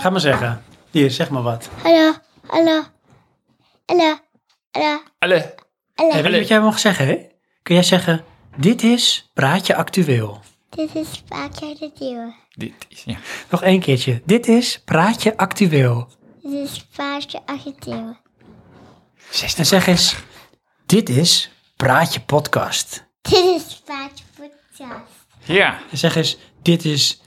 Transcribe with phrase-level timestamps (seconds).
[0.00, 0.62] Ga maar zeggen.
[0.90, 1.68] Hier, zeg maar wat.
[1.82, 2.14] Hallo,
[2.46, 2.82] hallo,
[3.86, 4.18] hallo,
[4.70, 5.54] hallo, Alle.
[5.94, 6.12] hallo.
[6.12, 7.16] Hey, weet je wat jij mag zeggen, hè?
[7.62, 8.24] Kun jij zeggen,
[8.56, 10.40] dit is Praatje Actueel.
[10.70, 12.34] Dit is Paatje de Deur.
[12.50, 13.16] Dit is, ja.
[13.50, 14.22] Nog één keertje.
[14.24, 16.08] Dit is Praatje Actueel.
[16.42, 18.16] Dit is Paatje Argenteel.
[19.56, 20.16] En zeg eens,
[20.86, 23.06] dit is Praatje Podcast.
[23.22, 25.26] Dit is Paatje Podcast.
[25.44, 25.80] Ja.
[25.90, 27.20] En zeg eens, dit is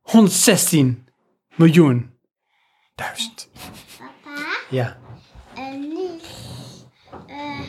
[0.00, 1.03] 116
[1.56, 2.10] miljoen.
[2.94, 3.48] Duizend.
[3.98, 4.40] Papa,
[4.70, 4.96] Ja.
[5.54, 6.20] en nu...
[7.26, 7.60] eh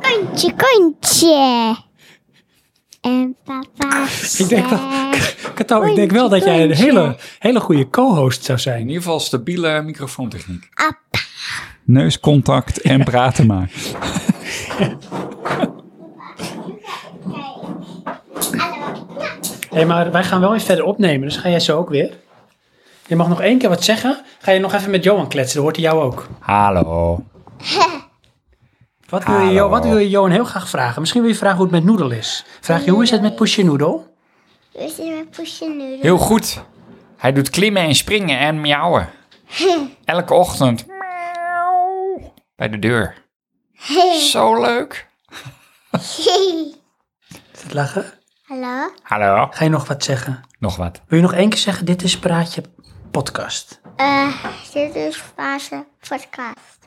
[0.00, 1.76] Kontje, kontje.
[3.00, 4.06] En papa
[4.38, 4.78] Ik denk, wel,
[5.54, 8.80] Kato, ik denk wel dat jij een hele, hele goede co-host zou In zijn.
[8.80, 10.68] ieder geval stabiele microfoontechniek.
[10.74, 10.98] Ap.
[11.84, 13.70] Neuscontact en praten maar.
[19.70, 22.18] Hé, maar wij gaan wel weer verder opnemen, dus ga jij zo ook weer.
[23.06, 24.20] Je mag nog één keer wat zeggen.
[24.38, 26.28] Ga je nog even met Johan kletsen, dan hoort hij jou ook.
[26.38, 27.24] Hallo.
[29.08, 31.00] Wat wil, je, wat wil je Johan heel graag vragen?
[31.00, 32.44] Misschien wil je vragen hoe het met Noedel is.
[32.60, 34.14] Vraag je, hoe is het met Pusje Noedel?
[34.72, 35.98] We zijn met Poesje nu.
[36.00, 36.62] Heel goed.
[37.16, 39.08] Hij doet klimmen en springen en miauwen.
[40.04, 40.84] Elke ochtend.
[42.62, 43.14] Bij de deur.
[44.30, 45.06] Zo leuk.
[45.92, 48.12] Is het lachen?
[48.42, 48.90] Hallo?
[49.02, 49.48] Hallo.
[49.50, 50.40] Ga je nog wat zeggen?
[50.58, 51.00] Nog wat.
[51.06, 52.62] Wil je nog één keer zeggen, dit is Praatje
[53.10, 53.80] Podcast.
[53.96, 56.81] Eh, dit is fase podcast.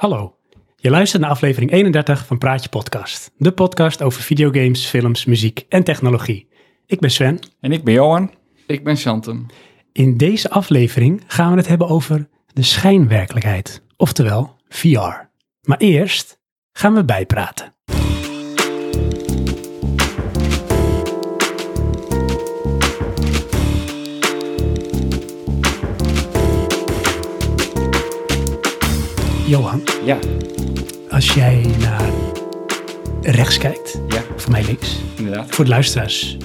[0.00, 0.36] Hallo,
[0.76, 3.30] je luistert naar aflevering 31 van Praatje Podcast.
[3.36, 6.48] De podcast over videogames, films, muziek en technologie.
[6.86, 7.38] Ik ben Sven.
[7.60, 8.30] En ik ben Johan.
[8.66, 9.46] Ik ben Chantem.
[9.92, 15.28] In deze aflevering gaan we het hebben over de schijnwerkelijkheid, oftewel VR.
[15.62, 16.40] Maar eerst
[16.72, 17.74] gaan we bijpraten.
[29.50, 30.18] Johan, Ja.
[31.10, 32.10] als jij naar
[33.22, 35.54] rechts kijkt, Ja, voor mij links, inderdaad.
[35.54, 36.36] voor de luisteraars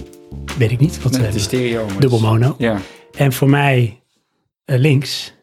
[0.57, 1.87] weet ik niet, want we hebben stereo.
[1.99, 2.55] dubbel mono.
[2.57, 2.79] Ja.
[3.17, 4.03] En voor mij
[4.65, 5.33] eh, links,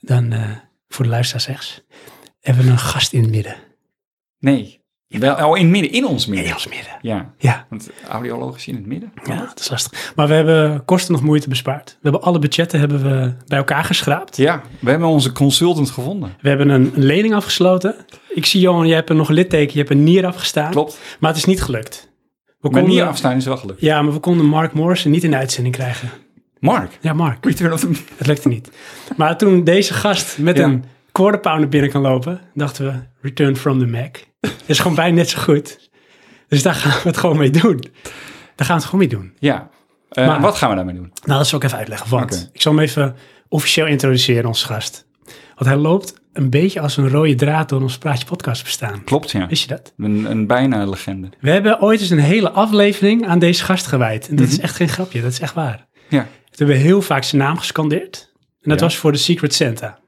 [0.00, 0.50] dan eh,
[0.88, 1.82] voor de luisteraars rechts,
[2.40, 3.56] hebben we een gast in het midden.
[4.38, 4.79] Nee.
[5.18, 5.92] Wel, oh, in midden.
[5.92, 6.46] In ons midden.
[6.46, 6.92] In ons midden.
[7.02, 7.32] Ja.
[7.38, 9.12] Ja, Want audiologisch in het midden.
[9.24, 10.12] ja, dat is lastig.
[10.16, 11.88] Maar we hebben kosten nog moeite bespaard.
[11.90, 14.36] We hebben alle budgetten hebben we bij elkaar geschraapt.
[14.36, 16.34] Ja, we hebben onze consultant gevonden.
[16.40, 17.94] We hebben een, een lening afgesloten.
[18.28, 20.70] Ik zie Johan, je hebt er nog een litteken, je hebt een nier afgestaan.
[20.70, 20.98] Klopt.
[21.20, 22.08] Maar het is niet gelukt.
[22.44, 23.80] We Maar konden, niet afstaan is wel gelukt.
[23.80, 26.10] Ja, maar we konden Mark Morrison niet in de uitzending krijgen.
[26.58, 26.98] Mark.
[27.00, 27.44] Ja, Mark.
[27.44, 27.90] Return of the...
[28.16, 28.70] Het lukte niet.
[29.16, 30.64] Maar toen deze gast met Ja.
[30.64, 30.84] een
[31.20, 32.92] quarter pounder binnen kan lopen, dachten we,
[33.28, 34.16] return from the Mac.
[34.40, 35.90] Dat is gewoon bijna net zo goed.
[36.48, 37.76] Dus daar gaan we het gewoon mee doen.
[38.56, 39.32] Daar gaan we het gewoon mee doen.
[39.38, 39.68] Ja.
[40.10, 41.12] Eh, Maar- wat gaan we daarmee doen?
[41.24, 42.10] Nou, dat zal ik even uitleggen.
[42.10, 43.16] Want ik zal hem even
[43.48, 45.06] officieel introduceren, onze gast.
[45.54, 49.04] Want hij loopt een beetje als een rode draad door ons Praatje Podcast bestaan.
[49.04, 49.46] Klopt, ja.
[49.46, 49.92] Wist je dat?
[49.96, 51.28] Een, een bijna legende.
[51.40, 54.28] We hebben ooit eens een hele aflevering aan deze gast gewijd.
[54.28, 54.54] En dat Mhm.
[54.54, 55.86] is echt geen grapje, dat is echt waar.
[56.08, 56.22] Ja.
[56.22, 56.28] Toen
[56.66, 58.32] hebben we heel vaak zijn naam gescandeerd.
[58.60, 58.84] En dat Ja.
[58.84, 59.98] was voor de Secret Santa.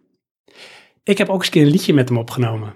[1.04, 2.74] Ik heb ook eens een keer een liedje met hem opgenomen.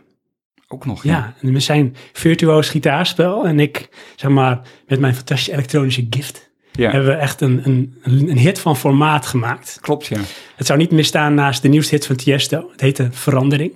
[0.68, 1.02] Ook nog.
[1.02, 6.50] Ja, en met zijn virtuoos gitaarspel en ik, zeg maar, met mijn fantastische elektronische gift,
[6.72, 6.90] Ja.
[6.90, 9.78] hebben we echt een, een, een hit van formaat gemaakt.
[9.80, 10.20] Klopt, ja.
[10.56, 12.68] Het zou niet meer staan naast de nieuwste hit van Tiesto.
[12.72, 13.72] Het heette Verandering.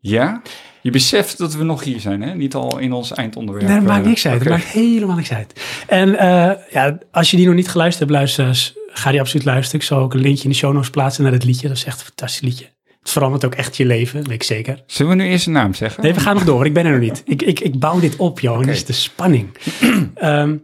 [0.00, 0.42] Ja?
[0.82, 2.34] Je beseft dat we nog hier zijn, hè?
[2.34, 3.68] Niet al in ons eindonderwerp.
[3.68, 4.40] Nee, dat maakt eh, niks uit.
[4.40, 4.48] oké.
[4.48, 5.60] Dat maakt helemaal niks uit.
[5.86, 9.80] En eh, ja, als je die nog niet geluisterd hebt, luisteraars, ga die absoluut luisteren.
[9.80, 11.68] Ik zal ook een linkje in de show notes plaatsen naar het liedje.
[11.68, 12.66] Dat is echt een fantastisch liedje.
[13.08, 14.82] Het verandert ook echt je leven, weet ik zeker.
[14.86, 16.02] Zullen we nu eerst een naam zeggen?
[16.02, 16.66] Nee, we gaan nog door.
[16.66, 17.22] Ik ben er nog niet.
[17.34, 18.62] Ik, ik, ik bouw dit op, Johan.
[18.62, 19.48] Dit is de spanning.
[20.14, 20.56] Ehm,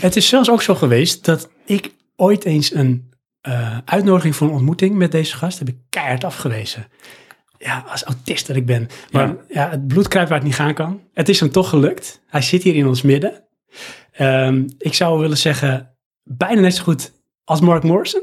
[0.00, 4.52] het is zelfs ook zo geweest dat ik ooit eens een eh, uitnodiging voor een
[4.52, 6.86] ontmoeting met deze gast heb ik keihard afgewezen.
[7.58, 8.88] Ja, als autist dat ik ben.
[9.10, 9.36] Maar ja.
[9.48, 9.70] Ja.
[9.70, 11.00] het bloed kruipt waar het niet gaan kan.
[11.12, 12.22] Het is hem toch gelukt.
[12.26, 13.44] Hij zit hier in ons midden.
[14.12, 17.12] Ehm, ik zou willen zeggen, bijna net zo goed
[17.44, 18.22] als Mark Morrison.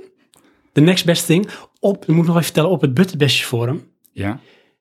[0.73, 1.49] The next best thing.
[1.83, 4.39] Op, ik moet nog even vertellen, op het Butterbestje Forum Ja.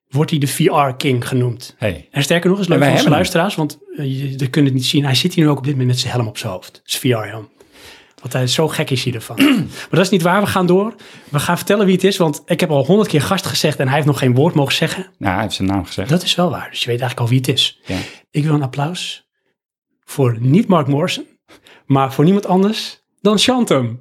[0.09, 1.75] wordt hij de VR King genoemd.
[1.77, 2.07] Hey.
[2.11, 4.85] En sterker nog, is leuk voor onze luisteraars, want eh, je, je kunt het niet
[4.85, 5.03] zien.
[5.05, 6.81] Hij zit hier nu ook op dit moment met zijn helm op zijn hoofd.
[6.83, 7.49] Zijn VR-helm.
[8.21, 9.35] Want hij is zo gek is hij ervan.
[9.79, 10.95] maar dat is niet waar, we gaan door.
[11.29, 13.85] We gaan vertellen wie het is, want ik heb al honderd keer gast gezegd en
[13.85, 15.07] hij heeft nog geen woord mogen zeggen.
[15.17, 16.09] Nou, hij heeft zijn naam gezegd.
[16.09, 17.79] Dat is wel waar, dus je weet eigenlijk al wie het is.
[17.85, 17.97] Ja.
[18.31, 19.29] Ik wil een applaus
[20.03, 21.25] voor niet Mark Morrison,
[21.85, 23.99] maar voor niemand anders dan Shantum.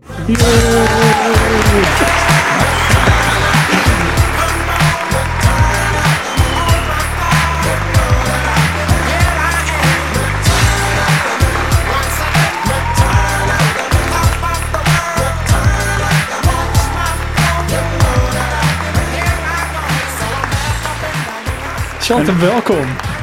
[22.00, 22.76] Shantum, welkom.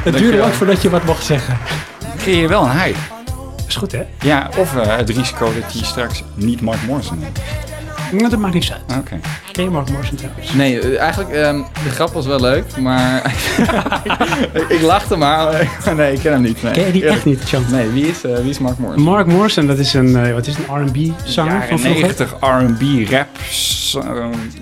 [0.04, 1.58] Het duurde lang voordat je wat mocht zeggen.
[2.16, 3.17] Creëer je wel een hype.
[3.68, 4.02] Is goed, hè?
[4.20, 7.40] Ja, of eh, het risico dat hij straks niet Mark Morrison heeft.
[8.12, 8.98] Maar dat maakt niks uit.
[8.98, 9.20] Oké.
[9.52, 10.52] Ken je Mark Morrison trouwens?
[10.52, 13.34] Nee, eh, eigenlijk, ehm, de grap was wel leuk, maar
[14.52, 15.68] ik, ik lachte maar.
[15.96, 16.62] nee, ik ken hem niet.
[16.62, 16.72] Nee.
[16.72, 17.72] Ken je die echt niet, Shantum?
[17.76, 19.04] Nee, wie is, eh, wie is Mark Morrison?
[19.04, 22.00] Mark Morrison, dat is een, eh, wat is een R&B-zanger van Jaren vroeger.
[22.00, 23.28] 90 R&B, rap,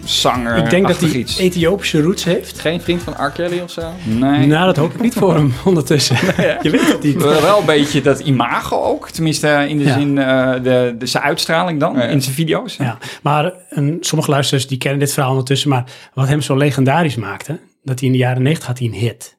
[0.05, 0.57] zanger.
[0.57, 1.39] Ik denk dat hij iets.
[1.39, 2.61] Ethiopische roots heeft.
[2.61, 3.31] Geen vriend van R.
[3.31, 3.83] Kelly of zo?
[4.03, 4.47] Nee.
[4.47, 6.17] Nou, dat hoop ik niet voor hem ondertussen.
[6.63, 7.23] Je weet het niet.
[7.23, 9.11] Wel wel een beetje dat imago ook.
[9.11, 9.93] Tenminste, in de Ja.
[9.99, 12.03] zin, eh, de, de, zijn uitstraling dan, ja.
[12.03, 12.77] in zijn video's.
[12.77, 13.36] Ja, maar
[13.69, 15.69] een, sommige luisteraars die kennen dit verhaal ondertussen.
[15.71, 15.85] Maar
[16.15, 19.37] wat hem zo legendarisch maakte, dat hij in de jaren 90 had hij een hit.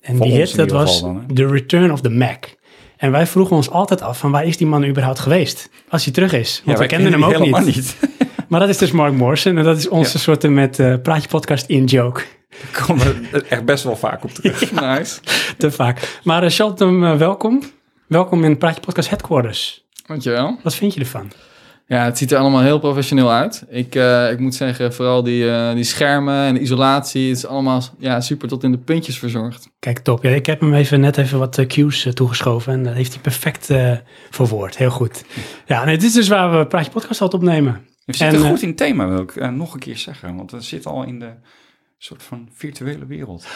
[0.00, 1.24] En Voor die hit, dat was dan?
[1.34, 2.44] The Return of the Mac.
[2.96, 5.70] En wij vroegen ons altijd af van waar is die man überhaupt geweest?
[5.88, 6.62] Als hij terug is.
[6.64, 7.96] Want we kenden hem ook helemaal niet.
[8.48, 9.58] Maar dat is dus Mark Morrison.
[9.58, 10.18] En dat is onze Ja.
[10.18, 12.22] soort met eh praatje podcast in joke.
[12.50, 14.72] Daar komen we echt best wel vaak op terug.
[14.80, 15.20] Nice.
[15.58, 16.20] Te vaak.
[16.24, 17.62] Maar uh, welkom.
[18.06, 19.84] Welkom in Praatje Podcast Headquarters.
[20.06, 20.58] Dankjewel.
[20.62, 21.32] Wat vind je ervan?
[21.90, 23.64] Ja, het ziet er allemaal heel professioneel uit.
[23.68, 27.46] Ik, eh, ik moet zeggen, vooral die, eh, die schermen en de isolatie, het is
[27.46, 29.70] allemaal ja, super tot in de puntjes verzorgd.
[29.78, 30.22] Kijk, top.
[30.22, 32.72] Ja, ik heb hem even net even wat eh, cues toegeschoven.
[32.72, 33.68] En dat heeft hij perfect
[34.30, 34.76] verwoord.
[34.76, 35.24] Heel goed.
[35.66, 37.72] Ja, nee, dit is dus waar we Praatje Podcast altijd opnemen.
[38.04, 40.36] We zitten En, goed in het thema, wil ik nog een keer zeggen.
[40.36, 41.30] Want we zitten al in de
[41.98, 43.46] soort van virtuele wereld.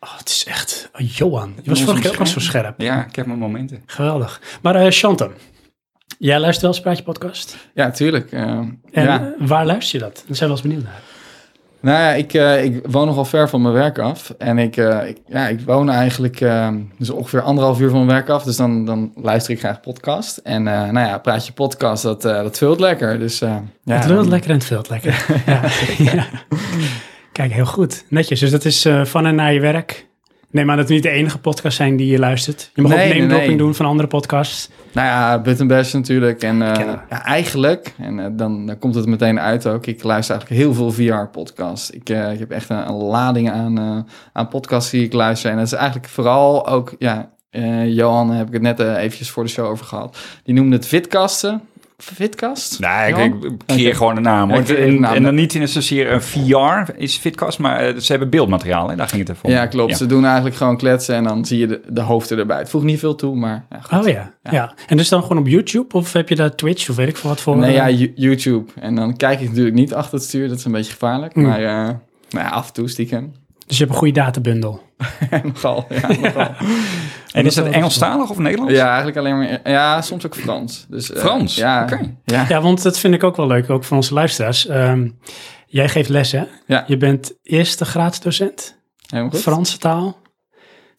[0.00, 0.90] Oh, het is echt...
[0.92, 2.80] oh, Johan, je was vorige keer ook al zo scherp.
[2.80, 3.82] Ja, ik heb mijn momenten.
[3.86, 4.40] Geweldig.
[4.62, 5.32] Maar eh Shantum,
[6.26, 7.56] jij luistert wel eens Praatje Podcast?
[7.74, 8.32] Ja, tuurlijk.
[8.32, 9.34] eh, En ja.
[9.38, 10.14] waar luister je dat?
[10.26, 11.00] Daar zijn we wel eens benieuwd naar.
[11.80, 14.34] Nou ja, ik, eh, ik woon nogal ver van mijn werk af.
[14.38, 16.68] En ik, eh, ik, ja, ik woon eigenlijk eh,
[16.98, 18.42] dus ongeveer anderhalf uur van mijn werk af.
[18.42, 20.36] Dus dan, dan luister ik graag podcast.
[20.36, 23.18] En nou ja, praat je podcast, dat, dat vult lekker.
[23.18, 25.26] Dus, ja, het dan- lekker en het vult lekker.
[25.46, 25.60] ja.
[26.14, 26.26] ja.
[27.32, 28.04] Kijk, heel goed.
[28.08, 28.40] Netjes.
[28.40, 30.06] Dus dat is van en naar je werk.
[30.54, 32.70] Nee, maar dat het niet de enige podcast zijn die je luistert.
[32.74, 33.56] Je mag Nee, ook name nee.
[33.56, 34.70] doen van andere podcasts.
[34.92, 36.42] Nou ja, Button Bash natuurlijk.
[36.42, 39.86] En eh, ja, eigenlijk, en eh, dan, dan komt het meteen uit ook.
[39.86, 41.90] Ik luister eigenlijk heel veel VR-podcasts.
[41.90, 45.50] Ik, eh, ik heb echt een, een lading aan, aan podcasts die ik luister.
[45.50, 47.30] En dat is eigenlijk vooral ook, ja,
[47.86, 50.18] Johan heb ik het net eventjes voor de show over gehad.
[50.44, 51.62] Die noemde het Fitcasten.
[52.14, 52.80] Fitcast?
[52.80, 53.96] Nee, ik, ik creëer Oké.
[53.96, 54.50] gewoon een naam.
[54.50, 54.62] Hoor.
[54.62, 58.88] en, en dan niet in zozeer een VR is Fitcast, maar eh, ze hebben beeldmateriaal.
[58.88, 58.96] Hè?
[58.96, 59.50] Daar ging het om.
[59.50, 59.96] Ja, klopt.
[59.96, 62.58] Ze doen eigenlijk gewoon kletsen en dan zie je de, de hoofden erbij.
[62.58, 63.98] Het voegt niet veel toe, maar ja, goed.
[63.98, 64.32] Oh ja.
[64.50, 64.74] ja.
[64.86, 65.94] En dus dan gewoon op YouTube?
[65.96, 67.56] Of heb je daar Twitch of weet ik veel wat voor?
[67.56, 68.70] Nee, eh, ja, Yo- YouTube.
[68.80, 70.48] En dan kijk ik natuurlijk niet achter het stuur.
[70.48, 71.34] Dat is een beetje gevaarlijk.
[71.34, 71.42] Mm.
[71.42, 71.94] Maar eh,
[72.30, 73.32] nou ja, af en toe stiekem.
[73.66, 74.82] Dus je hebt een goede databundel.
[75.42, 76.48] nogal, ja, nogal.
[77.32, 78.72] En is dat Engelstalig of Nederlands?
[78.74, 79.60] Ja, eigenlijk alleen maar...
[79.70, 80.86] Ja, soms ook Frans.
[80.88, 81.54] Dus, eh, Frans?
[81.54, 82.00] Ja, Oké.
[82.24, 84.66] ja, Ja, want dat vind ik ook wel leuk, ook van onze luisteraars.
[84.66, 85.08] Ehm,
[85.66, 86.42] jij geeft les, hè?
[86.66, 86.84] Ja.
[86.86, 88.76] Je bent eerste graadsdocent,
[89.08, 89.40] helemaal goed.
[89.40, 90.16] Franse taal.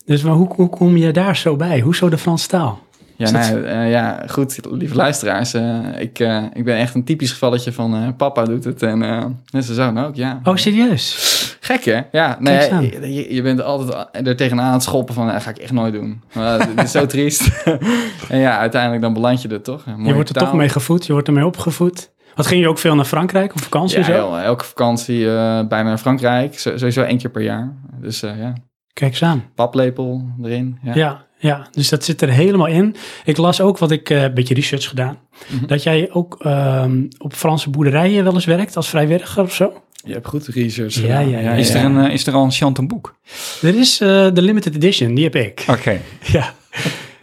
[0.06, 1.80] Dus maar hoe, hoe kom je daar zo bij?
[1.80, 2.84] Hoezo de Franse taal?
[3.18, 5.54] Ja, nou, eh, ja, goed, lieve luisteraars.
[5.54, 9.01] eh, ik, eh, ik ben echt een typisch gevalletje van eh, papa doet het en,
[9.04, 9.10] eh
[9.51, 10.40] en zijn zoon ook, ja.
[10.44, 11.45] Oh, serieus?
[11.60, 12.02] Gek hè?
[12.12, 15.72] Ja, nee, je, bent altijd er tegenaan aan het schoppen van, dat ga ik echt
[15.72, 16.22] nooit doen.
[16.34, 17.64] Maar het is zo triest.
[18.30, 19.84] en ja, uiteindelijk dan beland je er toch.
[20.04, 20.46] Je wordt er taal.
[20.46, 22.14] toch mee gevoed, je wordt ermee opgevoed.
[22.36, 23.98] Wat ging je ook veel naar Frankrijk op vakantie?
[23.98, 24.14] Ja, zo?
[24.14, 26.60] joh, elke vakantie eh, bijna naar Frankrijk.
[26.60, 27.74] Sowieso één keer per jaar.
[28.02, 28.54] Dus eh, ja,
[28.94, 29.44] Kijk eens aan.
[29.56, 30.78] paplepel erin.
[30.84, 30.94] Ja.
[30.96, 31.26] Ja.
[31.38, 32.96] ja, dus dat zit er helemaal in.
[33.26, 35.66] Ik las ook, wat ik eh, een beetje research gedaan, Mhm.
[35.68, 39.74] dat jij ook ehm, op Franse boerderijen wel eens werkt als vrijwilliger of zo.
[40.06, 42.52] Je hebt goed research Ja, ja, ja, Is, er een, eh, is er al een
[42.52, 43.16] Chanton boek?
[43.62, 45.66] Er is eh, de limited edition, die heb ik.
[45.70, 46.00] Oké.
[46.34, 46.54] Ja,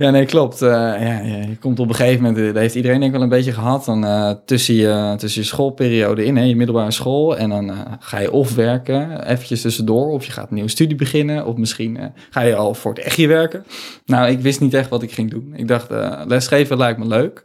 [0.02, 0.62] Ja, nee, klopt.
[0.62, 3.26] Eh, ja, ja, je komt op een gegeven moment, dat heeft iedereen denk ik wel
[3.26, 7.36] een beetje gehad, dan eh, tussen, je, tussen je schoolperiode in, hè, je middelbare school,
[7.36, 10.96] en dan eh, ga je of werken, eventjes tussendoor, of je gaat een nieuwe studie
[10.96, 13.64] beginnen, of misschien eh, ga je al voor het echtje werken.
[14.06, 15.52] Nou, ik wist niet echt wat ik ging doen.
[15.56, 17.42] Ik dacht, eh, lesgeven lijkt me leuk,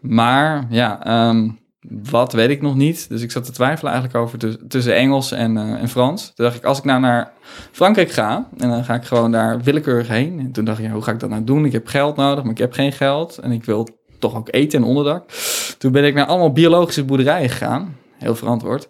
[0.00, 1.48] maar ja, ehm,
[1.88, 3.08] wat weet ik nog niet.
[3.08, 6.32] Dus ik zat te twijfelen eigenlijk over tuss- tussen Engels en, eh, en Frans.
[6.34, 7.32] Toen dacht ik, als ik nou naar
[7.72, 10.38] Frankrijk ga, en dan ga ik gewoon daar willekeurig heen.
[10.38, 11.64] En toen dacht ik, ja, hoe ga ik dat nou doen?
[11.64, 13.38] Ik heb geld nodig, maar ik heb geen geld.
[13.38, 15.30] En ik wil toch ook eten en onderdak.
[15.78, 17.96] Toen ben ik naar allemaal biologische boerderijen gegaan.
[18.18, 18.88] Heel verantwoord.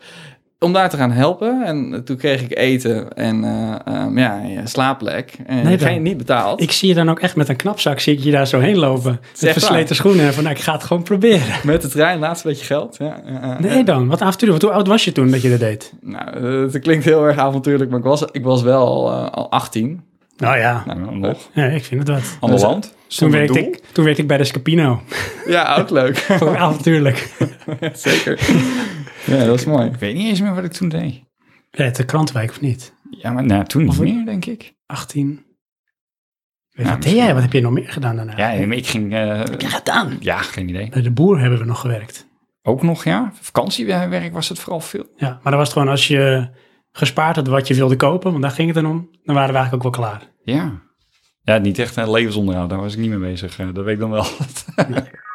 [0.62, 1.62] Om daar te gaan helpen.
[1.64, 5.32] En toen kreeg ik eten en eh, ehm, ja, ja, slaapplek.
[5.46, 6.60] En Nee, geen, niet betaald.
[6.62, 8.78] Ik zie je dan ook echt met een knapzak, zie ik je daar zo heen
[8.78, 9.20] lopen.
[9.40, 9.96] Met versleten waar.
[9.96, 10.26] schoenen.
[10.26, 11.46] En van, nou, ik ga het gewoon proberen.
[11.64, 12.96] Met de trein, laatste beetje geld.
[12.98, 13.22] Ja.
[13.58, 14.50] Nee dan, wat avontuur.
[14.50, 15.92] Want hoe oud was je toen dat je dat deed?
[16.00, 16.24] Nou,
[16.66, 19.50] eh, het klinkt heel erg avontuurlijk, maar ik was, ik was wel al, eh, al
[19.50, 20.02] 18.
[20.36, 21.38] Nou ja, Nou, nog.
[21.52, 22.36] ja ik vind het wat.
[22.40, 22.94] Ander Dus, land.
[23.06, 25.02] Toen werkte, ik, toen werkte ik bij de Scapino.
[25.46, 26.26] Ja, ook leuk.
[26.42, 27.28] Ook avontuurlijk.
[27.92, 28.40] Zeker.
[29.26, 29.86] Ja, dat is mooi.
[29.86, 31.22] Ik weet niet eens meer wat ik toen deed.
[31.70, 32.94] Ja, het de Krantwijk of niet?
[33.10, 34.74] Ja, maar nou, toen niet meer, denk ik.
[34.86, 35.44] 18.
[36.70, 37.32] Weet, Ja, wat deed jij?
[37.34, 38.36] Wat heb je nog meer gedaan daarna?
[38.36, 39.14] Ja, ik ging...
[39.14, 40.16] eh, wat heb je gedaan?
[40.20, 40.88] ja, geen idee.
[40.88, 42.28] Bij de boer hebben we nog gewerkt.
[42.62, 43.32] Ook nog, ja.
[43.40, 45.06] Vakantiewerk was het vooral veel.
[45.16, 46.50] Ja, maar dan was het gewoon als je
[46.92, 49.58] gespaard had wat je wilde kopen, want daar ging het dan om, dan waren we
[49.58, 50.28] eigenlijk ook wel klaar.
[50.42, 50.80] Ja.
[51.42, 52.68] Ja, niet echt een levensonderhoud.
[52.70, 53.58] Daar was ik niet mee bezig.
[53.58, 54.24] eh, Dat weet ik dan wel.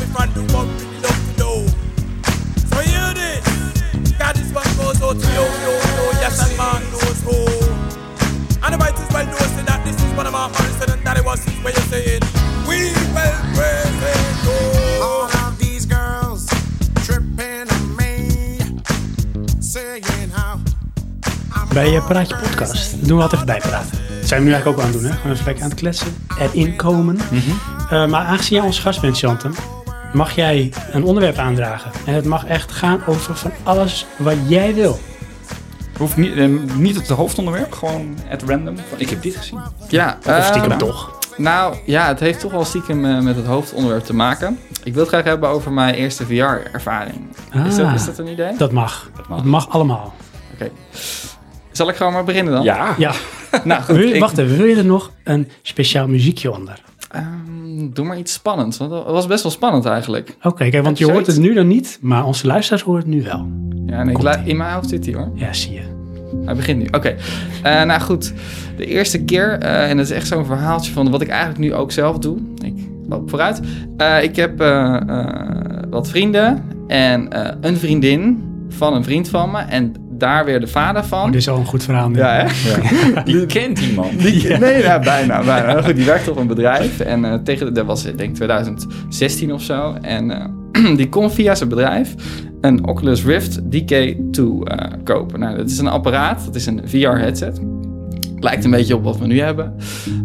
[0.00, 1.52] me from do what we really love to do.
[2.70, 3.44] So hear this.
[4.18, 7.38] God, this one goes out to yo, yo, yo, yes, and man knows who.
[8.62, 11.04] And the might as well know say that this is one of our honest and
[11.06, 12.22] that it was where you're saying,
[12.66, 14.26] we will praise it,
[15.02, 15.46] All oh.
[15.46, 16.46] of these girls
[17.04, 18.58] tripping on me,
[19.60, 20.58] saying how
[21.54, 23.98] I'm Bij je Praatje Podcast doen we altijd even bijpraten.
[24.20, 25.16] Dat zijn we nu eigenlijk ook aan het doen, hè?
[25.16, 27.18] Gewoon even lekker aan het kletsen, erin komen.
[27.90, 29.54] Eh, maar aangezien jij onze gast bent, Chantem,
[30.16, 31.90] mag jij een onderwerp aandragen.
[32.06, 34.98] En het mag echt gaan over van alles wat jij wil.
[35.98, 38.76] Hoeft niet, eh, niet het hoofdonderwerp, gewoon at random.
[38.88, 39.60] Van, ik heb dit gezien.
[39.88, 41.18] Ja, Of stiekem ehm, toch.
[41.36, 44.58] Nou ja, het heeft toch wel stiekem eh, met het hoofdonderwerp te maken.
[44.84, 47.26] Ik wil het graag hebben over mijn eerste VR-ervaring.
[47.66, 47.94] Is, dat, Ah.
[47.94, 48.56] is dat een idee?
[48.56, 49.10] Dat mag.
[49.16, 49.44] Dat mag.
[49.44, 50.14] mag, allemaal.
[50.54, 50.70] Oké.
[51.72, 52.62] Zal ik gewoon maar beginnen dan?
[52.62, 52.94] Ja.
[52.98, 53.12] Ja,
[53.64, 56.80] Nou goed, wil je, ik- wacht even, wil je er nog een speciaal muziekje onder?
[57.10, 60.36] Ehm, doe maar iets spannends, want dat was best wel spannend eigenlijk.
[60.42, 63.22] Oké, kijk, want je hoort het nu dan niet, maar onze luisteraars horen het nu
[63.22, 63.48] wel.
[63.86, 65.30] Ja, ik in mijn hoofd zit hij hoor.
[65.34, 65.96] Ja, zie je.
[66.44, 66.86] Hij begint nu.
[66.90, 67.16] Oké.
[67.62, 68.32] Eh, nou goed,
[68.76, 71.74] de eerste keer, eh, en dat is echt zo'n verhaaltje van wat ik eigenlijk nu
[71.74, 72.38] ook zelf doe.
[72.64, 72.74] Ik
[73.08, 73.60] loop vooruit.
[73.96, 74.58] Eh, ik heb
[75.90, 77.28] wat vrienden en
[77.60, 79.58] een vriendin van een vriend van me.
[79.58, 81.24] En daar weer de vader van.
[81.24, 82.16] Oh, dit is al een goed verhaal nu.
[82.18, 83.22] Ja, hè?
[83.32, 84.20] Die kent iemand.
[84.20, 85.72] Die, Nee, ja, bijna, bijna.
[85.72, 87.00] Maar Goed, die werkte op een bedrijf.
[87.00, 89.94] En eh, tegen, dat was ik denk 2016 of zo.
[90.02, 92.14] En eh, die kon via zijn bedrijf
[92.60, 95.40] een Oculus Rift DK2 eh, kopen.
[95.40, 96.44] Nou, dat is een apparaat.
[96.44, 97.60] Dat is een VR-headset.
[98.40, 99.74] Lijkt een beetje op wat we nu hebben.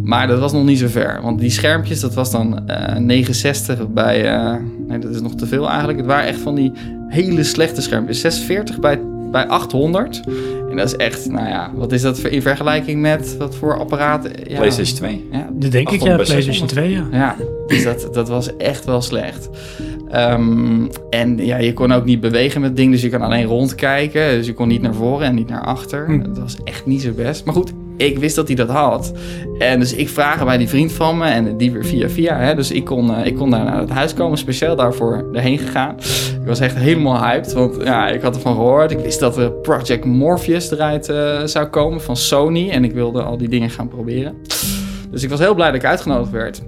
[0.03, 1.19] Maar dat was nog niet zo ver.
[1.21, 4.25] Want die schermpjes, dat was dan eh 69 bij...
[4.33, 4.53] eh,
[4.88, 5.98] nee, dat is nog te veel eigenlijk.
[5.98, 6.71] Het waren echt van die
[7.07, 8.19] hele slechte schermpjes.
[8.19, 9.00] 46 bij,
[9.31, 10.21] bij 800.
[10.69, 13.79] En dat is echt, nou ja, wat is dat voor- in vergelijking met wat voor
[13.79, 14.31] apparaten?
[14.47, 15.27] Ja, PlayStation 2.
[15.31, 17.07] Ja, Dat denk ik, 800 ja, PlayStation 2, ja.
[17.11, 17.35] ja,
[17.67, 19.50] dus dat, dat was echt wel slecht.
[20.09, 23.45] Ehm, en ja, je kon ook niet bewegen met het ding, dus je kan alleen
[23.45, 24.31] rondkijken.
[24.31, 26.05] Dus je kon niet naar voren en niet naar achter.
[26.05, 26.21] Hm.
[26.23, 27.45] Dat was echt niet zo best.
[27.45, 27.71] Maar goed,
[28.05, 29.12] ik wist dat hij dat had.
[29.60, 32.38] En dus ik vragen bij die vriend van me en die weer via via.
[32.38, 35.58] Hè, dus ik kon, eh, ik kon daar naar het huis komen, speciaal daarvoor erheen
[35.58, 35.96] gegaan.
[36.41, 38.91] Ik was echt helemaal hyped, want ja, ik had ervan gehoord.
[38.91, 42.70] Ik wist dat er Project Morpheus eruit eh, zou komen van Sony.
[42.70, 44.36] En ik wilde al die dingen gaan proberen.
[45.12, 46.62] Dus ik was heel blij dat ik uitgenodigd werd.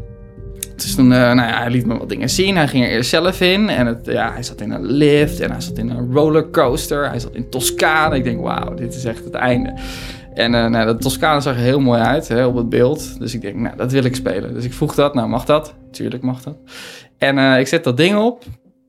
[0.76, 2.56] Dus toen, eh, nou ja, hij liet me wat dingen zien.
[2.56, 3.70] Hij ging er eerst zelf in.
[3.70, 7.10] En het, ja, hij zat in een lift en hij zat in een rollercoaster.
[7.10, 8.16] Hij zat in Toscane.
[8.16, 9.74] Ik denk, wauw, dit is echt het einde.
[10.34, 13.20] En eh nou, de Toscane zag er heel mooi uit hè, op het beeld.
[13.20, 14.54] Dus ik denk, nou, dat wil ik spelen.
[14.54, 15.14] Dus ik vroeg dat.
[15.14, 15.76] Nou, mag dat?
[15.92, 16.58] Tuurlijk mag dat.
[17.18, 18.44] En eh, ik zet dat ding op.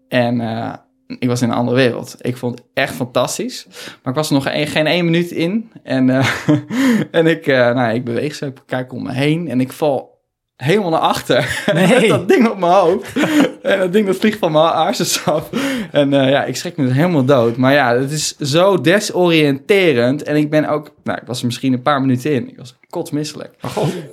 [0.08, 0.72] En eh,
[1.18, 2.16] ik was in een andere wereld.
[2.20, 3.66] Ik vond het echt fantastisch.
[4.02, 5.70] Maar ik was er nog een- geen één minuut in.
[5.82, 6.10] En,
[7.10, 8.46] en ik, nou, ik beweeg zo.
[8.46, 9.48] Ik kijk om me heen.
[9.48, 10.13] En ik val
[10.56, 11.62] helemaal naar achter.
[11.74, 11.86] Nee.
[12.00, 13.12] Met dat ding op mijn hoofd.
[13.62, 15.48] en dat ding dat vliegt van mijn aarsens af.
[15.92, 17.56] En eh, ja, ik schrik me dus helemaal dood.
[17.56, 20.22] Maar ja, het is zo desoriënterend.
[20.22, 20.90] En ik ben ook...
[21.04, 22.48] Nou, ik was er misschien een paar minuten in.
[22.48, 23.54] Ik was kotsmisselijk.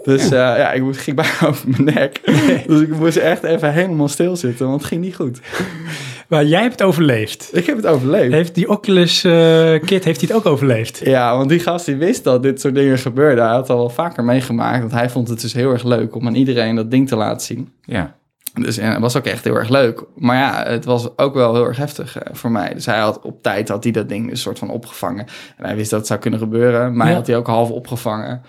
[0.03, 2.21] Dus eh, ja, ik moest- ging bijna over mijn nek.
[2.67, 4.67] Dus ik moest echt even helemaal stilzitten.
[4.67, 5.39] Want het ging niet goed.
[6.31, 7.49] Maar jij hebt het overleefd.
[7.51, 8.31] Ik heb het overleefd.
[8.31, 9.31] Heeft die Oculus eh,
[9.85, 11.01] Kit heeft hij het ook overleefd?
[11.03, 13.43] Ja, want die gast die wist dat dit soort dingen gebeurden.
[13.45, 14.79] Hij had al wel vaker meegemaakt.
[14.79, 17.45] Want hij vond het dus heel erg leuk om aan iedereen dat ding te laten
[17.45, 17.73] zien.
[17.81, 18.15] Ja.
[18.61, 20.03] Dus en het was ook echt heel erg leuk.
[20.15, 22.73] Maar ja, het was ook wel heel erg heftig eh, voor mij.
[22.73, 25.25] Dus hij had op tijd had hij dat ding dus soort van opgevangen.
[25.57, 26.97] En hij wist dat het zou kunnen gebeuren.
[26.97, 27.13] Mij Ja.
[27.13, 28.41] had hij ook half opgevangen.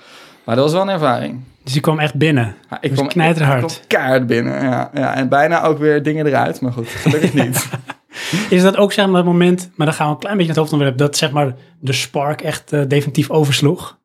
[0.45, 1.41] Maar dat was wel een ervaring.
[1.63, 2.55] Dus die kwam echt binnen.
[2.71, 3.63] Ja, Ik kwam knijterhard.
[3.63, 4.91] ik kwam keihard binnen, ja.
[4.95, 5.15] ja.
[5.15, 7.69] En bijna ook weer dingen eruit, maar goed, gelukkig niet.
[8.51, 10.63] Is dat ook zeg maar het moment, maar dan gaan we een klein beetje naar
[10.63, 13.99] het hoofdonderwerp, dat zeg maar de spark echt eh, definitief oversloeg?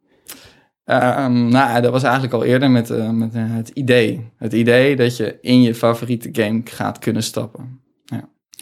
[0.86, 4.32] Ehm, nou, dat was eigenlijk al eerder met, eh, met eh, het idee.
[4.38, 7.86] Het idee dat je in je favoriete game gaat kunnen stappen.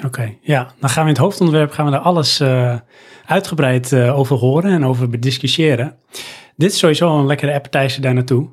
[0.06, 0.72] Oké, ja.
[0.80, 2.44] Dan gaan we in het hoofdonderwerp gaan we daar alles
[3.26, 5.96] uitgebreid over horen en over bediscussiëren.
[6.58, 8.50] Dit is sowieso al een lekkere appetizer daar naartoe.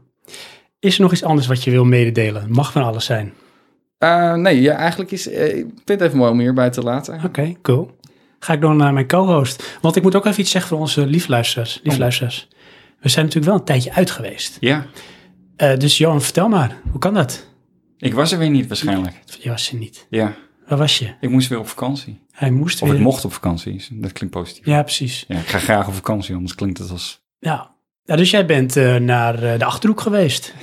[0.79, 2.51] Is er nog iets anders wat je wil mededelen?
[2.51, 3.33] Mag van alles zijn.
[3.99, 5.29] Eh, nee, ja, eigenlijk is...
[5.29, 7.21] eh, ik vind het even mooi om hierbij te laten.
[7.25, 7.97] Oké, cool.
[8.39, 9.79] Ga ik door naar mijn co-host.
[9.81, 11.81] Want ik moet ook even iets zeggen voor onze liefluisteraars.
[11.83, 12.49] liefluisteraars.
[13.01, 14.57] We zijn natuurlijk wel een tijdje uit geweest.
[14.61, 14.87] Ja,
[15.57, 16.77] Eh, dus Johan, vertel maar.
[16.91, 17.47] Hoe kan dat?
[17.99, 19.15] ik was er weer niet waarschijnlijk.
[19.41, 20.07] Je was er niet.
[20.11, 20.35] Ja,
[20.67, 21.15] Waar was je?
[21.21, 22.21] ik moest weer op vakantie.
[22.31, 22.97] Hij moest Of weer...
[22.97, 24.67] ik mocht op vakantie, dat klinkt positief.
[24.67, 25.25] Ja, precies.
[25.29, 27.23] Ja, ik ga graag op vakantie, anders klinkt het als...
[27.39, 27.71] Ja.
[28.05, 30.55] Ja dus jij bent eh, naar eh, de Achterhoek geweest.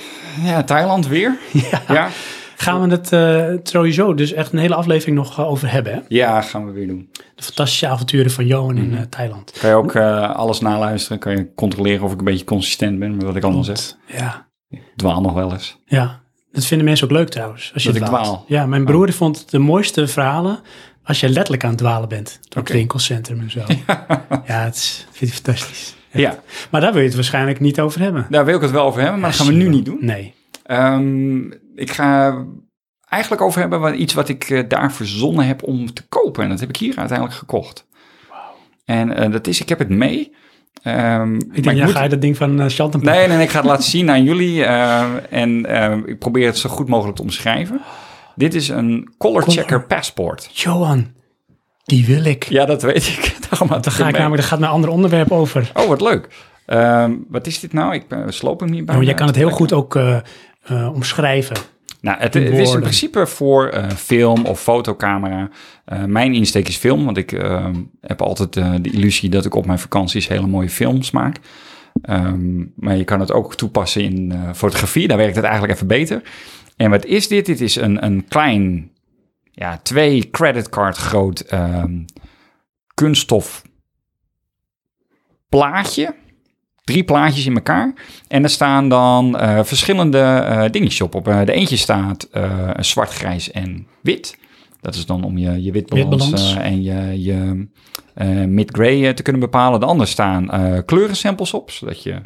[0.43, 1.37] Ja, Thailand weer?
[1.71, 1.81] Ja.
[1.87, 2.09] Ja,
[2.55, 5.93] Gaan we het eh sowieso dus echt een hele aflevering nog over hebben.
[5.93, 5.99] Hè?
[6.07, 7.09] ja gaan we weer doen.
[7.35, 9.09] De fantastische avonturen van Johan in Mhm.
[9.09, 9.51] Thailand.
[9.59, 9.95] Kan je ook
[10.35, 13.63] alles naluisteren, kan je controleren of ik een beetje consistent ben met wat ik allemaal
[13.63, 13.95] zeg.
[14.05, 14.47] Ja.
[14.69, 15.77] Ik dwaal nog wel eens.
[15.85, 16.19] ja,
[16.51, 17.71] dat vinden mensen ook leuk trouwens.
[17.73, 18.43] Als je Dat ik dwaal?
[18.47, 20.59] Ja, mijn broer die vond de mooiste verhalen
[21.03, 22.39] als je letterlijk aan het dwalen bent.
[22.49, 23.59] Door het winkelcentrum en zo.
[24.47, 25.95] ja, het is, vind ik fantastisch.
[26.11, 26.39] Ja,
[26.69, 28.25] Maar daar wil je het waarschijnlijk niet over hebben.
[28.29, 29.97] daar wil ik het wel over hebben, maar dat gaan we nu niet doen.
[30.01, 30.33] Nee.
[30.63, 31.37] Ehm,
[31.75, 32.45] ik ga
[33.09, 36.43] eigenlijk over hebben wat, iets wat ik eh, daar verzonnen heb om te kopen.
[36.43, 37.87] En dat heb ik hier uiteindelijk gekocht.
[38.85, 40.35] En eh, dat is, ik heb het mee.
[40.83, 43.49] Ehm, Ik denk, ja, moet- ga je dat ding van uh, Chanten Nee, nee, ik
[43.49, 44.63] ga het laten zien aan jullie.
[44.65, 45.65] en
[46.05, 47.81] ik probeer het zo goed mogelijk te omschrijven.
[48.35, 49.57] Dit is een color Color.
[49.57, 50.49] checker passport.
[50.53, 51.07] Johan,
[51.89, 52.43] die wil ik.
[52.43, 53.35] Ja, dat weet ik.
[53.49, 54.13] Daarom had Dan ga ik mee.
[54.21, 55.71] namelijk, daar gaat mijn ander onderwerp over.
[55.73, 56.27] Oh, wat leuk.
[56.65, 57.93] Ehm, wat is dit nou?
[57.93, 58.97] Ik ben, sloop hem niet bij.
[58.97, 60.17] Me jij kan het heel goed ook eh,
[60.63, 61.55] eh, omschrijven.
[62.01, 65.49] Nou, het, is in principe voor eh, film of fotocamera.
[65.85, 67.65] Eh, mijn insteek is film, want ik eh,
[68.01, 71.37] heb altijd eh, de illusie dat ik op mijn vakanties hele mooie films maak.
[72.01, 75.87] Ehm, maar je kan het ook toepassen in eh, fotografie, daar werkt het eigenlijk even
[75.87, 76.21] beter.
[76.77, 77.45] En wat is dit?
[77.45, 78.91] Dit is een, een klein,
[79.59, 81.99] ja, twee creditcard groot ehm,
[82.93, 83.61] kunststof
[85.49, 86.15] plaatje.
[86.83, 87.93] Drie plaatjes in elkaar.
[88.27, 91.15] En er staan dan eh, verschillende eh dingetjes op.
[91.15, 92.29] op eh, de eentje staat
[92.79, 94.37] zwart, grijs en wit.
[94.81, 97.67] Dat is dan om je, je witbalans, en je, je
[98.47, 99.79] mid-gray te kunnen bepalen.
[99.79, 100.49] De andere staan
[100.85, 102.21] kleurensamples op, zodat je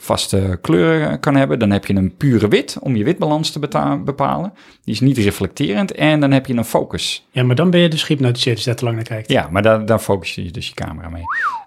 [0.00, 1.58] vaste kleuren kan hebben.
[1.58, 3.58] Dan heb je een pure wit om je witbalans te
[4.04, 4.52] bepalen.
[4.84, 5.92] Die is niet reflecterend.
[5.92, 7.26] En dan heb je een focus.
[7.30, 9.30] Ja, maar dan ben je dus gehypnotiseerd als je daar te lang naar kijkt.
[9.30, 11.22] Ja, maar daar, daar focus je dus je camera mee.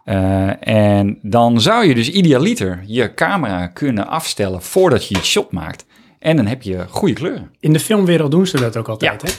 [0.05, 5.51] Eh, en dan zou je dus idealiter je camera kunnen afstellen voordat je je shot
[5.51, 5.85] maakt.
[6.19, 7.51] En dan heb je goede kleuren.
[7.59, 9.27] In de filmwereld doen ze dat ook altijd, Ja.
[9.27, 9.33] hè?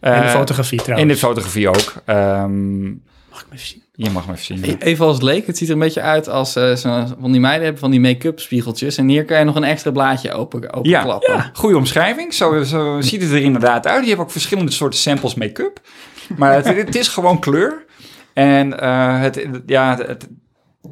[0.00, 1.12] En de Eh, fotografie In trouwens.
[1.12, 1.92] de fotografie ook.
[2.04, 2.84] Ehm,
[3.30, 3.82] Mag ik me even zien?
[3.96, 4.78] Je mag maar even zien.
[4.78, 6.76] Even als leek, het ziet er een beetje uit als eh,
[7.20, 8.96] van die meiden hebben van die make-up spiegeltjes.
[8.96, 12.34] En hier kan je nog een extra blaadje open, open Ja, goede omschrijving.
[12.34, 14.02] Zo, zo ziet het er inderdaad uit.
[14.02, 15.80] Je hebt ook verschillende soorten samples make-up.
[16.36, 17.84] Maar het, het is gewoon kleur.
[18.32, 20.28] En eh, het, ja, het,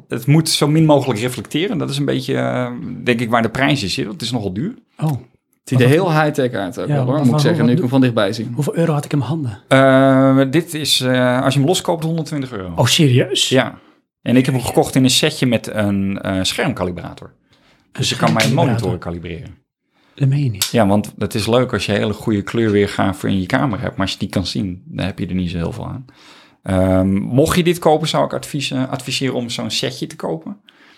[0.07, 1.77] het moet zo min mogelijk reflecteren.
[1.77, 2.71] Dat is een beetje, eh,
[3.03, 3.93] denk ik, waar de prijs is.
[3.93, 4.05] zit.
[4.05, 4.73] Want het is nogal duur.
[4.97, 5.32] Oh, Het
[5.63, 7.87] ziet er heel high-tech uit ook Ja, wel, hoor, moet ik zeggen, nu ik hem
[7.89, 8.49] van dichtbij zie.
[8.53, 9.59] hoeveel euro had ik in mijn handen?
[9.67, 12.73] Eh, dit is, eh, als je hem loskoopt, 120 euro.
[12.75, 13.49] Oh, serieus?
[13.49, 13.79] Ja.
[14.21, 17.33] En ik heb hem gekocht in een setje met een eh, schermkalibrator.
[17.91, 18.87] Dus je kan mijn schermkalibrator.
[18.89, 19.57] monitor kalibreren.
[20.15, 20.65] Dat meen je niet.
[20.71, 23.91] Ja, want het is leuk als je hele goede kleurweergave in je camera hebt.
[23.95, 26.05] Maar als je die kan zien, dan heb je er niet zo heel veel aan.
[26.63, 28.33] Ehm, mocht je dit kopen, zou ik
[28.89, 30.57] adviseren om zo'n setje te kopen.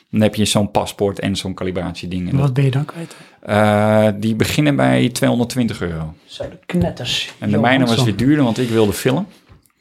[0.10, 2.30] Dan heb je zo'n paspoort en zo'n calibratieding.
[2.30, 3.16] En Wat ben je dan kwijt?
[3.46, 6.14] Eh, die beginnen bij 220 euro.
[6.26, 7.34] Zo, de knetters.
[7.40, 9.28] En de mijne was weer duurder, want ik wilde filmen.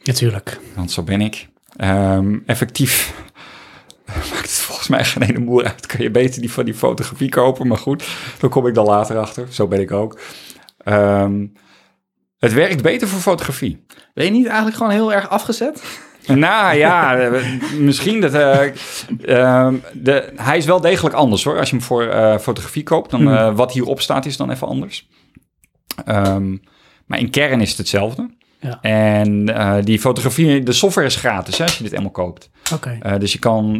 [0.02, 0.60] Natuurlijk.
[0.74, 1.48] Want zo ben ik.
[1.76, 3.14] Ehm, effectief
[4.32, 5.86] maakt het volgens mij geen ene moer uit.
[5.86, 7.66] Kan je beter die van die fotografie kopen.
[7.66, 8.04] Maar goed,
[8.38, 9.46] daar kom ik dan later achter.
[9.50, 10.20] Zo ben ik ook.
[10.78, 11.46] Ehm,
[12.38, 13.84] het werkt beter voor fotografie.
[14.14, 15.82] Ben je niet eigenlijk gewoon heel erg afgezet?
[16.26, 17.30] Nou ja,
[17.78, 18.34] misschien dat...
[18.34, 18.62] eh,
[19.24, 21.58] ehm, de, hij is wel degelijk anders hoor.
[21.58, 24.66] Als je hem voor eh, fotografie koopt, dan eh, wat hierop staat is dan even
[24.66, 25.08] anders.
[26.04, 26.56] Ehm,
[27.06, 28.30] maar in kern is het hetzelfde.
[28.60, 28.78] Ja.
[28.80, 32.50] En die fotografie, de software is gratis hè, als je dit eenmaal koopt.
[32.74, 33.18] Oké.
[33.18, 33.78] Dus je kan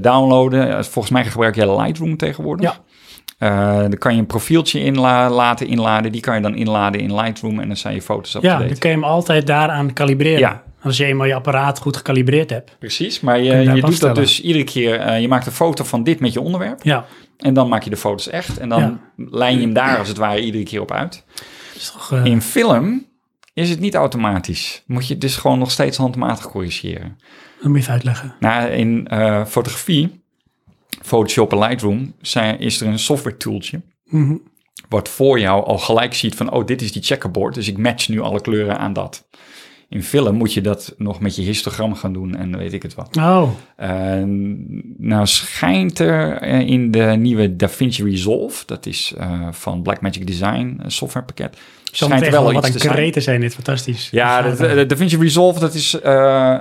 [0.00, 0.84] downloaden.
[0.84, 2.80] Volgens mij gebruik je Lightroom tegenwoordig.
[3.38, 3.80] Ja.
[3.88, 6.12] Dan kan je een profieltje inla laten inladen.
[6.12, 8.78] Die kan je dan inladen in Lightroom en dan zijn je foto's op Ja, dan
[8.78, 10.38] kun je hem altijd daaraan kalibreren.
[10.38, 10.62] Ja.
[10.84, 12.76] Als je eenmaal je apparaat goed gecalibreerd hebt.
[12.78, 14.98] Precies, maar je je, doet dat dus iedere keer.
[15.00, 16.82] eh, je maakt een foto van dit met je onderwerp.
[16.82, 17.06] Ja,
[17.38, 18.58] En dan maak je de foto's echt.
[18.58, 18.98] En dan Ja.
[19.30, 21.24] lijn je hem daar als het ware iedere keer op uit.
[21.72, 22.12] dat is toch...
[22.12, 23.06] eh, In film
[23.52, 24.82] is het niet automatisch.
[24.86, 27.18] Moet je dus gewoon nog steeds handmatig corrigeren.
[27.56, 28.34] dat moet je even uitleggen.
[28.40, 30.22] Nou, in eh, fotografie,
[31.02, 33.80] Photoshop en Lightroom, zijn, is er een software tooltje.
[34.04, 34.36] Mhm.
[34.88, 37.54] Wat voor jou al gelijk ziet van, oh, dit is die checkerboard.
[37.54, 39.26] Dus ik match nu alle kleuren aan dat.
[39.94, 42.94] In film moet je dat nog met je histogram gaan doen en weet ik het
[42.94, 43.16] wat.
[43.16, 43.90] Oh, Eh,
[44.98, 50.80] nou schijnt er eh, in de nieuwe DaVinci Resolve, dat is eh, van Blackmagic Design,
[50.86, 51.56] softwarepakket,
[51.92, 53.40] schijnt er wel iets wat te een zijn.
[53.40, 54.08] dit, fantastisch.
[54.10, 56.56] Ja, de, eh, de DaVinci Resolve, dat is eh,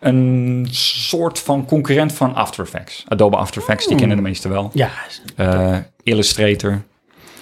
[0.00, 3.04] een soort van concurrent van After Effects.
[3.08, 4.70] Adobe After Effects, die kennen de meesten wel.
[4.74, 4.90] Ja,
[5.36, 6.82] Eh, Illustrator,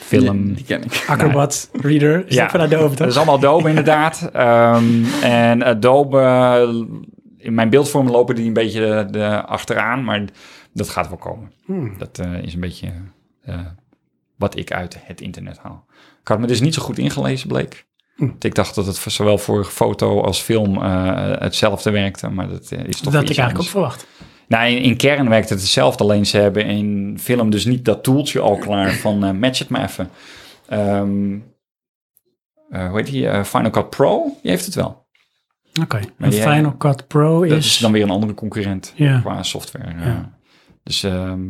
[0.08, 0.54] film.
[0.54, 1.04] Die ken ik.
[1.06, 3.16] Acrobat, Reader, is Ja, dat van Adobe Dat is toch?
[3.16, 4.30] allemaal Adobe inderdaad.
[4.32, 6.20] Ehm, en Adobe,
[7.36, 10.24] in mijn beeldvormen lopen die een beetje de, de achteraan, maar
[10.72, 11.52] dat gaat wel komen.
[11.64, 11.98] Hmm.
[11.98, 12.92] Dat eh, is een beetje
[13.42, 13.58] eh,
[14.36, 15.84] wat ik uit het internet haal.
[16.20, 17.86] Ik had me dus niet zo goed ingelezen, bleek.
[18.16, 18.26] Hm.
[18.26, 22.72] Want Ik dacht dat het zowel voor foto als film eh, hetzelfde werkte, maar dat
[22.72, 24.06] is toch Dat ik eigenlijk ook verwacht.
[24.48, 28.02] Nou, in, in kern werkt het hetzelfde, alleen ze hebben in film dus niet dat
[28.02, 30.10] toeltje al klaar van eh, match het maar even.
[30.68, 31.38] Ehm,
[32.68, 33.28] eh, hoe heet die?
[33.28, 35.06] Eh, Final Cut Pro, die heeft het wel.
[35.82, 37.66] Oké, en Final Cut Pro Dat is...
[37.66, 39.94] is dan weer een andere concurrent qua software.
[39.98, 40.38] Ja.
[40.82, 41.46] Dus ehm,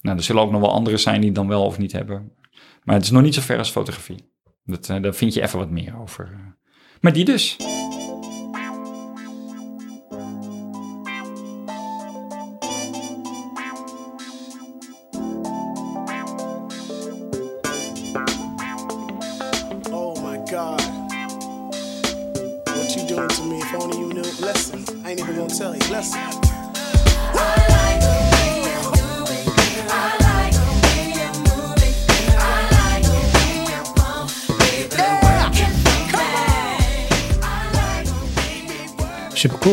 [0.00, 2.32] nou, er zullen ook nog wel andere zijn die het dan wel of niet hebben.
[2.84, 4.30] Maar het is nog niet zo ver als fotografie.
[4.64, 6.56] Dat, daar vind je even wat meer over.
[7.00, 7.56] Maar die dus.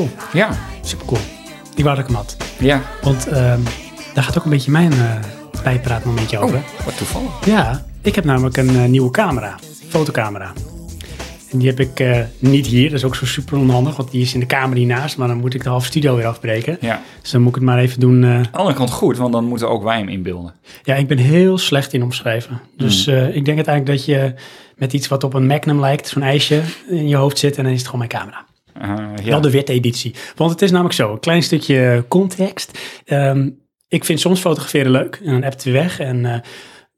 [0.07, 0.49] Cool, Ja,
[0.81, 1.21] super cool.
[1.75, 2.37] Die wou dat ik hem had.
[2.59, 2.81] ja.
[3.01, 3.59] Want ehm,
[4.13, 5.15] daar gaat ook een beetje mijn eh
[5.63, 6.55] bijpraatmomentje over.
[6.57, 7.45] Oh, wat toevallig.
[7.45, 9.55] Ja, ik heb namelijk een eh, nieuwe camera,
[9.87, 10.51] fotocamera.
[11.51, 14.21] En die heb ik eh, niet hier, dat is ook zo super onhandig, want die
[14.21, 16.77] is in de kamer hiernaast, maar dan moet ik de halve studio weer afbreken.
[16.81, 17.01] Ja.
[17.21, 18.25] Dus dan moet ik het maar even doen.
[18.25, 20.53] Aan de andere kant goed, want dan moeten ook wij hem inbeelden.
[20.83, 22.61] ja, ik ben heel slecht in omschrijven.
[22.77, 23.15] Dus Hmm.
[23.25, 24.33] ik denk uiteindelijk dat je
[24.75, 27.71] met iets wat op een Magnum lijkt, zo'n ijsje, in je hoofd zit en dan
[27.73, 28.45] is het gewoon mijn camera.
[28.81, 29.13] Ja.
[29.23, 30.15] Wel de witte editie.
[30.35, 32.79] Want het is namelijk zo, een klein stukje context.
[33.05, 33.49] Ehm,
[33.87, 35.99] ik vind soms fotograferen leuk en dan appt het weg.
[35.99, 36.39] En eh,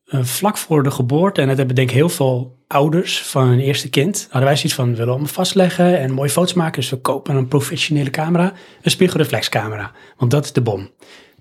[0.06, 3.60] eh, vlak voor de geboorte, en dat hebben denk ik heel veel ouders van hun
[3.60, 6.82] eerste kind, hadden wij zoiets van, we willen hem vastleggen en mooie foto's maken.
[6.82, 9.92] Dus we kopen een professionele camera, een spiegelreflexcamera.
[10.18, 10.90] Want dat is de bom.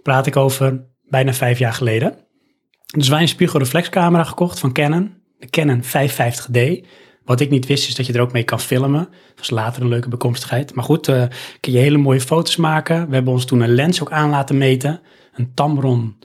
[0.02, 2.14] Praat ik over bijna vijf jaar geleden.
[2.96, 6.86] Dus wij een spiegelreflexcamera gekocht van Canon, de Canon 550D.
[7.30, 9.08] Wat ik niet wist is dat je er ook mee kan filmen.
[9.28, 10.74] Dat was later een leuke bekomstigheid.
[10.74, 11.24] Maar goed, eh
[11.60, 13.08] kun je hele mooie foto's maken.
[13.08, 15.00] We hebben ons toen een lens ook aan laten meten.
[15.34, 16.18] Een Tamron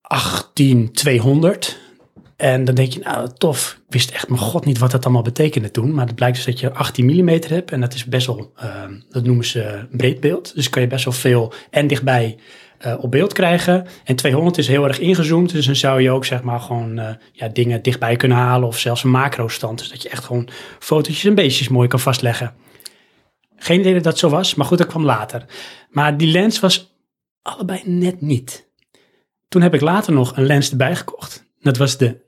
[0.00, 1.78] 18200.
[2.36, 3.80] En dan denk je, nou tof.
[3.86, 5.94] Ik wist echt mijn god niet wat dat allemaal betekende toen.
[5.94, 7.72] Maar het blijkt dus dat je 18 mm hebt.
[7.72, 10.54] En dat is best wel, eh, dat noemen ze breedbeeld.
[10.54, 12.38] Dus kan je best wel veel en dichtbij
[12.78, 13.86] eh, op beeld krijgen.
[14.04, 15.52] En 200 is heel erg ingezoomd.
[15.52, 18.68] Dus dan zou je ook zeg maar gewoon eh, ja, dingen dichtbij kunnen halen.
[18.68, 19.78] Of zelfs een macro stand.
[19.78, 22.54] Dus dat je echt gewoon fotootjes en beestjes mooi kan vastleggen.
[23.56, 25.44] Geen idee dat dat zo was, maar goed, dat kwam later.
[25.90, 26.96] Maar die lens was
[27.42, 28.70] allebei net niet.
[29.48, 31.46] Toen heb ik later nog een lens erbij gekocht.
[31.60, 32.20] Dat was de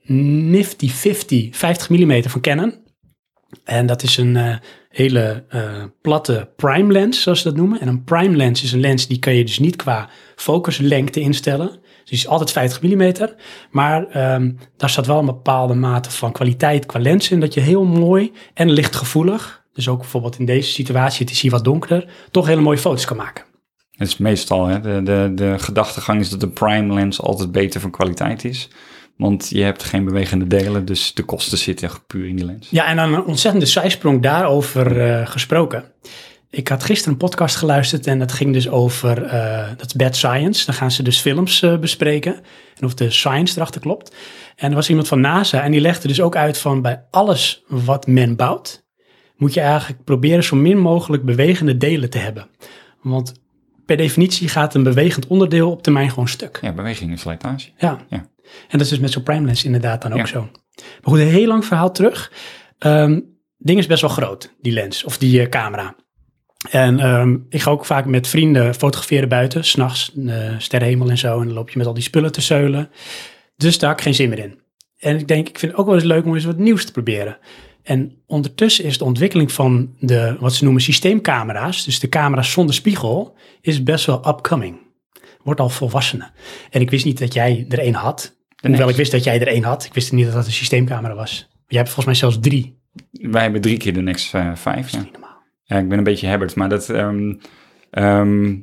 [0.51, 2.75] Nifty 50 50 mm van Canon.
[3.65, 4.57] En dat is een eh,
[4.91, 5.63] hele eh,
[6.03, 7.81] platte prime lens, zoals ze dat noemen.
[7.81, 11.69] En een prime lens is een lens die kan je dus niet qua focuslengte instellen.
[11.69, 13.13] Dus die is altijd 50 mm.
[13.71, 17.41] Maar ehm, daar staat wel een bepaalde mate van kwaliteit qua lens in.
[17.41, 21.51] Dat je heel mooi en lichtgevoelig, dus ook bijvoorbeeld in deze situatie, het is hier
[21.51, 23.45] wat donkerder, toch hele mooie foto's kan maken.
[23.91, 27.81] Het is meestal, hè, de, de, de gedachtegang is dat een prime lens altijd beter
[27.81, 28.69] van kwaliteit is.
[29.21, 32.69] Want je hebt geen bewegende delen, dus de kosten zitten puur in die lens.
[32.71, 35.85] Ja, en dan een ontzettende zijsprong daarover eh, gesproken.
[36.51, 40.17] Ik had gisteren een podcast geluisterd en dat ging dus over, eh, dat is Bad
[40.17, 40.67] Science.
[40.67, 42.35] Dan gaan ze dus films eh, bespreken
[42.79, 44.17] en of de science erachter klopt.
[44.57, 47.65] En er was iemand van NASA en die legde dus ook uit van bij alles
[47.69, 48.85] wat men bouwt,
[49.37, 52.47] moet je eigenlijk proberen zo min mogelijk bewegende delen te hebben.
[53.03, 53.33] Want
[53.87, 56.59] per definitie gaat een bewegend onderdeel op termijn gewoon stuk.
[56.63, 57.69] Ja, beweging is slijtage.
[57.79, 57.99] Ja.
[58.09, 58.29] Ja.
[58.69, 60.27] En dat is dus met zo'n prime lens inderdaad dan ook Ja.
[60.27, 60.41] zo.
[60.75, 62.33] Maar goed, een heel lang verhaal terug.
[62.79, 63.19] Ehm
[63.63, 65.97] ding is best wel groot, die lens of die eh, camera.
[66.71, 71.41] En ehm, ik ga ook vaak met vrienden fotograferen buiten, s'nachts, uh, sterrenhemel en zo.
[71.41, 72.91] En dan loop je met al die spullen te zeulen.
[73.57, 74.61] Dus daar heb ik geen zin meer in.
[74.99, 76.93] En ik denk, ik vind het ook wel eens leuk om eens wat nieuws te
[76.93, 77.39] proberen.
[77.83, 82.75] En ondertussen is de ontwikkeling van de, wat ze noemen systeemcamera's, dus de camera's zonder
[82.75, 84.79] spiegel, is best wel upcoming.
[85.43, 86.33] Wordt al volwassenen.
[86.71, 88.37] En ik wist niet dat jij er een had.
[88.61, 89.85] Hoewel ik wist dat jij er een had.
[89.85, 91.49] Ik wist niet dat dat een systeemcamera was.
[91.67, 92.79] Jij hebt volgens mij zelfs drie.
[93.11, 94.91] Wij hebben drie keer de Next uh, 5.
[94.91, 94.99] Ja.
[94.99, 95.43] Niet normaal.
[95.63, 96.89] ja, ik ben een beetje Herbert, maar dat...
[96.89, 97.35] ehm,
[97.91, 98.57] ehm,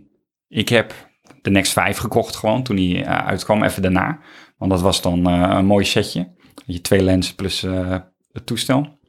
[0.48, 0.94] ik heb
[1.42, 4.20] de Next 5 gekocht gewoon toen die eh, uitkwam, even daarna.
[4.58, 6.36] Want dat was dan eh, een mooi setje.
[6.66, 7.98] Je twee lenzen plus eh,
[8.32, 9.00] het toestel.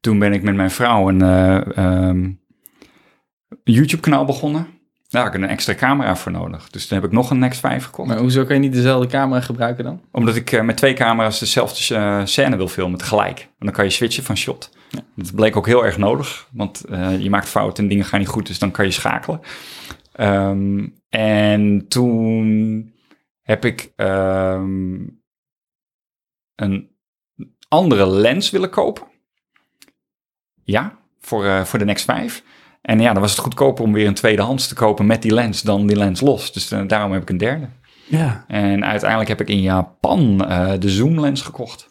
[0.00, 2.32] Toen ben ik met mijn vrouw een eh, ehm,
[3.64, 4.66] YouTube-kanaal begonnen.
[5.08, 6.70] Daar had ik een extra camera voor nodig.
[6.70, 8.08] Dus toen heb ik nog een Next 5 gekocht.
[8.08, 10.00] Maar hoezo kan je niet dezelfde camera gebruiken dan?
[10.10, 13.40] Omdat ik eh, met twee camera's dezelfde eh, scène wil filmen tegelijk.
[13.40, 14.70] En dan kan je switchen van shot.
[15.14, 16.48] Dat bleek ook heel erg nodig.
[16.52, 18.46] Want eh, je maakt fouten en dingen gaan niet goed.
[18.46, 19.40] Dus dan kan je schakelen.
[20.12, 22.92] Ehm, en toen
[23.42, 25.00] heb ik ehm,
[26.54, 26.90] een
[27.68, 29.06] andere lens willen kopen.
[30.64, 32.42] Ja, voor, voor de Next 5.
[32.82, 35.62] En ja, dan was het goedkoper om weer een tweedehands te kopen met die lens
[35.62, 36.52] dan die lens los.
[36.52, 37.68] Dus eh, daarom heb ik een derde.
[38.06, 41.88] Ja, En uiteindelijk heb ik in Japan eh, de zoomlens gekocht.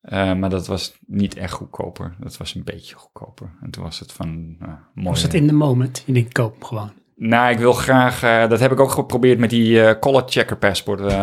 [0.00, 2.14] Eh, maar dat was niet echt goedkoper.
[2.18, 3.50] Dat was een beetje goedkoper.
[3.62, 4.56] En toen was het van,
[4.94, 5.08] mooi.
[5.08, 6.02] was het in de moment?
[6.06, 6.92] Je denkt, koop gewoon.
[7.16, 11.14] Nou, ik wil graag, dat heb ik ook geprobeerd met die color checker passport.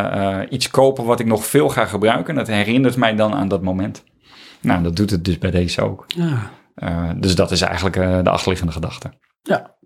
[0.49, 2.35] iets kopen wat ik nog veel ga gebruiken.
[2.35, 4.03] Dat herinnert mij dan aan dat moment.
[4.61, 6.05] Nou, dat doet het dus bij deze ook.
[6.07, 6.51] Ja.
[6.79, 9.11] Eh, dus dat is eigenlijk eh, de achterliggende gedachte.
[9.41, 9.77] ja.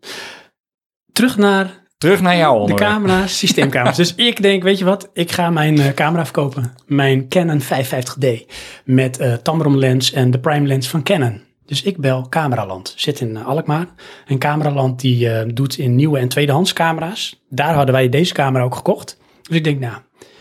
[1.11, 2.91] Terug naar Terug naar jouw de onderwerp.
[2.91, 3.95] camera's, systeemcamera's.
[3.97, 6.73] dus ik denk, weet je wat, ik ga mijn eh, camera verkopen.
[6.85, 8.45] Mijn Canon 550D
[8.85, 11.41] met eh Tamron lens en de prime lens van Canon.
[11.65, 12.93] Dus ik bel Cameraland.
[12.97, 13.87] Zit in Alkmaar.
[14.25, 17.43] En Cameraland die doet in nieuwe en tweedehands camera's.
[17.49, 19.17] Daar hadden wij deze camera ook gekocht.
[19.41, 19.93] Dus ik denk, nou,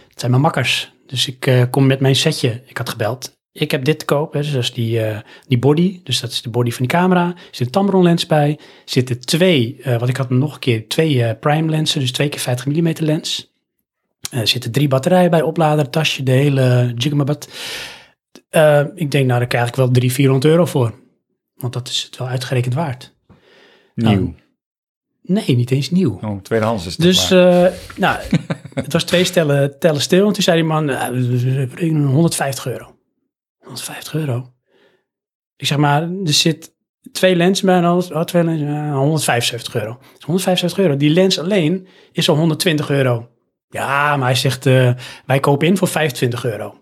[0.08, 0.92] het zijn mijn makkers.
[1.06, 2.62] Dus ik kom met mijn setje.
[2.66, 3.32] Ik had gebeld.
[3.52, 4.32] Ik heb dit te koop.
[4.32, 6.00] Hè, dus dat is die, eh, die body.
[6.02, 7.26] Dus dat is de body van die camera.
[7.26, 8.58] Er zit een Tamron lens bij.
[8.84, 12.00] Zitten twee, eh wat ik had nog een keer, twee eh, prime lenzen.
[12.00, 13.52] Dus twee keer 50 mm lens.
[14.30, 17.48] Er zitten drie batterijen bij, oplader, tasje, de hele jigamabat.
[18.94, 20.94] Ik denk, nou, daar krijg ik wel 300, 400 euro voor.
[21.56, 23.14] Want dat is het wel uitgerekend waard.
[23.94, 24.34] Nieuw.
[25.22, 26.18] Nee, niet eens nieuw.
[26.22, 27.28] Oh, tweedehands is het Dus,
[27.96, 28.18] nou,
[28.74, 30.26] het was twee stellen tellen stil.
[30.26, 32.92] En toen zei die man, nou, we rekenen 150 euro.
[33.72, 34.52] 150 euro?
[35.56, 36.74] Ik zeg maar, er zit
[37.12, 38.10] twee lenzen bij en alles.
[38.10, 39.98] Oh, twee lenzen, eh, 175 euro.
[40.14, 40.96] Dus 175 euro.
[40.96, 43.28] Die lens alleen is al 120 euro.
[43.68, 44.92] Ja, maar hij zegt, eh,
[45.26, 46.74] wij kopen in voor 25 euro.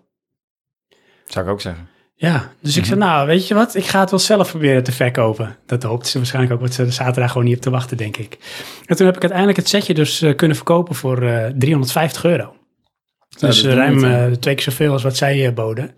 [1.25, 1.89] Zou ik ook zeggen.
[2.15, 3.75] Ja, dus ik zei, nou, weet je wat?
[3.75, 5.57] Ik ga het wel zelf proberen te verkopen.
[5.65, 8.17] Dat hoopt ze waarschijnlijk ook, wat ze er zaterdag gewoon niet op te wachten, denk
[8.17, 8.37] ik.
[8.85, 12.55] En toen heb ik uiteindelijk het setje dus eh, kunnen verkopen voor eh 350 euro.
[13.47, 15.91] Dus eh, ruim eh, twee keer zoveel als wat zij eh, boden.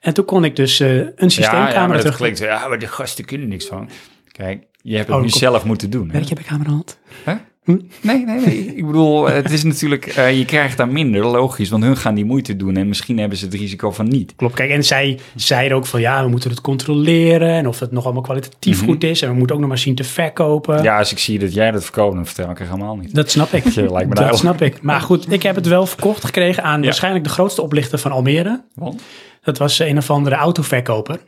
[0.00, 2.16] En toen kon ik dus eh, een Ja, systeemcamera ja, maar terug...
[2.16, 3.88] klinkt zo, ja, maar de gasten kunnen niks van.
[4.32, 6.06] Kijk, je hebt het Oh, nu kom- zelf moeten doen.
[6.06, 6.12] Hè?
[6.12, 6.44] Werk je bij
[7.66, 8.56] Nee, nee, nee.
[8.76, 11.68] Ik bedoel, het is natuurlijk, eh, je krijgt daar minder, logisch.
[11.68, 14.32] Want hun gaan die moeite doen en misschien hebben ze het risico van niet.
[14.36, 17.92] Klopt, kijk, en zij zeiden ook van ja, we moeten het controleren en of het
[17.92, 19.22] nog allemaal kwalitatief goed is.
[19.22, 20.82] En we moeten ook nog maar zien te verkopen.
[20.82, 23.14] Ja, als ik zie dat jij dat verkoopt, dan vertel ik het helemaal niet.
[23.14, 23.64] Dat snap ik.
[23.74, 24.38] Je lijkt me dat duidelijk.
[24.38, 24.82] snap ik.
[24.82, 28.62] Maar goed, ik heb het wel verkocht gekregen aan waarschijnlijk de grootste oplichter van Almere.
[28.74, 29.02] Want
[29.42, 31.18] Dat was een of andere autoverkoper.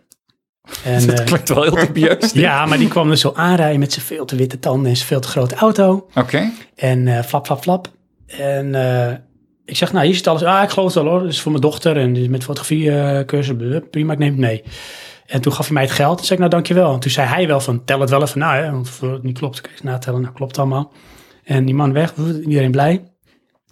[0.85, 2.33] En, dat eh, klinkt wel heel dubieus.
[2.33, 5.09] ja, maar die kwam dus zo aanrijden met zijn veel te witte tanden en zijn
[5.09, 6.09] veel te grote auto.
[6.15, 6.51] Oké.
[6.75, 7.91] En eh, flap, flap, flap.
[8.27, 9.17] En eh,
[9.65, 10.43] ik zeg, nou, hier zit alles.
[10.43, 11.27] Ah, ik geloof het wel hoor.
[11.27, 13.57] Is voor mijn dochter en die is met fotografie cursus.
[13.57, 13.89] blablabla.
[13.91, 14.63] Prima, ik neem het mee.
[15.27, 16.17] En toen gaf hij mij het geld.
[16.17, 16.93] Toen zei ik, nou, dankjewel.
[16.93, 18.57] En toen zei hij wel van, tel het wel even na.
[18.57, 20.21] Hè, want voor het niet klopt, kan je eens natellen.
[20.21, 20.93] Nou, klopt allemaal.
[21.45, 23.05] En die man weg, iedereen blij.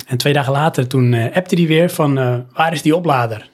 [0.07, 2.15] En twee dagen later, toen eh, appte hij weer van,
[2.53, 3.49] waar is die oplader?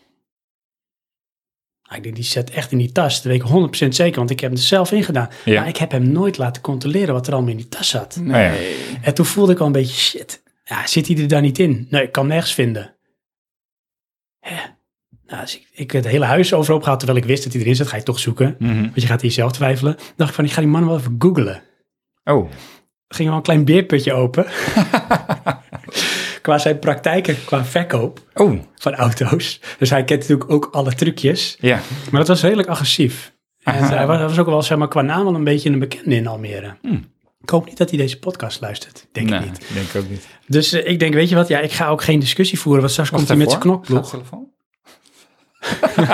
[1.93, 3.15] Nou, ik denk, die zet echt in die tas.
[3.23, 5.29] Dat weet ik 100% zeker, want ik heb hem er zelf in gedaan.
[5.45, 5.61] Ja.
[5.61, 8.21] Maar ik heb hem nooit laten controleren wat er allemaal in die tas zat.
[8.25, 8.53] Ja.
[9.03, 11.87] En toen voelde ik al een beetje, shit, ja, zit hij er dan niet in?
[11.91, 12.95] Nee, ik kan hem nergens vinden.
[14.41, 14.55] Hè?
[15.27, 17.77] Nou, dus ik, ik het hele huis overhoop gehad, terwijl ik wist dat hij erin
[17.77, 17.87] zat.
[17.89, 18.81] Ga je toch zoeken, Mhm.
[18.81, 19.97] want je gaat hier zelf twijfelen.
[20.17, 21.63] dacht ik van, ik ga die man wel even googlen.
[22.25, 22.51] Oh,
[23.09, 24.47] Ging wel een klein beerputje open.
[26.43, 29.61] qua zijn praktijken, qua verkoop oh, van auto's.
[29.79, 31.57] Dus hij kent natuurlijk ook alle trucjes.
[31.61, 31.81] ja.
[32.11, 33.33] Maar dat was redelijk agressief.
[33.63, 35.79] En hij was, hij was ook wel, zeg maar, qua naam wel een beetje een
[35.79, 36.75] bekende in Almere.
[36.81, 37.11] Hmm.
[37.43, 39.07] Ik hoop niet dat hij deze podcast luistert.
[39.13, 39.67] Denk nee, ik niet.
[39.75, 40.27] denk ik ook niet.
[40.47, 42.93] Dus eh, ik denk, weet je wat, ja, ik ga ook geen discussie voeren, want
[42.93, 44.11] straks komt hij met zijn knokploeg.
[44.11, 44.51] telefoon?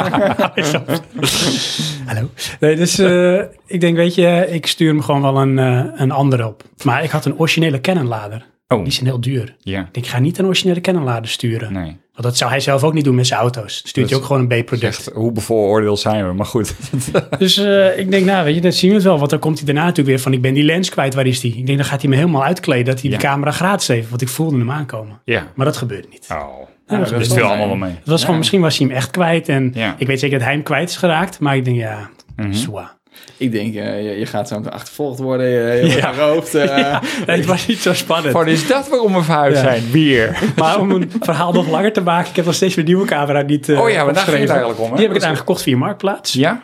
[2.06, 2.30] Hallo.
[2.60, 6.10] Nee, dus eh, ik denk, weet je, ik stuur hem gewoon wel een, eh, een
[6.10, 6.62] andere op.
[6.84, 8.46] Maar ik had een originele Canon-lader.
[8.74, 9.54] Oh, Die zijn heel duur.
[9.60, 9.78] ja.
[9.80, 11.72] Ik denk, ik ga niet een originele Canon-lader sturen.
[11.72, 11.96] Nee.
[12.12, 13.62] Want dat zou hij zelf ook niet doen met zijn auto's.
[13.82, 14.82] Dan stuurt Dat hij ook gewoon een B-product.
[14.96, 16.32] Echt, hoe bevooroordeeld zijn we?
[16.32, 16.74] Maar goed.
[17.38, 19.18] Dus eh, ik denk, nou weet je, dat zien we het wel.
[19.18, 21.40] Want dan komt hij daarna natuurlijk weer van, ik ben die lens kwijt, waar is
[21.40, 21.56] die?
[21.56, 23.16] Ik denk, dan gaat hij me helemaal uitkleden dat hij Ja.
[23.18, 24.08] die camera gratis heeft.
[24.08, 25.20] Want ik voelde hem aankomen.
[25.24, 25.52] ja.
[25.54, 26.26] Maar dat gebeurde niet.
[26.32, 26.38] Oh.
[26.86, 27.46] dat dat wel veel fijn.
[27.46, 27.90] allemaal wel mee.
[27.98, 29.48] Het was gewoon, misschien was hij hem echt kwijt.
[29.48, 29.94] En Ja.
[29.98, 31.40] ik weet zeker dat hij hem kwijt is geraakt.
[31.40, 32.10] Maar ik denk, ja,
[32.50, 32.97] zwa.
[33.36, 36.12] Ik denk, eh, je, je gaat zo achtervolgd worden, je, je Ja.
[36.52, 37.02] eh.
[37.26, 38.34] Nee, het was niet zo spannend.
[38.34, 39.62] Wat is dat waarom we verhuisd Ja.
[39.62, 39.90] zijn?
[39.90, 40.38] Bier.
[40.56, 43.42] Maar om een verhaal nog langer te maken, ik heb nog steeds mijn nieuwe camera
[43.42, 44.90] niet eh Oh ja, maar daar ging het eigenlijk om.
[44.90, 44.96] Hè?
[44.96, 46.32] Die heb ik uiteindelijk gekocht via Marktplaats.
[46.32, 46.62] Ja?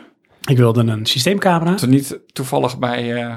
[0.49, 1.75] Ik wilde een systeemcamera.
[1.75, 3.27] Toen niet toevallig bij...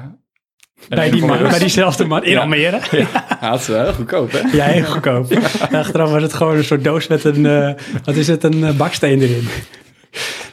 [0.89, 2.39] Bij, die man, bij diezelfde man in Ja.
[2.39, 2.79] Almere.
[3.39, 4.39] Had ze wel goedkoop, hè?
[4.51, 5.33] Ja, heel goedkoop.
[5.71, 9.47] Achteraf was het gewoon een soort doos met een, wat is het, een baksteen erin.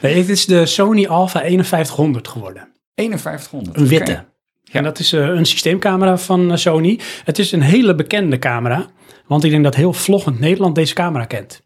[0.01, 2.67] Nee, het is de Sony Alpha 5100 geworden.
[2.95, 3.77] 5100.
[3.77, 4.11] Een witte.
[4.11, 4.77] Oké.
[4.77, 6.99] En dat is eh, een systeemcamera van eh, Sony.
[7.23, 8.85] Het is een hele bekende camera.
[9.27, 11.61] Want ik denk dat heel vloggend Nederland deze camera kent.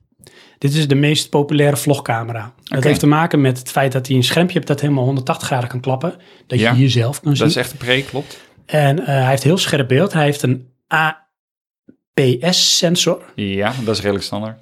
[0.57, 2.53] Dit is de meest populaire vlogcamera.
[2.63, 2.87] Dat Oké.
[2.87, 5.69] heeft te maken met het feit dat hij een schermpje hebt dat helemaal 180 graden
[5.69, 6.13] kan klappen.
[6.47, 6.69] Dat Ja.
[6.71, 7.39] je hier zelf kan zien.
[7.45, 8.39] Dat is echt een pre, klopt.
[8.65, 10.13] En eh, hij heeft heel scherp beeld.
[10.13, 10.67] Hij heeft een
[12.13, 13.21] APS-sensor.
[13.35, 14.57] Ja, dat is redelijk standaard.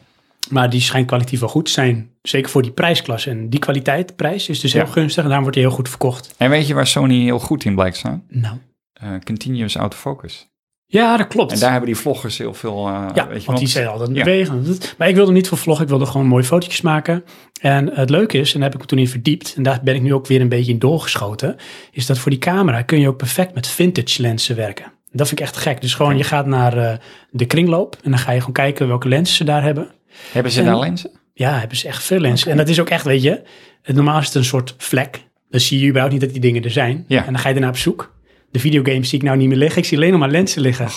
[0.50, 2.12] Maar die schijnt kwalitatief wel goed te zijn.
[2.30, 3.30] Zeker voor die prijsklasse.
[3.30, 4.92] En die kwaliteit, prijs, is dus heel Ja.
[4.92, 5.16] gunstig.
[5.18, 6.34] En daarom wordt hij heel goed verkocht.
[6.38, 8.24] En weet je waar Sony heel goed in blijkt staan?
[8.28, 8.58] Nou.
[8.94, 10.48] Eh, continuous autofocus.
[10.86, 11.52] Ja, dat klopt.
[11.52, 12.88] En daar hebben die vloggers heel veel...
[12.88, 14.24] eh, ja, weet je, want die zijn altijd ja.
[14.24, 14.66] bewegen.
[14.98, 15.84] Maar ik wilde niet voor vloggen.
[15.86, 17.24] Ik wilde gewoon mooie fotootjes maken.
[17.62, 19.54] En het leuke is, en daar heb ik me toen in verdiept.
[19.58, 21.56] En daar ben ik nu ook weer een beetje in doorgeschoten.
[21.92, 24.92] Is dat voor die camera kun je ook perfect met vintage lenzen werken.
[25.12, 25.82] Dat vind ik echt gek.
[25.82, 26.98] Dus gewoon, je gaat naar eh,
[27.32, 27.98] de kringloop.
[28.04, 29.88] En dan ga je gewoon kijken welke lenzen ze daar hebben.
[30.32, 31.12] Hebben ze En- daar lenzen?
[31.40, 32.52] Ja, hebben ze echt veel lenzen.
[32.52, 33.42] En dat is ook echt, weet je,
[33.84, 35.24] normaal is het een soort vlek.
[35.50, 37.06] Dan zie je überhaupt niet dat die dingen er zijn.
[37.08, 37.26] Ja.
[37.26, 38.14] En dan ga je daarna op zoek.
[38.52, 39.82] De videogames zie ik nou niet meer liggen.
[39.82, 40.88] Ik zie alleen nog maar lenzen liggen.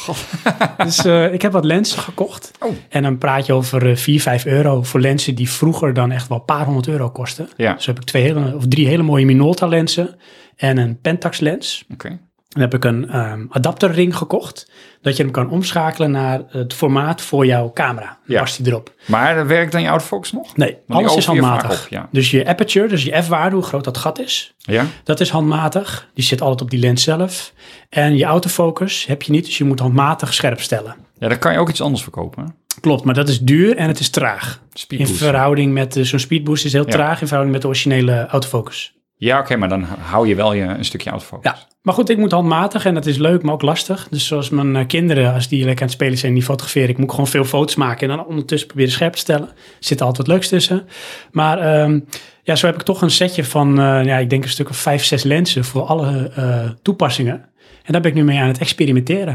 [0.84, 2.50] dus eh, ik heb wat lenzen gekocht.
[2.60, 2.70] Oh.
[2.88, 6.28] En dan praat je over eh 4, 5 euro voor lenzen die vroeger dan echt
[6.28, 7.48] wel een paar honderd euro kosten.
[7.56, 10.16] Ja, Dus heb ik twee hele, of drie hele mooie Minolta lenzen
[10.56, 11.84] en een Pentax lens.
[11.92, 12.18] oké.
[12.52, 14.70] Dan heb ik een ehm, adapterring gekocht.
[15.02, 18.06] Dat je hem kan omschakelen naar het formaat voor jouw camera.
[18.06, 18.40] Dan Ja.
[18.40, 18.94] past hij erop.
[19.06, 20.56] Maar werkt dan je autofocus nog?
[20.56, 21.82] Nee, die alles is handmatig.
[21.84, 22.08] op, ja.
[22.10, 24.84] Dus je aperture, dus je f-waarde, hoe groot dat gat is, Ja?
[25.04, 26.08] dat is handmatig.
[26.14, 27.52] Die zit altijd op die lens zelf.
[27.88, 30.94] En je autofocus heb je niet, dus je moet handmatig scherp stellen.
[31.18, 32.44] Ja, dan kan je ook iets anders verkopen.
[32.44, 32.50] hè?
[32.80, 34.60] Klopt, maar dat is duur en het is traag.
[34.72, 35.16] In Speedboost.
[35.16, 36.90] verhouding met eh, zo'n speedboost is heel Ja.
[36.90, 38.94] traag in verhouding met de originele autofocus.
[39.16, 41.52] Ja, oké, maar dan hou je wel je, een stukje autofocus.
[41.52, 44.08] Ja, maar goed, ik moet handmatig en dat is leuk, maar ook lastig.
[44.10, 46.88] Dus zoals mijn eh, kinderen, als die lekker aan het spelen zijn, die fotograferen.
[46.88, 49.48] Ik moet gewoon veel foto's maken en dan ondertussen proberen scherp te stellen.
[49.48, 50.86] Er zit altijd wat leuks tussen.
[51.30, 52.00] Maar ehm,
[52.42, 54.76] ja, zo heb ik toch een setje van, eh, ja, ik denk een stuk of
[54.76, 57.50] vijf, zes lenzen voor alle eh, toepassingen.
[57.82, 59.34] En daar ben ik nu mee aan het experimenteren.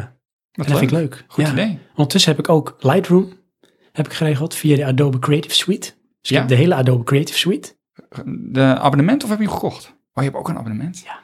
[0.52, 1.26] Wat en dat vind ik leuk.
[1.28, 1.52] Goed Ja.
[1.52, 1.80] idee.
[1.96, 3.34] Ondertussen heb ik ook Lightroom
[3.92, 5.88] heb ik geregeld via de Adobe Creative Suite.
[6.22, 6.40] Dus ik Ja.
[6.40, 7.76] heb de hele Adobe Creative Suite.
[8.26, 9.86] De abonnement of heb je hem gekocht?
[9.88, 11.02] Oh, je hebt ook een abonnement?
[11.06, 11.20] Ja.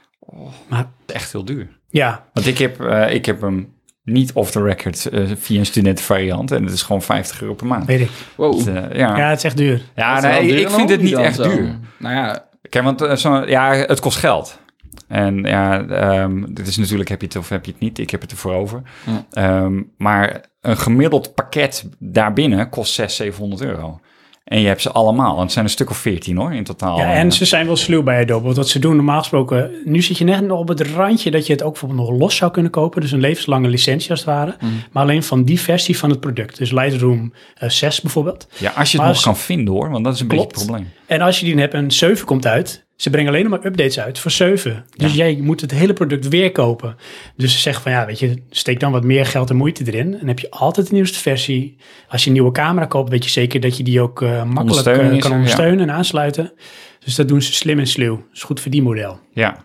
[0.67, 1.67] Maar echt heel duur.
[1.89, 5.65] ja, Want ik heb, eh, ik heb hem niet off the record eh, via een
[5.65, 6.52] studentenvariant.
[6.52, 7.86] En het is gewoon 50 euro per maand.
[7.86, 8.10] weet ik.
[8.36, 8.58] Wow.
[8.58, 9.82] Het, eh, ja, Ja, het is echt duur.
[9.96, 11.43] ja Dat nee, duur ik vind het niet echt zo.
[11.43, 11.80] duur.
[11.98, 14.60] Nou ja, Kijk, want zo, ja, het kost geld.
[15.08, 18.00] En ja, ehm, dit is natuurlijk, heb je het of heb je het niet?
[18.00, 18.82] Ik heb het ervoor over.
[19.06, 19.26] Ja.
[19.32, 24.00] Ehm, maar een gemiddeld pakket daarbinnen kost 600, 700 euro.
[24.43, 25.36] En je hebt ze allemaal.
[25.36, 26.97] En het zijn een stuk of 14 hoor, in totaal.
[26.97, 28.43] Ja, en ze zijn wel sluw bij Adobe.
[28.43, 29.71] Want wat ze doen normaal gesproken...
[29.86, 32.36] Nu zit je net nog op het randje dat je het ook bijvoorbeeld nog los
[32.36, 33.01] zou kunnen kopen.
[33.01, 34.56] Dus een levenslange licentie als het ware.
[34.91, 36.58] Maar alleen van die versie van het product.
[36.58, 38.47] Dus Lightroom eh, 6 bijvoorbeeld.
[38.58, 40.43] Ja, als je het Maar nog als- kan vinden hoor, want dat is een beetje
[40.45, 40.89] het probleem.
[41.06, 42.83] En als je die hebt en 7 komt uit...
[42.95, 44.86] Ze brengen alleen nog maar updates uit voor 7.
[44.95, 46.95] Dus jij moet het hele product weer kopen.
[47.36, 50.13] Dus ze zeggen van ja, weet je, steek dan wat meer geld en moeite erin.
[50.13, 51.77] En dan heb je altijd de nieuwste versie.
[52.08, 54.88] Als je een nieuwe camera koopt, weet je zeker dat je die ook eh, makkelijk
[54.88, 55.36] eh, kan er, ja.
[55.36, 56.53] ondersteunen en aansluiten.
[56.99, 58.15] Dus dat doen ze slim en sluw.
[58.15, 59.19] Dat is goed voor die model.
[59.34, 59.47] Ja.
[59.49, 59.63] Aan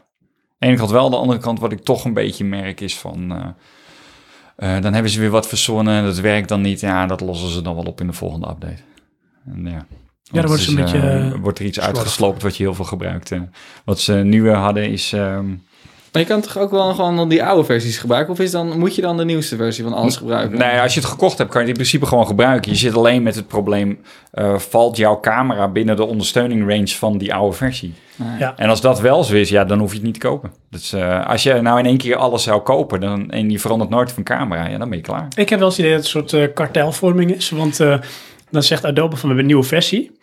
[0.58, 3.32] de ene kant wel, de andere kant wat ik toch een beetje merk is van...
[4.56, 6.80] eh, dan hebben ze weer wat verzonnen, dat werkt dan niet.
[6.80, 8.82] Ja, dat lossen ze dan wel op in de volgende update.
[9.46, 9.86] En ja,
[10.30, 12.84] dan Want wordt een beetje, eh, eh, wordt er iets uitgesloopt wat je heel veel
[12.84, 13.32] gebruikt.
[13.32, 13.52] En
[13.84, 15.12] wat ze nu weer hadden is...
[15.12, 15.46] ehm,
[16.12, 18.32] maar je kan toch ook wel gewoon die oude versies gebruiken?
[18.32, 20.58] Of is dan, moet je dan de nieuwste versie van alles gebruiken?
[20.58, 22.70] Nee, als je het gekocht hebt, kan je het in principe gewoon gebruiken.
[22.70, 23.98] Je zit alleen met het probleem,
[24.30, 27.94] eh, valt jouw camera binnen de ondersteuning range van die oude versie?
[28.38, 28.54] Ja.
[28.56, 30.52] En als dat wel zo is, ja, dan hoef je het niet te kopen.
[30.70, 33.90] Dus eh, als je nou in één keer alles zou kopen dan, en je verandert
[33.90, 35.28] nooit van camera, ja, dan ben je klaar.
[35.36, 37.50] Ik heb wel eens het idee dat het een soort eh, kartelvorming is.
[37.50, 37.98] Want eh,
[38.50, 40.17] dan zegt Adobe van we hebben een nieuwe versie.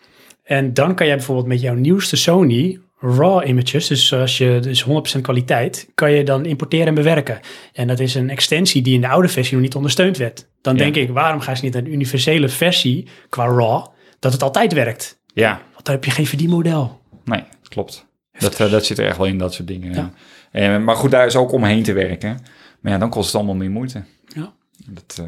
[0.46, 4.84] En dan kan jij bijvoorbeeld met jouw nieuwste Sony RAW images, dus als je dus
[4.84, 7.40] 100% kwaliteit, kan je dan importeren en bewerken.
[7.72, 10.46] En dat is een extensie die in de oude versie nog niet ondersteund werd.
[10.60, 10.82] Dan Ja.
[10.82, 13.86] denk ik, waarom gaan ze niet een universele versie qua RAW,
[14.18, 15.20] dat het altijd werkt?
[15.34, 17.00] Ja, Want dan heb je geen verdienmodel.
[17.24, 18.06] nee, klopt.
[18.38, 19.94] Dat, eh, dat zit er echt wel in, dat soort dingen.
[19.94, 20.12] Ja.
[20.50, 22.38] En, maar goed, daar is ook omheen te werken.
[22.80, 24.04] Maar ja, dan kost het allemaal meer moeite.
[24.34, 24.52] Ja.
[24.86, 25.24] Dat, eh,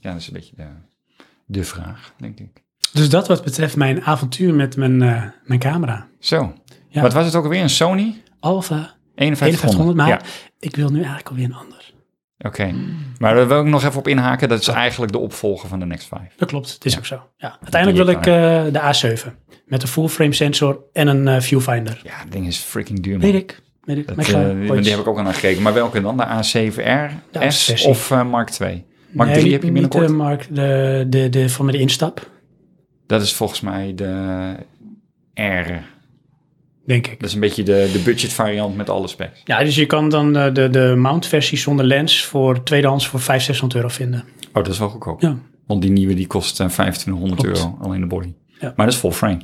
[0.00, 0.66] ja, dat is een beetje de,
[1.46, 2.62] de vraag, denk ik.
[2.94, 6.06] Dus dat wat betreft mijn avontuur met mijn, eh, mijn camera.
[6.20, 6.52] Zo.
[6.88, 7.02] Ja.
[7.02, 7.62] Wat was het ook alweer?
[7.62, 8.22] Een Sony?
[8.40, 9.38] Alpha 5100?
[9.38, 10.20] 5100, maar Ja,
[10.58, 11.92] ik wil nu eigenlijk alweer een ander.
[12.38, 12.74] oké.
[13.18, 14.48] Maar daar wil ik nog even op inhaken.
[14.48, 16.20] Dat is eigenlijk de opvolger van de Next 5.
[16.36, 16.98] Dat klopt, het is Ja.
[16.98, 17.20] ook zo.
[17.36, 17.56] Ja.
[17.62, 19.28] Uiteindelijk wil ik eh, de A7
[19.66, 22.00] met een full frame sensor en een eh, viewfinder.
[22.04, 23.30] Ja, het ding is freaking duur, man.
[23.32, 24.06] Weet ik, weet ik.
[24.06, 24.16] Dat,
[24.82, 25.62] die, heb ik ook al naar gekeken.
[25.62, 26.16] Maar welke dan?
[26.16, 28.84] De A7R De S of Mark 2?
[29.10, 30.06] Mark Nee, 3 niet- heb je niet binnenkort?
[30.08, 32.30] de Mark, de, de, de, van met de instap,
[33.06, 34.52] Dat is volgens mij de
[35.34, 35.72] R.
[36.86, 37.20] denk ik.
[37.20, 39.40] Dat is een beetje de, de budget variant met alle specs.
[39.44, 43.20] Ja, dus je kan dan eh, de, de mount versie zonder lens voor tweedehands voor
[43.20, 44.24] 500, 600 euro vinden.
[44.48, 45.20] Oh, dat is wel goedkoop.
[45.20, 45.38] Ja.
[45.66, 47.58] Want die nieuwe die kost eh, 2500 Klopt.
[47.58, 48.32] euro alleen de body.
[48.60, 48.72] Ja.
[48.76, 49.42] Maar dat is full frame.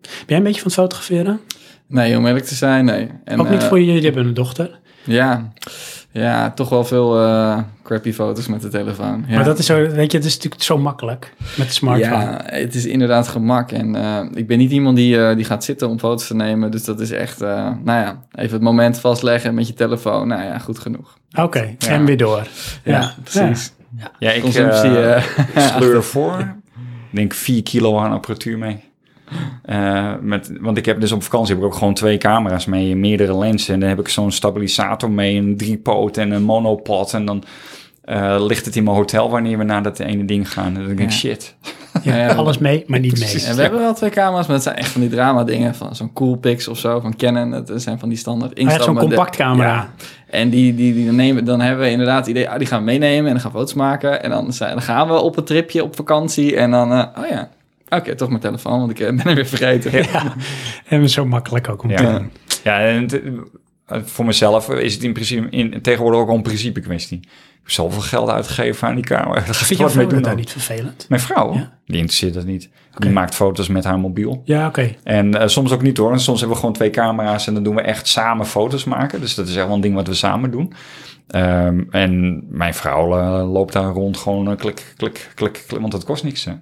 [0.00, 1.40] Ben jij een beetje van het fotograferen?
[1.86, 3.08] Nee, om eerlijk te zijn, nee.
[3.24, 4.80] En, ook niet eh, voor je, jullie hebben een dochter.
[5.04, 5.52] Ja,
[6.10, 9.24] ja toch wel veel eh, crappy foto's met de telefoon.
[9.28, 9.34] Ja.
[9.34, 12.14] Maar dat is zo, weet je, het is natuurlijk zo makkelijk met de smartphone.
[12.24, 13.72] Ja, het is inderdaad gemak.
[13.72, 16.70] En eh, ik ben niet iemand die, eh, die gaat zitten om foto's te nemen.
[16.70, 17.48] Dus dat is echt, eh,
[17.84, 20.28] nou ja, even het moment vastleggen met je telefoon.
[20.28, 21.18] Nou ja, goed genoeg.
[21.38, 21.88] Oké, Ja.
[21.88, 22.46] en weer door.
[22.84, 23.72] Ja, precies.
[24.18, 24.90] Ja, ik Consumptie,
[25.56, 26.38] sleur voor.
[27.10, 28.84] Ik denk 4 kilo aan apparatuur mee.
[29.70, 32.96] Eh, met, want ik heb dus op vakantie heb ik ook gewoon twee camera's mee,
[32.96, 33.74] meerdere lenzen.
[33.74, 37.14] En dan heb ik zo'n stabilisator mee, een driepoot en een monopod.
[37.14, 37.44] En dan
[38.04, 40.66] eh, ligt het in mijn hotel wanneer we naar dat ene ding gaan.
[40.66, 41.10] En dan denk ik, Ja.
[41.10, 41.56] shit.
[42.02, 43.42] Ja, Ja, alles mee, maar niet precies.
[43.42, 43.50] mee.
[43.50, 45.74] En we hebben wel twee camera's, maar het zijn echt van die drama dingen.
[45.74, 47.50] Van zo'n Coolpix of zo, van Canon.
[47.50, 49.68] Dat zijn van die standaard Hij heeft zo'n compact camera.
[49.68, 49.90] Ja.
[50.26, 52.78] En die, die, die dan, nemen, dan hebben we inderdaad het idee, ah, die gaan
[52.78, 54.22] we meenemen en dan gaan we foto's maken.
[54.22, 56.56] En dan, zijn, dan gaan we op een tripje op vakantie.
[56.56, 57.48] En dan, eh, oh ja,
[57.90, 59.92] oké, toch mijn telefoon, want ik eh, ben hem weer vergeten.
[60.12, 60.34] Ja,
[60.88, 62.30] en zo makkelijk ook om te Ja, doen.
[62.64, 63.08] ja en
[63.86, 67.18] eh, voor mezelf is het in principe in, tegenwoordig ook al een principe kwestie.
[67.18, 69.34] Ik heb zoveel geld uitgegeven aan die camera.
[69.40, 70.36] Daar ik Vind je wat mee vrouw doen dat dan.
[70.36, 71.06] niet vervelend?
[71.08, 71.78] Mijn vrouw, Ja.
[71.86, 72.68] die interesseert dat niet.
[72.98, 74.42] Die maakt foto's met haar mobiel.
[74.44, 74.94] Ja, oké.
[75.02, 76.18] En eh, soms ook niet hoor.
[76.18, 79.20] Soms hebben we gewoon twee camera's en dan doen we echt samen foto's maken.
[79.20, 80.72] Dus dat is echt wel een ding wat we samen doen.
[81.26, 83.08] Ehm, en mijn vrouw
[83.46, 86.44] loopt daar rond gewoon eh, klik, klik, klik, klik, want dat kost niks.
[86.44, 86.52] Hè.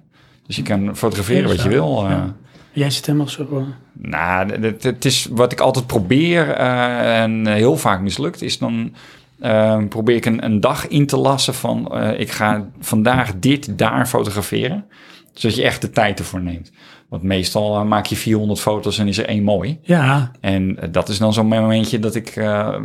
[0.49, 2.03] Dus je kan fotograferen wat je wil.
[2.05, 2.09] eh.
[2.09, 2.35] Ja.
[2.73, 3.47] Jij zit helemaal zo...
[3.51, 8.57] eh, Nou, het, het is wat ik altijd probeer eh, en heel vaak mislukt, is
[8.57, 8.93] dan
[9.39, 14.05] eh, probeer ik een, een dag in te lassen van ik ga vandaag dit daar
[14.07, 14.85] fotograferen.
[15.33, 16.71] Zodat je echt de tijd ervoor neemt.
[17.09, 19.79] Want meestal eh, maak je 400 foto's en is er één mooi.
[19.81, 22.75] Ja, En eh, dat is dan zo'n momentje dat ik eh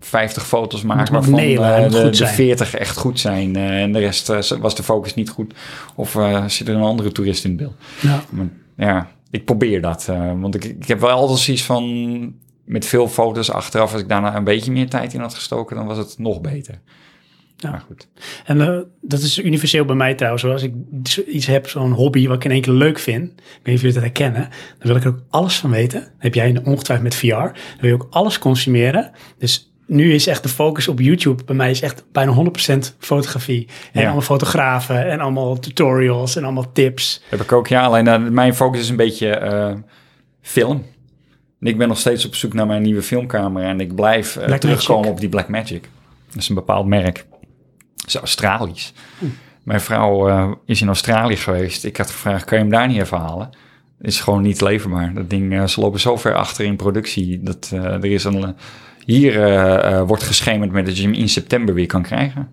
[0.00, 1.34] 50 foto's maak waarvan
[1.76, 2.34] eh, moet de, de zijn.
[2.34, 3.56] 40 echt goed zijn.
[3.56, 5.54] eh, en de rest eh, was de focus niet goed.
[5.94, 7.74] Of eh, zit er een andere toerist in het beeld.
[8.00, 8.22] ja.
[8.30, 10.06] Maar, ja, ik probeer dat.
[10.08, 12.40] eh, want ik, ik heb wel altijd zoiets van...
[12.64, 15.76] Met veel foto's achteraf, als ik daarna een beetje meer tijd in had gestoken...
[15.76, 16.80] dan was het nog beter.
[17.62, 17.70] Ja.
[17.70, 18.08] Maar goed.
[18.44, 20.44] En eh, dat is universeel bij mij trouwens.
[20.44, 20.74] Als ik
[21.26, 23.24] iets heb, zo'n hobby wat ik in één keer leuk vind.
[23.30, 24.40] Ik weet niet of jullie dat herkennen.
[24.78, 26.08] Dan wil ik er ook alles van weten.
[26.18, 27.28] Heb jij ongetwijfeld met VR.
[27.28, 29.10] Dan wil je ook alles consumeren.
[29.38, 33.66] Dus nu is echt de focus op YouTube bij mij is echt bijna 100% fotografie.
[33.92, 34.02] En Ja.
[34.02, 37.22] allemaal fotografen en allemaal tutorials en allemaal tips.
[37.28, 37.82] Heb ik ook, ja.
[37.84, 39.74] Alleen eh, mijn focus is een beetje eh,
[40.40, 40.84] film.
[41.60, 43.68] En ik ben nog steeds op zoek naar mijn nieuwe filmcamera.
[43.68, 45.88] En ik blijf terugkomen op die Blackmagic.
[46.32, 47.26] Dat is een bepaald merk.
[48.14, 48.92] Is Australisch.
[49.62, 51.84] Mijn vrouw eh, is in Australië geweest.
[51.84, 53.50] Ik had gevraagd, kan je hem daar niet even halen?
[54.00, 55.14] Is gewoon niet leverbaar.
[55.14, 57.40] Dat ding, eh, ze lopen zo ver achter in productie.
[57.42, 58.54] Dat eh, er is een...
[59.04, 62.48] hier wordt geschemerd met dat je hem in september weer kan krijgen.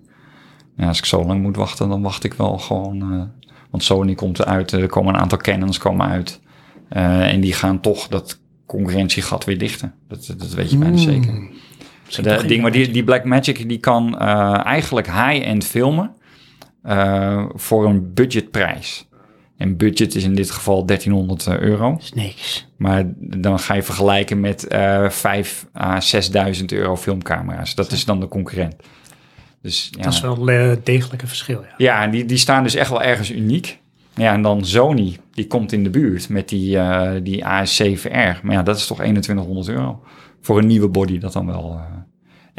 [0.78, 3.30] Ja, als ik zo lang moet wachten, dan wacht ik wel gewoon...
[3.70, 6.40] want Sony komt eruit, er komen een aantal Canons komen uit.
[6.90, 9.94] En die gaan toch dat concurrentiegat weer dichten.
[10.08, 11.50] Dat, dat weet je bijna zeker.
[12.18, 16.12] In ding, maar die, die Blackmagic die kan eh, eigenlijk high-end filmen
[16.84, 19.08] eh, voor een budgetprijs.
[19.58, 21.98] En budget is in dit geval 1300 euro.
[22.00, 22.68] is niks.
[22.78, 27.76] Maar dan ga je vergelijken met eh 5 à 6000 euro filmcamera's.
[27.76, 28.76] Dat is dan de concurrent.
[29.62, 31.74] Dus ja, Dat is wel eh, degelijk een verschil, ja.
[31.78, 33.80] ja die, die staan dus echt wel ergens uniek.
[34.16, 38.42] Ja, en dan Sony, die komt in de buurt met die, eh, die AS7R.
[38.44, 40.04] Maar ja, dat is toch 2100 euro.
[40.42, 41.72] Voor een nieuwe body dat dan wel.
[41.74, 41.98] eh.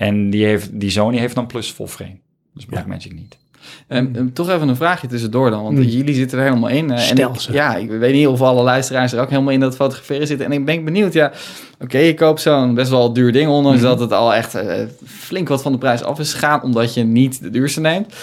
[0.00, 2.16] En die, heeft, die Sony heeft dan plus full frame.
[2.54, 3.38] Dus Blackmagic niet.
[3.86, 5.82] En, en toch even een vraagje tussendoor dan, want Mm.
[5.82, 6.90] jullie zitten er helemaal in.
[6.90, 7.52] eh, en Stel ik- ze.
[7.52, 10.46] Ja, ik weet niet of alle luisteraars er ook helemaal in dat fotograferen zitten.
[10.46, 11.32] En ik ben benieuwd, ja,
[11.80, 13.88] oké, je koopt zo'n best wel duur ding, ondanks Mhm.
[13.88, 17.02] dat het al echt eh, flink wat van de prijs af is gegaan, omdat je
[17.04, 18.14] niet de duurste neemt.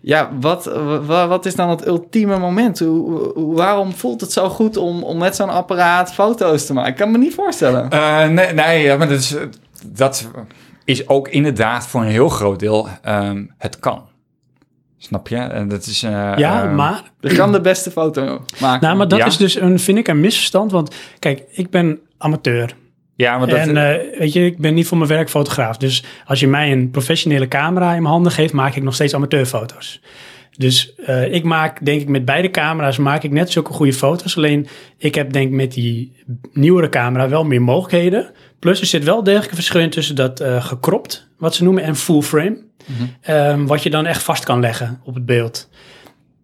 [0.00, 0.64] Ja, wat,
[1.06, 2.78] wa- wat is dan het ultieme moment?
[2.78, 6.90] Hoe, waarom voelt het zo goed om, om met zo'n apparaat foto's te maken?
[6.90, 7.90] Ik kan me niet voorstellen.
[7.90, 9.34] Eh, nee, nee ja, maar dat is,
[9.86, 10.28] dat
[10.86, 14.02] is ook inderdaad voor een heel groot deel ehm, het kan.
[14.98, 15.36] Snap je?
[15.36, 18.86] En dat is, eh, Ja, ehm, maar Je kan de beste foto maken.
[18.86, 19.26] Nou, maar dat Ja.
[19.26, 20.70] is dus een, vind ik, een misverstand.
[20.72, 22.74] Want kijk, ik ben amateur.
[23.14, 25.76] Ja, maar dat, en eh, weet je, ik ben niet voor mijn werk fotograaf.
[25.76, 29.14] Dus als je mij een professionele camera in mijn handen geeft, maak ik nog steeds
[29.14, 30.00] amateurfoto's.
[30.56, 34.36] Dus eh, ik maak, denk ik, met beide camera's maak ik net zulke goede foto's.
[34.36, 34.66] Alleen
[34.98, 36.12] ik heb, denk ik, met die
[36.52, 38.30] nieuwere camera wel meer mogelijkheden.
[38.58, 41.96] Plus er zit wel degelijk een verschil tussen dat eh gekropt, wat ze noemen, en
[41.96, 42.64] full frame.
[43.20, 45.68] Ehm, wat je dan echt vast kan leggen op het beeld.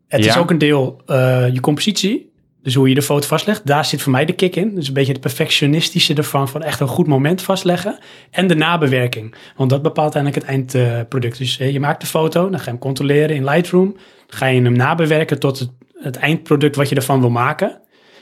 [0.08, 2.31] Het is ook een deel eh, je compositie.
[2.62, 4.74] Dus hoe je de foto vastlegt, daar zit voor mij de kick in.
[4.74, 7.98] Dus een beetje het perfectionistische ervan, van echt een goed moment vastleggen.
[8.30, 11.38] En de nabewerking, want dat bepaalt eigenlijk het eindproduct.
[11.38, 13.92] dus eh, je maakt de foto, dan ga je hem controleren in Lightroom.
[14.26, 17.80] Dan ga je hem nabewerken tot het, het eindproduct wat je ervan wil maken.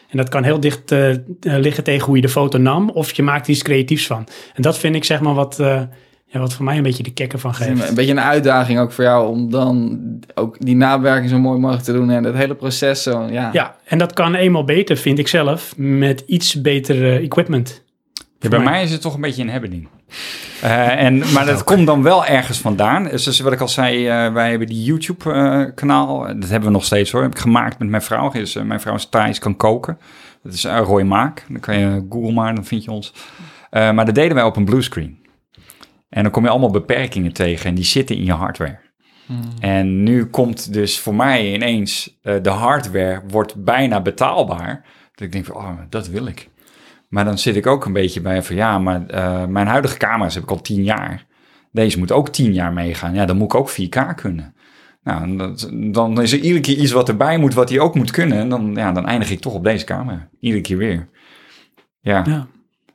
[0.09, 3.12] En dat kan heel dicht eh, eh, liggen tegen hoe je de foto nam, of
[3.12, 4.28] je maakt er iets creatiefs van.
[4.55, 5.62] En dat vind ik zeg maar wat,
[6.33, 7.89] ja, wat voor mij een beetje de Het is geeft.
[7.89, 9.99] Een beetje een uitdaging ook voor jou om dan
[10.35, 13.51] ook die nabewerking zo mooi mogelijk te doen en het hele proces zo, ja.
[13.53, 17.83] Ja, en dat kan eenmaal beter, vind ik zelf, met iets beter eh, equipment.
[18.39, 18.70] Ja, bij mij.
[18.70, 19.89] mij is het toch een beetje een hebben ding.
[20.61, 23.05] Eh, en, maar dat komt dan wel ergens vandaan.
[23.05, 26.18] Dus zoals wat ik al zei, eh, wij hebben die YouTube-kanaal.
[26.18, 27.22] dat hebben we nog steeds hoor.
[27.22, 28.31] Heb ik gemaakt met mijn vrouw.
[28.31, 29.99] Dus, eh, mijn vrouw is Thais, kan koken.
[30.43, 31.45] Dat is uh, Roy Maak.
[31.49, 33.12] Dan kan je Google maar, dan vind je ons.
[33.70, 35.18] Eh, maar dat deden wij op een bluescreen.
[36.11, 38.78] En dan kom je allemaal beperkingen tegen en die zitten in je hardware.
[39.61, 44.84] En nu komt dus voor mij ineens eh, de hardware wordt bijna betaalbaar.
[45.14, 46.48] Dat ik denk van, oh, dat wil ik.
[47.08, 50.34] Maar dan zit ik ook een beetje bij van, ja, maar eh, mijn huidige camera's
[50.34, 51.26] heb ik al tien jaar.
[51.72, 53.14] Deze moet ook tien jaar meegaan.
[53.14, 54.54] Ja, dan moet ik ook 4K kunnen.
[55.02, 58.11] Nou, dat, dan is er iedere keer iets wat erbij moet, wat hij ook moet
[58.11, 58.38] kunnen.
[58.38, 60.28] En dan, ja, dan eindig ik toch op deze camera.
[60.40, 61.08] Iedere keer weer.
[62.00, 62.46] Ja, Ja.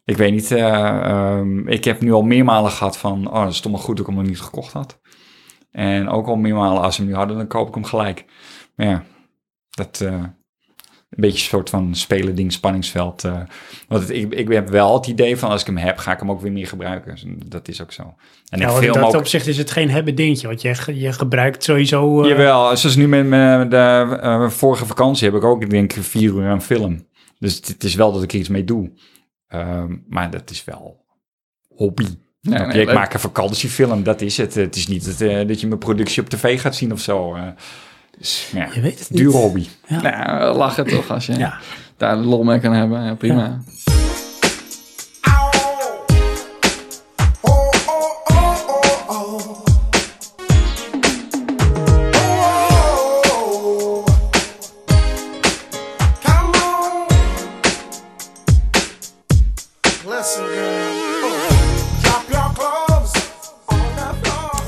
[0.06, 0.52] Ik weet niet.
[0.52, 3.98] eh, ehm, ik heb nu al meermalen gehad van, oh, dat is toch maar goed
[3.98, 5.00] dat ik hem nog niet gekocht had.
[5.72, 8.26] En ook al meermalen, als ze hem nu hadden, dan koop ik hem gelijk.
[8.76, 9.04] Maar ja,
[9.70, 13.24] dat eh, een beetje een soort van spelen ding, spanningsveld.
[13.24, 13.42] eh.
[13.88, 16.20] want het, ik, ik heb wel het idee van, als ik hem heb, ga ik
[16.20, 17.12] hem ook weer meer gebruiken.
[17.12, 18.16] Dus dat is ook zo.
[18.50, 19.16] En want in dat ook...
[19.16, 22.28] opzicht is het geen hebben dingetje, want je, je gebruikt sowieso...
[22.28, 26.48] Jawel, zoals nu met mijn de vorige vakantie heb ik ook, ik denk, vier uur
[26.48, 27.08] aan film.
[27.40, 28.92] Dus het, het is wel dat ik er iets mee doe.
[29.60, 31.06] Ehm, maar dat is wel
[31.76, 32.06] hobby.
[32.42, 32.94] Nee, ik leuk.
[32.94, 34.54] maak een vakantiefilm, dat is het.
[34.56, 37.36] Het is niet dat, eh, dat je mijn productie op tv gaat zien of zo.
[37.36, 37.44] eh.
[38.18, 39.20] dus, ja, Je weet het niet.
[39.20, 39.68] duur hobby.
[39.88, 40.02] Ja.
[40.02, 41.58] Nou, lachen toch als je Ja.
[41.98, 43.04] daar lol mee kan hebben.
[43.04, 43.62] Ja, prima.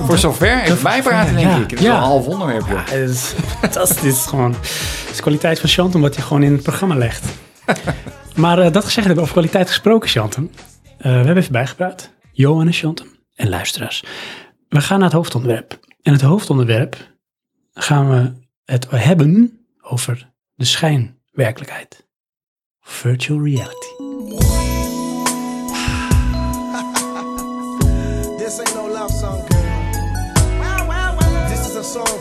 [0.07, 1.69] Voor zover even bijpraten, denk ik.
[1.69, 2.87] Het is wel een half onderwerp, joh.
[2.87, 4.25] Ja, het is fantastisch.
[4.25, 4.53] Gewoon.
[4.53, 7.25] Het is kwaliteit van Chantum wat hij gewoon in het programma legt.
[8.35, 10.51] maar eh, dat gezegd hebben over kwaliteit gesproken, Chantum.
[10.97, 12.13] Eh, we hebben even bijgepraat.
[12.31, 14.03] Johan en Chantum en luisteraars.
[14.69, 15.79] We gaan naar het hoofdonderwerp.
[16.01, 16.97] En het hoofdonderwerp
[17.73, 18.31] gaan we
[18.65, 22.07] het hebben over de schijnwerkelijkheid.
[22.81, 24.86] Virtual reality.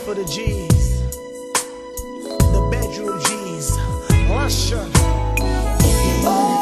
[0.06, 1.02] For the G's.
[2.22, 3.76] The bedroom G's.
[4.30, 4.86] Usher.
[5.82, 6.55] If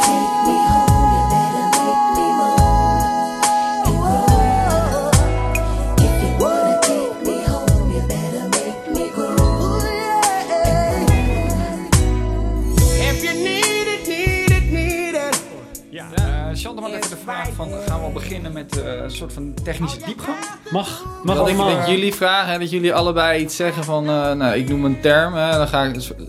[17.54, 20.36] van, gaan we beginnen met eh, een soort van technische diepgang?
[20.70, 21.76] Mag, mag Dat ik allemaal.
[21.78, 25.00] dat jullie vragen, hè, dat jullie allebei iets zeggen van, eh, nou, ik noem een
[25.00, 26.20] term, hè, dan ga ik een soort-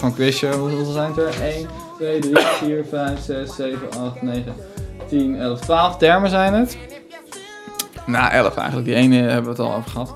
[0.00, 1.42] van quizje, hoeveel zijn het er?
[1.42, 1.68] 1,
[1.98, 4.54] 2, 3, 4, 5, 6, 7, 8, 9,
[5.08, 6.76] 10, 11, 12 termen zijn het.
[8.06, 10.12] Nou, 11 eigenlijk, die ene hebben we het al over gehad.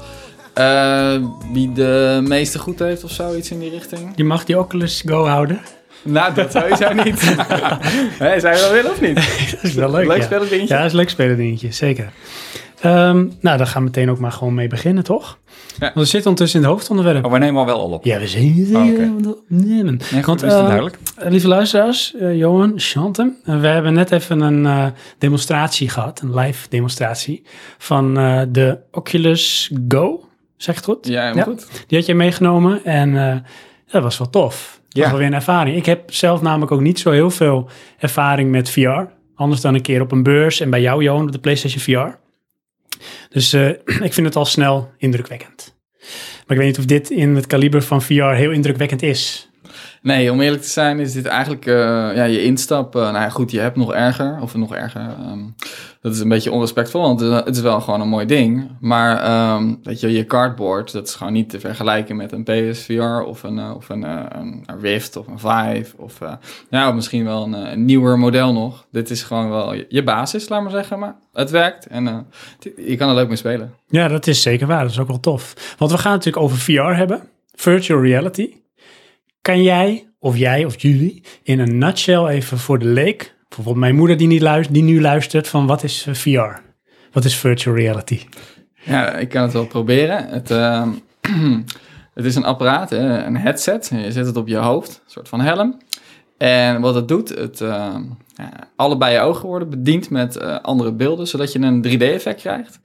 [0.52, 4.12] Eh, wie de meeste goed heeft of zo, iets in die richting?
[4.16, 5.60] Je mag die Oculus Go houden.
[6.03, 7.20] Nou, dat sowieso niet.
[8.18, 9.14] hey, zou je wel willen of niet?
[9.55, 10.38] Dat is wel leuk, Leuk ja.
[10.57, 12.12] Ja, dat is een leuk spelen dingetje, zeker.
[12.80, 15.38] Ehm, nou, daar gaan we meteen ook maar gewoon mee beginnen, toch?
[15.46, 15.78] Ja.
[15.78, 17.24] Want we zitten ondertussen in het hoofdonderwerp.
[17.24, 18.05] Oh, we nemen al wel al op.
[18.05, 19.11] Ja, we zijn Oh, oké.
[19.49, 20.01] nemen.
[20.12, 20.99] Nee, goed, Want, is eh, duidelijk?
[21.16, 24.86] Lieve luisteraars, eh, Johan, Chantem, eh, we hebben net even een eh,
[25.18, 27.42] demonstratie gehad, een live demonstratie
[27.78, 30.24] van eh, de Oculus Go.
[30.57, 31.07] Zeg het goed?
[31.07, 31.66] Ja, helemaal goed.
[31.86, 33.36] Die had je meegenomen en eh,
[33.90, 34.77] dat was wel tof.
[34.89, 35.09] Dat Ja.
[35.11, 35.76] wel weer een ervaring.
[35.76, 37.68] Ik heb zelf namelijk ook niet zo heel veel
[37.99, 39.05] ervaring met VR.
[39.34, 42.16] Anders dan een keer op een beurs en bij jou, Johan, op de PlayStation VR.
[43.28, 43.68] Dus eh,
[44.09, 45.76] ik vind het al snel indrukwekkend.
[46.47, 49.47] Maar ik weet niet of dit in het kaliber van VR heel indrukwekkend is.
[50.03, 51.74] Nee, om eerlijk te zijn is dit eigenlijk eh,
[52.14, 52.96] ja, je instap.
[52.96, 54.38] eh, nou ja, goed, je hebt nog erger.
[54.42, 55.01] Of nog erger.
[55.01, 55.38] ehm,
[56.01, 58.70] dat is een beetje onrespectvol, want het is wel gewoon een mooi ding.
[58.80, 63.22] Maar ehm, weet je, je cardboard, dat is gewoon niet te vergelijken met een PSVR
[63.26, 64.03] of een, eh, of een,
[64.38, 65.96] een, Rift of een Vive.
[65.96, 66.18] Of,
[66.70, 68.86] ja, misschien wel een, een nieuwer model nog.
[68.90, 70.99] Dit is gewoon wel je, basis, laat maar zeggen.
[70.99, 72.26] Maar het werkt en
[72.76, 73.74] je kan er leuk mee spelen.
[73.88, 74.82] Ja, dat is zeker waar.
[74.82, 75.74] Dat is ook wel tof.
[75.78, 77.22] Want we gaan het natuurlijk over VR hebben.
[77.55, 78.55] Virtual reality.
[79.49, 83.36] Kan jij, of jij, of jullie, in een nutshell even voor de leek...
[83.49, 86.61] Bijvoorbeeld mijn moeder die, niet luistert, die nu luistert van wat is eh, VR?
[87.12, 88.20] Wat is virtual reality?
[88.84, 90.28] Ja, ik kan het wel proberen.
[90.28, 90.88] Het, ehm,
[92.14, 93.90] het is een apparaat, een headset.
[93.94, 95.80] Je zet het op je hoofd, een soort van helm.
[96.38, 98.03] En wat het doet, het, ehm,
[98.76, 102.80] allebei je ogen worden bediend met eh, andere beelden, zodat je een 3D-effect krijgt.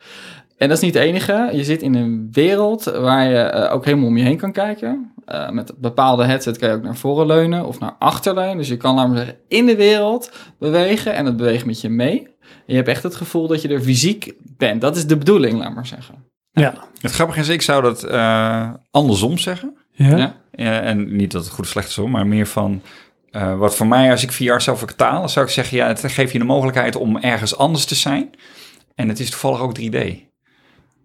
[0.58, 1.50] En dat is niet het enige.
[1.52, 5.13] Je zit in een wereld waar je eh, ook helemaal om je heen kan kijken.
[5.26, 8.58] Eh, met een bepaalde headset kan je ook naar voren leunen of naar achter leunen.
[8.58, 11.90] Dus je kan, laten we zeggen, in de wereld bewegen en het beweegt met je
[11.90, 12.20] mee.
[12.42, 14.82] En je hebt echt het gevoel dat je er fysiek bent.
[14.82, 16.16] Dat is de bedoeling, laat maar zeggen.
[16.52, 16.74] Ja.
[17.02, 19.78] Het grappige is, ik zou dat eh, andersom zeggen.
[19.92, 20.18] Ja.
[20.18, 20.36] Ja.
[20.52, 22.82] Ja, en niet dat het goed of slecht is hoor, maar meer van...
[23.32, 25.78] eh, wat voor mij, als ik VR zou vertalen, zou ik zeggen...
[25.78, 28.30] ja, het geeft je de mogelijkheid om ergens anders te zijn.
[28.96, 29.98] En het is toevallig ook 3D.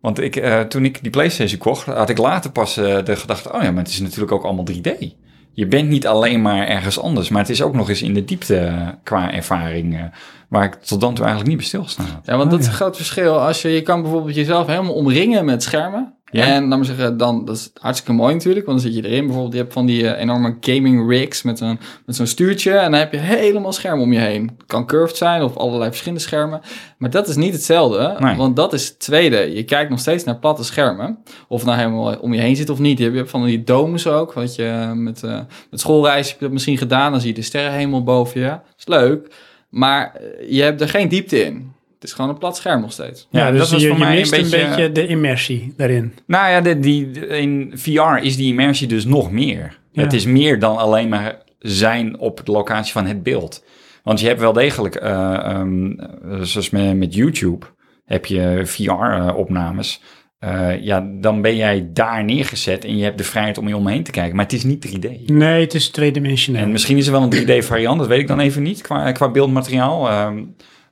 [0.01, 3.53] Want ik, eh, toen ik die PlayStation kocht, had ik later pas eh, de gedachte...
[3.53, 5.15] oh ja, maar het is natuurlijk ook allemaal 3D.
[5.53, 8.25] Je bent niet alleen maar ergens anders, maar het is ook nog eens in de
[8.25, 9.97] diepte eh, qua ervaring...
[9.97, 10.05] eh,
[10.49, 12.27] waar ik tot dan toe eigenlijk niet bij stilgestaan had.
[12.27, 12.71] Ja, want Oh, dat is ja.
[12.71, 13.41] een groot verschil.
[13.41, 16.15] Als je, je kan bijvoorbeeld jezelf helemaal omringen met schermen.
[16.31, 16.45] Ja.
[16.45, 19.24] En laat maar zeggen, dan, dat is hartstikke mooi natuurlijk, want dan zit je erin.
[19.24, 22.70] Bijvoorbeeld, je hebt van die eh, enorme gaming rigs met, een, met zo'n stuurtje.
[22.72, 24.43] En dan heb je helemaal schermen om je heen.
[24.59, 26.61] Het kan curved zijn of allerlei verschillende schermen.
[26.99, 28.37] Maar dat is niet hetzelfde, Nee.
[28.37, 29.55] want dat is het tweede.
[29.55, 31.18] Je kijkt nog steeds naar platte schermen.
[31.49, 32.99] Of nou helemaal om je heen zit of niet.
[32.99, 36.53] Je hebt van die domes ook, wat je met, eh, met schoolreis heb je dat
[36.53, 37.11] misschien gedaan.
[37.11, 38.47] Dan zie je de sterrenhemel boven je.
[38.49, 39.29] Dat is leuk,
[39.68, 41.72] maar eh, je hebt er geen diepte in.
[42.01, 43.29] Het is gewoon een plat scherm nog steeds.
[43.31, 45.07] Ja, Ja, dus dat was je, voor je mij een mist een beetje, beetje- de
[45.07, 46.15] immersie daarin.
[46.27, 49.79] Nou ja, de, die, de- in VR is die immersie dus nog meer.
[49.93, 50.03] Ja.
[50.03, 53.65] Het is meer dan alleen maar zijn op de locatie van het beeld.
[54.03, 57.67] Want je hebt wel degelijk, eh, ehm, eh, zoals met, met YouTube,
[58.05, 60.01] heb je VR-opnames.
[60.39, 64.03] Eh, ja, dan ben jij daar neergezet en je hebt de vrijheid om je omheen
[64.03, 64.37] te kijken.
[64.37, 65.29] Maar het is niet 3D.
[65.31, 66.63] Nee, het is tweedimensionaal.
[66.63, 69.31] En misschien is er wel een 3D-variant, dat weet ik dan even niet, qua, qua
[69.31, 70.09] beeldmateriaal.
[70.09, 70.43] Ehm,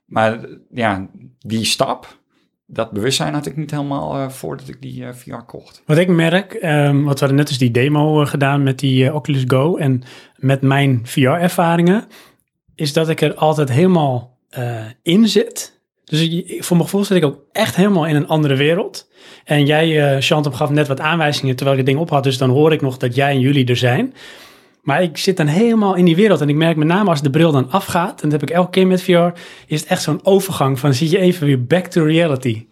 [0.07, 0.41] maar
[0.71, 2.19] ja, die stap,
[2.67, 5.83] dat bewustzijn had ik niet helemaal eh, voordat ik die eh, VR kocht.
[5.87, 9.45] Wat ik merk, ehm wat we net dus die demo eh, gedaan met die Oculus
[9.47, 10.03] Go en
[10.37, 12.05] met mijn VR-ervaringen,
[12.75, 14.35] is dat ik er altijd helemaal
[15.03, 15.81] in zit.
[16.05, 19.09] Dus voor mijn gevoel zit ik ook echt helemaal in een andere wereld.
[19.45, 22.39] En jij, eh Chantum, gaf net wat aanwijzingen terwijl ik het ding op had, dus
[22.39, 24.15] dan hoor ik nog dat jij en jullie er zijn.
[24.87, 27.30] Maar ik zit dan helemaal in die wereld en ik merk met name als de
[27.30, 29.28] bril dan afgaat, en dat heb ik elke keer met VR,
[29.66, 32.66] is het echt zo'n overgang van zie je even weer back to reality.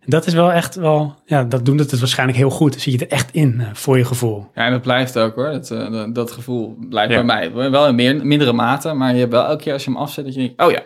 [0.00, 2.80] En dat is wel echt wel, ja, dat doen het het waarschijnlijk heel goed.
[2.80, 4.46] Zie je er echt in eh, voor je gevoel.
[4.54, 5.50] Ja, en dat blijft ook hoor.
[5.50, 7.24] Dat, eh, dat, dat gevoel blijft Ja.
[7.24, 7.70] bij mij.
[7.70, 10.24] Wel in meer, mindere mate, maar je hebt wel elke keer als je hem afzet
[10.24, 10.82] dat je denkt, oh ja.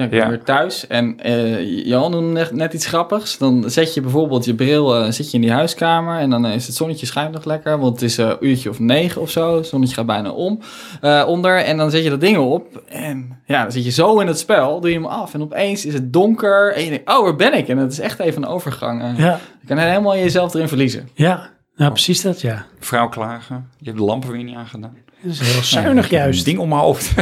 [0.00, 0.28] Ja, ik ben Ja.
[0.28, 0.86] weer thuis.
[0.86, 3.38] En eh Jan noemde net, net iets grappigs.
[3.38, 6.54] Dan zet je bijvoorbeeld je bril eh, zit je in die huiskamer en dan eh,
[6.54, 7.78] is het zonnetje schijnt nog lekker.
[7.78, 9.56] Want het is eh, een uurtje of negen of zo.
[9.56, 10.60] Het zonnetje gaat bijna om,
[11.00, 11.64] eh, onder.
[11.64, 12.82] En dan zet je dat ding op.
[12.88, 15.34] En ja, dan zit je zo in het spel, doe je hem af.
[15.34, 17.68] En opeens is het donker en je denkt, oh, waar ben ik?
[17.68, 19.02] En het is echt even een overgang.
[19.18, 21.08] Ja, Je kan helemaal jezelf erin verliezen.
[21.14, 22.64] ja, nou, precies dat, ja.
[22.78, 24.96] Vrouw klagen, je hebt de lampen weer niet aangedaan.
[25.22, 26.44] Dat is heel zuinig Ja, juist.
[26.44, 27.12] Ding om mijn hoofd.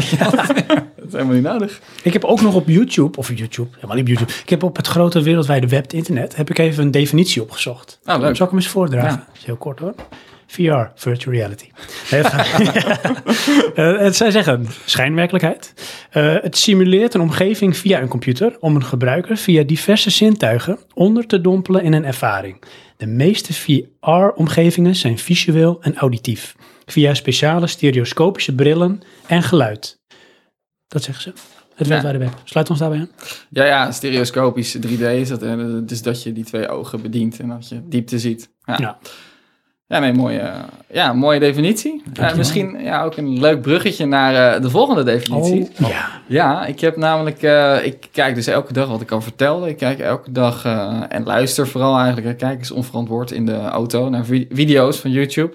[1.09, 1.80] is helemaal niet nodig.
[2.02, 4.32] Ik heb ook nog op YouTube, of YouTube, helemaal niet op YouTube.
[4.42, 7.98] Ik heb op het grote wereldwijde web, het internet, heb ik even een definitie opgezocht.
[8.04, 8.36] Nou, leuk.
[8.36, 9.11] Zal ik hem eens voordragen?
[9.11, 9.24] Ja.
[9.26, 9.94] Dat is heel kort hoor.
[10.46, 11.70] VR, virtual reality.
[12.09, 12.32] Het,
[13.74, 15.74] Eh, het zij zeggen schijnwerkelijkheid.
[16.11, 21.26] Eh, het simuleert een omgeving via een computer om een gebruiker via diverse zintuigen onder
[21.26, 22.62] te dompelen in een ervaring.
[22.96, 26.54] De meeste VR-omgevingen zijn visueel en auditief,
[26.86, 29.98] via speciale stereoscopische brillen en geluid.
[30.89, 31.28] Dat zeggen ze.
[31.28, 31.39] het
[31.78, 31.84] Ja.
[31.95, 32.41] wereldwijde web.
[32.45, 33.11] Sluit ons daarbij aan.
[33.51, 35.43] Ja, ja, stereoscopisch 3D is dat.
[35.43, 38.51] eh, Dus dat je die twee ogen bedient en dat je diepte ziet.
[38.64, 38.99] Ja, ja.
[39.89, 39.99] Ja.
[39.99, 40.51] nee, mooie,
[40.93, 42.03] ja, mooie definitie.
[42.14, 45.68] Eh, misschien ja, ook een leuk bruggetje naar eh, de volgende definitie.
[45.82, 46.09] Oh, ja.
[46.26, 49.68] Ja, ik heb namelijk, eh, ik kijk dus elke dag wat ik al vertelde.
[49.68, 50.64] Ik kijk elke dag
[51.09, 52.26] en luister vooral eigenlijk.
[52.26, 55.53] Ik kijk eens onverantwoord in de auto naar vi- video's van YouTube.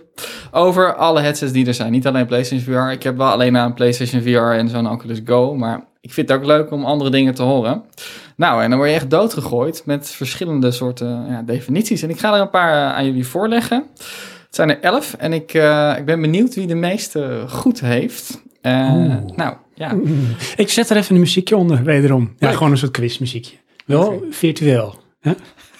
[0.51, 1.91] Over alle headsets die er zijn.
[1.91, 2.91] Niet alleen PlayStation VR.
[2.91, 5.55] Ik heb wel alleen naar een PlayStation VR en zo'n Oculus Go.
[5.55, 7.83] Maar ik vind het ook leuk om andere dingen te horen.
[8.35, 12.01] Nou, en dan word je echt doodgegooid met verschillende soorten ja, definities.
[12.01, 13.83] En ik ga er een paar eh, aan jullie voorleggen.
[14.45, 18.41] Het zijn er elf en ik, eh, ik ben benieuwd wie de meeste goed heeft.
[18.61, 19.95] Eh, nou, ja.
[20.55, 22.33] Ik zet er even een muziekje onder, wederom.
[22.37, 23.55] Ja, gewoon een soort quizmuziekje.
[23.85, 24.95] Wel virtueel.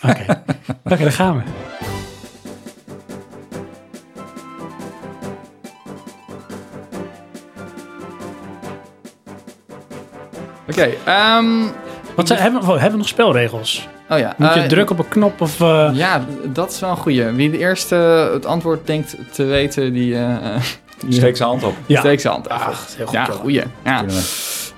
[0.04, 0.44] Oké,
[0.84, 1.44] Oké, daar gaan we.
[10.68, 11.68] Oké, ehm,
[12.16, 13.88] Wat zijn, hebben, we, hebben we nog spelregels?
[14.10, 14.34] oh ja.
[14.38, 15.62] Moet je eh, drukken op een knop of...
[15.62, 17.26] eh, Ja, dat is wel een goeie.
[17.26, 17.96] Wie de eerste
[18.34, 20.56] het antwoord denkt te weten, die, eh
[21.06, 21.74] die Steek zijn hand op.
[21.86, 22.00] ja.
[22.00, 23.36] steekt zijn hand dat is heel goed, ja, joh.
[23.36, 23.64] goeie.
[23.84, 24.04] Ja.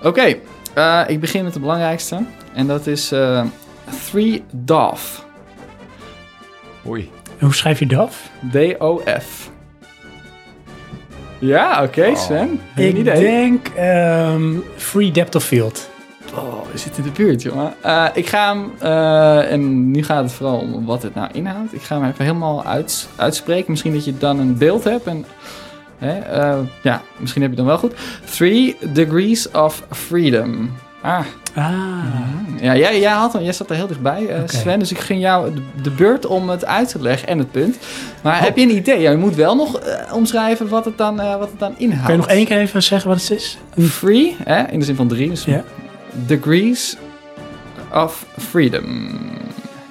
[0.03, 0.35] Oké,
[0.73, 2.19] eh, ik begin met de belangrijkste.
[2.53, 3.43] En dat is eh
[4.11, 5.25] Three DOF.
[6.81, 8.13] Hoe schrijf je dat?
[8.51, 9.49] D-O-F.
[11.39, 12.59] Ja, oké, Sven.
[12.73, 13.19] Heb je Ik een idee?
[13.21, 15.89] denk ehm, Free Depth of Field.
[16.37, 17.73] Oh, we zitten in de buurt, jongen.
[17.81, 21.73] Eh, ik ga hem, eh, en nu gaat het vooral om wat het nou inhoudt.
[21.73, 23.71] Ik ga hem even helemaal uit, uitspreken.
[23.71, 25.05] Misschien dat je dan een beeld hebt.
[25.05, 25.25] En,
[25.97, 27.93] hè, eh, ja, misschien heb je het dan wel goed.
[28.31, 30.71] Three Degrees of Freedom.
[31.01, 31.19] Ah,
[31.57, 31.73] Ah,
[32.61, 34.43] Ja, jij, jij, had hem, jij zat er heel dichtbij.
[34.45, 34.79] Sven.
[34.79, 37.77] Dus ik ging jou de, beurt om het uit te leggen en het punt.
[38.21, 38.41] Maar Oh.
[38.41, 38.99] heb je een idee?
[39.01, 39.79] Ja, je moet wel nog
[40.13, 42.05] omschrijven wat het, dan, wat het dan inhoudt.
[42.05, 43.57] kan je nog één keer even zeggen wat het is?
[43.79, 45.29] Free, hè, in de zin van drie.
[45.29, 45.63] Dus Ja.
[46.25, 46.97] Degrees
[47.93, 49.09] of Freedom.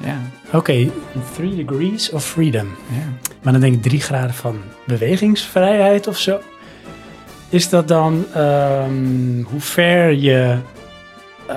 [0.04, 0.18] Ja,
[0.52, 0.90] Oké,
[1.34, 2.66] Three Degrees of Freedom.
[2.90, 3.28] ja.
[3.42, 4.56] Maar dan denk ik drie graden van
[4.86, 6.38] bewegingsvrijheid of zo.
[7.48, 10.56] Is dat dan ehm, hoe ver je
[11.46, 11.56] eh,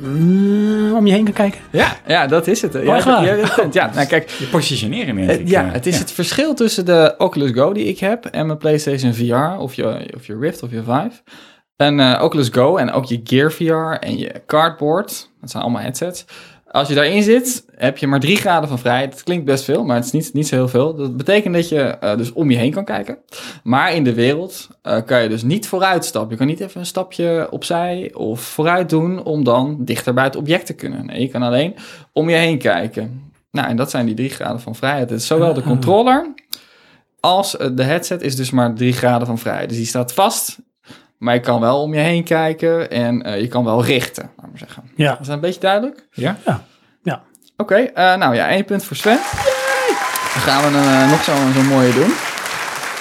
[0.00, 1.60] mm, om je heen kan kijken?
[1.70, 2.74] Ja, ja, dat is het.
[2.74, 3.24] Oh, Ja, echt waar?
[3.24, 5.48] ja, ja, ja, nou kijk, je positionering denk het, ik.
[5.48, 8.58] ja, eh, het is het verschil tussen de Oculus Go die ik heb en mijn
[8.58, 11.20] PlayStation VR of je, of je Rift of je Vive.
[11.82, 15.82] En eh, Oculus Go en ook je Gear VR en je Cardboard, dat zijn allemaal
[15.82, 16.24] headsets.
[16.70, 19.12] Als je daarin zit, heb je maar drie graden van vrijheid.
[19.12, 20.94] Het klinkt best veel, maar het is niet, niet zo heel veel.
[20.94, 23.18] Dat betekent dat je eh, dus om je heen kan kijken.
[23.62, 26.30] Maar in de wereld eh, kan je dus niet vooruit stappen.
[26.30, 30.36] Je kan niet even een stapje opzij of vooruit doen om dan dichter bij het
[30.36, 31.06] object te kunnen.
[31.06, 31.74] Nee, je kan alleen
[32.12, 33.32] om je heen kijken.
[33.50, 35.10] Nou, en dat zijn die drie graden van vrijheid.
[35.10, 35.66] Het is zowel de Ah.
[35.66, 36.34] controller
[37.20, 39.68] als de headset is dus maar drie graden van vrijheid.
[39.68, 40.58] Dus die staat vast,
[41.22, 44.48] maar je kan wel om je heen kijken en eh, je kan wel richten, laat
[44.50, 44.90] maar zeggen.
[44.96, 45.12] Ja.
[45.20, 46.06] Is dat een beetje duidelijk?
[46.10, 46.36] Ja?
[46.46, 46.64] Ja.
[47.02, 47.22] Ja.
[47.56, 49.16] Oké, eh, nou ja, één punt voor Sven.
[50.32, 52.12] Dan gaan we een, eh, nog zo'n zo mooie doen.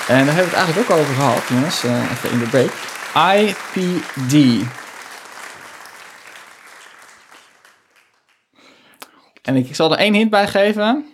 [0.07, 1.84] En daar hebben we het eigenlijk ook over gehad, jongens.
[1.84, 2.72] eh, even in de break.
[3.38, 4.65] IPD.
[9.41, 11.05] En ik zal er één hint bij geven.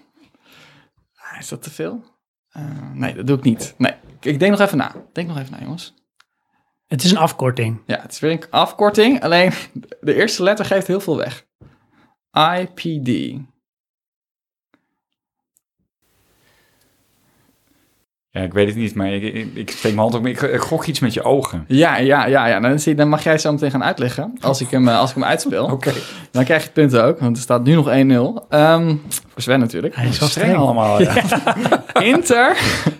[1.16, 2.04] Ah, Is dat te veel?
[2.52, 3.74] Eh, nee, dat doe ik niet.
[3.78, 4.92] Nee, ik, ik denk nog even na.
[5.14, 5.94] Denk nog even na, jongens.
[6.88, 7.82] Het is een afkorting.
[7.86, 9.22] Ja, het is weer een afkorting.
[9.24, 9.52] Alleen
[10.02, 11.46] de eerste letter geeft heel veel weg.
[12.32, 13.40] IPD.
[18.38, 20.26] Ja, ik weet het niet, maar ik, ik, ik steek mijn hand op.
[20.28, 21.66] Ik, ik gok iets met je ogen.
[21.68, 22.60] Ja, ja, ja, ja.
[22.60, 24.34] Dan, dan mag jij zo meteen gaan uitleggen.
[24.42, 25.66] Als ik hem, eh, als ik hem uitspeel.
[25.72, 25.92] Oké.
[26.32, 28.46] Dan krijg je punten ook, want er staat nu nog 1-0.
[28.50, 29.96] Ehm, voor Sven natuurlijk.
[29.96, 30.64] Hij is wel Streng streng.
[30.64, 31.02] allemaal.
[31.94, 32.02] Ja.
[32.02, 32.58] Inter,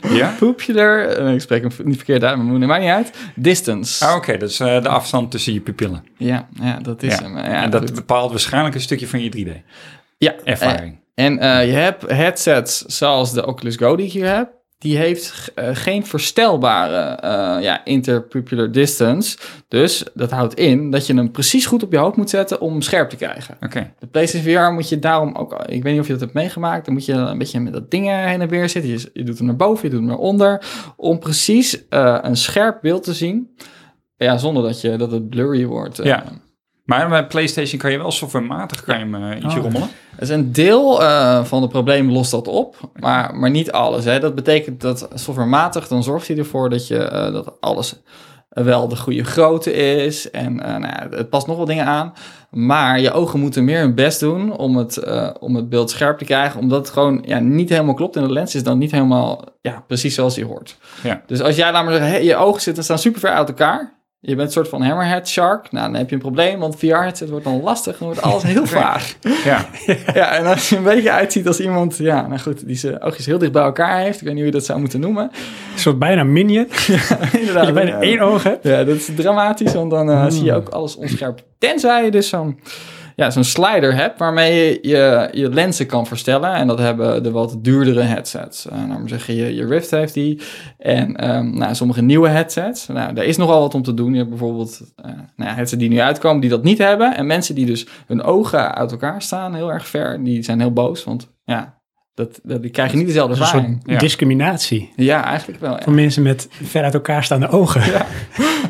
[0.10, 0.34] ja?
[0.40, 3.12] popular, eh, ik spreek hem niet verkeerd uit, maar het maakt niet uit.
[3.36, 4.06] Distance.
[4.06, 6.04] Ah, Oké, dat is eh, de afstand tussen je pupillen.
[6.18, 7.24] Ja, ja, dat is Ja.
[7.24, 7.38] hem.
[7.38, 7.94] Ja, en dat goed.
[7.96, 9.62] bepaalt waarschijnlijk een stukje van je 3D.
[10.18, 10.98] ja, Ervaring.
[11.14, 14.50] En eh, je hebt headsets zoals de Oculus Go die ik hier heb.
[14.80, 19.38] Die heeft eh, geen verstelbare eh, ja, interpupillar distance.
[19.68, 22.72] Dus dat houdt in dat je hem precies goed op je hoofd moet zetten om
[22.72, 23.58] hem scherp te krijgen.
[23.62, 23.94] Oké.
[24.00, 25.54] De PlayStation VR moet je daarom ook...
[25.66, 26.86] Ik weet niet of je dat hebt meegemaakt.
[26.86, 28.92] Dan moet je een beetje met dat ding heen en weer zitten.
[28.92, 30.66] Je, je doet hem naar boven, je doet hem naar onder.
[30.96, 33.56] Om precies eh, een scherp beeld te zien.
[34.18, 36.00] Ja, zonder dat, je, dat het blurry wordt.
[36.00, 36.06] eh.
[36.06, 36.24] Ja.
[36.88, 39.64] Maar bij PlayStation kan je wel softwarematig kan je hem eh, ietsje Oh.
[39.64, 39.90] rommelen.
[40.20, 44.06] Dus een deel eh, van de problemen lost dat op, maar, maar niet alles.
[44.06, 44.20] Hè.
[44.20, 47.96] Dat betekent dat softwarematig, dan zorgt hij ervoor dat, je, eh, dat alles
[48.50, 50.32] wel de goede grootte is.
[50.32, 52.14] En nou ja, het past nog wel dingen aan.
[52.52, 55.04] Maar je ogen moeten meer hun best doen om het,
[55.40, 56.60] om het beeld scherp te krijgen.
[56.60, 58.16] Omdat het gewoon ja, niet helemaal klopt.
[58.16, 60.78] En de lens is dan niet helemaal ja, precies zoals die hoort.
[61.04, 61.22] Ja.
[61.26, 63.97] Dus als jij, laat maar zeggen, je ogen zitten staan super ver uit elkaar.
[64.20, 65.72] Je bent een soort van hammerhead shark.
[65.72, 67.98] Nou, dan heb je een probleem, want VR-headset wordt dan lastig.
[67.98, 69.16] Dan wordt alles heel vaag.
[69.44, 69.66] Ja,
[70.14, 73.26] Ja, en als je een beetje uitziet als iemand, ja, nou goed, die zijn oogjes
[73.26, 74.22] heel dicht bij elkaar heeft.
[74.22, 75.24] Ik weet niet hoe je dat zou moeten noemen.
[75.24, 76.68] Een soort bijna minion.
[77.32, 77.54] Inderdaad.
[77.54, 78.02] Dat je bijna ja.
[78.02, 78.64] één oog hebt.
[78.64, 81.44] Ja, dat is dramatisch, want dan eh, zie je ook alles onscherp.
[81.58, 82.60] Tenzij je dus zo'n
[83.18, 86.54] ja, zo'n slider hebt waarmee je, je je lenzen kan verstellen.
[86.54, 88.66] En dat hebben de wat duurdere headsets.
[88.66, 90.42] Uh, nou, maar zeg je, je, je Rift heeft die.
[90.78, 92.88] En ehm, nou, sommige nieuwe headsets.
[92.88, 94.12] Nou, daar is nogal wat om te doen.
[94.12, 95.06] Je hebt bijvoorbeeld eh,
[95.36, 97.16] nou ja, headsets die nu uitkomen die dat niet hebben.
[97.16, 100.74] En mensen die dus hun ogen uit elkaar staan, heel erg ver, die zijn heel
[100.74, 101.04] boos.
[101.04, 101.80] Want ja,
[102.14, 103.76] dat, dat, die krijgen niet dezelfde ervaring.
[103.78, 104.00] soort Ja.
[104.00, 105.74] discriminatie Ja, eigenlijk wel.
[105.74, 105.82] Ja.
[105.82, 107.92] van mensen met ver uit elkaar staande ogen.
[107.92, 108.06] Ja,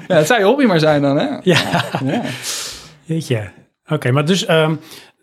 [0.07, 1.27] Ja, het zou je hobby maar zijn dan, hè?
[1.41, 1.83] Ja.
[3.05, 3.56] weet je.
[3.89, 4.75] Oké, maar dus ehm,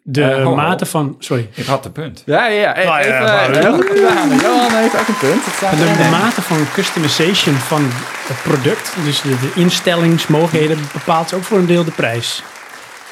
[0.02, 0.90] de Eh, ho, mate ho.
[0.90, 1.16] van...
[1.18, 1.48] Sorry.
[1.54, 2.22] ik had de punt.
[2.26, 2.84] Ja, ja, ja.
[2.84, 4.28] Nou ja, Even, maar- heel goed gedaan.
[4.28, 5.44] Johan heeft ook een punt.
[5.44, 7.82] Het staat De, mate van customization van
[8.28, 12.42] het product, dus de, de instellingsmogelijkheden, bepaalt ook voor een deel de prijs.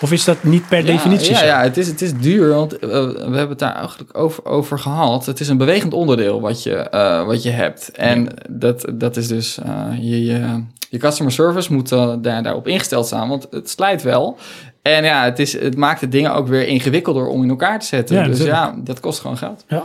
[0.01, 1.45] Of is dat niet per definitie ja, zo?
[1.45, 4.79] Ja, het is, het is duur, want eh, we hebben het daar eigenlijk over, over
[4.79, 5.27] gehad.
[5.27, 7.91] Het is een bewegend onderdeel wat je, eh, wat je hebt.
[7.91, 11.89] En dat, dat is dus, eh, je, je, je customer service moet
[12.23, 14.39] daar, daarop ingesteld staan, want het slijt wel.
[14.83, 17.87] En ja, het, is, het maakt de dingen ook weer ingewikkelder om in elkaar te
[17.87, 18.17] zetten.
[18.17, 19.65] Ja, dus ja, dat kost gewoon geld.
[19.69, 19.85] Ja.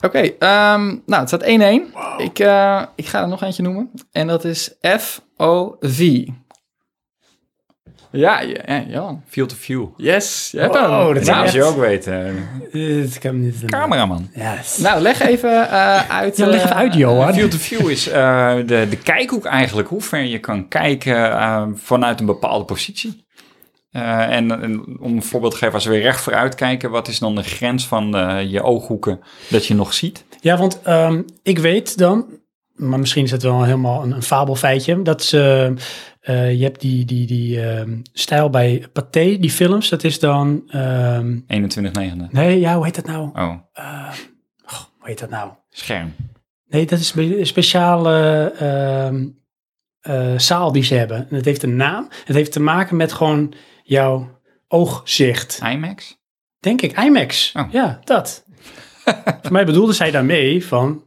[0.00, 1.94] Oké, ehm, nou, het staat 1-1.
[2.18, 3.90] Ik, eh, ik ga er nog eentje noemen.
[4.12, 6.26] En dat is FOV.
[8.12, 9.20] Ja, ja, ja.
[9.28, 9.86] Field of view.
[9.96, 11.14] Yes, je hebt Oh, hem.
[11.14, 12.36] dat zou je ook weten.
[12.72, 13.62] Eh, kan niet.
[13.66, 14.30] Cameraman.
[14.34, 14.78] Yes.
[14.78, 16.36] Nou, leg even eh, uit.
[16.36, 17.34] Ja, leg het eh, uit, Johan.
[17.34, 19.88] Field of view is eh, de, de kijkhoek eigenlijk.
[19.88, 23.24] Hoe ver je kan kijken eh, vanuit een bepaalde positie.
[23.90, 27.08] Eh, en, en om een voorbeeld te geven, als we weer recht vooruit kijken, wat
[27.08, 30.24] is dan de grens van eh, je ooghoeken dat je nog ziet?
[30.40, 32.26] Ja, want ehm, ik weet dan,
[32.80, 35.74] maar misschien is het wel helemaal een, een fabelfeitje, dat ze,
[36.20, 40.62] eh, je hebt die, die, die ehm, stijl bij Pathé, die films, dat is dan,
[40.68, 42.28] ehm, 21 negende.
[42.30, 43.30] nee, ja, hoe heet dat nou?
[43.34, 44.12] Oh, Eh,
[44.64, 45.50] hoe heet dat nou?
[45.70, 46.14] scherm.
[46.68, 49.26] Nee, dat is een speciale ehm,
[50.00, 51.16] eh, zaal die ze hebben.
[51.30, 52.08] En het heeft een naam.
[52.24, 53.52] Het heeft te maken met gewoon
[53.82, 55.60] jouw oogzicht.
[55.72, 56.18] IMAX?
[56.58, 57.52] Denk ik, IMAX.
[57.56, 57.72] Oh.
[57.72, 58.44] Ja, dat.
[59.42, 61.04] Voor mij bedoelde zij daarmee van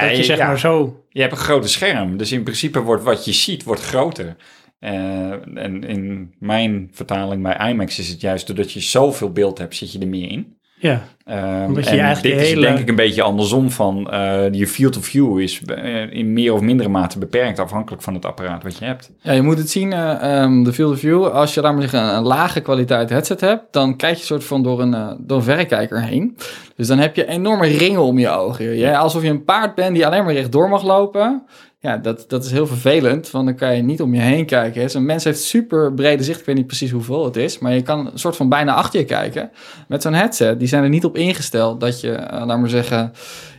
[0.00, 0.46] dat je zeg ja.
[0.46, 1.04] maar zo...
[1.08, 4.36] Je hebt een grote scherm, dus in principe wordt wat je ziet wordt groter.
[4.78, 9.76] Eh, en in mijn vertaling bij IMAX is het juist doordat je zoveel beeld hebt,
[9.76, 10.58] zit je er meer in.
[10.84, 14.52] Ja, Ehm, Omdat je en dit is hele- denk ik een beetje andersom van eh,
[14.52, 18.24] je field of view is eh, in meer of mindere mate beperkt afhankelijk van het
[18.24, 19.10] apparaat wat je hebt.
[19.20, 21.24] Ja, je moet het zien, eh, ehm, de field of view.
[21.26, 24.44] Als je, laat maar zeggen, een, een lage kwaliteit headset hebt, dan kijk je soort
[24.44, 26.36] van door een, door een verrekijker heen.
[26.76, 28.76] Dus dan heb je enorme ringen om je ogen.
[28.76, 31.42] Ja, alsof je een paard bent die alleen maar rechtdoor mag lopen.
[31.84, 34.90] Ja, dat, dat is heel vervelend, want dan kan je niet om je heen kijken.
[34.90, 37.82] Zo'n mens heeft super brede zicht, ik weet niet precies hoeveel het is, maar je
[37.82, 39.50] kan een soort van bijna achter je kijken.
[39.88, 43.12] Met zo'n headset, die zijn er niet op ingesteld dat je, eh, laat maar zeggen,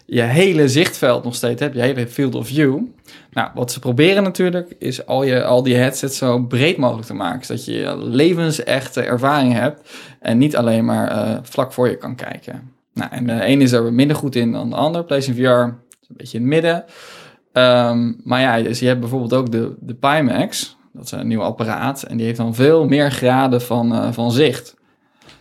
[0.05, 2.80] je hele zichtveld nog steeds hebt, je hele field of view.
[3.32, 7.13] Nou, wat ze proberen natuurlijk, is al, je, al die headsets zo breed mogelijk te
[7.13, 7.45] maken.
[7.45, 12.71] Zodat je levensechte ervaring hebt en niet alleen maar eh, vlak voor je kan kijken.
[12.93, 15.03] Nou, en de een is er minder goed in dan de ander.
[15.03, 16.86] PlayStation VR is een beetje in het midden.
[17.56, 20.78] Ehm, maar ja, dus je hebt bijvoorbeeld ook de, de Pimax.
[20.93, 22.03] Dat is een nieuw apparaat.
[22.03, 24.76] En die heeft dan veel meer graden van, eh, van zicht.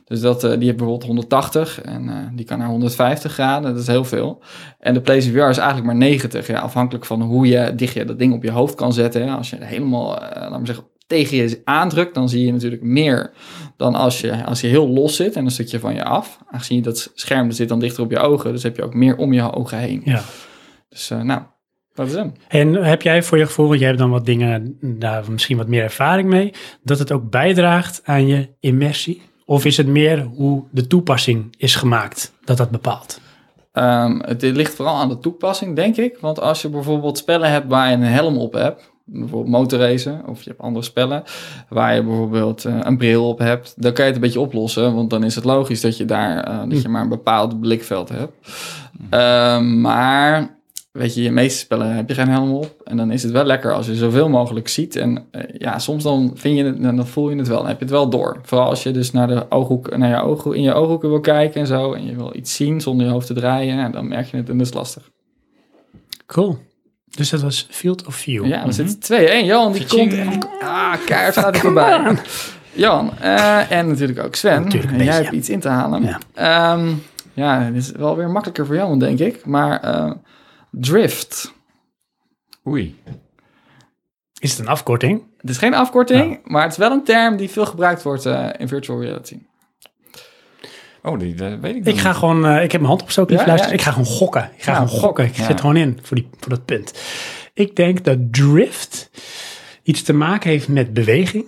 [0.05, 3.73] Dus dat, eh, die heeft bijvoorbeeld 180 en eh, die kan naar 150 graden.
[3.73, 4.43] Dat is heel veel.
[4.79, 6.47] En de PlayStation VR is eigenlijk maar 90.
[6.47, 9.29] Ja, afhankelijk van hoe je dicht je dat ding op je hoofd kan zetten.
[9.29, 9.35] Hè.
[9.35, 13.33] Als je helemaal, laat maar zeggen, tegen je aandrukt, dan zie je natuurlijk meer
[13.77, 16.39] dan als je, als je heel los zit en een stukje van je af.
[16.51, 19.17] Aangezien je dat scherm zit dan dichter op je ogen, dus heb je ook meer
[19.17, 20.03] om je ogen heen.
[20.05, 20.23] Ja.
[20.89, 21.41] Dus nou,
[21.95, 22.33] dat is hem.
[22.49, 25.69] En heb jij voor je gevoel, want jij hebt dan wat dingen, daar misschien wat
[25.69, 29.23] meer ervaring mee, dat het ook bijdraagt aan je immersie?
[29.45, 33.21] Of is het meer hoe de toepassing is gemaakt dat dat bepaalt?
[33.73, 36.19] Ehm, het ligt vooral aan de toepassing, denk ik.
[36.21, 40.43] Want als je bijvoorbeeld spellen hebt waar je een helm op hebt, bijvoorbeeld motorracen, of
[40.43, 41.23] je hebt andere spellen
[41.69, 44.95] waar je bijvoorbeeld eh, een bril op hebt, dan kan je het een beetje oplossen.
[44.95, 48.09] Want dan is het logisch dat je daar eh, dat je maar een bepaald blikveld
[48.09, 48.33] hebt.
[49.11, 50.57] Ehm, maar
[50.99, 52.83] weet je, je meeste spellen heb je geen helm op.
[52.85, 54.97] En dan is het wel lekker als je zoveel mogelijk ziet.
[54.97, 57.59] En eh, ja, soms dan, vind je het, dan voel je het wel.
[57.59, 58.39] Dan heb je het wel door.
[58.43, 61.61] Vooral als je dus naar, de ooghoek, naar je ooghoek, in je ooghoeken wil kijken
[61.61, 61.93] en zo.
[61.93, 63.77] En je wil iets zien zonder je hoofd te draaien.
[63.77, 65.11] Ja, dan merk je het en dat is lastig.
[66.27, 66.59] Cool.
[67.11, 68.47] Dus dat was Field of View.
[68.47, 69.45] Ja, dan zit het 2-1.
[69.45, 70.13] Jan, die komt...
[70.61, 72.17] Ah, keihard gaat er voorbij.
[72.73, 74.63] Jan, eh, en natuurlijk ook Sven.
[74.63, 75.23] Natuurlijk En jij beetje.
[75.23, 76.03] hebt iets in te halen.
[76.03, 76.19] Ja.
[76.35, 76.93] Ehm,
[77.33, 79.47] ja, dit is wel weer makkelijker voor Jan, denk ik.
[79.47, 80.11] Maar eh,
[80.81, 81.53] Drift.
[82.67, 82.99] Oei.
[84.39, 85.23] Is het een afkorting?
[85.41, 88.49] Het is geen afkorting, maar het is wel een term die veel gebruikt wordt eh,
[88.59, 89.39] in virtual reality.
[91.03, 92.17] Oh, die weet ik Ik ga niet.
[92.17, 93.67] gewoon, eh, ik heb mijn hand opgestoken, Ja, ja.
[93.71, 94.51] Ik ga gewoon gokken.
[94.57, 95.25] Ik ga Ja, gewoon gokken.
[95.25, 95.45] Ik ja.
[95.45, 96.93] zet gewoon in voor, die, voor dat punt.
[97.55, 99.11] Ik denk dat drift
[99.83, 101.45] iets te maken heeft met beweging.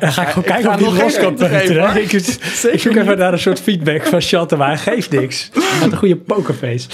[0.00, 1.96] Dan ga ik gewoon kijken of die los kan peuteren.
[2.02, 2.12] Ik,
[2.72, 5.50] ik zoek even naar een soort feedback van Chantal, maar hij geeft niks.
[5.80, 6.88] Had een goede pokerface.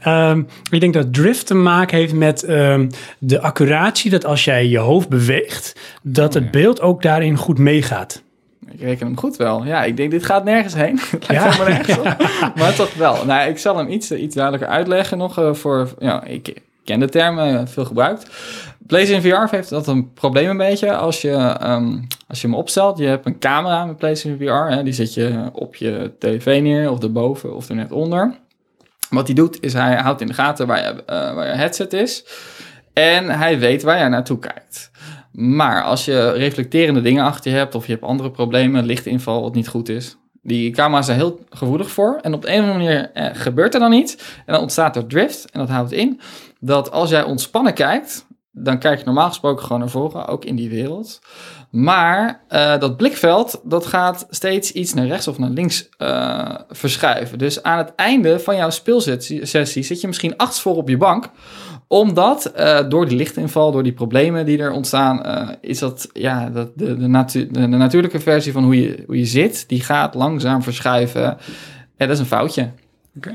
[0.00, 4.10] Ehm, ik denk dat drift te maken heeft met ehm, de accuratie.
[4.10, 8.22] Dat als jij je hoofd beweegt, dat het beeld ook daarin goed meegaat.
[8.72, 9.64] Ik reken hem goed wel.
[9.64, 11.00] Ja, ik denk, dit gaat nergens heen.
[11.10, 11.50] Het lijkt Ja.
[11.50, 12.28] helemaal nergens op.
[12.58, 13.24] Maar toch wel.
[13.24, 15.88] Nou, ik zal hem iets, iets duidelijker uitleggen nog eh, voor...
[15.98, 16.54] Ja, ik
[16.84, 18.26] ken de term, eh, veel gebruikt.
[18.90, 20.96] PlayStation VR heeft dat een probleem een beetje.
[20.96, 24.74] Als je, ehm, als je hem opstelt, je hebt een camera met PlayStation VR.
[24.74, 28.34] Hè, die zet je op je tv neer, of erboven, of er net onder.
[29.10, 31.92] Wat hij doet, is hij houdt in de gaten waar je, eh, waar je headset
[31.92, 32.24] is.
[32.92, 34.90] En hij weet waar jij naartoe kijkt.
[35.32, 39.54] Maar als je reflecterende dingen achter je hebt, of je hebt andere problemen, lichtinval wat
[39.54, 40.16] niet goed is.
[40.42, 42.18] Die camera's zijn heel gevoelig voor.
[42.22, 44.16] En op de een of andere manier eh, gebeurt er dan iets.
[44.16, 45.50] En dan ontstaat er drift.
[45.50, 46.20] En dat houdt in
[46.60, 50.56] dat als jij ontspannen kijkt, dan kijk je normaal gesproken gewoon naar voren, ook in
[50.56, 51.20] die wereld.
[51.70, 57.38] Maar eh, dat blikveld, dat gaat steeds iets naar rechts of naar links eh, verschuiven.
[57.38, 61.30] Dus aan het einde van jouw speelsessie zit je misschien achtsvol op je bank.
[61.86, 65.22] Omdat eh, door die lichtinval, door die problemen die er ontstaan,
[65.60, 69.68] is dat ja, dat de, de, de, natuurlijke versie van hoe je, hoe je zit,
[69.68, 71.22] die gaat langzaam verschuiven.
[71.22, 71.36] Ja,
[72.06, 72.70] dat is een foutje.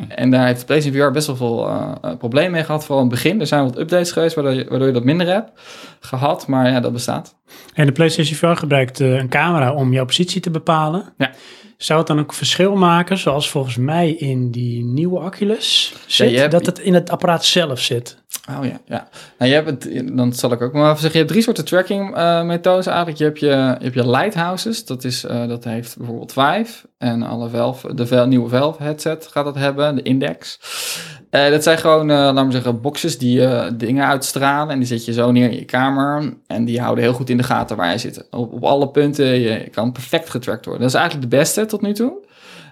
[0.09, 3.09] En daar heeft PlayStation VR best wel veel eh, eh, problemen mee gehad, vooral in
[3.09, 3.39] het begin.
[3.39, 5.51] Er zijn wat updates geweest waardoor je, waardoor je dat minder hebt
[5.99, 7.35] gehad, maar ja, dat bestaat.
[7.73, 11.13] En de PlayStation VR gebruikt eh, een camera om jouw positie te bepalen.
[11.17, 11.31] Ja.
[11.77, 16.51] Zou het dan ook verschil maken, zoals volgens mij in die nieuwe Oculus zit, hebt-
[16.51, 18.23] dat het in het apparaat zelf zit?
[18.49, 19.07] Oh ja, ja.
[19.37, 21.65] Nou, je hebt het, dan zal ik ook maar even zeggen, je hebt drie soorten
[21.65, 23.17] tracking eh, methodes eigenlijk.
[23.17, 27.49] Je hebt je, je, je lighthouses, dat, is, eh, dat heeft bijvoorbeeld Vive en alle
[27.49, 30.59] Valve, de nieuwe Valve headset gaat dat hebben, de Index.
[31.29, 35.13] Eh, dat zijn gewoon, laten we zeggen, boxes die dingen uitstralen en die zet je
[35.13, 37.97] zo neer in je kamer en die houden heel goed in de gaten waar je
[37.97, 38.27] zit.
[38.31, 40.83] Op, op alle punten, je kan perfect getracked worden.
[40.83, 42.24] Dat is eigenlijk de beste tot nu toe.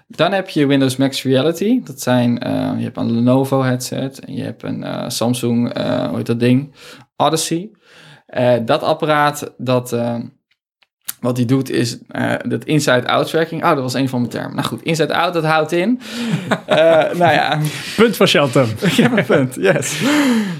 [0.08, 1.80] Dan heb je Windows Max Reality.
[1.84, 6.06] Dat zijn, eh, je hebt een Lenovo headset en je hebt een eh, Samsung, eh,
[6.08, 6.74] hoe heet dat ding?
[7.16, 7.70] Odyssey.
[8.26, 10.16] Eh, dat apparaat, dat, eh,
[11.20, 13.62] wat die doet is eh, dat inside-out tracking.
[13.62, 14.54] Oh, dat was een van mijn termen.
[14.54, 16.00] Nou goed, inside-out, dat houdt in.
[16.66, 17.58] Eh, nou ja,
[17.96, 18.66] Punt van Shelton.
[18.80, 20.02] ik heb een punt, yes.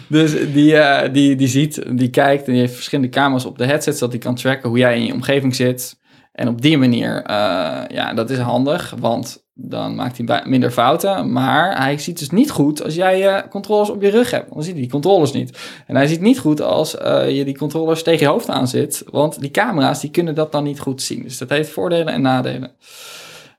[0.09, 3.65] Dus die, eh, die, die ziet, die kijkt en die heeft verschillende camera's op de
[3.65, 5.97] headset, zodat hij kan tracken hoe jij in je omgeving zit.
[6.35, 11.32] En op die manier, eh, ja, dat is handig, want dan maakt hij minder fouten.
[11.32, 14.55] Maar hij ziet dus niet goed als jij je controllers op je rug hebt.
[14.55, 15.59] Dan ziet hij die controllers niet.
[15.87, 19.03] En hij ziet niet goed als eh, je die controllers tegen je hoofd aan zit.
[19.11, 21.22] Want die camera's, die kunnen dat dan niet goed zien.
[21.22, 22.70] Dus dat heeft voordelen en nadelen.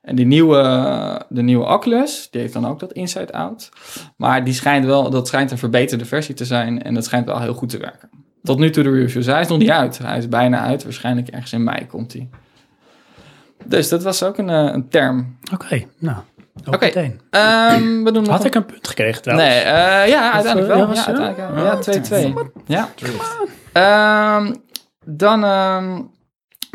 [0.02, 0.60] En die nieuwe,
[1.28, 3.70] de nieuwe Oculus, die heeft dan ook dat inside-out.
[4.16, 6.82] Maar die schijnt wel, dat schijnt een verbeterde versie te zijn.
[6.82, 8.10] En dat schijnt wel heel goed te werken.
[8.42, 9.26] Tot nu toe de reviews.
[9.26, 9.98] Hij is nog niet uit.
[9.98, 10.84] Hij is bijna uit.
[10.84, 12.28] Waarschijnlijk ergens in mei komt hij.
[13.68, 15.38] Dus dat was ook een, eh, een term.
[15.52, 16.16] Oké, nou,
[16.64, 16.84] ook Oké.
[16.84, 17.20] meteen.
[17.30, 19.48] Ehm, we doen Had een- ik een punt gekregen trouwens?
[19.50, 20.94] Nee, eh, ja, uiteindelijk eh, wel.
[20.94, 21.64] ja, uiteindelijk wel.
[21.64, 22.34] Ja, 2-2.
[22.66, 22.88] Ja.
[23.72, 24.54] Ehm,
[25.04, 26.02] dan ehm,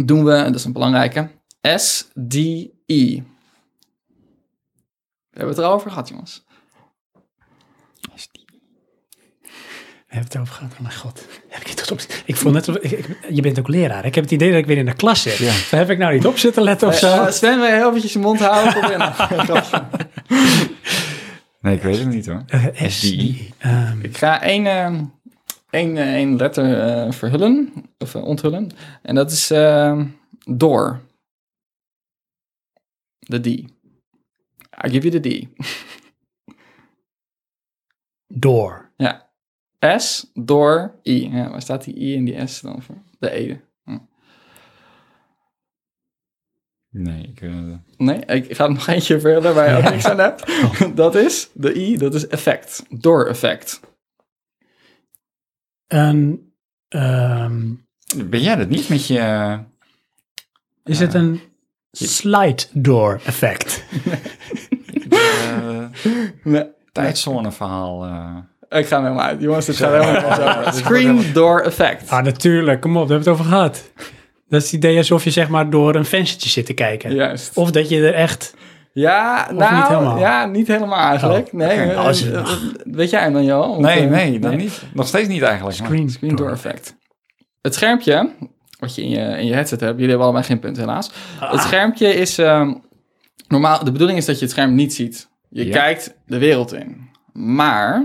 [0.05, 1.27] doen we, dat is een belangrijke,
[1.61, 3.23] SDE.
[5.29, 6.45] We hebben het erover gehad, jongens.
[10.15, 10.71] Hebben het over gehad.
[10.73, 11.25] Oh mijn god.
[11.49, 11.99] Heb ik het goed op?
[12.25, 14.05] Ik voel net ik, ik- je bent ook leraar.
[14.05, 15.37] Ik heb het idee dat ik weer in de klas zit.
[15.37, 15.51] Ja.
[15.77, 17.07] Heb ik nou niet op zitten letten of zo?
[17.23, 19.13] Eh, Sven, wil je heel eventjes je mond houden?
[21.61, 22.43] Nee, ik weet het niet hoor.
[22.47, 23.53] Eh, SDI.
[23.57, 25.03] Ehm, Ik ga één, ehm,
[25.69, 28.71] één, eh, één letter eh, verhullen, of eh, onthullen.
[29.01, 30.05] En dat is ehm,
[30.45, 31.01] door.
[33.19, 33.45] De D.
[33.47, 33.69] I
[34.89, 35.47] give you the D.
[38.27, 38.91] door.
[38.97, 39.30] Ja.
[39.97, 41.29] S, door, I.
[41.35, 42.97] Ja, waar staat die I en die S dan voor?
[43.19, 43.57] De E.
[46.93, 47.41] Nee, ik...
[47.41, 50.45] eh, Nee, ik ga nog eentje verder waar je ook niks aan hebt.
[50.95, 52.85] Dat is, de I, dat is effect.
[52.89, 53.79] Door effect.
[55.87, 56.53] Een,
[56.87, 57.73] ehm,
[58.25, 59.17] ben jij dat niet met je...
[59.19, 59.59] eh,
[60.83, 61.41] is het een
[61.91, 63.83] slide door effect?
[65.09, 65.85] eh,
[66.43, 68.05] Nee, tijdzone verhaal?
[68.05, 68.37] eh.
[68.79, 69.41] Ik ga hem helemaal uit.
[69.41, 72.09] Jongens, dit gaat helemaal dit Screen door effect.
[72.09, 72.81] Ah, natuurlijk.
[72.81, 73.91] Kom op, daar hebben we het over gehad.
[74.49, 77.13] Dat is het idee alsof je zeg maar door een venstertje zit te kijken.
[77.13, 77.57] Juist.
[77.57, 78.53] Of dat je er echt
[78.93, 80.19] Ja, Of nou, niet helemaal?
[80.19, 81.47] ja, niet helemaal eigenlijk.
[81.47, 81.93] Oh, nee, oké.
[82.01, 82.47] eh, is- eh,
[82.83, 83.69] weet jij hem dan, Johan?
[83.69, 84.81] Want, Nee, eh, nee, dan niet.
[84.93, 85.79] Nog steeds niet eigenlijk.
[85.79, 86.95] maar- Screen, Screen door effect.
[87.61, 88.29] Het schermpje,
[88.79, 91.11] wat je in je, in je headset hebt, jullie hebben allebei geen punt helaas.
[91.39, 91.51] Ah.
[91.51, 92.73] Het schermpje is, ehm,
[93.47, 95.29] normaal, de bedoeling is dat je het scherm niet ziet.
[95.49, 95.71] Je Ja.
[95.71, 97.09] kijkt de wereld in.
[97.33, 98.03] Maar,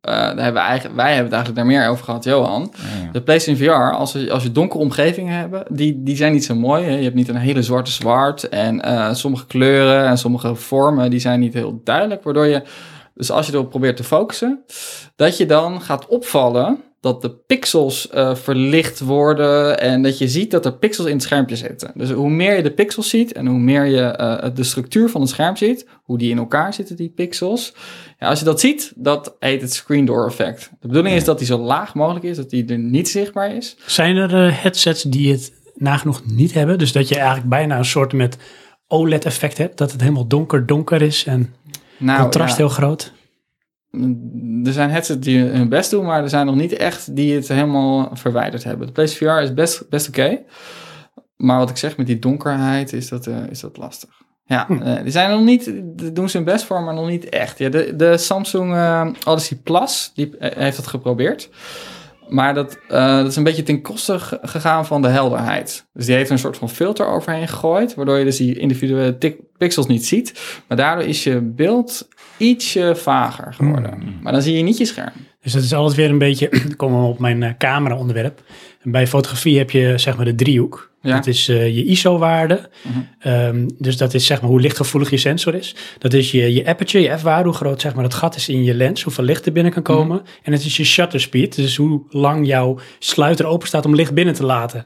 [0.00, 2.72] daar hebben we eigenlijk, wij hebben het eigenlijk daar meer over gehad, Johan.
[3.04, 3.10] Ja.
[3.12, 6.54] De PlayStation VR, als, je- als je donkere omgevingen hebt, die, die zijn niet zo
[6.54, 6.84] mooi.
[6.84, 6.96] Hè?
[6.96, 11.20] Je hebt niet een hele zwarte zwart en eh, sommige kleuren en sommige vormen, die
[11.20, 12.22] zijn niet heel duidelijk.
[12.22, 12.62] Waardoor je,
[13.14, 14.64] dus als je erop probeert te focussen,
[15.16, 20.50] dat je dan gaat opvallen dat de pixels eh, verlicht worden en dat je ziet
[20.50, 21.90] dat er pixels in het schermpje zitten.
[21.94, 25.20] Dus hoe meer je de pixels ziet en hoe meer je eh, de structuur van
[25.20, 27.74] het scherm ziet, hoe die in elkaar zitten, die pixels.
[28.18, 30.70] Ja, als je dat ziet, dat heet het screen door effect.
[30.80, 33.76] De bedoeling is dat die zo laag mogelijk is, dat die er niet zichtbaar is.
[33.86, 36.78] Zijn er eh, headsets die het nagenoeg niet hebben?
[36.78, 38.36] Dus dat je eigenlijk bijna een soort met
[38.88, 39.78] OLED-effect hebt.
[39.78, 41.54] Dat het helemaal donker donker is en
[41.98, 43.12] Nou, contrast ja, heel groot.
[44.64, 47.48] Er zijn headsets die hun best doen, maar er zijn nog niet echt die het
[47.48, 48.86] helemaal verwijderd hebben.
[48.86, 50.38] De PlayStation VR is best, best oké.
[51.36, 54.10] Maar wat ik zeg met die donkerheid, is dat, eh, is dat lastig.
[54.46, 55.72] Ja, eh, die zijn nog niet,
[56.12, 57.58] doen ze hun best voor, maar nog niet echt.
[57.58, 61.50] Ja, de, de Samsung eh, Odyssey Plus, die heeft dat geprobeerd.
[62.28, 65.86] Maar dat, dat is een beetje ten koste ge- gegaan van de helderheid.
[65.92, 69.18] Dus die heeft een soort van filter overheen gegooid, waardoor je dus die individuele
[69.58, 70.60] pixels niet ziet.
[70.68, 74.18] Maar daardoor is je beeld ietsje vager geworden.
[74.22, 75.12] Maar dan zie je niet je scherm.
[75.42, 78.42] Dus dat is altijd weer een beetje, dan komen we op mijn eh, camera onderwerp.
[78.82, 80.92] En bij fotografie heb je zeg maar de driehoek.
[81.00, 81.14] Ja.
[81.14, 82.68] Dat is eh, je ISO-waarde.
[82.82, 82.98] Mhm.
[83.18, 85.74] Ehm, dus dat is zeg maar hoe lichtgevoelig je sensor is.
[85.98, 88.64] Dat is je, je aperture, je f-waarde, hoe groot zeg maar het gat is in
[88.64, 90.22] je lens, hoeveel licht er binnen kan komen.
[90.42, 94.14] En het is je shutter speed, dus hoe lang jouw sluiter open staat om licht
[94.14, 94.84] binnen te laten.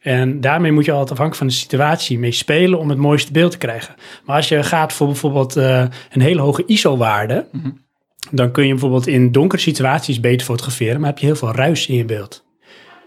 [0.00, 3.50] En daarmee moet je altijd afhankelijk van de situatie mee spelen om het mooiste beeld
[3.50, 3.94] te krijgen.
[4.24, 7.46] Maar als je gaat voor bijvoorbeeld eh, een hele hoge ISO-waarde,
[8.30, 11.86] dan kun je bijvoorbeeld in donkere situaties beter fotograferen, maar heb je heel veel ruis
[11.86, 12.44] in je beeld.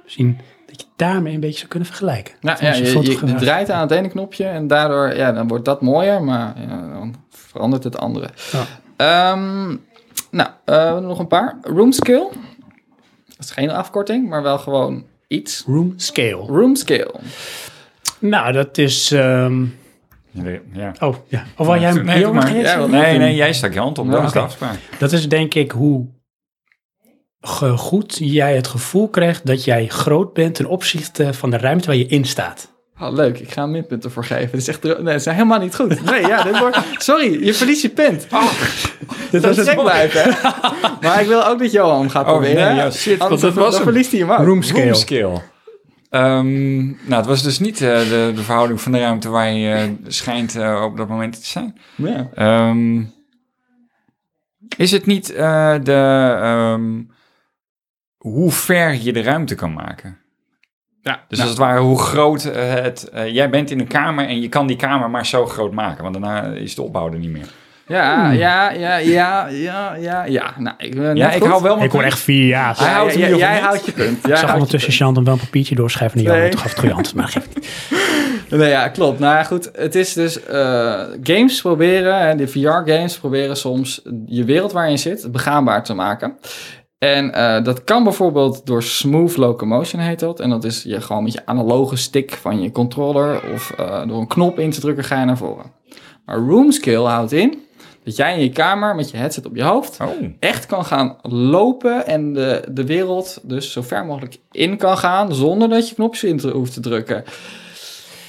[0.04, 2.34] Misschien dat je daarmee een beetje zou kunnen vergelijken.
[2.42, 5.82] Nou, ja, je, je, draait aan het ene knopje en daardoor ja, dan wordt dat
[5.82, 8.30] mooier, maar ja, dan verandert het andere.
[8.52, 8.66] Ja.
[8.98, 9.76] Ehm,
[10.32, 11.58] nou, eh, nog een paar.
[11.62, 12.30] Room scale.
[13.28, 15.64] Dat is geen afkorting, maar wel gewoon iets.
[15.68, 16.36] Room scale.
[16.46, 17.16] Room scale.
[18.20, 19.12] Nou, dat is...
[19.12, 19.66] ehm,
[20.74, 20.94] Ja.
[21.00, 21.46] oh, ja.
[21.58, 22.86] Of wil jij hem Nee, Ja?
[22.86, 24.06] Nee, nee, jij stak je hand op.
[24.06, 24.78] Ja, Dat is de afspraak.
[25.00, 26.08] Dat is denk ik hoe
[27.76, 31.96] goed jij het gevoel krijgt dat jij groot bent ten opzichte van de ruimte waar
[31.96, 32.78] je in staat.
[33.02, 34.50] Oh, leuk, ik ga een minpunt ervoor geven.
[34.52, 36.04] Het is echt, nee, het is helemaal niet goed.
[36.04, 38.28] Nee, ja, dit wordt, sorry, je verliest je punt.
[39.32, 40.24] dit was het blijven.
[40.24, 40.50] hè?
[41.08, 42.66] Maar ik wil ook dat Johan gaat Oh, proberen.
[42.68, 44.38] nee, ja, shit, Anders want dat was dan verliest hij hem ook.
[44.38, 44.84] Room scale.
[44.84, 45.42] Room scale.
[46.10, 49.74] Ehm, nou, het was dus niet eh, de, de verhouding van de ruimte waar je
[49.74, 51.78] eh, schijnt eh, op dat moment te zijn.
[51.96, 52.30] Ja.
[52.34, 53.02] Ehm,
[54.78, 57.02] is het niet eh, de, ehm,
[58.18, 60.18] hoe ver je de ruimte kan maken?
[61.04, 63.10] Ja, Dus nou, als het ware hoe groot eh, het...
[63.10, 66.04] eh, jij bent in een kamer en je kan die kamer maar zo groot maken.
[66.04, 67.48] Want daarna is de opbouw er niet meer.
[67.88, 70.54] Ja, ja, ja, ja, ja, ja, ja.
[70.58, 72.14] Nou, ik, ben Ja, ik hou wel mijn Ik hoor punt.
[72.14, 72.74] echt vier ja.
[72.78, 74.20] Hij houdt ja, jij houdt je punt.
[74.24, 76.24] Jij Ik zag ondertussen Chantal wel een papiertje doorschrijven.
[76.24, 76.50] Nee.
[76.50, 77.70] Toen gaf het goede antwoord, maar geeft niet.
[78.50, 79.20] Nee, ja, klopt.
[79.20, 79.70] Nou ja, goed.
[79.74, 85.32] Het is dus eh, games proberen, de VR-games proberen soms je wereld waarin je zit
[85.32, 86.38] begaanbaar te maken.
[87.00, 90.40] En eh, dat kan bijvoorbeeld door smooth locomotion heet dat.
[90.40, 94.20] En dat is je gewoon met je analoge stick van je controller of eh, door
[94.20, 95.72] een knop in te drukken ga je naar voren.
[96.26, 97.60] Maar room scale houdt in
[98.04, 101.18] dat jij in je kamer met je headset op je hoofd Oh, echt kan gaan
[101.22, 105.96] lopen en de, de wereld dus zo ver mogelijk in kan gaan zonder dat je
[105.96, 107.24] knopjes in te, hoeft te drukken.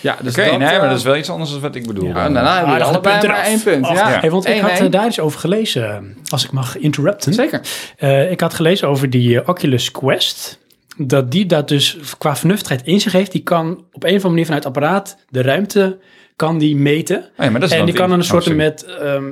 [0.00, 0.50] Ja, dus oké.
[0.50, 2.06] dat, nee, eh, maar dat is wel iets anders dan wat ik bedoel.
[2.06, 3.86] Ja, nou, dan hebben Ah, we dan allebei punt maar één punt.
[3.88, 4.20] Ja.
[4.20, 4.84] hey, want ik had 1-1.
[4.84, 7.34] eh, daar eens over gelezen, als ik mag interrupten.
[7.34, 7.60] Zeker.
[7.96, 10.58] Eh, ik had gelezen over die eh, Oculus Quest.
[10.96, 13.32] Dat die dat dus qua vernuftigheid in zich heeft.
[13.32, 15.98] Die kan op een of andere manier vanuit het apparaat de ruimte
[16.36, 17.16] kan die meten.
[17.18, 18.58] Oh ja, maar dat is en dan die kan dan een oh, soort sorry.
[18.58, 19.24] met ehm,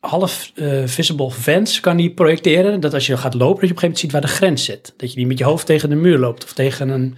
[0.00, 2.80] half eh, visible vents kan die projecteren.
[2.80, 4.64] Dat als je gaat lopen, dat je op een gegeven moment ziet waar de grens
[4.64, 4.94] zit.
[4.96, 7.16] Dat je die met je hoofd tegen de muur loopt of tegen een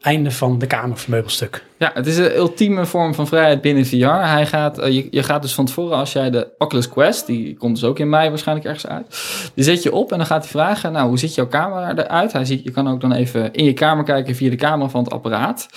[0.00, 1.64] einde van de kamer of meubelstuk.
[1.78, 4.06] Ja, het is een ultieme vorm van vrijheid binnen VR.
[4.06, 7.56] Hij gaat, eh, je, je gaat dus van tevoren, als jij de Oculus Quest, die
[7.56, 9.06] komt dus ook in mei waarschijnlijk ergens uit,
[9.54, 12.32] die zet je op en dan gaat hij vragen, nou, hoe ziet jouw camera eruit?
[12.32, 15.04] Hij ziet, je kan ook dan even in je kamer kijken via de camera van
[15.04, 15.68] het apparaat.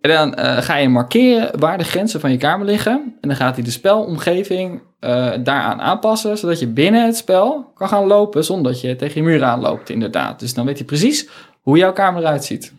[0.00, 3.16] En dan eh, ga je markeren waar de grenzen van je kamer liggen.
[3.20, 7.88] En dan gaat hij de spelomgeving eh, daaraan aanpassen, zodat je binnen het spel kan
[7.88, 10.40] gaan lopen zonder dat je tegen je muur aanloopt, inderdaad.
[10.40, 11.28] Dus dan weet hij precies
[11.60, 12.72] hoe jouw kamer eruit ziet.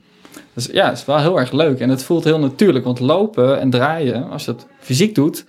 [0.53, 1.80] Dus ja, het is wel heel erg leuk.
[1.80, 2.85] En het voelt heel natuurlijk.
[2.85, 5.45] Want lopen en draaien, als je dat fysiek doet,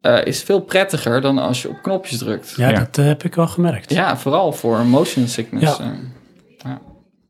[0.00, 2.54] eh, is veel prettiger dan als je op knopjes drukt.
[2.56, 2.78] Ja, Ja.
[2.78, 3.90] dat eh, heb ik wel gemerkt.
[3.92, 5.76] Ja, vooral voor motion sickness.
[5.78, 5.84] Ja.
[6.64, 6.70] eh.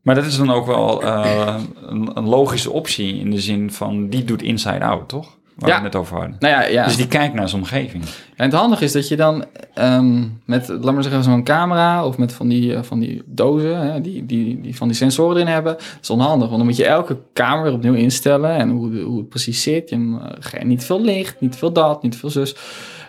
[0.01, 4.09] Maar dat is dan ook wel eh, een, een logische optie in de zin van
[4.09, 5.37] die doet inside out, toch?
[5.61, 5.77] Waar Ja.
[5.77, 6.35] we het net over hadden.
[6.39, 6.85] Nou ja, ja.
[6.85, 8.03] Dus die kijkt naar zijn omgeving.
[8.35, 12.17] En het handige is dat je dan ehm, met, laat maar zeggen, zo'n camera of
[12.17, 15.47] met van die, eh, van die dozen, hè, die, die, die van die sensoren erin
[15.47, 16.45] hebben, dat is onhandig.
[16.47, 19.89] Want dan moet je elke kamer weer opnieuw instellen en hoe, hoe het precies zit.
[19.89, 22.55] Je, hem, eh, geen- niet veel licht, niet veel dat, niet veel zus.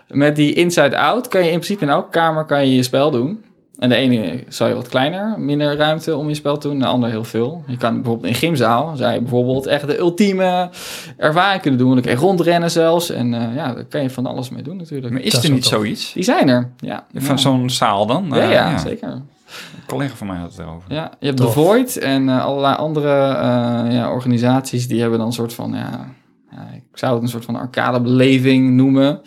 [0.09, 3.45] Met die inside-out kan je in principe in elke kamer kan je je spel doen.
[3.79, 6.79] En de ene zou je wat kleiner, minder ruimte om je spel te doen.
[6.79, 7.65] De andere heel veel.
[7.67, 10.71] Je kan bijvoorbeeld in een gymzaal, zou je bijvoorbeeld echt de ultieme
[11.17, 11.93] ervaring kunnen doen.
[11.93, 13.11] Dan kan je rondrennen zelfs.
[13.11, 15.13] En eh, ja, daar kan je van alles mee doen natuurlijk.
[15.13, 16.13] Maar is Dat er niet zoiets?
[16.13, 17.07] Die zijn er, ja.
[17.15, 17.37] Van ja.
[17.37, 18.27] zo'n zaal dan?
[18.29, 19.09] Ja, Eh, ja, zeker.
[19.09, 20.93] Een collega van mij had het erover.
[20.93, 21.53] Ja, je hebt Tof.
[21.53, 25.73] The Void en eh, allerlei andere eh, ja, organisaties die hebben dan een soort van,
[25.73, 26.15] ja,
[26.51, 29.21] ja, ik zou het een soort van arcadebeleving noemen.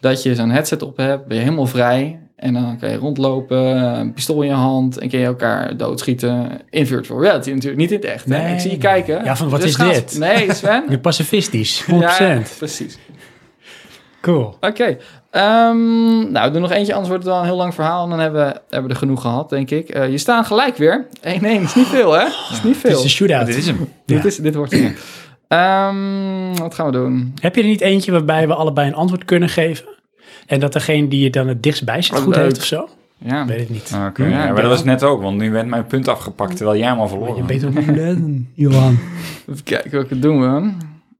[0.00, 2.21] Dat je zo'n headset op hebt, ben je helemaal vrij.
[2.42, 5.76] En dan kan je rondlopen, eh, een pistool in je hand en kun je elkaar
[5.76, 6.60] doodschieten.
[6.70, 8.26] In virtual reality natuurlijk, niet in het echt.
[8.26, 8.52] Nee.
[8.54, 9.24] Ik zie je kijken.
[9.24, 10.18] Ja, van, wat Dus is dit?
[10.18, 10.84] Nee, Sven.
[10.90, 11.88] Je pacifistisch, 100%.
[11.98, 12.98] ja, precies.
[14.20, 14.56] Cool.
[14.60, 14.96] Oké.
[15.30, 18.04] Ehm, nou, we doen nog eentje, anders wordt het wel een heel lang verhaal.
[18.04, 19.88] En dan hebben we, hebben we er genoeg gehad, denk ik.
[19.88, 21.06] Eh, je staan gelijk weer.
[21.20, 22.24] 1-1, dat is niet veel, hè?
[22.24, 22.98] Dat is niet Het veel.
[22.98, 23.46] is een shootout.
[23.46, 23.76] Dit is hem.
[24.06, 24.14] Ja.
[24.16, 24.92] Dit, is, dit wordt het.
[25.48, 27.34] Ehm, wat gaan we doen?
[27.40, 29.84] Heb je er niet eentje waarbij we allebei een antwoord kunnen geven?
[30.46, 32.44] En dat degene die je dan het dichtst bij zit Oh, goed leuk.
[32.44, 32.88] heeft of zo?
[33.18, 33.46] Ja.
[33.46, 33.92] Weet het niet.
[34.08, 36.56] Oké, Ja, ja, ik maar dat was net ook, want nu werd mijn punt afgepakt
[36.56, 38.98] terwijl jij hem al verloren Je beter op niet letten, Johan.
[39.48, 40.72] Even kijken welke doen we.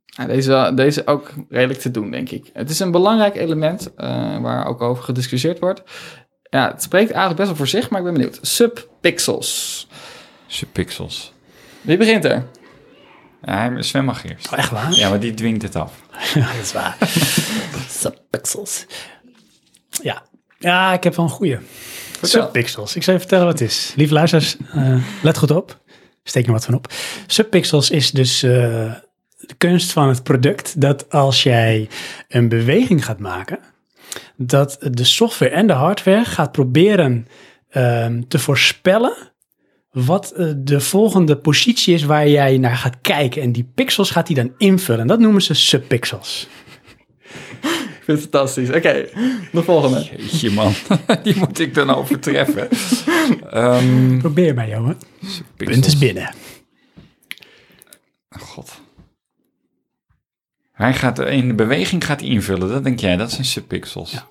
[0.06, 2.50] Ja, deze, deze ook redelijk te doen, denk ik.
[2.52, 5.82] Het is een belangrijk element eh, waar ook over gediscussieerd wordt.
[6.50, 8.38] Ja, het spreekt eigenlijk best wel voor zich, maar ik ben benieuwd.
[8.42, 9.86] Subpixels.
[10.46, 11.32] Subpixels.
[11.80, 12.44] Wie begint er?
[13.44, 14.52] Ja, hij- Sven mag eerst.
[14.52, 14.92] Oh, echt waar?
[14.92, 15.92] Ja, maar die dwingt het af.
[16.34, 16.96] Ja, dat is waar.
[18.00, 18.86] Subpixels.
[20.02, 20.22] Ja.
[20.58, 21.58] ja, ik heb wel een goeie.
[22.22, 22.96] Subpixels.
[22.96, 23.92] Ik zal je vertellen wat het is.
[23.96, 25.80] Lieve luisteraars, eh, let goed op.
[26.24, 26.92] Steek er wat van op.
[27.26, 28.50] Subpixels is dus eh,
[29.36, 31.88] de kunst van het product dat als jij
[32.28, 33.58] een beweging gaat maken,
[34.36, 37.26] dat de software en de hardware gaat proberen
[37.68, 39.32] ehm, te voorspellen
[39.90, 43.42] wat eh, de volgende positie is waar jij naar gaat kijken.
[43.42, 45.06] En die pixels gaat hij dan invullen.
[45.06, 46.48] Dat noemen ze subpixels.
[48.02, 48.68] Ik vind het fantastisch.
[48.68, 49.08] Oké,
[49.52, 50.04] de volgende.
[50.16, 50.72] Jeetje man,
[51.22, 52.68] die moet ik dan overtreffen.
[53.50, 54.98] Ehm Probeer maar, jongen.
[55.56, 56.34] Punt is binnen.
[58.30, 58.80] God.
[60.72, 64.24] Hij gaat in de beweging gaat invullen, dat denk jij, dat zijn subpixels.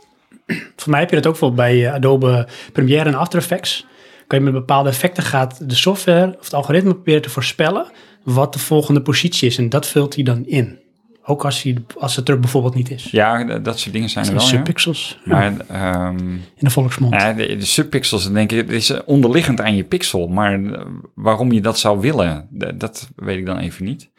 [0.75, 3.85] Voor mij heb je dat ook bijvoorbeeld bij eh, Adobe Premiere en After Effects.
[4.27, 7.91] Kan je met bepaalde effecten gaat de software of het algoritme proberen te voorspellen
[8.23, 9.57] wat de volgende positie is.
[9.57, 10.80] En dat vult hij dan in.
[11.23, 13.03] Ook als, hij, als het er bijvoorbeeld niet is.
[13.11, 15.19] Ja, dat soort dingen zijn er wel, subpixels.
[15.25, 17.13] Ja, Maar ehm, in de volksmond.
[17.13, 20.27] ja, de, de subpixels, denk ik, is onderliggend aan je pixel.
[20.27, 20.85] Maar eh,
[21.15, 24.11] waarom je dat zou willen, dat weet ik dan even niet.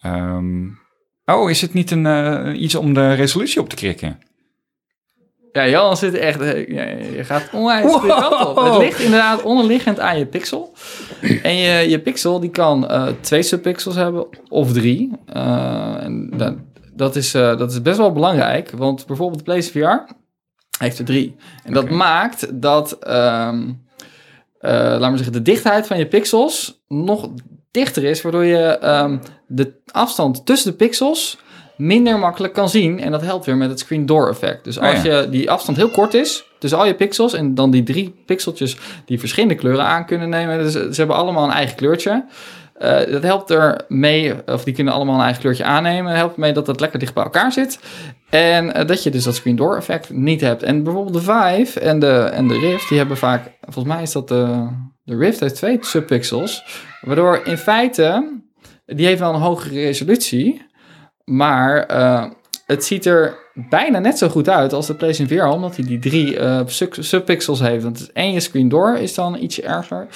[0.00, 0.64] Ehm,
[1.24, 4.18] oh, is het niet een, eh, iets om de resolutie op te krikken?
[5.56, 6.40] Ja, Jan zit echt...
[6.40, 6.82] eh, ja,
[7.16, 8.56] je gaat onwijs de kant op.
[8.56, 10.72] Het ligt inderdaad onderliggend aan je pixel.
[11.42, 15.12] En je, je pixel die kan eh, twee subpixels hebben of drie.
[15.26, 16.54] Eh, en dat,
[16.94, 18.70] dat, is, dat is best wel belangrijk.
[18.70, 20.12] Want bijvoorbeeld de PlayStation VR
[20.78, 21.36] heeft er drie.
[21.64, 22.98] En dat maakt dat...
[24.60, 27.28] eh, laat maar zeggen, de dichtheid van je pixels nog
[27.70, 31.38] dichter is, waardoor je ehm, de afstand tussen de pixels
[31.76, 33.00] minder makkelijk kan zien.
[33.00, 34.64] En dat helpt weer met het screen door effect.
[34.64, 35.20] Dus Oh als ja.
[35.20, 38.76] je die afstand heel kort is tussen al je pixels en dan die drie pixeltjes
[39.06, 40.58] die verschillende kleuren aan kunnen nemen.
[40.58, 42.24] Dus ze hebben allemaal een eigen kleurtje.
[42.78, 46.04] Eh, dat helpt er mee, of die kunnen allemaal een eigen kleurtje aannemen.
[46.04, 47.78] Dat helpt mee dat het lekker dicht bij elkaar zit.
[48.30, 50.62] En eh, dat je dus dat screen door effect niet hebt.
[50.62, 54.12] En bijvoorbeeld de Vive en de, en de Rift, die hebben vaak, volgens mij is
[54.12, 54.68] dat de,
[55.04, 56.64] de Rift heeft twee subpixels.
[57.00, 58.38] Waardoor in feite,
[58.86, 60.66] die heeft wel een hogere resolutie.
[61.30, 62.24] Maar eh,
[62.66, 65.98] het ziet er bijna net zo goed uit als de PlayStation VR, omdat hij die
[65.98, 67.82] drie eh, sub- subpixels heeft.
[67.82, 70.06] Want het één je screen door is dan ietsje erger.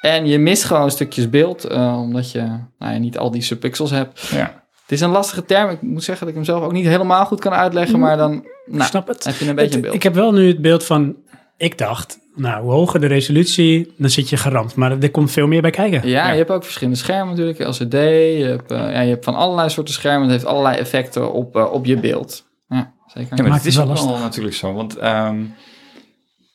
[0.00, 2.40] En je mist gewoon stukjes beeld, eh, omdat je
[2.78, 4.20] nou ja, niet al die subpixels hebt.
[4.20, 4.62] Ja.
[4.82, 5.70] Het is een lastige term.
[5.70, 8.46] Ik moet zeggen dat ik hem zelf ook niet helemaal goed kan uitleggen, maar dan
[8.66, 9.24] nou, snap het.
[9.24, 9.94] heb je een beetje een beeld.
[9.94, 11.16] Ik heb wel nu het beeld van,
[11.56, 14.74] ik dacht, nou, hoe hoger de resolutie, dan zit je geramd.
[14.74, 16.08] Maar er komt veel meer bij kijken.
[16.08, 16.30] Ja, Ja.
[16.32, 17.58] je hebt ook verschillende schermen natuurlijk.
[17.68, 17.92] LCD,
[18.38, 20.22] je hebt, eh, ja, je hebt van allerlei soorten schermen.
[20.22, 22.46] Het heeft allerlei effecten op, eh, op je beeld.
[22.68, 23.36] Ja, zeker.
[23.36, 24.24] Ja, maar het is het ook wel wel lastig.
[24.26, 24.72] natuurlijk zo.
[24.72, 25.42] Want ehm,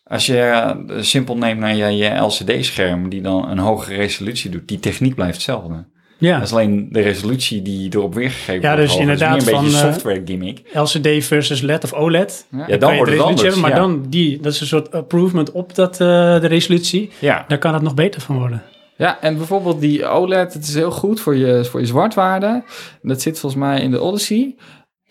[0.04, 4.68] als je eh, simpel neemt naar je, je LCD-scherm, die dan een hogere resolutie doet,
[4.68, 5.86] die techniek blijft hetzelfde.
[6.24, 6.38] Ja.
[6.38, 8.82] Dat is alleen de resolutie die erop weergegeven Ja, wordt.
[8.82, 9.02] dus hoger.
[9.02, 10.62] inderdaad is meer een beetje van, een eh, software gimmick.
[10.74, 12.46] LCD versus LED of OLED.
[12.52, 12.64] Ja.
[12.68, 13.42] Ja, dan wordt het anders.
[13.42, 13.76] hebben, maar ja.
[13.76, 15.98] dan die, dat is een soort improvement op dat, eh,
[16.42, 17.12] de resolutie.
[17.20, 17.46] Ja.
[17.48, 18.64] Daar kan het nog beter van worden.
[18.98, 22.64] Ja, en bijvoorbeeld die OLED, het is heel goed voor je, voor je zwartwaarde.
[23.02, 24.56] Dat zit volgens mij in de Odyssey.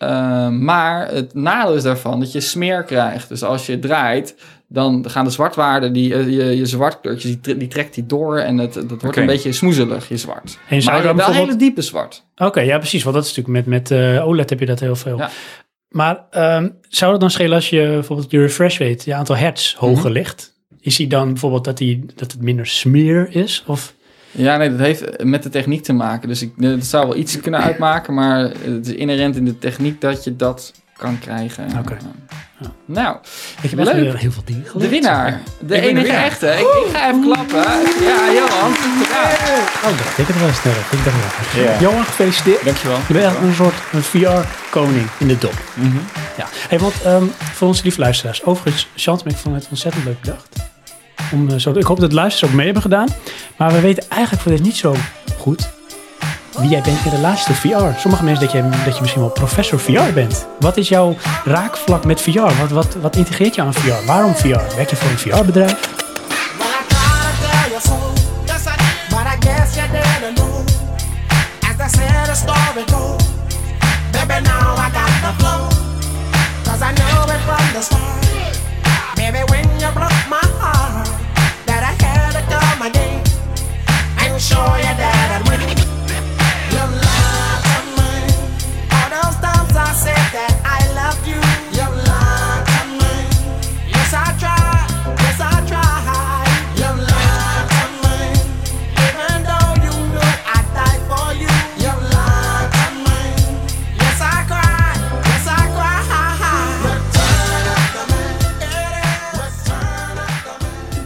[0.03, 3.29] Uh, maar het nadeel is daarvan dat je smeer krijgt.
[3.29, 4.35] Dus als je draait,
[4.73, 8.57] dan gaan de zwartwaarden, die, uh, je, je zwartkleurtjes, die, die trekt die door en
[8.57, 10.57] het, dat wordt een beetje smoezelig, je zwart.
[10.69, 12.25] En zou maar dan wel bijvoorbeeld- hele diepe zwart.
[12.37, 13.03] Oké, ja precies.
[13.03, 15.17] Want dat is natuurlijk met, met eh, OLED heb je dat heel veel.
[15.17, 15.29] Ja.
[15.89, 19.75] Maar ehm, zou het dan schelen als je bijvoorbeeld je refresh rate, je aantal hertz
[19.75, 20.11] hoger Mhm.
[20.13, 20.53] ligt?
[20.79, 23.63] Is die dan bijvoorbeeld dat, die, dat het minder smear is?
[23.67, 23.93] Of,
[24.31, 26.27] Ja, nee, dat heeft met de techniek te maken.
[26.27, 30.01] Dus ik, het zou wel iets kunnen uitmaken, maar het is inherent in de techniek
[30.01, 31.67] dat je dat kan krijgen.
[31.79, 31.97] Oké.
[32.59, 32.71] Ja.
[32.85, 33.17] Nou,
[33.61, 34.17] ik heb echt Leuk.
[34.17, 34.91] heel veel dingen de geleerd.
[34.91, 35.31] winnaar.
[35.59, 36.23] De ben de enige winnaar.
[36.23, 36.47] echte.
[36.47, 37.57] Ik, ik ga even klappen.
[38.05, 38.71] Ja, Johan.
[39.09, 39.29] Ja.
[39.83, 40.79] Oh, dacht ik het wel sneller.
[40.91, 41.63] Ik dacht wel.
[41.63, 41.79] Ja.
[41.79, 42.63] Johan, gefeliciteerd.
[42.65, 42.97] Dankjewel.
[43.07, 43.75] Je bent echt een soort
[44.05, 45.53] VR-koning in de dop.
[45.73, 45.97] Mhm.
[46.37, 46.47] Ja.
[46.69, 48.43] Hey, want ehm, voor onze lieve luisteraars.
[48.43, 50.55] Overigens, Chant, ik vond het ontzettend leuk bedacht.
[51.31, 53.07] Om, eh, zo, ik hoop dat de luisteraars ook mee hebben gedaan.
[53.57, 54.95] Maar we weten eigenlijk voor dit niet zo
[55.37, 55.69] goed
[56.59, 57.99] wie jij bent in relatie tot VR.
[57.99, 60.47] Sommige mensen denken dat je misschien wel professor VR bent.
[60.59, 61.15] Wat is jouw
[61.45, 62.39] raakvlak met VR?
[62.39, 64.05] Wat, wat, wat integreert je aan VR?
[64.05, 64.75] Waarom VR?
[64.75, 65.92] Werk je voor een VR-bedrijf?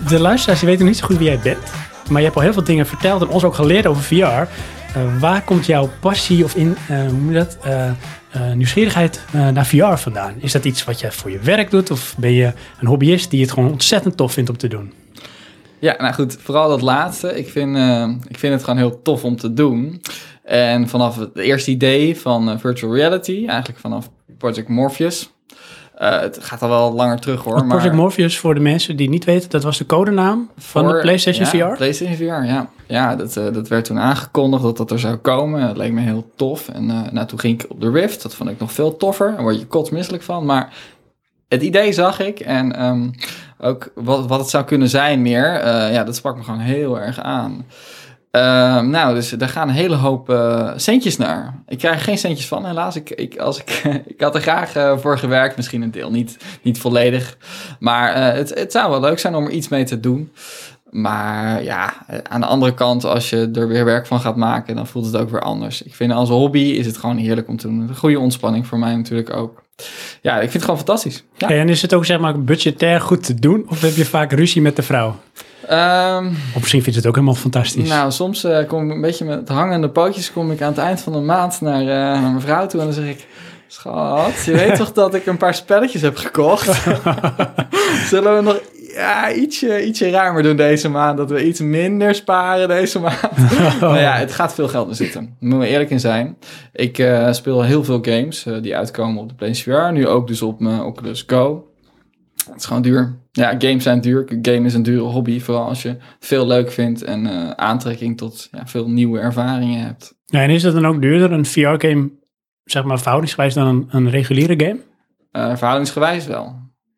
[0.07, 1.71] De luisteraars weten niet zo goed wie jij bent.
[2.09, 4.15] Maar je hebt al heel veel dingen verteld en ons ook geleerd over VR.
[4.15, 4.47] Eh,
[5.19, 7.91] waar komt jouw passie of in, eh, hoe dat, eh,
[8.53, 10.33] nieuwsgierigheid naar VR vandaan?
[10.39, 11.91] Is dat iets wat je voor je werk doet?
[11.91, 14.93] Of ben je een hobbyist die het gewoon ontzettend tof vindt om te doen?
[15.79, 17.37] Ja, nou goed, vooral dat laatste.
[17.37, 17.77] Ik vind,
[18.27, 20.01] ik vind het gewoon heel tof om te doen.
[20.43, 25.29] En vanaf het eerste idee van virtual reality, eigenlijk vanaf Project Morpheus.
[25.97, 27.53] Eh, het gaat al wel langer terug hoor.
[27.53, 30.87] Want Project maar Morpheus, voor de mensen die niet weten, dat was de codenaam van
[30.87, 31.75] de PlayStation ja, VR?
[31.75, 32.69] PlayStation VR, ja.
[32.87, 35.67] Ja, dat, eh, dat werd toen aangekondigd dat dat er zou komen.
[35.67, 36.69] Dat leek me heel tof.
[36.69, 38.21] En eh, nou, toen ging ik op de Rift.
[38.21, 39.31] Dat vond ik nog veel toffer.
[39.31, 40.45] Daar word je kotsmisselijk van.
[40.45, 40.73] Maar
[41.47, 42.39] het idee zag ik.
[42.39, 43.09] En ehm,
[43.59, 45.67] ook wat, wat het zou kunnen zijn meer.
[45.91, 47.65] ja, dat sprak me gewoon heel erg aan.
[48.37, 51.59] Ehm, nou, dus daar gaan een hele hoop eh, centjes naar.
[51.67, 52.95] Ik krijg geen centjes van, helaas.
[52.95, 53.69] Ik, ik, als ik,
[54.15, 55.55] ik had er graag eh, voor gewerkt.
[55.55, 57.37] Misschien een deel, niet, niet volledig.
[57.79, 60.31] Maar eh, het, het zou wel leuk zijn om er iets mee te doen.
[60.89, 61.93] Maar ja,
[62.29, 65.17] aan de andere kant, als je er weer werk van gaat maken, dan voelt het
[65.17, 65.81] ook weer anders.
[65.81, 67.79] Ik vind als hobby is het gewoon heerlijk om te doen.
[67.79, 69.63] Een goede ontspanning voor mij natuurlijk ook.
[70.21, 71.23] Ja, ik vind het gewoon fantastisch.
[71.37, 71.49] Ja.
[71.49, 73.65] En is het ook zeg maar budgetair goed te doen?
[73.67, 75.15] Of heb je vaak ruzie met de vrouw?
[75.67, 77.89] Ehm, Of misschien vindt het ook helemaal fantastisch.
[77.89, 81.01] nou, soms eh, kom ik een beetje met hangende pootjes kom ik aan het eind
[81.01, 83.25] van de maand naar, eh, naar mijn vrouw toe en dan zeg ik...
[83.69, 86.87] Schat, je weet toch dat ik een paar spelletjes heb gekocht?
[88.09, 88.61] Zullen we nog
[88.93, 91.17] ja, ietsje, ietsje ruimer doen deze maand?
[91.17, 93.51] Dat we iets minder sparen deze maand?
[93.79, 95.21] nou ja, het gaat veel geld in zitten.
[95.21, 96.37] Daar moeten we eerlijk in zijn.
[96.73, 99.93] Ik eh, speel heel veel games die uitkomen op de PlayStation VR.
[99.93, 101.67] Nu ook dus op mijn Oculus Go.
[102.47, 103.15] Het is gewoon duur.
[103.31, 104.37] Ja, games zijn duur.
[104.41, 105.39] Game is een dure hobby.
[105.39, 110.15] Vooral als je veel leuk vindt en eh, aantrekking tot ja, veel nieuwe ervaringen hebt.
[110.25, 112.11] Ja, en is het dan ook duurder, een VR-game,
[112.63, 114.79] zeg maar verhoudingsgewijs, dan een, een reguliere game?
[115.31, 116.55] Eh, verhoudingsgewijs wel.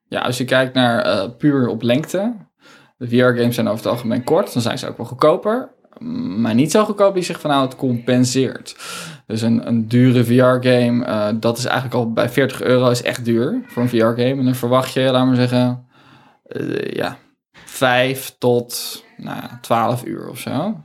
[0.07, 2.35] Ja, als je kijkt naar eh, puur op lengte.
[2.97, 4.53] De VR-games zijn over het algemeen kort.
[4.53, 5.69] Dan zijn ze ook wel goedkoper.
[6.37, 8.75] Maar niet zo goedkoop die zich van nou het compenseert.
[9.29, 13.25] Dus een, een dure VR-game, eh, dat is eigenlijk al bij 40 euro is echt
[13.25, 14.35] duur voor een VR-game.
[14.37, 15.85] En dan verwacht je, laat maar zeggen,
[16.43, 17.17] eh, ja,
[17.51, 20.77] 5 tot nou, ja, 12 uur of zo.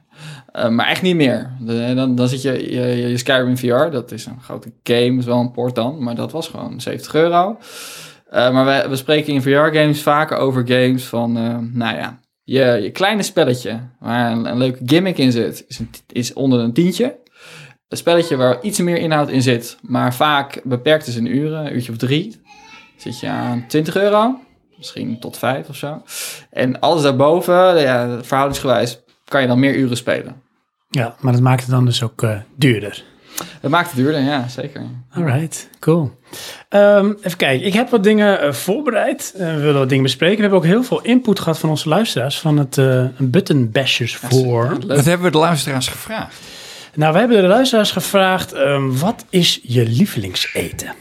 [0.52, 1.50] Eh, maar echt niet meer.
[1.60, 2.72] Dan, dan zit je,
[3.08, 6.32] je, Skyrim VR, dat is een grote game, is wel een port dan, maar dat
[6.32, 7.58] was gewoon 70 euro.
[8.30, 11.32] Maar we, we spreken in VR-games vaker over games van,
[11.72, 15.80] nou ja, je, je kleine spelletje waar een, leuke gimmick in zit, is,
[16.12, 17.22] is onder een tientje.
[17.88, 21.74] Een spelletje waar iets meer inhoud in zit, maar vaak beperkt is in uren, een
[21.74, 22.40] uurtje of drie,
[22.96, 24.38] zit je aan 20 euro.
[24.76, 26.02] Misschien tot 5 of zo.
[26.50, 30.42] En alles daarboven, ja, verhoudingsgewijs, kan je dan meer uren spelen.
[30.90, 33.04] Ja, maar dat maakt het dan dus ook eh, duurder.
[33.60, 34.82] Dat maakt het duurder, ja, zeker.
[35.10, 36.10] Alright, cool.
[36.68, 39.32] Ehm, even kijken, ik heb wat dingen eh, voorbereid.
[39.36, 40.36] Eh, we willen wat dingen bespreken.
[40.36, 44.16] We hebben ook heel veel input gehad van onze luisteraars van het eh Button Bashers
[44.16, 44.76] voor.
[44.86, 46.36] Wat hebben we de luisteraars gevraagd?
[46.94, 50.92] Nou, we hebben de luisteraars gevraagd, ehm, wat is je lievelingseten?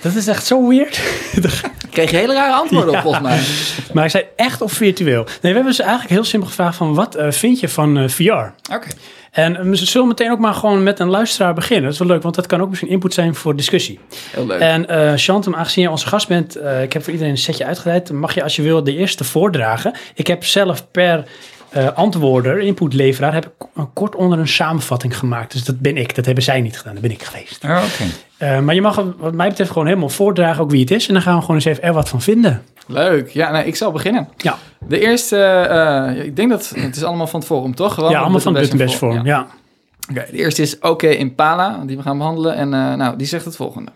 [0.00, 1.00] Dat is echt zo weird.
[1.90, 2.96] Kreeg je hele rare antwoorden Ja.
[2.96, 3.40] op, volgens mij.
[3.94, 5.24] maar ik zei echt of virtueel.
[5.24, 8.08] Nee, we hebben ze eigenlijk heel simpel gevraagd van, wat eh, vind je van eh,
[8.08, 8.72] VR?
[8.72, 8.86] Oké.
[9.30, 11.84] En eh, we zullen meteen ook maar gewoon met een luisteraar beginnen.
[11.84, 13.98] Dat is wel leuk, want dat kan ook misschien input zijn voor discussie.
[14.30, 14.60] Heel leuk.
[14.60, 17.64] En eh Chantem, aangezien je onze gast bent, eh, ik heb voor iedereen een setje
[17.64, 18.12] uitgeleid.
[18.12, 19.94] Mag je als je wil de eerste voordragen.
[20.14, 21.24] Ik heb zelf per
[21.76, 25.52] eh, antwoorder, inputleveraar, heb ik een kort onder een samenvatting gemaakt.
[25.52, 26.14] Dus dat ben ik.
[26.14, 26.92] Dat hebben zij niet gedaan.
[26.92, 27.64] Dat ben ik geweest.
[27.64, 28.10] Oh, Oké.
[28.36, 31.08] Eh, maar je mag wat mij betreft gewoon helemaal voordragen ook wie het is.
[31.08, 32.62] En dan gaan we gewoon eens even er wat van vinden.
[32.86, 33.30] Leuk.
[33.30, 34.28] Ja, nou, ik zal beginnen.
[34.36, 37.94] Ja, De eerste, eh, ik denk dat het is allemaal van het forum, toch?
[37.94, 39.24] Gewoon ja allemaal van het Best Forum.
[39.26, 39.46] Ja.
[40.10, 42.54] Oké, de eerste is Oké Impala, die we gaan behandelen.
[42.54, 43.90] En eh, nou, die zegt het volgende.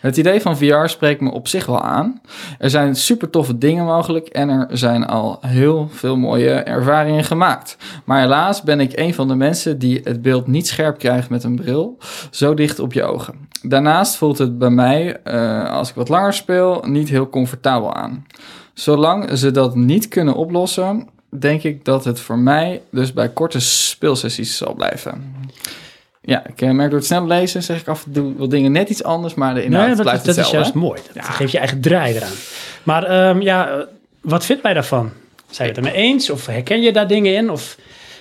[0.00, 2.20] Het idee van VR spreekt me op zich wel aan.
[2.58, 7.76] Er zijn super toffe dingen mogelijk en er zijn al heel veel mooie ervaringen gemaakt.
[8.04, 11.44] Maar helaas ben ik een van de mensen die het beeld niet scherp krijgt met
[11.44, 11.98] een bril,
[12.30, 13.48] zo dicht op je ogen.
[13.62, 18.26] Daarnaast voelt het bij mij, eh, als ik wat langer speel, niet heel comfortabel aan.
[18.74, 21.08] Zolang ze dat niet kunnen oplossen,
[21.38, 25.34] denk ik dat het voor mij dus bij korte speelsessies zal blijven.
[26.22, 28.72] Ja, ik eh, merk door het snel lezen, zeg ik af en toe wat dingen
[28.72, 30.56] net iets anders, maar de inhoud Nee, dat, blijft dat is hetzelfde.
[30.56, 31.00] juist mooi.
[31.14, 32.32] Dat geeft je eigen draai eraan.
[32.82, 33.84] Maar ehm, ja,
[34.20, 35.10] wat vindt wij daarvan?
[35.50, 36.30] Zijn je het ermee eens?
[36.30, 37.50] Of herken je daar dingen in?
[37.50, 37.76] Of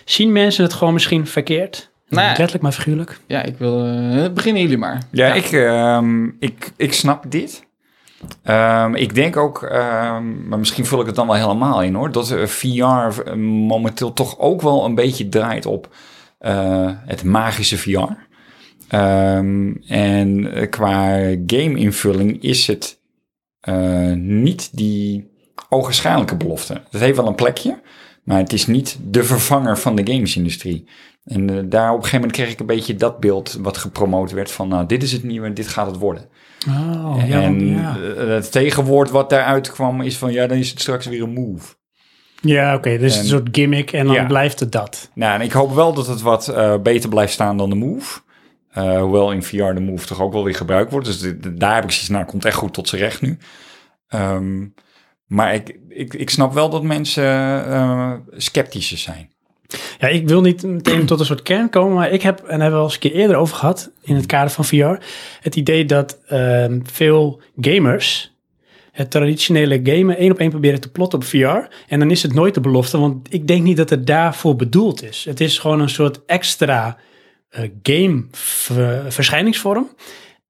[0.05, 1.89] zien mensen het gewoon misschien verkeerd?
[2.09, 2.25] Nee.
[2.27, 3.19] Letterlijk maar figuurlijk.
[3.27, 3.85] Ja, ik wil...
[3.85, 5.01] eh, beginnen jullie maar.
[5.11, 7.67] Ja, Ik, ehm, ik, ik snap dit.
[8.43, 12.11] Ehm, ik denk ook, ehm, maar misschien vul ik het dan wel helemaal in hoor,
[12.11, 15.87] dat eh, VR momenteel toch ook wel een beetje draait op
[17.05, 18.27] het magische VR.
[18.87, 22.99] Ehm, en eh, qua game-invulling is het
[23.59, 25.31] eh, niet die
[25.69, 26.81] ogenschijnlijke belofte.
[26.89, 27.81] Het heeft wel een plekje,
[28.23, 30.87] maar het is niet de vervanger van de gamesindustrie.
[31.23, 34.31] En eh, daar op een gegeven moment kreeg ik een beetje dat beeld wat gepromoot
[34.31, 36.29] werd van, nou, dit is het nieuwe, dit gaat het worden.
[36.67, 37.97] Oh, en ja.
[37.97, 41.33] eh, het tegenwoord wat daaruit kwam is van, ja, dan is het straks weer een
[41.33, 41.75] move.
[42.41, 42.97] Ja, oké.
[42.97, 44.25] dus En- een soort gimmick en dan Ja.
[44.25, 45.09] blijft het dat.
[45.13, 48.19] Nou, en ik hoop wel dat het wat eh, beter blijft staan dan de move.
[48.69, 51.05] Eh, hoewel in VR de move toch ook wel weer gebruikt wordt.
[51.05, 53.37] Dus de- de- daar heb ik zoiets, nou, komt echt goed tot zijn recht nu.
[54.07, 54.65] Ehm,
[55.25, 57.23] maar ik, ik, ik snap wel dat mensen
[57.65, 59.31] eh sceptischer zijn.
[59.99, 62.49] Ja, ik wil niet meteen tot een soort kern komen, maar ik heb, en daar
[62.59, 65.03] hebben we al eens een keer eerder over gehad, in het kader van VR,
[65.39, 68.37] het idee dat ehm, veel gamers
[68.99, 71.75] het traditionele gamen één op één proberen te plotten op VR.
[71.87, 75.03] En dan is het nooit de belofte, want ik denk niet dat het daarvoor bedoeld
[75.03, 75.25] is.
[75.25, 76.97] Het is gewoon een soort extra
[77.49, 79.89] eh, game ver- verschijningsvorm.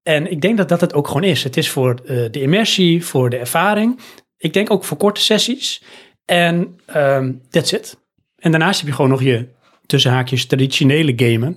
[0.02, 1.44] En ik denk dat dat het ook gewoon is.
[1.44, 4.00] Het is voor eh, de immersie, voor de ervaring.
[4.36, 5.82] Ik denk ook voor korte sessies.
[6.24, 7.98] En ehm that's it.
[8.36, 9.48] En daarnaast heb je gewoon nog je
[9.86, 11.56] tussenhaakjes traditionele gamen.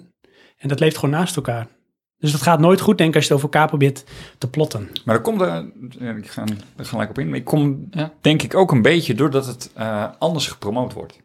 [0.57, 1.68] En dat leeft gewoon naast elkaar.
[2.24, 4.04] Dus dat gaat nooit goed, denk ik, als je het over elkaar probeert
[4.38, 4.90] te plotten.
[5.06, 5.66] Maar dan komt er,
[6.18, 6.44] ik ga
[6.78, 8.14] er gelijk op in, maar ik kom Ja.
[8.22, 11.20] denk ik ook een beetje doordat het eh, anders gepromoot wordt.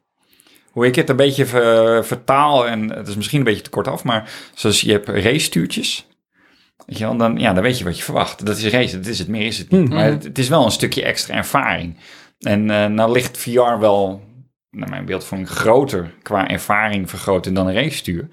[0.70, 3.88] Hoe ik het een beetje ver- vertaal, en het is misschien een beetje te kort
[3.88, 6.06] af, maar zoals je hebt race-stuurtjes.
[6.86, 8.46] Weet je wel, dan, ja, dan weet je wat je verwacht.
[8.46, 9.84] Dat is race, dat is het, meer is het niet.
[9.84, 9.94] Mhm.
[9.94, 11.96] Maar het, het is wel een stukje extra ervaring.
[12.38, 14.22] En eh nou ligt VR wel,
[14.70, 18.28] naar mijn beeldvorming, groter qua ervaring vergroten dan een race-stuur.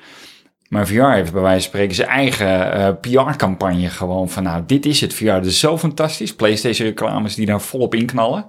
[0.70, 4.86] Maar VR heeft bij wijze van spreken zijn eigen eh, PR-campagne gewoon van nou, dit
[4.86, 5.14] is het.
[5.14, 6.36] VR dat is zo fantastisch.
[6.36, 8.46] PlayStation reclames die daar volop inknallen.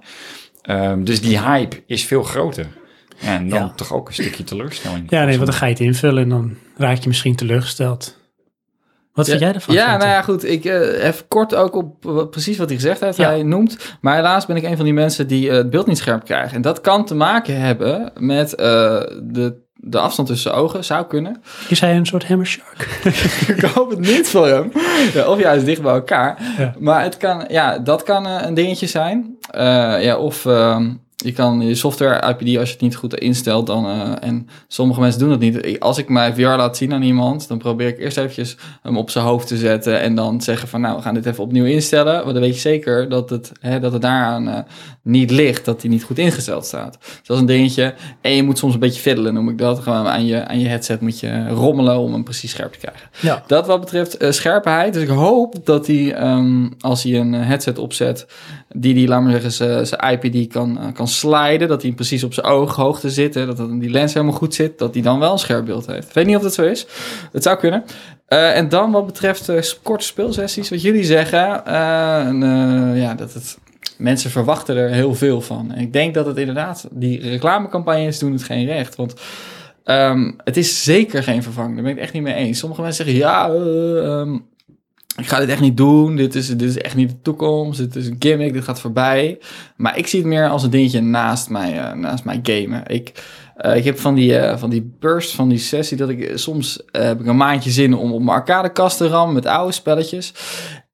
[0.61, 2.67] Ehm, dus die hype is veel groter.
[3.19, 3.73] Ja, en dan Ja.
[3.75, 5.05] toch ook een stukje teleurstelling.
[5.09, 8.15] Ja, nee, want dan ga je het invullen en dan raak je misschien teleurgesteld.
[9.13, 9.75] Wat vind jij ervan?
[9.75, 10.45] Ja, nou ja, goed.
[10.45, 13.17] Ik eh even kort ook op wat- precies wat hij gezegd heeft.
[13.17, 13.27] Ja.
[13.29, 15.97] Hij noemt, maar helaas ben ik een van die mensen die eh, het beeld niet
[15.97, 16.55] scherp krijgen.
[16.55, 18.65] En dat kan te maken hebben met eh,
[19.23, 20.83] de, de afstand tussen de ogen.
[20.83, 21.41] Zou kunnen.
[21.67, 22.99] Is hij een soort hammer shark?
[23.55, 24.71] ik hoop het niet voor hem.
[25.13, 26.37] Ja, of juist dicht bij elkaar.
[26.57, 26.73] Ja.
[26.79, 29.37] Maar het kan, ja, dat kan eh, een dingetje zijn.
[29.49, 30.89] Eh, ja, of ehm,
[31.23, 33.85] je kan je software IPD, als je het niet goed instelt, dan...
[33.85, 35.79] eh, en sommige mensen doen dat niet.
[35.79, 39.09] Als ik mijn VR laat zien aan iemand, dan probeer ik eerst eventjes hem op
[39.09, 42.13] zijn hoofd te zetten en dan zeggen van, nou, we gaan dit even opnieuw instellen.
[42.21, 44.59] Want dan weet je zeker dat het, hè, dat het daaraan eh,
[45.01, 46.97] niet ligt, dat die niet goed ingesteld staat.
[46.99, 47.93] Dus dat is een dingetje.
[48.21, 49.79] En je moet soms een beetje fiddelen, noem ik dat.
[49.79, 53.09] Gewoon aan je, aan je headset moet je rommelen om hem precies scherp te krijgen.
[53.19, 53.43] Ja.
[53.47, 54.93] Dat wat betreft eh, scherpheid.
[54.93, 58.25] Dus ik hoop dat hij, ehm, als hij een headset opzet,
[58.75, 62.23] die die, laat maar zeggen, zijn- zijn IPD kan, kan kan sliden, dat hij precies
[62.23, 65.19] op zijn ooghoogte zit, hè, dat dat- die lens helemaal goed zit, dat hij dan
[65.19, 66.07] wel een scherp beeld heeft.
[66.07, 66.85] Ik weet niet of dat zo is.
[67.31, 67.83] Het zou kunnen.
[68.27, 72.39] Eh, en dan wat betreft s- korte speelsessies, wat jullie zeggen, eh, en,
[72.95, 73.57] ja, dat het,
[73.97, 75.71] mensen verwachten er heel veel van.
[75.73, 79.13] En ik denk dat het inderdaad, die reclamecampagnes doen het geen recht, want
[79.83, 81.75] ehm, het is zeker geen vervanging.
[81.75, 82.59] Daar ben ik echt niet mee eens.
[82.59, 84.37] Sommige mensen zeggen, ja, eh, ehm,
[85.17, 86.15] ik ga dit echt niet doen.
[86.15, 87.79] Dit is, dit is echt niet de toekomst.
[87.79, 88.53] Dit is een gimmick.
[88.53, 89.39] Dit gaat voorbij.
[89.75, 92.83] Maar ik zie het meer als een dingetje naast mij, eh, naast mij gamen.
[92.87, 93.23] Ik,
[93.55, 96.83] eh, ik heb van die, eh, van die burst, van die sessie, dat ik soms
[96.91, 100.33] heb ik een maandje zin om op mijn arcadekast te rammen met oude spelletjes.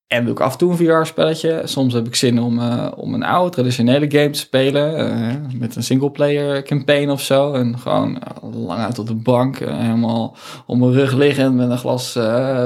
[0.08, 1.62] En doe ik af en toe een VR-spelletje.
[1.66, 4.98] Soms heb ik zin om, eh, om een oude traditionele game te spelen.
[4.98, 7.54] eh, met een singleplayer campaign of zo.
[7.54, 9.60] En gewoon eh, lang uit op de bank.
[9.60, 10.36] helemaal
[10.66, 12.14] op mijn rug liggend met een glas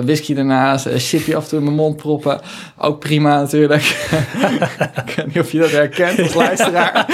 [0.03, 0.85] whisky ernaast.
[0.85, 2.39] Een chipje af en toe in mijn mond proppen.
[2.77, 3.83] Ook prima natuurlijk.
[5.05, 7.05] ik weet niet of je dat herkent als luisteraar.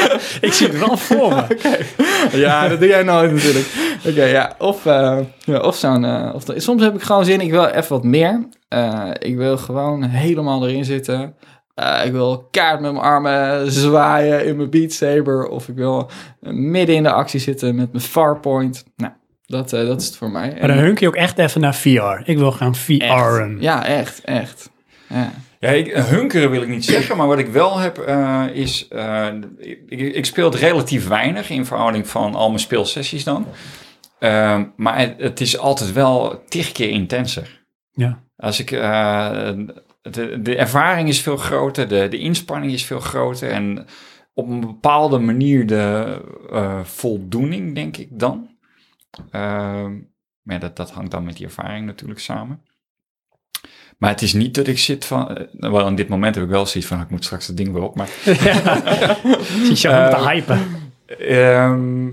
[0.41, 1.57] Ik zie het wel voor me.
[2.45, 3.67] ja, dat doe jij nooit natuurlijk.
[4.05, 4.55] Oké, ja.
[4.57, 6.05] Of, eh, ja, of zo'n...
[6.05, 8.47] eh, of soms heb ik gewoon zin, ik wil even wat meer.
[8.67, 11.35] Eh, ik wil gewoon helemaal erin zitten.
[11.75, 15.47] Eh, ik wil kaart met mijn armen zwaaien in mijn Beat Saber.
[15.47, 16.09] Of ik wil
[16.39, 18.85] midden in de actie zitten met mijn Farpoint.
[18.95, 19.11] Nou,
[19.45, 20.55] dat, eh, dat is het voor mij.
[20.59, 22.21] Maar dan hunk je ook echt even naar VR.
[22.29, 23.57] Ik wil gaan VR'en.
[23.59, 24.69] Ja, echt, echt.
[25.07, 25.31] Ja.
[25.59, 28.87] Ja, ik, hunkeren wil ik niet zeggen, maar wat ik wel heb eh, is...
[28.89, 29.25] eh,
[29.87, 33.45] ik, ik speel het relatief weinig in verhouding van al mijn speelsessies dan.
[34.23, 37.65] Ehm, maar het, het is altijd wel tig keer intenser.
[37.91, 38.23] Ja.
[38.35, 39.51] Als ik, eh,
[40.01, 43.85] de, de ervaring is veel groter, de, de inspanning is veel groter en
[44.33, 46.17] op een bepaalde manier de
[46.51, 48.49] eh, voldoening, denk ik dan.
[49.31, 49.91] Ehm,
[50.41, 52.61] maar ja, dat, dat hangt dan met die ervaring natuurlijk samen.
[53.97, 55.37] Maar het is niet dat ik zit van...
[55.37, 57.01] eh, Wel, in dit moment heb ik wel zoiets van...
[57.01, 57.95] Ik moet straks het ding weer op.
[57.95, 58.07] Maar
[59.63, 60.59] Zit je aan te hypen.
[61.19, 62.07] Ehm,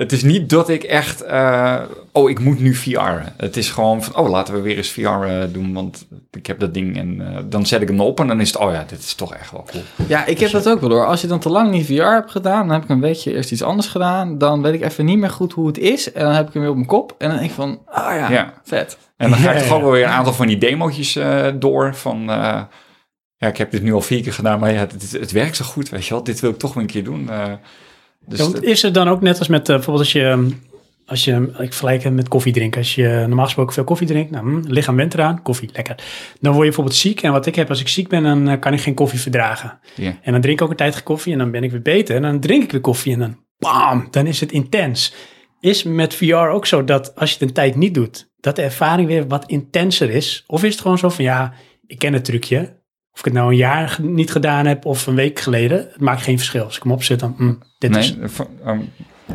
[0.00, 1.76] het is niet dat ik echt, eh,
[2.12, 2.98] oh, ik moet nu VR.
[3.36, 6.58] Het is gewoon van, oh, laten we weer eens VR eh, doen, want ik heb
[6.60, 8.84] dat ding en eh, dan zet ik hem op en dan is het, oh ja,
[8.88, 9.82] dit is toch echt wel cool.
[10.08, 11.06] Ja, ik heb dat ook wel hoor.
[11.06, 13.52] Als je dan te lang niet VR hebt gedaan, dan heb ik een weekje eerst
[13.52, 14.38] iets anders gedaan.
[14.38, 16.12] Dan weet ik even niet meer goed hoe het is.
[16.12, 17.14] En dan heb ik hem weer op mijn kop.
[17.18, 18.52] En dan denk ik van, ah ja, Ja.
[18.64, 18.98] vet.
[19.16, 19.82] En dan ga ik Ja, toch ja.
[19.82, 22.62] wel weer een aantal van die demootjes eh, door van, eh,
[23.36, 25.64] ja, ik heb dit nu al vier keer gedaan, maar ja, het, het werkt zo
[25.64, 26.22] goed, weet je wel.
[26.24, 27.30] Dit wil ik toch weer een keer doen.
[27.30, 27.52] eh.
[28.26, 30.50] Dus Ja, want is het dan ook net als met, eh, bijvoorbeeld als je, ehm,
[31.06, 32.80] als je, ik vergelijk het met koffie drinken.
[32.80, 35.96] Als je normaal gesproken veel koffie drinkt, nou, hm, lichaam went eraan, koffie, lekker.
[36.40, 37.22] Dan word je bijvoorbeeld ziek.
[37.22, 39.78] En wat ik heb, als ik ziek ben, dan eh, kan ik geen koffie verdragen.
[39.94, 40.18] Ja.
[40.22, 42.16] En dan drink ik ook een tijd geen koffie en dan ben ik weer beter.
[42.16, 45.14] En dan drink ik weer koffie en dan, bam, dan is het intens.
[45.60, 48.62] Is met VR ook zo dat als je het een tijd niet doet, dat de
[48.62, 50.44] ervaring weer wat intenser is?
[50.46, 51.52] Of is het gewoon zo van, ja,
[51.86, 52.78] ik ken het trucje.
[53.20, 56.22] Of ik het nou een jaar niet gedaan heb of een week geleden, het maakt
[56.22, 56.64] geen verschil.
[56.64, 58.16] Als ik hem opzet, dan, hm, dit is...
[58.16, 58.78] nee, voor- ehm,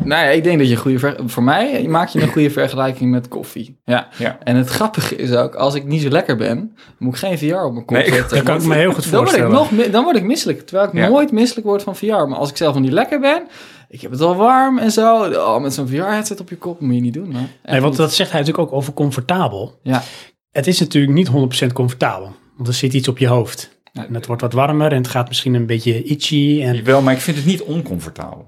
[0.02, 0.98] Nou ja, ik denk dat je een goede...
[0.98, 3.80] ver- Voor mij maak je een goede vergelijking met koffie.
[3.84, 4.08] Ja.
[4.16, 4.38] ja.
[4.44, 7.54] En het grappige is ook, als ik niet zo lekker ben, moet ik geen VR
[7.56, 8.36] op mijn kop Nee, zetten.
[8.36, 9.78] Dat kan ik me heel goed Dan word, ik voorstellen.
[9.80, 10.66] nog, dan word ik misselijk.
[10.66, 11.08] Terwijl ik Ja.
[11.08, 12.06] nooit misselijk word van VR.
[12.06, 13.46] Maar als ik zelf nog niet lekker ben,
[13.88, 15.24] ik heb het al warm en zo.
[15.24, 17.28] Oh, met zo'n VR-headset op je kop moet je niet doen.
[17.28, 17.96] Nee, want niet.
[17.96, 19.78] dat zegt hij natuurlijk ook over comfortabel.
[19.82, 20.02] Ja.
[20.50, 21.28] Het is natuurlijk niet
[21.68, 23.74] 100% comfortabel, want er zit iets op je hoofd.
[23.96, 26.62] En het wordt wat warmer en het gaat misschien een beetje itchy.
[26.62, 28.46] En, Wel, maar ik vind het niet oncomfortabel.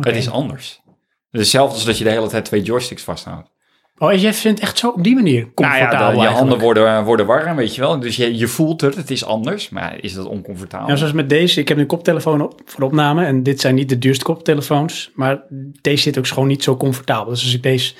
[0.00, 0.80] Het is anders.
[0.86, 3.52] Het is hetzelfde als dat je de hele tijd twee joysticks vasthoudt.
[3.98, 6.58] Oh, en jij vindt het echt zo op die manier Nou comfortabel ja, je handen
[6.58, 8.00] worden, worden warm, weet je wel.
[8.00, 9.68] Dus je, je voelt het, het is anders.
[9.68, 10.88] Maar is dat oncomfortabel?
[10.88, 11.60] Ja, zoals met deze.
[11.60, 13.24] Ik heb een koptelefoon op, voor opname.
[13.24, 15.10] En dit zijn niet de duurste koptelefoons.
[15.14, 15.42] Maar
[15.80, 17.32] deze zit ook gewoon niet zo comfortabel.
[17.32, 17.94] Dus als ik deze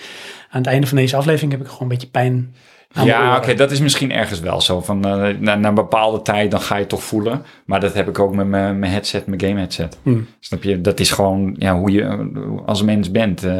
[0.51, 2.55] aan het einde van deze aflevering heb ik gewoon een beetje pijn
[3.03, 4.81] ja, oké, dat is misschien ergens wel zo.
[4.81, 7.43] Van, eh, na, na een bepaalde tijd, dan ga je het toch voelen.
[7.67, 9.99] Maar dat heb ik ook met mijn, mijn headset, mijn game headset.
[10.03, 10.27] Hmm.
[10.41, 10.81] Snap je?
[10.81, 12.31] Dat is gewoon ja, hoe je
[12.67, 13.45] als mens bent.
[13.45, 13.53] Eh,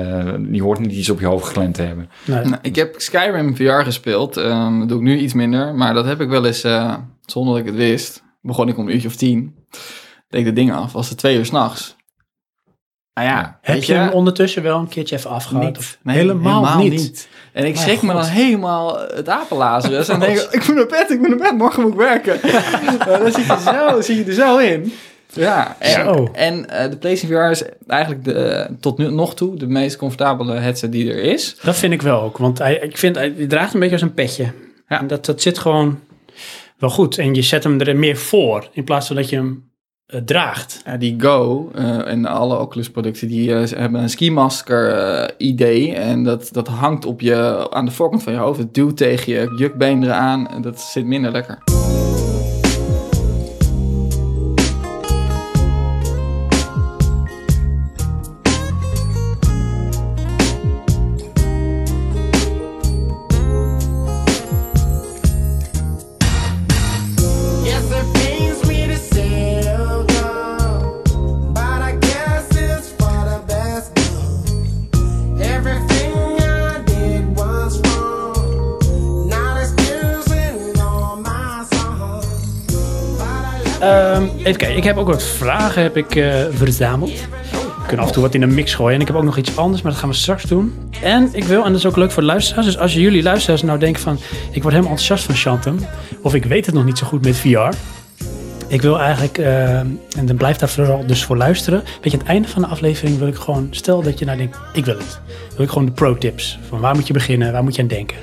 [0.51, 2.11] je hoort niet iets op je hoofd geklemd te hebben.
[2.25, 2.45] Nee.
[2.45, 4.37] Nou, ik heb Skyrim VR gespeeld.
[4.37, 5.75] Ehm, dat doe ik nu iets minder.
[5.75, 6.95] Maar dat heb ik wel eens, eh,
[7.27, 9.55] zonder dat ik het wist, begon ik om een uurtje of tien.
[10.29, 10.93] Deed ik de dingen af.
[10.93, 11.97] Was het twee uur s'nachts.
[13.15, 13.59] Nou ja, Ja.
[13.61, 15.59] Heb je hem ondertussen wel een keertje even
[16.03, 17.29] Nee, helemaal, niet.
[17.55, 20.09] En ik schrik me dan helemaal het apenlazerus.
[20.15, 22.41] en denk ik, ik moet naar bed, ik moet naar bed, morgen moet ik werken.
[23.21, 24.93] Dan zit je, zo, zit je er zo in.
[25.33, 26.29] Ja, en, Zo.
[26.33, 30.55] en eh, de PlayStation VR is eigenlijk de, tot nu nog toe de meest comfortabele
[30.55, 31.57] headset die er is.
[31.63, 32.39] Dat vind ik wel ook.
[32.39, 34.53] Want hij, ik vind, hij hij draagt een beetje als een petje.
[34.89, 35.01] Ja.
[35.01, 36.01] En dat, dat zit gewoon
[36.79, 37.19] wel goed.
[37.19, 38.69] En je zet hem er meer voor.
[38.73, 39.71] In plaats van dat je hem
[40.07, 40.83] eh, draagt.
[40.85, 45.29] Ja, die Go eh, en alle Oculus producten, die eh, hebben een ski masker eh,
[45.49, 45.95] idee.
[45.95, 48.59] En dat, dat hangt op je, aan de voorkant van je hoofd.
[48.59, 50.49] Het duwt tegen je jukbeen eraan.
[50.49, 51.74] En dat zit minder lekker.
[84.45, 87.11] Even kijken, ik heb ook wat vragen heb ik, eh, verzameld.
[87.51, 88.95] We kunnen af en toe wat in een mix gooien.
[88.95, 90.75] En ik heb ook nog iets anders, maar dat gaan we straks doen.
[91.03, 92.67] En ik wil, en dat is ook leuk voor de luisteraars.
[92.67, 94.19] Dus als jullie luisteraars nou denken van...
[94.51, 95.79] ik word helemaal enthousiast van Chantem.
[96.23, 97.69] Of ik weet het nog niet zo goed met VR.
[98.69, 101.83] Ik wil eigenlijk, eh, en dan blijft daar vooral dus voor luisteren.
[102.03, 103.69] Weet je, aan het einde van de aflevering wil ik gewoon...
[103.71, 105.21] stel dat je nou denkt, ik wil het.
[105.57, 106.59] Wil ik gewoon de pro tips.
[106.69, 108.17] Van waar moet je beginnen, waar moet je aan denken.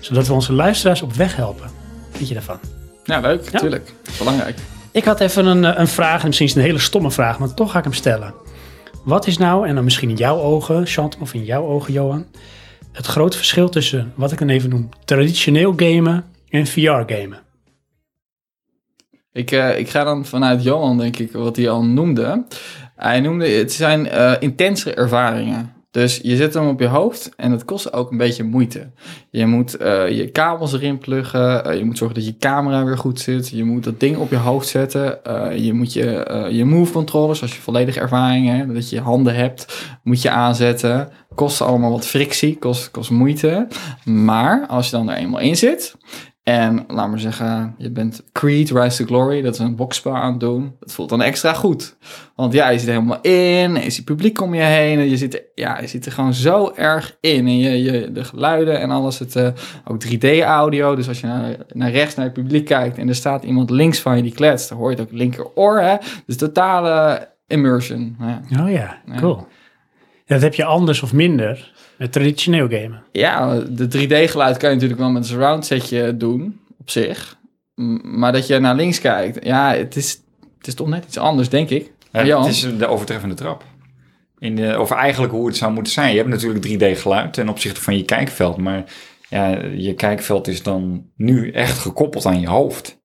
[0.00, 1.70] Zodat we onze luisteraars op weg helpen.
[2.18, 2.58] Weet je daarvan?
[3.04, 3.50] Ja, leuk, Ja.
[3.52, 3.92] natuurlijk.
[4.18, 4.58] Belangrijk.
[4.96, 7.54] Ik had even een, eh, een vraag, en misschien is een hele stomme vraag, maar
[7.54, 8.34] toch ga ik hem stellen.
[9.04, 12.26] Wat is nou, en dan misschien in jouw ogen, Chantem, of in jouw ogen, Johan,
[12.92, 17.38] het grote verschil tussen, wat ik dan even noem, traditioneel gamen en VR-gamen?
[19.32, 22.44] Ik, eh, ik ga dan vanuit Johan, denk ik, wat hij al noemde.
[22.96, 25.72] Hij noemde, het zijn eh intense ervaringen.
[25.96, 28.90] Dus je zet hem op je hoofd en het kost ook een beetje moeite.
[29.30, 31.64] Je moet eh, je kabels erin pluggen.
[31.64, 33.48] eh, je moet zorgen dat je camera weer goed zit.
[33.48, 35.24] Je moet dat ding op je hoofd zetten.
[35.24, 39.34] eh, je moet je, je move controllers, als je volledige ervaring hebt, dat je handen
[39.34, 41.08] hebt, moet je aanzetten.
[41.34, 43.66] Kost allemaal wat frictie, kost, kost moeite.
[44.04, 45.96] Maar als je dan er eenmaal in zit
[46.48, 50.30] en laat maar zeggen, je bent Creed, Rise to Glory, dat is een boxspel aan
[50.30, 50.76] het doen.
[50.80, 51.96] Dat voelt dan extra goed.
[52.36, 54.98] Want ja, je zit er helemaal in, je ziet publiek om je heen.
[54.98, 57.46] En je zit, er, ja, je zit er gewoon zo erg in.
[57.46, 59.48] En je, je, de geluiden en alles, het, eh,
[59.84, 60.94] ook 3D-audio.
[60.94, 64.00] Dus als je naar, naar rechts naar het publiek kijkt en er staat iemand links
[64.00, 65.80] van je die kletst, dan hoor je het ook linkeroor.
[65.80, 65.96] Hè?
[66.26, 68.16] Dus totale immersion.
[68.20, 68.62] Ja.
[68.62, 69.18] Oh ja, Ja.
[69.18, 69.36] cool.
[69.36, 69.46] Ja,
[70.26, 73.02] dat heb je anders of minder met traditioneel gamen.
[73.12, 77.38] Ja, de 3D-geluid kan je natuurlijk wel met een surround setje doen, op zich.
[78.02, 80.20] Maar dat je naar links kijkt, ja, het is,
[80.58, 81.92] het is toch net iets anders, denk ik.
[82.12, 83.64] Ja, het is de overtreffende trap.
[84.38, 86.10] In de, of eigenlijk hoe het zou moeten zijn.
[86.10, 88.56] Je hebt natuurlijk 3D-geluid ten opzichte van je kijkveld.
[88.56, 88.84] Maar
[89.28, 93.00] ja, je kijkveld is dan nu echt gekoppeld aan je hoofd.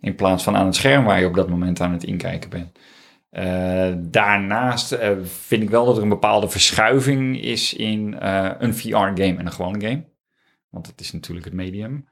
[0.00, 2.78] In plaats van aan het scherm waar je op dat moment aan het inkijken bent.
[3.36, 8.74] Eh, daarnaast eh, vind ik wel dat er een bepaalde verschuiving is in eh, een
[8.74, 10.04] VR-game en een gewone game.
[10.70, 12.08] Want het is natuurlijk het medium.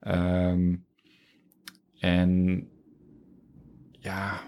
[0.00, 0.74] Ehm,
[2.00, 2.62] en
[3.90, 4.40] ja,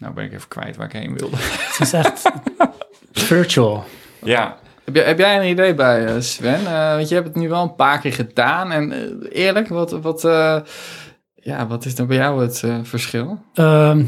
[0.00, 1.36] nou ben ik even kwijt waar ik heen wilde.
[1.36, 2.30] Het is echt
[3.12, 3.84] virtual.
[4.22, 6.66] ja, Heb, jij- heb jij een idee bij, Sven?
[6.66, 8.72] Eh, want je hebt het nu wel een paar keer gedaan.
[8.72, 8.92] En
[9.28, 10.60] eerlijk, wat, wat, eh,
[11.34, 13.42] ja, wat is dan bij jou het eh, verschil?
[13.54, 14.04] Ehm,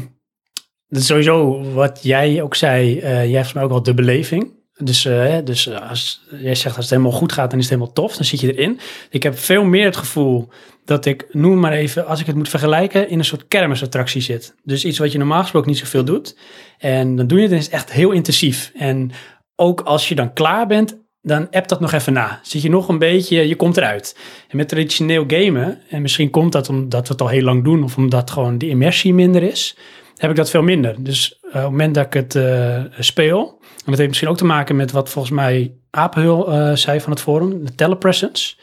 [0.89, 2.99] dat sowieso wat jij ook zei.
[2.99, 4.57] eh, jij hebt mij ook wel de beleving.
[4.83, 7.73] Dus, eh, dus eh, als jij zegt als het helemaal goed gaat, dan is het
[7.73, 8.15] helemaal tof.
[8.15, 8.79] Dan zit je erin.
[9.09, 10.49] Ik heb veel meer het gevoel
[10.85, 14.55] dat ik, noem maar even, als ik het moet vergelijken, in een soort kermisattractie zit.
[14.63, 16.37] Dus iets wat je normaal gesproken niet zoveel doet.
[16.77, 18.71] En dan doe je het en is echt heel intensief.
[18.75, 19.11] En
[19.55, 22.39] ook als je dan klaar bent, dan appt dat nog even na.
[22.43, 24.17] Zit je nog een beetje, je komt eruit.
[24.47, 27.83] En met traditioneel gamen, en misschien komt dat omdat we het al heel lang doen,
[27.83, 29.77] of omdat gewoon de immersie minder is,
[30.19, 31.03] heb ik dat veel minder.
[31.03, 34.37] Dus eh, op het moment dat ik het eh, speel, en dat heeft misschien ook
[34.37, 38.55] te maken met wat volgens mij Apenhul eh, zei van het forum, de telepresence.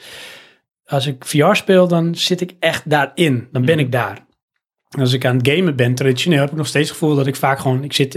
[0.84, 3.48] Als ik VR speel, dan zit ik echt daarin.
[3.52, 4.24] Dan ben ik daar.
[4.90, 7.26] En als ik aan het gamen ben, traditioneel, heb ik nog steeds het gevoel dat
[7.26, 8.14] ik vaak gewoon, ik zit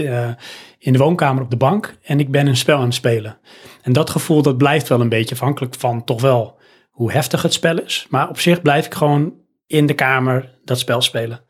[0.78, 3.38] in de woonkamer op de bank en ik ben een spel aan het spelen.
[3.82, 6.58] En dat gevoel, dat blijft wel een beetje afhankelijk van toch wel
[6.90, 8.06] hoe heftig het spel is.
[8.10, 9.32] Maar op zich blijf ik gewoon
[9.70, 11.40] in de kamer dat spel spelen.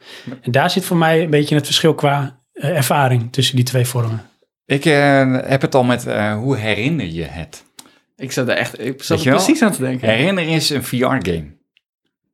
[0.42, 3.84] En daar zit voor mij een beetje het verschil qua eh, ervaring tussen die twee
[3.86, 4.22] vormen.
[4.66, 7.64] ik eh, heb het al met eh, hoe herinner je het?
[8.16, 10.08] Ik zat er echt ik zat er precies aan te denken.
[10.08, 11.58] Herinneren is een VR-game.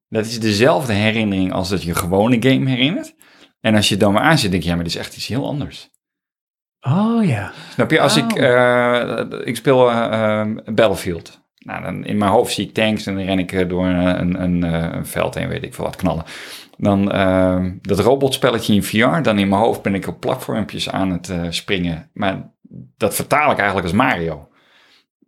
[0.08, 3.14] Dat is dezelfde herinnering als dat je een gewone game herinnert.
[3.60, 5.26] En als je het dan maar aanzet, denk je, ja, maar dit is echt iets
[5.26, 5.90] heel anders.
[6.80, 7.52] Oh ja.
[7.72, 8.00] Snap je?
[8.00, 8.24] Als Oh.
[8.24, 9.84] ik, eh, ik speel
[10.74, 11.40] Battlefield.
[11.66, 14.20] Nou, dan in mijn hoofd zie ik tanks en dan ren ik eh, door een,
[14.20, 16.24] een, een, eh, een veld heen, weet ik veel wat, knallen.
[16.78, 21.10] Dan eh, dat robotspelletje in VR, dan in mijn hoofd ben ik op platformpjes aan
[21.10, 22.10] het eh, springen.
[22.12, 22.50] Maar
[22.96, 24.48] dat vertaal ik eigenlijk als Mario.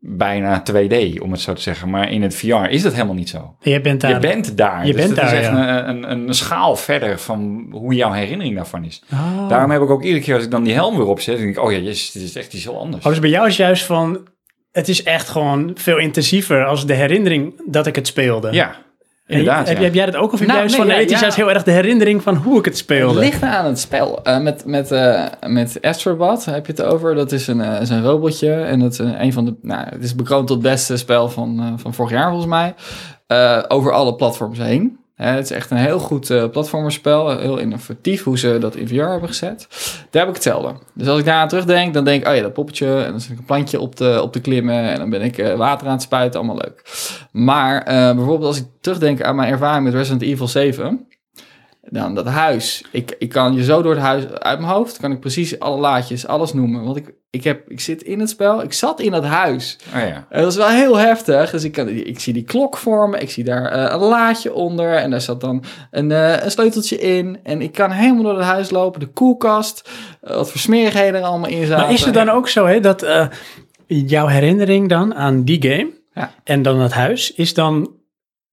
[0.01, 1.91] Bijna 2D, om het zo te zeggen.
[1.91, 3.57] Maar in het VR is dat helemaal niet zo.
[3.61, 4.11] Je bent daar.
[4.11, 4.87] Je bent daar.
[4.87, 5.89] Je dus bent dat daar, is echt ja.
[5.89, 9.03] een, een, een schaal verder van hoe jouw herinnering daarvan is.
[9.13, 9.49] Oh.
[9.49, 11.63] Daarom heb ik ook iedere keer als ik dan die helm weer opzet, denk ik,
[11.63, 13.05] oh ja, jezus, dit is echt iets heel anders.
[13.05, 14.29] Oh, dus bij jou is juist van,
[14.79, 18.53] het is echt gewoon veel intensiever als de herinnering dat ik het speelde.
[18.53, 18.77] Ja,
[19.27, 19.69] inderdaad.
[19.69, 19.83] Heb, ja.
[19.83, 20.33] heb jij dat ook?
[20.33, 21.21] Of heb Nou, juist nee, van, nee, het is ja.
[21.21, 23.19] juist heel erg de herinnering van hoe ik het Het speelde.
[23.19, 24.23] ligt aan het spel.
[24.23, 27.15] Eh, met, met, eh, met Astrobot heb je het over.
[27.15, 28.53] Dat is een, eh, is een robotje.
[28.53, 29.55] En dat is een, een van de.
[29.63, 32.75] Nou, het is bekroond tot beste spel van, eh, van vorig jaar volgens mij.
[33.27, 34.98] Eh, over alle platforms heen.
[35.27, 37.39] Het is echt een heel goed eh platformerspel.
[37.39, 39.67] Heel innovatief hoe ze dat in VR hebben gezet.
[40.11, 40.75] Daar heb ik hetzelfde.
[40.95, 43.03] Dus als ik daar aan terugdenk, dan denk ik, oh ja, dat poppetje.
[43.03, 44.83] En dan zit ik een plantje op te, op klimmen.
[44.83, 46.41] En dan ben ik eh, water aan het spuiten.
[46.41, 46.83] Allemaal leuk.
[47.33, 51.08] Maar eh, bijvoorbeeld als ik terugdenk aan mijn ervaring met Resident Evil 7.
[51.91, 52.85] Dan dat huis.
[52.91, 55.79] Ik, ik kan je zo door het huis uit mijn hoofd, kan ik precies alle
[55.81, 56.85] laadjes, alles noemen.
[56.85, 59.79] Want ik, ik, heb, ik zit in het spel, ik zat in dat huis.
[59.95, 60.27] Oh ja.
[60.29, 61.51] En dat is wel heel heftig.
[61.51, 63.21] Dus ik, kan, ik zie die klok vormen.
[63.23, 64.95] Ik zie daar eh, een laadje onder.
[64.95, 67.39] En daar zat dan een, eh, een sleuteltje in.
[67.43, 69.01] En ik kan helemaal door het huis lopen.
[69.01, 69.89] De koelkast.
[70.23, 71.85] eh, wat voor smerigheden er allemaal in zaten.
[71.85, 73.27] Maar is het dan ook zo hè, dat eh,
[73.87, 76.31] jouw herinnering dan aan die game Ja.
[76.45, 77.91] en dan het huis is dan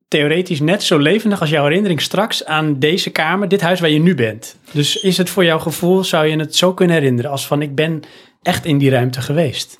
[0.07, 3.99] theoretisch net zo levendig als jouw herinnering straks aan deze kamer, dit huis waar je
[3.99, 4.55] nu bent.
[4.71, 7.75] Dus is het voor jouw gevoel, zou je het zo kunnen herinneren als van ik
[7.75, 8.01] ben
[8.41, 9.77] echt in die ruimte geweest?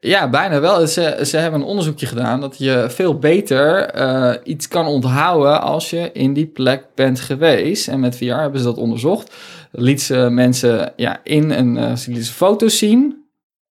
[0.00, 0.86] Ja, bijna wel.
[0.86, 5.90] Ze, ze hebben een onderzoekje gedaan dat je veel beter eh, iets kan onthouden als
[5.90, 7.88] je in die plek bent geweest.
[7.88, 9.34] En met VR hebben ze dat onderzocht.
[9.70, 13.24] Liet ze mensen ja, in een eh, ze lieten ze foto's zien.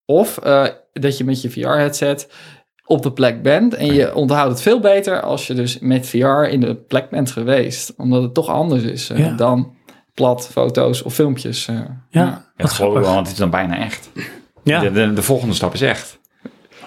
[0.06, 2.28] Of eh, dat je met je VR-headset
[2.86, 3.74] op de plek bent.
[3.74, 7.32] En je onthoudt het veel beter als je dus met VR in de plek bent
[7.32, 7.94] geweest.
[7.98, 9.32] Omdat het toch anders is eh, Ja.
[9.36, 9.74] dan
[10.14, 11.68] plat foto's of filmpjes.
[11.68, 11.76] eh.
[11.76, 13.02] Ja, Ja, wat dat geloof ik grappig.
[13.02, 14.10] wel, want het is dan bijna echt.
[14.64, 16.20] Ja, De, de, de volgende stap is echt.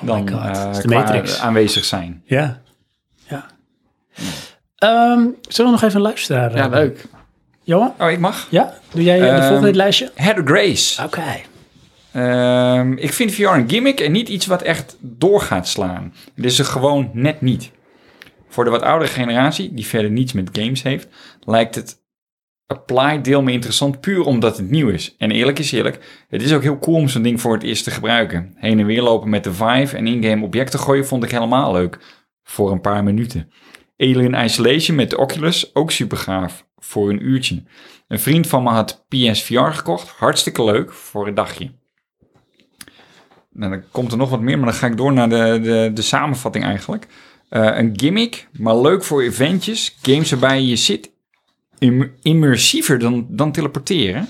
[0.01, 1.41] Dan eh, het is de Matrix.
[1.41, 2.23] aanwezig zijn.
[2.25, 2.61] ja,
[3.29, 3.47] ja.
[4.77, 6.57] Ehm, zullen we nog even een luisteraar?
[6.57, 7.07] ja, leuk.
[7.63, 7.93] Johan?
[7.99, 8.47] Oh, ik mag.
[8.51, 8.75] Ja?
[8.93, 10.11] Doe jij de Ehm, volgende lijstje?
[10.15, 11.03] Heather Grace.
[11.05, 11.23] Oké.
[12.17, 16.15] Ehm, ik vind VR een gimmick en niet iets wat echt door gaat slaan.
[16.35, 17.71] Dit is er gewoon net niet.
[18.49, 21.09] Voor de wat oudere generatie, die verder niets met games heeft,
[21.41, 22.05] lijkt het
[22.67, 25.15] Apply deel me interessant puur omdat het nieuw is.
[25.19, 27.85] En eerlijk is eerlijk, het is ook heel cool om zo'n ding voor het eerst
[27.85, 28.53] te gebruiken.
[28.55, 31.99] Heen en weer lopen met de Vive en in-game objecten gooien vond ik helemaal leuk.
[32.43, 33.51] Voor een paar minuten.
[33.97, 36.67] Alien Isolation met de Oculus, ook super gaaf.
[36.77, 37.63] Voor een uurtje.
[38.09, 40.09] Een vriend van me had PSVR gekocht.
[40.09, 41.85] Hartstikke leuk voor een dagje.
[43.57, 45.91] Nou, dan komt er nog wat meer, maar dan ga ik door naar de, de,
[45.95, 47.07] de samenvatting eigenlijk.
[47.49, 49.97] Eh, een gimmick, maar leuk voor eventjes.
[50.03, 51.11] Games waarbij je zit
[51.79, 54.29] im- immersiever dan, dan teleporteren.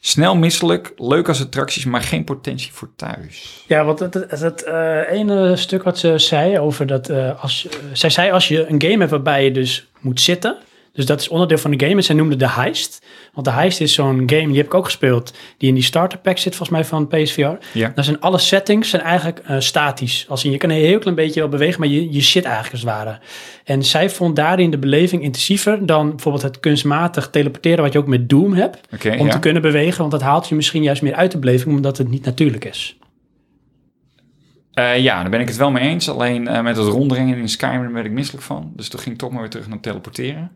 [0.00, 3.64] Snel misselijk, leuk als attracties, maar geen potentie voor thuis.
[3.66, 7.68] Ja, want het, het, het eh, ene stuk wat ze zei over dat eh, als
[7.92, 10.56] zij zei als je een game hebt waarbij je dus moet zitten,
[10.96, 13.06] dus dat is onderdeel van de game en zij noemde de heist.
[13.32, 16.18] Want de heist is zo'n game, die heb ik ook gespeeld, die in die starter
[16.18, 17.56] pack zit volgens mij van PSVR.
[17.72, 17.92] Ja.
[17.94, 20.26] Dan zijn alle settings zijn eigenlijk eh, statisch.
[20.28, 22.72] Als in, je kan een heel klein beetje wel bewegen, maar je, je zit eigenlijk
[22.72, 23.18] als het ware.
[23.64, 28.06] En zij vond daarin de beleving intensiever dan bijvoorbeeld het kunstmatig teleporteren wat je ook
[28.06, 28.80] met Doom hebt.
[29.18, 29.32] Om ja.
[29.32, 32.08] te kunnen bewegen, want dat haalt je misschien juist meer uit de beleving, omdat het
[32.08, 32.96] niet natuurlijk is.
[34.72, 36.08] Eh, ja, daar ben ik het wel mee eens.
[36.08, 38.72] Alleen eh, met het rondringen in Skyrim werd ik misselijk van.
[38.74, 40.50] Dus toen ging ik toch maar weer terug naar teleporteren.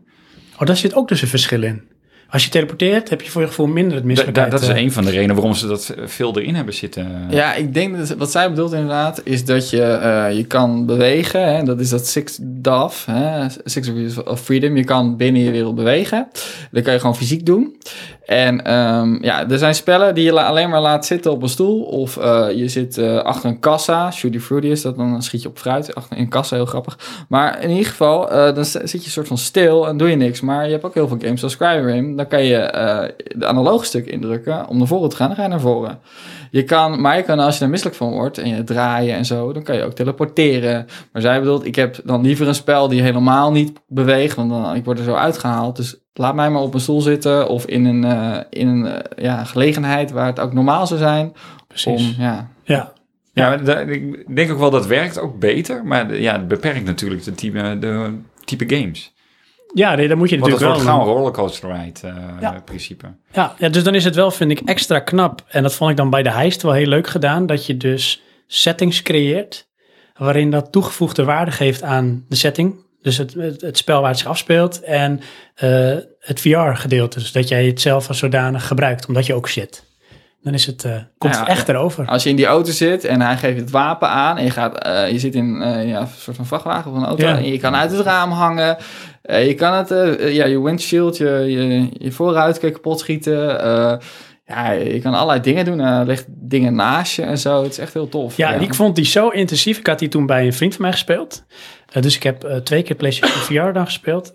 [0.61, 1.81] Oh, daar zit ook dus een verschil in.
[2.29, 4.51] Als je teleporteert, heb je voor je gevoel minder het Da- misselijkheid.
[4.51, 7.27] da- dat is eh, een van de redenen waarom ze dat veel erin hebben zitten.
[7.29, 11.55] Ja, ik denk dat wat zij bedoelt inderdaad is dat je eh, je kan bewegen.
[11.55, 11.63] Hè?
[11.63, 13.49] Dat is dat Six DAF, hè?
[13.63, 14.77] Six Degrees of Freedom.
[14.77, 16.27] Je kan binnen je wereld bewegen.
[16.71, 17.75] Dat kan je gewoon fysiek doen.
[18.31, 21.81] En ehm, ja, er zijn spellen die je alleen maar laat zitten op een stoel.
[21.81, 24.11] Of eh, je zit eh, achter een kassa.
[24.11, 25.95] Shooty Fruity is dat, dan schiet je op fruit.
[25.95, 27.25] Achter een kassa, heel grappig.
[27.29, 30.15] Maar in ieder geval, eh, dan zit je een soort van stil en doe je
[30.15, 30.41] niks.
[30.41, 32.15] Maar je hebt ook heel veel games zoals Skyrim.
[32.15, 32.57] Dan kan je
[33.35, 35.27] de analoge stuk indrukken om naar voren te gaan.
[35.27, 35.99] Dan ga je naar voren.
[36.51, 39.25] Je kan, maar je kan als je er misselijk van wordt en je draaien en
[39.25, 40.87] zo, dan kan je ook teleporteren.
[41.11, 44.75] Maar zij bedoelt, ik heb dan liever een spel die helemaal niet beweegt, want dan,
[44.75, 45.75] ik word er zo uitgehaald.
[45.75, 49.23] Dus laat mij maar op een stoel zitten of in een, eh, in een eh,
[49.23, 51.33] ja, gelegenheid waar het ook normaal zou zijn.
[51.67, 52.15] precies.
[52.15, 52.93] Om, ja, Ja.
[53.33, 55.85] Ja, ik denk ook wel dat werkt ook beter.
[55.85, 59.13] Maar ja, het beperkt natuurlijk de type, de type games.
[59.73, 60.95] Ja, nee, dan moet je Want het natuurlijk wel...
[60.97, 62.53] gauw een rollercoaster ride eh, Ja.
[62.53, 63.05] in principe.
[63.31, 65.43] Ja, ja, dus dan is het wel, vind ik, extra knap.
[65.47, 67.45] En dat vond ik dan bij de heist wel heel leuk gedaan.
[67.45, 69.69] Dat je dus settings creëert.
[70.17, 72.75] Waarin dat toegevoegde waarde geeft aan de setting.
[73.01, 74.81] Dus het, het, het spel waar het zich afspeelt.
[74.81, 75.19] En
[75.55, 77.19] eh, het VR-gedeelte.
[77.19, 79.07] Dus dat jij het zelf als zodanig gebruikt.
[79.07, 79.89] Omdat je ook zit.
[80.43, 82.05] Dan is het, eh, komt Ja, het echt erover.
[82.05, 84.85] Als je in die auto zit en hij geeft het wapen aan en je, gaat,
[85.11, 85.55] je zit in
[85.87, 87.37] ja, een soort van vrachtwagen of een auto Ja.
[87.37, 88.77] en je kan uit het raam hangen.
[89.21, 93.61] Eh, je kan het, eh, ja, je windshield, je, je, je kan je kapot schieten.
[93.61, 93.97] Eh,
[94.45, 95.79] ja, je kan allerlei dingen doen.
[95.79, 97.63] Er ligt dingen naast je en zo.
[97.63, 98.37] Het is echt heel tof.
[98.37, 99.77] Ja, ik vond die zo intensief.
[99.77, 101.45] Ik had die toen bij een vriend van mij gespeeld.
[101.91, 104.33] Eh, dus ik heb eh, twee keer PlayStation VR dan gespeeld.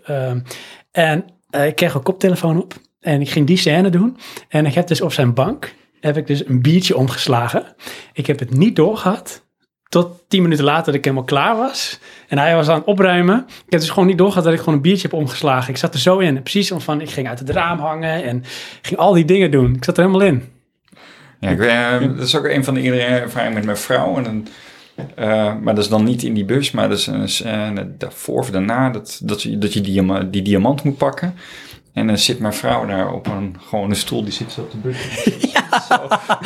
[0.91, 2.73] En eh, ik kreeg een koptelefoon op.
[2.99, 4.17] En ik ging die scène doen.
[4.47, 7.75] En ik heb dus op zijn bank heb ik dus een biertje omgeslagen.
[8.13, 9.46] Ik heb het niet doorgehad.
[9.89, 11.99] Tot tien minuten later dat ik helemaal klaar was.
[12.27, 13.37] En hij was aan het opruimen.
[13.47, 15.69] Ik heb dus gewoon niet doorgehad dat ik gewoon een biertje heb omgeslagen.
[15.69, 16.41] Ik zat er zo in.
[16.41, 18.23] Precies van, ik ging uit het raam hangen.
[18.23, 18.43] En
[18.81, 19.75] ging al die dingen doen.
[19.75, 20.43] Ik zat er helemaal in.
[21.39, 24.17] Ja, ik, eh, dat is ook een van de eerdere ervaringen met mijn vrouw.
[24.17, 24.47] En dan,
[25.15, 28.49] eh, maar dat is dan niet in die bus, maar dat is een daarvoor of
[28.51, 31.35] daarna dat, dat, je, dat je diama- die diamant moet pakken.
[31.97, 34.77] En dan zit mijn vrouw daar op een gewone stoel, die zit zo op de
[34.77, 35.33] bussen.
[35.53, 36.39] Ja.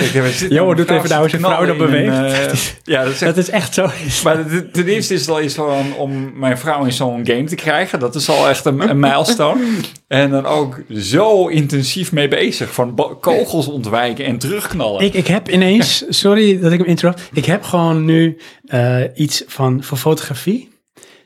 [0.76, 2.16] Doet even nou als je zit te vrouw dan in beweegt.
[2.18, 2.54] een, eh,
[2.94, 3.90] ja, dat is echt Dat is echt zo.
[4.24, 7.56] maar ten- eerste is het al iets van om mijn vrouw in zo'n game te
[7.56, 8.00] krijgen.
[8.00, 9.64] Dat is al echt een, een milestone.
[10.08, 12.74] En dan ook zo intensief mee bezig.
[12.74, 15.02] Van kogels ontwijken en terugknallen.
[15.06, 17.30] Ik, ik heb ineens, sorry dat ik hem interrupt.
[17.34, 20.70] Ik heb gewoon nu eh, iets van voor fotografie.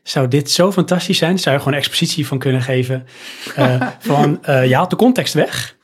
[0.07, 1.40] Zou dit zo fantastisch zijn?
[1.40, 3.06] Zou je gewoon een expositie van kunnen geven?
[3.56, 5.76] Eh, van eh, je haalt de context weg.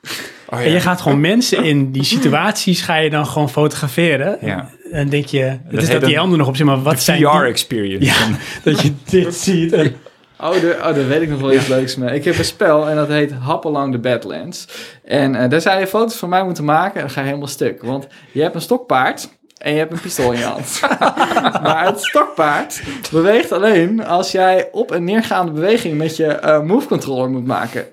[0.50, 0.66] Oh ja.
[0.66, 4.38] En je gaat gewoon mensen in die situaties ga je dan gewoon fotograferen.
[4.42, 4.70] Ja.
[4.92, 7.18] En denk je, het Dat is dat die handen nog op zijn, maar wat zijn
[7.18, 8.06] die- VR-experience.
[8.06, 8.28] Ja,
[8.72, 9.74] dat je dit ziet.
[9.74, 9.96] En,
[10.44, 12.16] Oh, de, oh, daar weet ik nog wel iets leuks mee.
[12.16, 14.68] Ik heb een spel en dat heet Hop Along the Badlands.
[15.06, 17.48] En eh, daar zou je foto's van mij moeten maken en dan ga je helemaal
[17.48, 17.84] stuk.
[17.84, 19.30] Want je hebt een stokpaard
[19.62, 20.82] en je hebt een pistool in je hand.
[21.64, 22.82] maar het stokpaard
[23.12, 27.86] beweegt alleen als jij op- en neergaande beweging met je eh, move controller moet maken.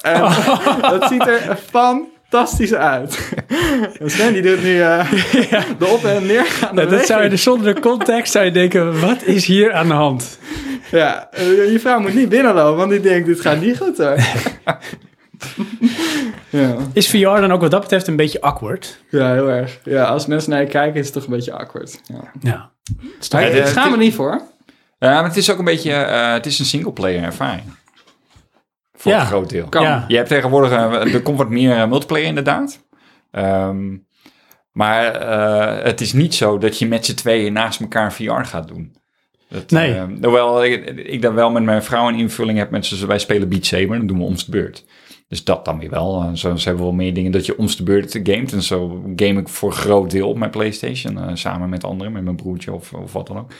[0.00, 0.20] En
[0.90, 3.18] dat ziet er fantastisch uit.
[4.00, 5.10] En Sven die doet nu eh,
[5.78, 7.30] de op- en neergaande nou, dat zou je beweging.
[7.30, 10.38] dus zonder de context zou je denken, wat is hier aan de hand?
[10.90, 14.16] Ja, eh, je vrouw moet niet binnenlopen, want die denkt, dit gaat niet goed hoor.
[16.50, 16.76] ja.
[16.92, 19.02] Is VR dan ook wat dat betreft een beetje awkward?
[19.10, 19.78] ja, heel erg.
[19.84, 22.00] Ja, als mensen naar je kijken is het toch een beetje awkward.
[22.04, 22.30] Ja.
[22.40, 22.70] Ja.
[23.28, 24.42] Daar gaan we niet voor.
[24.98, 27.62] Ja, maar het is ook een beetje, eh, het is een singleplayer ervaring.
[28.94, 29.20] Voor Ja.
[29.20, 29.68] een groot deel.
[29.68, 29.82] Kan.
[29.82, 30.04] Ja.
[30.08, 32.86] Je hebt tegenwoordig, eh, er komt wat meer eh, multiplayer inderdaad.
[33.30, 33.96] Ehm,
[34.72, 38.68] maar eh, het is niet zo dat je met z'n tweeën naast elkaar VR gaat
[38.68, 38.96] doen.
[39.48, 39.94] Dat, Nee.
[39.94, 43.18] eh, hoewel ik, ik dan wel met mijn vrouw een invulling heb met ze, wij
[43.18, 44.84] spelen Beat Saber, dan doen we omst de beurt.
[45.28, 46.22] Dus dat dan weer wel.
[46.22, 48.52] En zo, hebben we wel meer dingen dat je omst de beurt gamet.
[48.52, 51.18] En zo game ik voor een groot deel op mijn Playstation.
[51.18, 53.50] eh, samen met anderen, met mijn broertje of, of wat dan ook.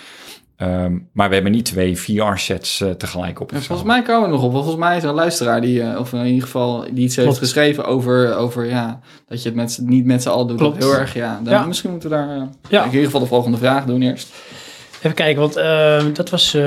[0.57, 3.53] Ehm, maar we hebben niet twee VR-sets tegelijk op.
[3.53, 4.53] En volgens mij komen we nog op.
[4.53, 7.29] Volgens mij is er een luisteraar die, eh, of in ieder geval die iets heeft
[7.29, 7.43] Klopt.
[7.43, 10.57] geschreven over, over ja, dat je het met, z'n- niet met z'n allen doet.
[10.59, 10.77] Klopt.
[10.79, 11.41] Heel erg, ja.
[11.43, 11.65] Dan, Ja.
[11.67, 12.81] Misschien moeten we daar eh, Ja.
[12.85, 14.35] in ieder geval de volgende vraag doen eerst.
[14.99, 16.55] Even kijken, want eh, dat was...
[16.55, 16.63] eh,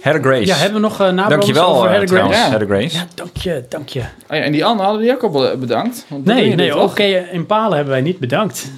[0.00, 0.46] Heather Grace.
[0.46, 2.50] ja, hebben we nog uh, Dankjewel over eh, Heather trouwens, Grace?
[2.52, 2.58] Ja.
[2.58, 2.96] Heather Grace.
[2.96, 4.00] Ja, dank je, dank je.
[4.00, 6.04] Oh ja, en die Anne hadden die ook al be- bedankt.
[6.08, 7.02] Want Nee, nee, oké,
[7.32, 8.70] in Palen hebben wij niet bedankt.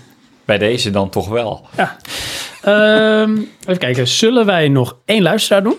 [0.44, 1.66] Bij deze dan toch wel.
[2.62, 5.76] Ehm, even kijken, zullen wij nog één luisteraar doen?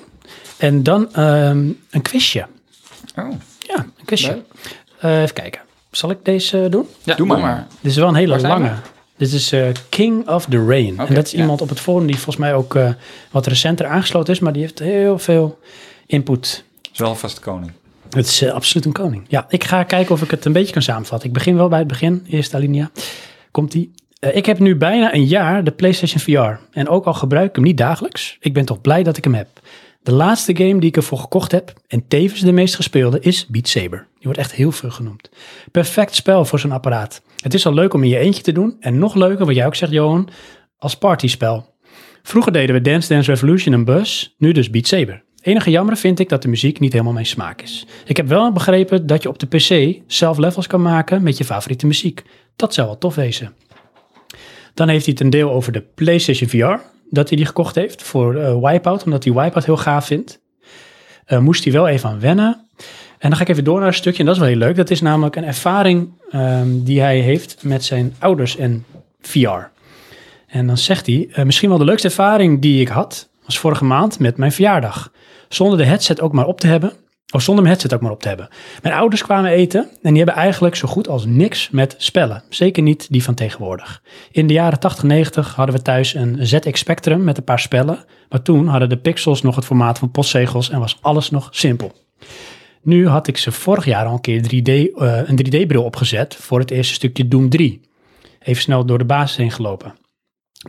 [0.58, 1.58] En dan ehm,
[1.90, 2.46] een quizje.
[3.16, 3.32] Oh.
[3.60, 4.42] Ja, een quizje.
[5.00, 5.62] Eh, even kijken,
[5.92, 6.88] zal ik deze doen?
[7.04, 7.68] Ja, Doe maar.
[7.82, 8.72] Dit is wel een hele Waar zijn lange.
[9.24, 11.00] Dit is eh, King of the Rain.
[11.00, 11.40] En dat is ja.
[11.40, 12.90] iemand op het forum die volgens mij ook eh,
[13.32, 15.60] wat recenter aangesloten is, maar die heeft heel veel
[16.06, 16.64] input.
[16.94, 17.72] Is wel vast koning.
[18.10, 19.26] Het is eh, absoluut een koning.
[19.28, 21.28] Ja, ik ga kijken of ik het een beetje kan samenvatten.
[21.28, 22.92] Ik begin wel bij het begin, eerste alinea.
[23.52, 23.92] Komt-ie.
[24.20, 26.62] Ik heb nu bijna een jaar de PlayStation VR.
[26.72, 29.34] En ook al gebruik ik hem niet dagelijks, ik ben toch blij dat ik hem
[29.34, 29.48] heb.
[30.04, 33.68] De laatste game die ik ervoor gekocht heb, en tevens de meest gespeelde, is Beat
[33.68, 34.08] Saber.
[34.14, 35.30] Die wordt echt heel veel genoemd.
[35.72, 37.22] Perfect spel voor zo'n apparaat.
[37.42, 38.78] Het is al leuk om in je eentje te doen.
[38.80, 40.30] En nog leuker, wat jij ook zegt, Johan,
[40.78, 41.76] als partyspel.
[42.24, 45.24] Vroeger deden we Dance Dance Revolution en Buzz, nu dus Beat Saber.
[45.42, 47.86] Enige jammer vind ik dat de muziek niet helemaal mijn smaak is.
[48.06, 51.44] Ik heb wel begrepen dat je op de PC zelf levels kan maken met je
[51.44, 52.24] favoriete muziek.
[52.56, 53.56] Dat zou wel tof wezen.
[54.74, 58.04] Dan heeft hij het een deel over de PlayStation VR, dat hij die gekocht heeft
[58.04, 60.42] voor eh, Wipeout, omdat hij Wipeout heel gaaf vindt.
[61.26, 62.68] Eh, moest hij wel even aan wennen.
[63.18, 64.76] En dan ga ik even door naar een stukje, en dat is wel heel leuk.
[64.76, 68.86] Dat is namelijk een ervaring ehm, die hij heeft met zijn ouders en
[69.22, 69.72] VR.
[70.48, 73.86] En dan zegt hij, eh, misschien wel de leukste ervaring die ik had, was vorige
[73.86, 75.12] maand met mijn verjaardag.
[75.50, 76.94] Zonder de headset ook maar op te hebben.
[77.34, 78.48] Of zonder mijn headset ook maar op te hebben.
[78.82, 82.44] Mijn ouders kwamen eten en die hebben eigenlijk zo goed als niks met spellen.
[82.50, 84.02] Zeker niet die van tegenwoordig.
[84.32, 88.06] In de jaren 80, 90 hadden we thuis een ZX Spectrum met een paar spellen.
[88.30, 91.92] Maar toen hadden de pixels nog het formaat van postzegels en was alles nog simpel.
[92.82, 96.60] Nu had ik ze vorig jaar al een keer 3D, eh, een 3D-bril opgezet voor
[96.60, 97.82] het eerste stukje Doom 3.
[98.40, 99.94] Even snel door de basis heen gelopen.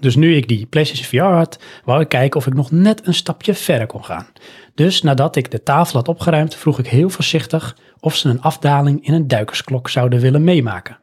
[0.01, 3.15] Dus nu ik die PlayStation VR had, wou ik kijken of ik nog net een
[3.15, 4.27] stapje verder kon gaan.
[4.75, 9.07] Dus nadat ik de tafel had opgeruimd, vroeg ik heel voorzichtig of ze een afdaling
[9.07, 10.99] in een duikersklok zouden willen meemaken.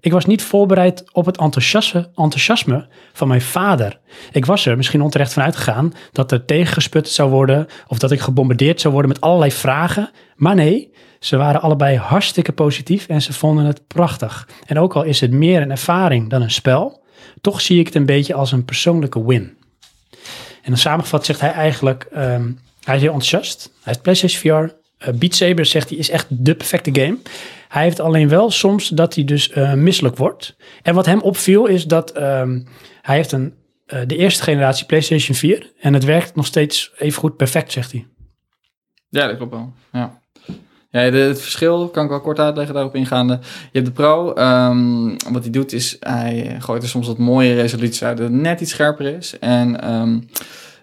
[0.00, 4.00] Ik was niet voorbereid op het enthousiasme, van mijn vader.
[4.32, 8.20] Ik was er misschien onterecht van uitgegaan dat er tegengesput zou worden of dat ik
[8.20, 10.10] gebombardeerd zou worden met allerlei vragen.
[10.36, 14.48] Maar nee, ze waren allebei hartstikke positief en ze vonden het prachtig.
[14.66, 16.99] En ook al is het meer een ervaring dan een spel,
[17.40, 19.56] toch zie ik het een beetje als een persoonlijke win.
[20.62, 22.52] En dan samengevat zegt hij eigenlijk, ehm,
[22.84, 23.62] hij is heel enthousiast.
[23.62, 24.74] Hij heeft PlayStation VR.
[24.98, 27.18] Eh, Beat Saber zegt hij is echt de perfecte game.
[27.68, 30.56] Hij heeft alleen wel soms dat hij dus eh, misselijk wordt.
[30.82, 32.60] En wat hem opviel is dat ehm,
[33.02, 33.54] hij heeft een,
[33.86, 37.92] eh, de eerste generatie PlayStation 4 en het werkt nog steeds even goed perfect, zegt
[37.92, 38.06] hij.
[39.08, 39.72] Ja, dat klopt wel.
[39.92, 40.19] Ja.
[40.90, 43.38] Ja, de- het verschil kan ik wel kort uitleggen, daarop ingaande.
[43.42, 44.32] Je hebt de Pro.
[44.32, 48.40] ehm, wat hij doet is, hij gooit er soms wat mooie resoluties uit, dat het
[48.40, 49.38] net iets scherper is.
[49.38, 50.18] En ehm,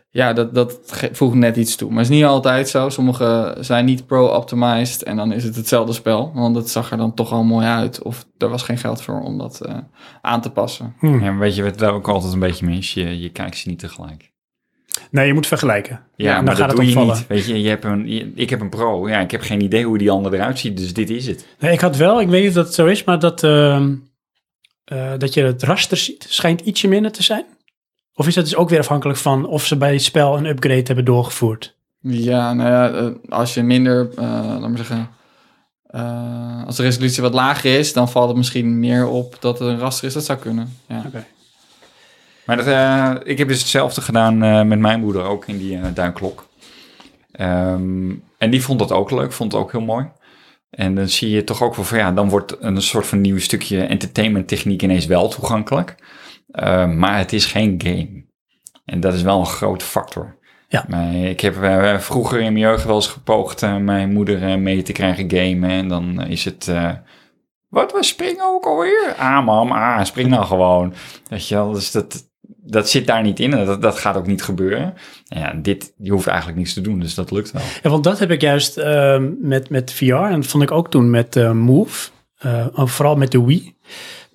[0.09, 0.79] ja, dat, dat
[1.11, 1.89] voegt net iets toe.
[1.89, 2.89] Maar het is niet altijd zo.
[2.89, 6.31] Sommige zijn niet pro-optimized en dan is het hetzelfde spel.
[6.33, 8.01] Want het zag er dan toch al mooi uit.
[8.01, 9.75] Of er was geen geld voor om dat eh,
[10.21, 10.93] aan te passen.
[11.01, 12.93] Ja, maar weet je wat daar ook altijd een beetje mis?
[12.93, 14.31] Je, je kijkt ze niet tegelijk.
[15.11, 15.99] Nee, je moet vergelijken.
[16.15, 17.27] Ja, dan maar gaat dat het doe je niet.
[17.27, 19.09] Weet je, je hebt een, je- ik heb een pro.
[19.09, 21.45] Ja, ik heb geen idee hoe die ander eruit ziet, dus dit is het.
[21.59, 23.95] Nee, ik had wel, ik weet niet of dat zo is, maar dat, ehm,
[24.83, 27.45] eh, dat je het raster ziet, schijnt ietsje minder te zijn.
[28.13, 30.83] Of is dat dus ook weer afhankelijk van of ze bij het spel een upgrade
[30.83, 31.75] hebben doorgevoerd?
[32.01, 34.23] Ja, nou ja, eh, als je minder, eh
[34.59, 35.09] laat maar zeggen,
[35.83, 39.67] eh, als de resolutie wat lager is, dan valt het misschien meer op dat er
[39.67, 40.13] een raster is.
[40.13, 40.77] Dat zou kunnen.
[40.87, 41.03] Ja.
[41.07, 41.25] Oké.
[42.47, 45.77] Maar dat, eh, ik heb dus hetzelfde gedaan eh, met mijn moeder ook in die
[45.77, 46.47] eh duinklok.
[47.31, 50.09] Ehm, en die vond dat ook leuk, vond het ook heel mooi.
[50.69, 53.39] En dan zie je toch ook wel van ja, dan wordt een soort van nieuw
[53.39, 55.95] stukje entertainment techniek ineens wel toegankelijk.
[56.51, 58.25] Eh, maar het is geen game.
[58.85, 60.35] En dat is wel een grote factor.
[60.67, 60.85] Ja.
[60.87, 61.55] Maar ik heb
[62.01, 65.69] vroeger in mijn jeugd wel eens gepoogd mijn moeder mee te krijgen gamen.
[65.69, 66.71] En dan is het...
[67.67, 69.15] wat, we springen ook alweer?
[69.17, 70.93] Ah, mam, ah, spring nou gewoon.
[71.29, 72.27] Weet je wel, dus dat,
[72.67, 74.93] dat zit daar niet in en dat, dat gaat ook niet gebeuren.
[75.27, 77.61] En ja, dit, je hoeft eigenlijk niks te doen, dus dat lukt wel.
[77.83, 80.89] Ja, want dat heb ik juist ehm, met, met VR en dat vond ik ook
[80.89, 83.75] toen met eh, Move, eh, ook vooral met de Wii.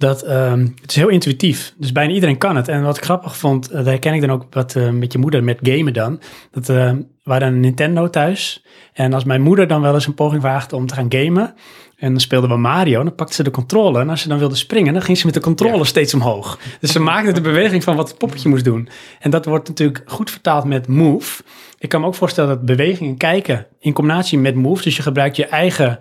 [0.02, 2.68] Dat ehm, het is heel intuïtief, dus bijna iedereen kan het.
[2.68, 5.18] En wat ik grappig vond, eh, daar herken ik dan ook wat eh, met je
[5.18, 6.20] moeder met gamen dan.
[6.50, 6.90] Dat eh,
[7.22, 10.76] we hadden een Nintendo thuis en als mijn moeder dan wel eens een poging waagde
[10.76, 11.54] om te gaan gamen
[11.96, 14.54] en dan speelden we Mario, dan pakte ze de controle en als ze dan wilde
[14.54, 16.58] springen, dan ging ze met de controle steeds omhoog.
[16.80, 18.88] Dus ze maakte de beweging van wat het poppetje moest doen.
[19.20, 21.42] En dat wordt natuurlijk goed vertaald met Move.
[21.78, 25.02] Ik kan me ook voorstellen dat beweging en kijken in combinatie met Move, dus je
[25.02, 26.00] gebruikt je eigen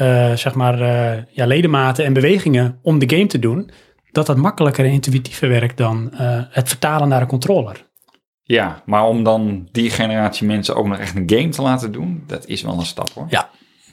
[0.00, 3.70] eh, zeg maar, eh, ja, ledematen en bewegingen om de game te doen,
[4.12, 7.88] dat dat makkelijker en intuïtiever werkt dan eh, het vertalen naar een controller.
[8.42, 12.24] Ja, maar om dan die generatie mensen ook nog echt een game te laten doen,
[12.26, 13.26] dat is wel een stap hoor.
[13.28, 13.48] Ja,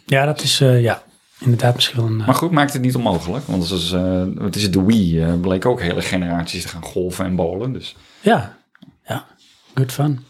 [0.06, 1.04] ja dat is ja,
[1.40, 2.18] inderdaad misschien wel een...
[2.18, 3.46] Maar goed, maakt het niet onmogelijk.
[3.46, 3.92] Want het is,
[4.40, 7.74] het is de Wii, bleek ook hele generaties te gaan golven en bowlen.
[7.74, 8.58] Dus Ja,
[9.06, 9.26] ja,
[9.74, 10.26] good fun.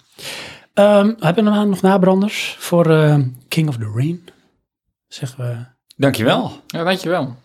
[0.73, 2.85] Ehm, hebben we nog nabranders voor
[3.47, 4.29] King of the Rain?
[5.07, 5.65] Zeggen we...
[5.95, 6.51] dankjewel.
[6.67, 7.35] ja, dankjewel.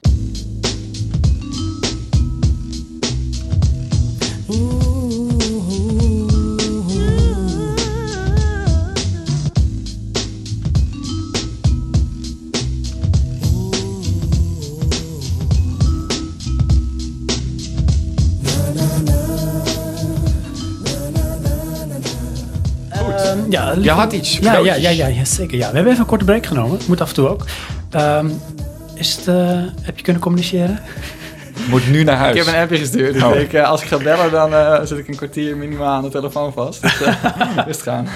[23.52, 24.38] Ja, Je had iets.
[24.38, 25.58] Ja, ja, ja, ja, ja, zeker.
[25.58, 25.68] Ja.
[25.68, 26.78] We hebben even een korte break genomen.
[26.88, 27.44] Moet af en toe ook.
[27.90, 28.28] Ehm,
[28.94, 30.78] is het, eh, heb je kunnen communiceren?
[31.70, 32.36] Moet nu naar huis.
[32.36, 33.12] Ik heb een appje gestuurd.
[33.14, 33.36] Dus Oh.
[33.36, 36.08] ik, eh, als ik ga bellen, dan eh, zit ik een kwartier minimaal aan de
[36.08, 36.82] telefoon vast.
[36.82, 37.16] Dus uh,
[37.66, 38.08] rust gaan.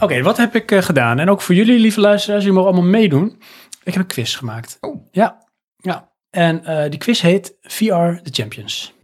[0.00, 1.18] Oké, wat heb ik eh, gedaan?
[1.18, 3.42] En ook voor jullie, lieve luisteraars, jullie mogen allemaal meedoen.
[3.84, 4.76] Ik heb een quiz gemaakt.
[4.80, 5.06] Oh.
[5.10, 5.44] Ja,
[5.76, 6.08] ja.
[6.30, 8.94] En eh, die quiz heet VR The Champions.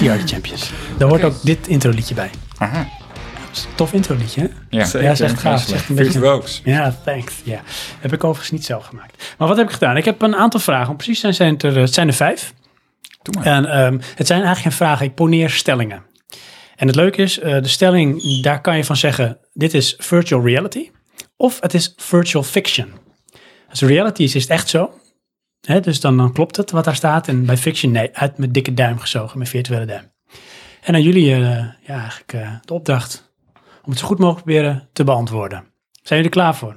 [0.00, 0.70] VR The Champions.
[0.98, 2.30] Daar hoort ook dit introliedje bij.
[2.58, 2.88] Aha.
[3.74, 4.48] Tof introliedje, hè?
[4.70, 5.02] Ja, Zeker.
[5.02, 5.66] Ja, is echt gaaf.
[5.66, 6.42] Is echt een beetje...
[6.64, 7.34] Ja, thanks.
[7.44, 7.60] Ja,
[8.00, 9.34] heb ik overigens niet zelf gemaakt.
[9.38, 9.96] Maar wat heb ik gedaan?
[9.96, 10.90] Ik heb een aantal vragen.
[10.90, 12.54] Om precies zijn zijn het er, het zijn er vijf.
[13.22, 13.44] Doe maar.
[13.44, 15.06] En ehm, het zijn eigenlijk geen vragen.
[15.06, 16.02] Ik poneer stellingen.
[16.76, 20.44] En het leuke is, eh, de stelling, daar kan je van zeggen, dit is virtual
[20.44, 20.90] reality.
[21.36, 22.92] Of het is virtual fiction.
[23.70, 24.99] Als reality is, is het echt zo.
[25.60, 27.28] Hè, dus dan, dan klopt het wat daar staat.
[27.28, 30.12] En bij fiction, nee, uit mijn dikke duim gezogen, mijn virtuele duim.
[30.80, 31.40] En aan jullie, eh,
[31.80, 33.32] ja, eigenlijk eh, de opdracht
[33.82, 35.58] om het zo goed mogelijk proberen te beantwoorden.
[36.02, 36.76] Zijn jullie er klaar voor?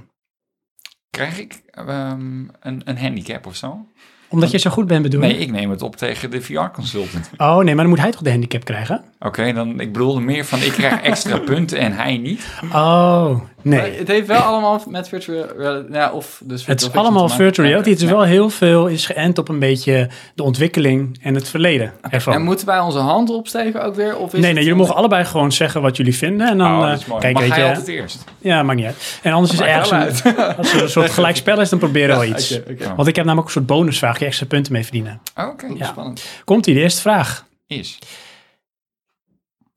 [1.10, 3.88] Krijg ik ehm, een, een handicap of zo?
[4.30, 5.22] Omdat je zo goed bent bedoel?
[5.22, 7.30] Nee, ik neem het op tegen de VR-consultant.
[7.38, 9.04] Oh nee, maar dan moet hij toch de handicap krijgen?
[9.20, 12.48] Oké, dan ik bedoelde meer van ik krijg extra punten en hij niet.
[12.72, 13.98] Oh, Maar nee.
[13.98, 17.90] Het heeft wel allemaal met virtual reality, ja, of dus Het is allemaal virtual reality.
[17.90, 21.94] Het is wel heel veel is geënt op een beetje de ontwikkeling en het verleden
[22.10, 22.34] ervan.
[22.34, 24.18] En moeten wij onze hand opsteken ook weer?
[24.18, 26.48] Of is nee, nee, jullie mogen allebei gewoon zeggen wat jullie vinden.
[26.48, 27.22] En dan, oh, eh, dat is mooi.
[27.22, 28.24] kijk, Mag weet je, altijd eerst?
[28.40, 29.20] ja, maakt niet uit.
[29.22, 32.26] En anders is er ergens, een, als er een soort gelijkspel is, dan proberen we
[32.28, 32.58] iets.
[32.60, 32.96] Oké, oké.
[32.96, 35.22] Want ik heb namelijk ook een soort bonusvraag, je extra punten mee verdienen.
[35.36, 35.86] Oké, Ja.
[35.86, 36.24] Spannend.
[36.44, 37.46] Komt ie, de eerste vraag.
[37.68, 38.00] is.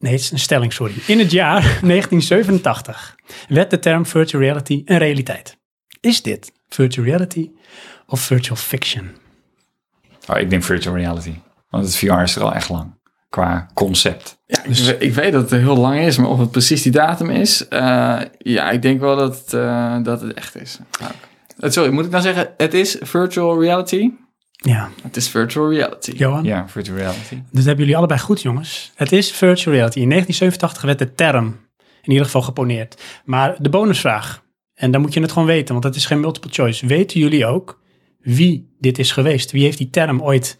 [0.07, 0.95] Nee, het is een stelling, sorry.
[1.07, 3.15] In het jaar 1987
[3.49, 5.57] werd de term virtual reality een realiteit.
[6.01, 7.51] Is dit virtual reality
[8.07, 9.11] of virtual fiction?
[10.29, 11.33] Oh, ik denk virtual reality.
[11.71, 12.95] Want het VR is er al echt lang.
[13.29, 14.39] Qua concept.
[14.47, 16.93] Ja, ik, we- ik weet dat het heel lang is, maar of het precies die
[16.93, 20.79] datum is, eh, ja, ik denk wel dat, het, eh, dat het echt is.
[21.01, 21.13] Nou,
[21.59, 24.11] eh, sorry, moet ik dan zeggen, het is virtual reality?
[24.69, 26.11] Ja, Het is virtual reality.
[26.11, 26.45] Johan.
[26.45, 27.35] Ja, virtual reality.
[27.35, 28.93] Dus dat hebben jullie allebei goed, jongens.
[28.95, 29.99] Het is virtual reality.
[30.01, 31.47] In 1987 werd de term
[32.03, 33.03] in ieder geval geponeerd.
[33.25, 34.43] Maar de bonusvraag,
[34.75, 36.87] en dan moet je het gewoon weten, want het is geen multiple choice.
[36.87, 37.81] Weten jullie ook
[38.21, 39.51] wie dit is geweest?
[39.51, 40.59] Wie heeft die term ooit...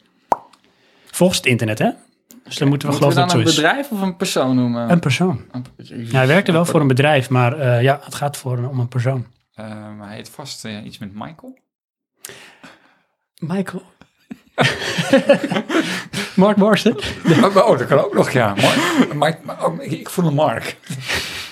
[1.11, 1.91] Volgens het internet, hè?
[2.45, 3.65] Dus dan moeten we Moeten we geloven dan dat een het zo is.
[3.67, 4.91] bedrijf of een persoon noemen?
[4.91, 5.41] Een persoon.
[5.51, 5.65] Een-
[6.07, 8.89] Ja, hij werkte wel voor een bedrijf, maar eh, ja, het gaat voor, om een
[8.89, 9.27] persoon.
[9.55, 9.67] Eh,
[9.97, 11.59] maar hij heet vast eh, iets met Michael.
[13.39, 13.83] Michael.
[16.35, 16.97] Mark Morrison.
[17.43, 18.55] Oh, oh, dat kan ook nog, ja.
[19.15, 20.77] Mark, Mike, oh, ik, voel een Mark.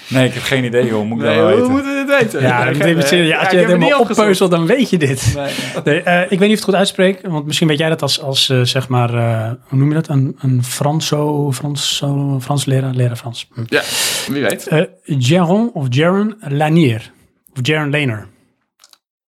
[0.09, 1.05] Nee, ik heb geen idee, joh.
[1.07, 1.71] Moet ik Nee, wel hoe weten.
[1.71, 2.41] moeten we dit weten?
[2.43, 4.99] Ja, Ik dat heb, moet je- ja, als je het helemaal oppeuzelt, dan weet je
[4.99, 5.33] dit.
[5.35, 5.53] Nee.
[5.85, 8.03] Nee, eh, ik weet niet of ik het goed uitspreek, want misschien weet jij dat
[8.03, 10.09] als, als eh, zeg maar, eh, hoe noem je dat?
[10.09, 13.49] Een, een Franso, Franso, Frans leraar, leraar Frans.
[13.55, 13.63] Hm.
[13.67, 13.83] Ja,
[14.29, 14.67] wie weet.
[14.67, 17.11] Eh, Jaron of Jaron Lanier.
[17.53, 18.27] Of Jaron Laner.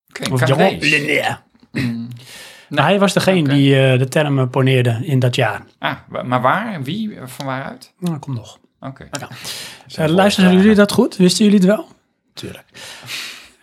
[0.10, 0.48] Oké, Of.
[0.48, 1.44] Jaron Lanier.
[2.70, 5.62] Nou, hij was degene die eh, de term eh, poneerde in dat jaar.
[5.80, 6.84] Ah, maar waar?
[6.84, 7.18] Wie?
[7.26, 7.94] Van waaruit?
[8.00, 8.60] Nou, kom nog.
[8.80, 9.10] Oké.
[10.00, 11.18] Uh, luisteren jullie dat goed?
[11.18, 11.88] Wisten jullie het wel?
[12.34, 12.66] Tuurlijk.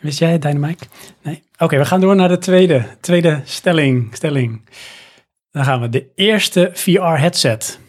[0.00, 0.84] Wist jij het, Dynamite?
[1.22, 1.42] Nee?
[1.58, 4.68] Oké, we gaan door naar de tweede, tweede stelling, stelling.
[5.50, 5.88] Dan gaan we.
[5.88, 7.80] De eerste VR-headset.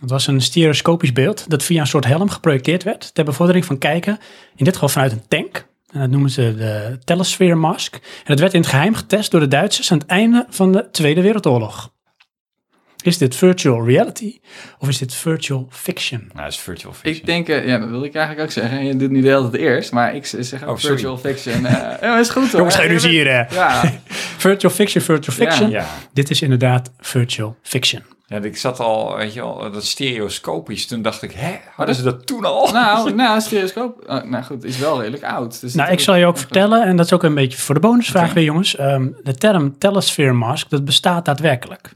[0.00, 3.78] Het was een stereoscopisch beeld dat via een soort helm geprojecteerd werd ter bevordering van
[3.78, 4.18] kijken,
[4.56, 5.66] in dit geval vanuit een tank.
[5.92, 7.94] En dat noemen ze de Telesphere Mask.
[7.94, 10.88] En dat werd in het geheim getest door de Duitsers aan het einde van de
[10.90, 11.92] Tweede Wereldoorlog.
[13.02, 14.40] Is dit virtual reality
[14.78, 16.20] of is dit virtual fiction?
[16.32, 17.16] Nou, dat is virtual fiction.
[17.16, 18.84] Ik denk, eh, ja, dat wil ik eigenlijk ook zeggen.
[18.84, 20.96] Je doet nu de hele tijd eerst, maar ik zeg ook Oh, sorry.
[20.96, 21.66] virtual fiction.
[21.66, 21.72] eh
[22.02, 22.70] ja, is goed hoor.
[22.72, 23.54] Jongens, hier, hè?
[23.54, 23.92] Ja,
[24.46, 25.44] Virtual fiction, virtual Ja.
[25.44, 25.70] fiction.
[25.70, 25.86] Ja.
[26.12, 28.02] Dit is inderdaad virtual fiction.
[28.30, 30.86] Ja, ik zat al, weet je wel, dat stereoscopisch.
[30.86, 32.72] Toen dacht ik, hè, hadden ze dat toen al?
[32.72, 34.04] nou, nou, stereoscoop.
[34.06, 35.60] oh, nou goed, is wel redelijk oud.
[35.60, 37.80] Dus Nou, ik zal je ook vertellen, en dat is ook een beetje voor de
[37.80, 38.76] bonusvraag weer, jongens.
[38.76, 41.92] Ehm, de term telesphere mask, dat bestaat daadwerkelijk.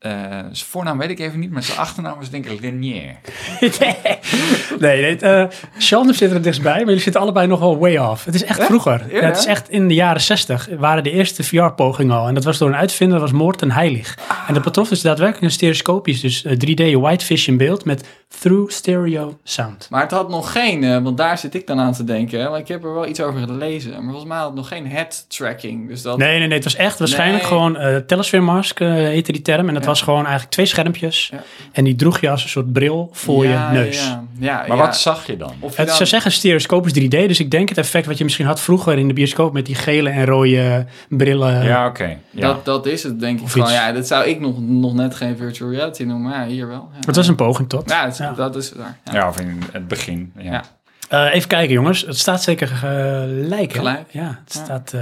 [0.00, 3.16] eh, zijn voornaam weet ik even niet, maar zijn achternaam is denk ik Linier.
[4.78, 5.44] nee, nee uh,
[5.78, 8.24] Sheldon zit er het dichtstbij, maar jullie zitten allebei nog wel way off.
[8.24, 9.14] Het is echt vroeger.
[9.14, 12.28] Ja, het is echt in de jaren 60 waren de eerste VR-pogingen al.
[12.28, 14.18] En dat was door een uitvinder, dat was Morten Heilig.
[14.46, 18.08] En dat betrof dus daadwerkelijk een stereoscopisch, dus 3D white vision beeld met
[18.40, 19.86] through stereo sound.
[19.90, 22.50] Maar het had nog geen, want daar zit ik dan aan te denken.
[22.50, 23.90] Want ik heb er wel iets over gelezen.
[23.90, 25.88] Maar volgens mij had het nog geen head tracking.
[25.88, 26.18] Dus dat...
[26.18, 26.56] Nee, nee, nee.
[26.56, 27.52] Het was echt waarschijnlijk nee.
[27.52, 29.68] gewoon Telesphere Mask heette die term.
[29.68, 29.89] En dat.
[29.90, 31.28] Was gewoon eigenlijk twee schermpjes.
[31.32, 31.42] Ja.
[31.72, 34.06] En die droeg je als een soort bril voor ja, je neus.
[34.06, 35.52] Ja, ja, maar wat zag je dan?
[35.60, 35.96] Of je het dan...
[35.96, 37.08] zou zeggen stereoscopisch 3D.
[37.08, 39.74] Dus ik denk het effect wat je misschien had vroeger in de bioscoop met die
[39.74, 41.64] gele en rode brillen.
[41.64, 42.02] Ja, oké.
[42.02, 42.18] Okay.
[42.30, 43.72] Dat, dat is het denk ik of gewoon.
[43.72, 46.30] Ja, dat zou ik nog, nog net geen virtual reality noemen.
[46.30, 46.88] Maar hier wel.
[47.06, 47.90] Het was een poging tot.
[47.90, 48.98] Ja, het, dat is daar.
[49.12, 49.28] Ja.
[49.28, 50.32] of in het begin.
[50.38, 50.64] Ja.
[51.12, 52.00] Uh, even kijken jongens.
[52.00, 53.72] Het staat zeker gelijk.
[53.72, 54.06] Gelijk.
[54.10, 54.96] Ja, het staat 2-2.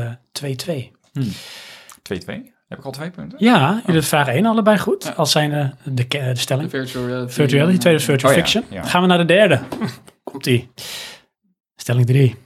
[0.45, 0.89] Uh, 2-2.
[1.13, 1.33] Hmm.
[2.69, 3.39] Heb ik al twee punten?
[3.45, 4.07] Ja, jullie oh.
[4.07, 5.05] vraag 1 allebei goed.
[5.05, 5.11] Ja.
[5.11, 6.71] Als zijn de, de, de stelling.
[6.71, 7.33] De virtual reality.
[7.33, 8.65] Virtual reality, tweede is virtual oh, fiction.
[8.71, 9.61] Ja, gaan we naar de derde.
[10.25, 10.71] Komt-ie.
[11.77, 12.37] Stelling 3.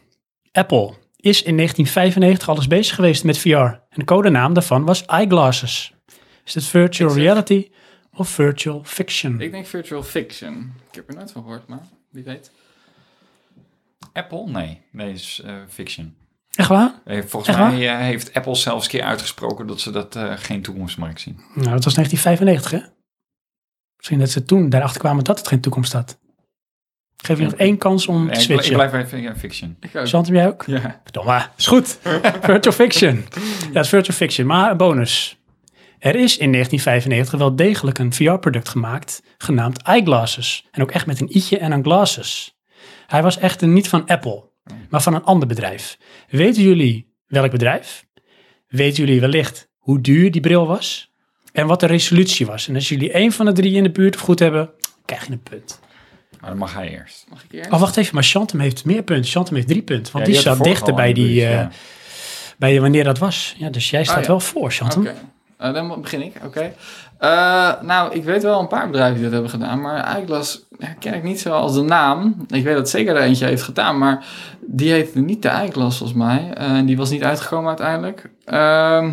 [0.53, 3.49] Apple is in 1995 al eens bezig geweest met VR.
[3.49, 5.95] En de codenaam daarvan was eyeglasses.
[6.45, 7.71] Is het virtual reality
[8.15, 9.41] of virtual fiction?
[9.41, 10.75] Ik denk virtual fiction.
[10.89, 12.51] Ik heb er nooit van gehoord, maar wie weet.
[14.13, 14.47] Apple?
[14.47, 16.17] Nee, nee, is uh, fiction.
[16.57, 16.93] Echt waar?
[17.05, 18.01] Volgens Echt mij waar?
[18.01, 21.35] heeft Apple zelfs een keer uitgesproken dat ze dat uh, geen toekomstmarkt zien.
[21.55, 22.79] Nou, dat was 1995, hè?
[23.97, 26.19] Misschien dat ze toen daarachter kwamen dat het geen toekomst had.
[27.17, 28.71] Geef je nog één kans om nee, te switchen.
[28.71, 29.79] Ik blijf even ja, fiction.
[30.03, 30.65] Zand jij ook?
[30.67, 31.01] Ja.
[31.03, 31.47] Verdomme.
[31.57, 31.99] Is goed.
[32.43, 33.15] virtual fiction.
[33.15, 33.39] Ja,
[33.73, 34.47] het is virtual fiction.
[34.47, 35.41] Maar een bonus.
[35.99, 40.69] Er is in 1995 wel degelijk een VR-product gemaakt, genaamd Eyeglasses.
[40.71, 42.57] En ook echt met een i'tje en een glasses.
[43.07, 44.52] Hij was echter niet van Apple,
[44.93, 45.99] maar van een ander bedrijf.
[46.29, 48.05] Weten jullie welk bedrijf?
[48.69, 51.11] weten jullie wellicht hoe duur die bril was
[51.53, 52.69] en wat de resolutie was.
[52.69, 54.71] En als jullie één van de drie in de buurt goed hebben,
[55.05, 55.81] krijg je een punt.
[56.41, 57.27] Maar dan mag hij eerst.
[57.29, 57.71] Mag ik eerst?
[57.71, 59.31] Oh, wacht even, maar Chantem heeft meer punten.
[59.31, 61.71] Chantem heeft drie punten, want Ja, die zat dichter bij, die, buurt, eh, ja.
[62.59, 63.55] bij wanneer dat was.
[63.59, 64.27] Ja, dus jij staat ja.
[64.27, 65.01] wel voor, Chantem.
[65.01, 65.15] Oké,
[65.57, 66.35] Eh, dan begin ik.
[66.45, 66.75] Oké.
[67.23, 70.67] Eh, nou, ik weet wel een paar bedrijven die dat hebben gedaan, maar iGlass
[70.99, 72.37] ken ik niet zo als de naam.
[72.49, 74.25] Ik weet dat zeker er eentje heeft gedaan, maar
[74.61, 76.51] die heette niet de iGlass volgens mij.
[76.55, 78.31] Eh, En die was niet uitgekomen uiteindelijk.
[78.45, 79.11] Ehm.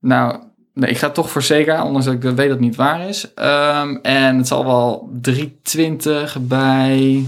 [0.00, 0.36] Nou,
[0.74, 3.34] nee, ik ga toch voor Sega, ondanks dat ik weet dat het niet waar is.
[3.34, 7.26] Ehm, en het zal wel 320 bij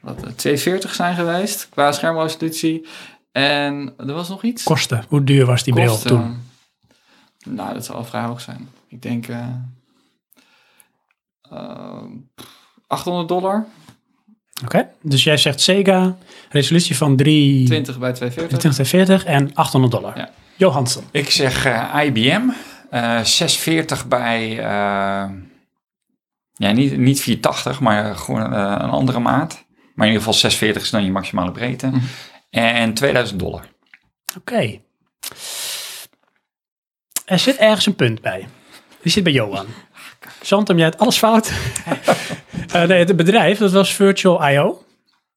[0.00, 2.86] wat, 240 zijn geweest qua schermresolutie.
[3.32, 4.62] En er was nog iets.
[4.62, 6.08] Kosten, hoe duur was die bril Kosten.
[6.10, 6.50] toen?
[7.44, 8.68] Nou, dat zal wel vrij hoog zijn.
[8.88, 9.48] Ik denk eh,
[11.50, 12.02] eh,
[12.86, 13.66] 800 dollar,
[14.64, 16.16] Oké, dus jij zegt Sega,
[16.50, 17.64] resolutie van 3...
[17.66, 18.58] 20 bij 240.
[18.58, 20.18] 2040 en 800 dollar.
[20.18, 20.30] Ja.
[20.56, 21.04] Johansson.
[21.10, 22.42] Ik zeg eh, IBM.
[22.90, 24.50] eh 640 bij...
[24.58, 25.30] eh,
[26.54, 29.64] ja, niet, niet 480, maar gewoon eh, een andere maat.
[29.94, 31.86] Maar in ieder geval 640 is dan je maximale breedte.
[31.86, 31.98] Mhm.
[32.50, 33.66] En 2000 dollar.
[34.38, 34.80] Oké.
[37.32, 38.46] Er zit ergens een punt bij.
[39.02, 39.66] Die zit bij Johan.
[40.42, 41.52] Chantem, jij hebt alles fout.
[42.72, 44.84] Eh, nee, het bedrijf, dat was Virtual I.O.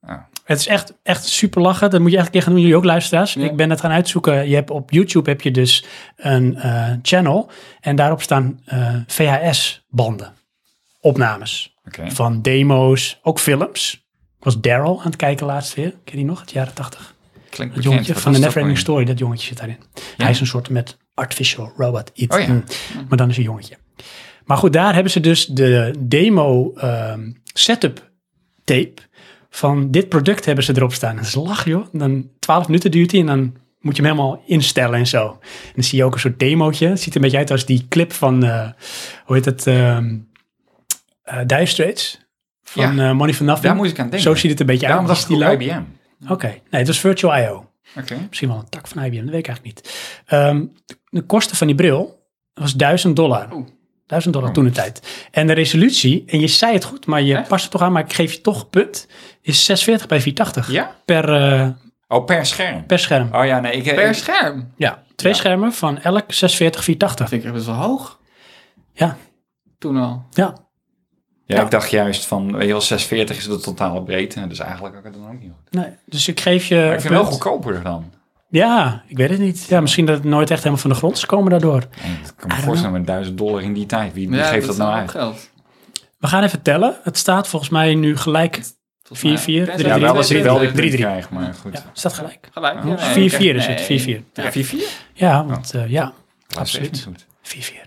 [0.02, 0.28] Ja.
[0.44, 1.90] Het is echt, echt super lachen.
[1.90, 2.62] Dat moet je echt een keer gaan doen.
[2.62, 3.34] Jullie ook luisteraars.
[3.34, 3.44] Ja.
[3.44, 4.50] Ik ben het gaan uitzoeken.
[4.50, 5.86] Je hebt op YouTube heb je dus
[6.16, 7.50] een eh, channel.
[7.80, 10.34] En daarop staan eh, VHS-banden.
[11.00, 11.76] Opnames.
[12.08, 13.94] Van demo's, ook films.
[14.38, 15.90] Ik was Daryl aan het kijken laatst weer.
[15.90, 16.40] Ken je die nog?
[16.40, 17.16] Het jaren 80.
[17.50, 17.94] Klinkt bekend.
[17.94, 19.78] jongetje van de dat Neverending Story, dat jongetje zit daarin.
[20.18, 22.36] Hij is een soort met artificial robot iets.
[22.36, 22.48] Oh ja.
[22.48, 22.64] Mm.
[23.08, 23.78] Maar dan is een jongetje.
[24.46, 28.12] Maar goed, daar hebben ze dus de demo ehm, setup
[28.64, 28.94] tape
[29.50, 31.16] van dit product hebben ze erop staan.
[31.16, 31.86] Dat is lach joh.
[31.92, 35.28] Dan 12 minuten duurt die en dan moet je hem helemaal instellen en zo.
[35.42, 36.88] En dan zie je ook een soort demootje.
[36.88, 38.70] Het ziet er een beetje uit als die clip van, eh,
[39.26, 40.18] hoe heet het, ehm
[41.24, 42.20] eh, Dire Straits.
[42.64, 43.10] Van Ja.
[43.10, 43.66] eh, Money for Nothing.
[43.68, 44.22] Daar moest ik aan denken.
[44.22, 45.20] Zo ziet het een beetje Daarom uit.
[45.20, 45.44] ik die.
[45.52, 45.82] IBM.
[46.28, 47.70] Oké, nee, het was Virtual I.O.
[47.98, 48.18] Oké.
[48.28, 49.96] Misschien wel een tak van IBM, dat weet ik eigenlijk niet.
[50.26, 50.66] Ehm,
[51.10, 53.54] de kosten van die bril was 1000 dollar.
[53.54, 53.68] Oeh.
[54.08, 54.56] 1000 dollar Oh.
[54.56, 55.28] toen de tijd.
[55.32, 57.48] En de resolutie, en je zei het goed, maar je Echt?
[57.48, 59.08] past het toch aan, maar ik geef je toch een punt,
[59.42, 60.96] is 640 bij 480 Ja?
[61.06, 61.70] per, eh,
[62.08, 62.86] Oh, per scherm.
[62.86, 63.30] per scherm.
[63.34, 63.72] Oh ja, nee.
[63.72, 64.74] Ik, Per ik- scherm.
[64.78, 65.38] Ja, twee Ja.
[65.38, 67.20] schermen van elk 640, 480.
[67.20, 68.20] Dat vind ik best wel hoog.
[68.94, 69.18] Ja,
[69.78, 70.26] Toen al.
[70.32, 70.54] ja.
[71.46, 71.62] Ja, Ja.
[71.64, 74.48] ik dacht juist van, weet je wel, 640 is de totale breedte.
[74.48, 75.72] Dus eigenlijk had ik het dan ook niet goed.
[75.82, 78.12] Nee, dus ik geef je Maar ik vind het wel goedkoper dan.
[78.50, 79.66] Ja, ik weet het niet.
[79.70, 81.84] Ja, misschien dat het nooit echt helemaal van de grond is komen daardoor.
[82.04, 84.14] Nee, ik kan me voorstellen met 1000 dollar in die tijd.
[84.14, 85.12] Wie, wie Ja, geeft dat, nou uit?
[85.12, 85.50] geld.
[86.20, 86.96] We gaan even tellen.
[87.04, 88.62] Het staat volgens mij nu gelijk.
[89.04, 91.04] Volgens mij- 4-4, Ja, wel als ik wel die drie- punt drie.
[91.06, 91.74] krijg, maar goed.
[91.74, 92.50] Ja, het staat gelijk.
[92.52, 92.76] Gelijk.
[92.78, 92.86] Oh.
[93.00, 94.24] ja, nee, 4-4 is het, 4-4.
[94.34, 94.88] Ja, 4-4?
[95.14, 96.14] Ja, want eh, ja,
[96.58, 96.92] Absoluut.
[96.92, 97.26] echt niet goed.
[97.42, 97.85] 4-4.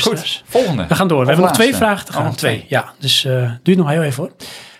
[0.00, 0.42] Goed.
[0.46, 0.86] Volgende.
[0.86, 1.16] We gaan door.
[1.16, 2.20] We Of hebben nog twee vragen te gaan.
[2.20, 2.56] Oh, nog twee.
[2.56, 2.66] twee.
[2.68, 4.32] Ja, dus eh duurt nog heel even hoor.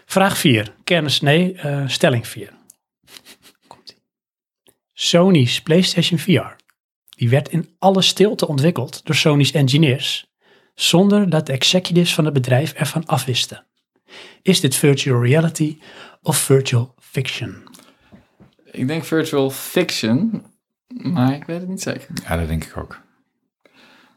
[0.07, 0.73] Vraag 4.
[0.85, 2.51] Kennis, nee, eh, stelling 4.
[3.67, 3.97] Komt-ie.
[4.93, 6.57] Sony's PlayStation VR.
[7.09, 10.27] Die werd in alle stilte ontwikkeld door Sony's engineers,
[10.75, 13.67] zonder dat de executives van het bedrijf ervan afwisten.
[14.43, 15.79] Is dit virtual reality
[16.23, 17.63] of virtual fiction?
[18.71, 20.45] Ik denk virtual fiction,
[20.89, 22.09] maar ik weet het niet zeker.
[22.29, 23.01] Ja, dat denk ik ook.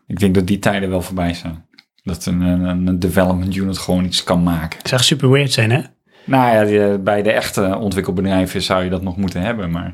[0.10, 1.66] Ik denk dat die tijden wel voorbij zijn.
[2.04, 4.78] Dat een, een, een development unit gewoon iets kan maken.
[4.78, 5.82] Het zou super weird zijn, hè?
[6.24, 9.94] Nou ja, die, bij de echte ontwikkelbedrijven zou je dat nog moeten hebben, maar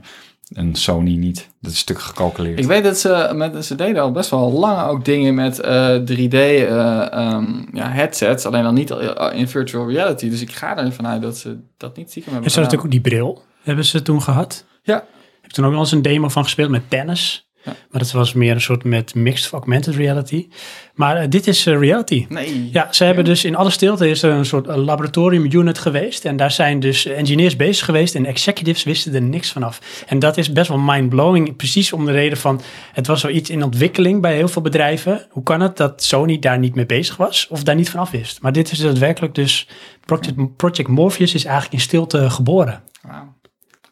[0.53, 1.35] een Sony niet.
[1.37, 2.59] Dat is een stuk gecalculeerd.
[2.59, 5.97] Ik weet dat ze, met, ze deden al best wel lang ook dingen met eh,
[5.99, 10.29] 3D eh, ehm, ja, headsets, alleen dan niet eh, in virtual reality.
[10.29, 12.85] Dus ik ga ervan uit dat ze dat niet stiekem hebben En ze hadden gedaan.
[12.85, 14.65] natuurlijk ook die bril, hebben ze toen gehad.
[14.83, 14.97] Ja.
[14.97, 17.44] Ik heb toen ook wel eens een demo van gespeeld met tennis.
[17.65, 17.75] Ja.
[17.91, 20.47] Maar dat was meer een soort met mixed augmented reality.
[20.95, 22.25] Maar eh, dit is eh, reality.
[22.29, 22.69] Nee.
[22.71, 26.25] Ja, ze hebben dus in alle stilte is er een soort eh, laboratorium unit geweest.
[26.25, 30.03] En daar zijn dus engineers bezig geweest en executives wisten er niks vanaf.
[30.07, 31.55] En dat is best wel mind-blowing.
[31.55, 32.61] Precies om de reden van,
[32.93, 35.25] het was zoiets in ontwikkeling bij heel veel bedrijven.
[35.29, 38.11] Hoe kan het dat Sony daar niet mee bezig was of daar niet van af
[38.11, 38.41] wist?
[38.41, 39.67] Maar dit is daadwerkelijk dus,
[40.05, 42.83] Project, Project Morpheus is eigenlijk in stilte geboren.
[43.01, 43.33] Wauw.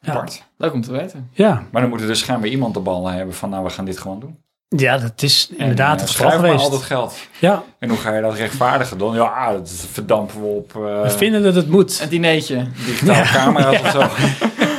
[0.03, 0.11] Ja.
[0.11, 0.43] Apart.
[0.57, 1.30] Leuk om te weten.
[1.31, 3.85] Ja, Maar dan moet er dus schijnbaar iemand de bal hebben van, nou, we gaan
[3.85, 4.38] dit gewoon doen.
[4.69, 6.63] ja dat is inderdaad en, het eh, geval geweest.
[6.63, 7.15] al dat geld.
[7.39, 9.15] Ja, En hoe ga je dat rechtvaardigen dan?
[9.15, 11.99] Ja, dat verdampen we op eh, we vinden dat het moet.
[12.01, 12.67] Een dineetje.
[12.85, 13.99] digitale camera's of zo.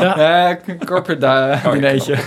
[0.05, 0.51] Eh,
[0.87, 2.19] corporate da- Oh, ja, dineetje.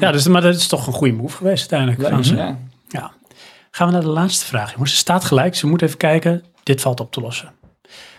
[0.00, 2.14] Ja, dus, maar dat is toch een goede move geweest uiteindelijk.
[2.14, 2.36] van ze.
[2.36, 2.56] Ja.
[2.88, 3.10] Ja.
[3.70, 4.72] Gaan we naar de laatste vraag.
[4.72, 5.54] Jongens, ze staat gelijk.
[5.56, 6.44] Ze moet even kijken.
[6.62, 7.52] Dit valt op te lossen.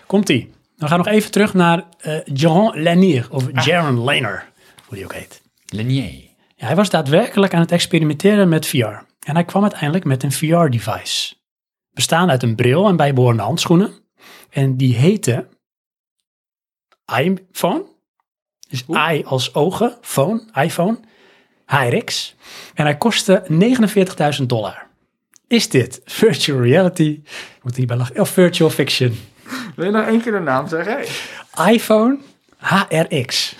[0.06, 0.52] Komt-ie.
[0.82, 3.26] We gaan nog even terug naar eh Jean Lanier.
[3.30, 4.48] Of Jaron Lanier.
[4.86, 5.42] Hoe die ook heet.
[5.66, 6.30] Lenier.
[6.56, 8.76] Ja, hij was daadwerkelijk aan het experimenteren met VR.
[9.20, 11.34] En hij kwam uiteindelijk met een VR-device.
[11.90, 13.92] Bestaande uit een bril en bijbehorende handschoenen.
[14.50, 15.48] En die heette
[17.18, 17.84] iPhone.
[18.68, 20.98] Dus i als ogen, phone, iPhone,
[21.66, 22.34] HRX.
[22.74, 23.44] En hij kostte
[24.40, 24.86] 49.000 dollar.
[25.46, 27.20] Is dit virtual reality?
[27.62, 28.20] Moet er niet bij lachen.
[28.20, 29.18] Of virtual fiction?
[29.76, 30.96] Wil je nog één keer de naam zeggen?
[31.70, 32.18] iPhone
[32.58, 33.56] HRX.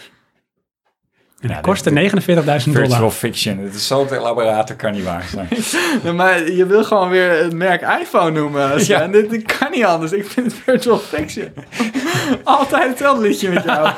[1.40, 2.23] En Ja, kostte dit- 49.000
[2.73, 3.10] Virtual dollar.
[3.10, 3.59] fiction.
[3.59, 5.48] Het is zo te elaboraat, dat kan niet waar zijn.
[6.05, 8.81] Ja, maar je wil gewoon weer het merk iPhone noemen.
[8.81, 9.10] Sven.
[9.10, 10.12] Dit, dit kan niet anders.
[10.12, 11.52] Ik vind het virtual fiction.
[12.44, 13.90] Altijd hetzelfde liedje met jou.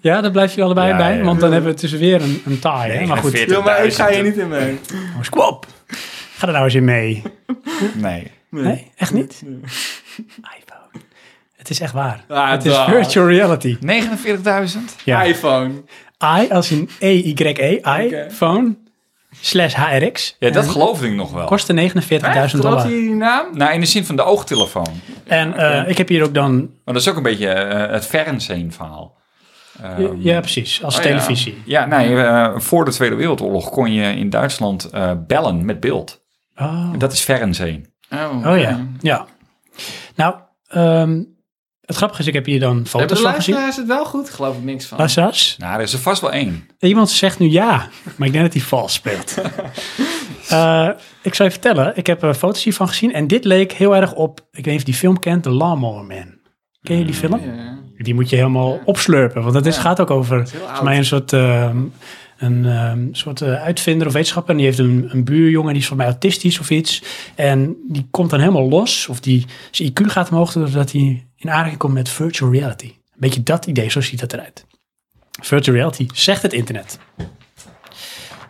[0.00, 1.16] Ja, daar blijf je allebei Ja, bij.
[1.16, 1.24] ja.
[1.24, 3.06] Want dan hebben we het dus weer een, een taai.
[3.06, 3.56] Maar goed, 49.
[3.56, 4.78] Ja, maar ik ga hier niet in mee.
[5.16, 5.66] oh, squab.
[6.36, 7.22] Ga er nou eens in mee.
[7.94, 8.30] Nee.
[8.50, 9.42] Nee, echt niet?
[9.42, 10.66] iPhone.
[11.68, 12.24] Het is echt waar.
[12.28, 13.76] Ah, het is virtual reality.
[13.80, 13.84] 49.000?
[15.04, 15.22] Ja.
[15.22, 15.70] iPhone.
[16.42, 18.00] I als in E-Y-E, Oké.
[18.02, 18.76] iPhone,
[19.40, 20.36] slash HRX.
[20.38, 21.46] Ja, dat En geloofde ik nog wel.
[21.46, 22.86] Kostte 49.000 Geloof dollar.
[22.86, 23.46] die naam?
[23.52, 25.00] Nou, in de zin van de oogtelefoon.
[25.26, 26.54] En eh, ik heb hier ook dan...
[26.56, 29.16] Maar dat is ook een beetje eh, het Fernsehen verhaal.
[29.82, 30.84] Ehm, ja, precies.
[30.84, 31.08] Als oh ja.
[31.08, 31.62] televisie.
[31.64, 36.24] Ja, nee, eh, voor de Tweede Wereldoorlog kon je in Duitsland eh, bellen met beeld.
[36.56, 37.86] Oh, Dat is Fernsehen.
[38.10, 38.86] Oh, oh ja.
[39.00, 39.26] ja.
[40.14, 40.34] Nou,
[40.68, 41.22] ehm,
[41.88, 43.54] het grappige is, ik heb hier dan Hebben foto's de van gezien.
[43.54, 44.30] luisteraars het wel goed?
[44.30, 44.98] Geloof ik niks van.
[44.98, 45.56] Luisteraars?
[45.58, 46.68] Nou, er is er vast wel één.
[46.78, 49.34] Iemand zegt nu ja, maar ik denk dat hij vals speelt.
[50.48, 50.88] Eh,
[51.22, 54.14] ik zal je vertellen, ik heb er foto's hiervan gezien en dit leek heel erg
[54.14, 56.38] op, ik weet niet of je die film kent, The Lawnmower Man.
[56.82, 57.40] Ken je die film?
[57.44, 57.78] Ja.
[57.96, 59.80] Die moet je helemaal opslurpen, want dat is, Ja.
[59.80, 60.82] gaat ook over oud.
[60.82, 61.78] mij een soort, ehm,
[62.38, 64.50] een, ehm, soort eh, uitvinder of wetenschapper.
[64.50, 67.02] En die heeft een, een buurjongen, die is volgens mij autistisch of iets.
[67.34, 71.50] En die komt dan helemaal los, of die, zijn IQ gaat omhoog, doordat hij in
[71.50, 72.86] aanraking komt met virtual reality.
[72.86, 74.66] Een beetje dat idee, zo ziet dat eruit.
[75.42, 76.98] Virtual reality, zegt het internet.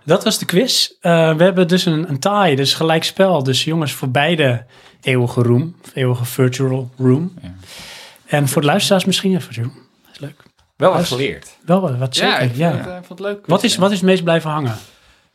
[0.04, 0.90] Dat was de quiz.
[1.00, 3.42] Eh, we hebben dus een, een tie, dus gelijk spel.
[3.42, 4.64] Dus jongens, voor beide
[5.00, 7.34] eeuwige room, eeuwige virtual room.
[7.42, 7.54] Ja.
[8.26, 9.62] En voor de luisteraars misschien even.
[9.62, 9.72] Dat
[10.12, 10.47] is leuk.
[10.78, 11.48] Wel wat geleerd.
[11.66, 12.70] Wel wat, wat Ja, zeker, ik ja.
[12.72, 13.46] vond, eh, vond het leuk.
[13.46, 14.76] Wat is, wat is het meest blijven hangen?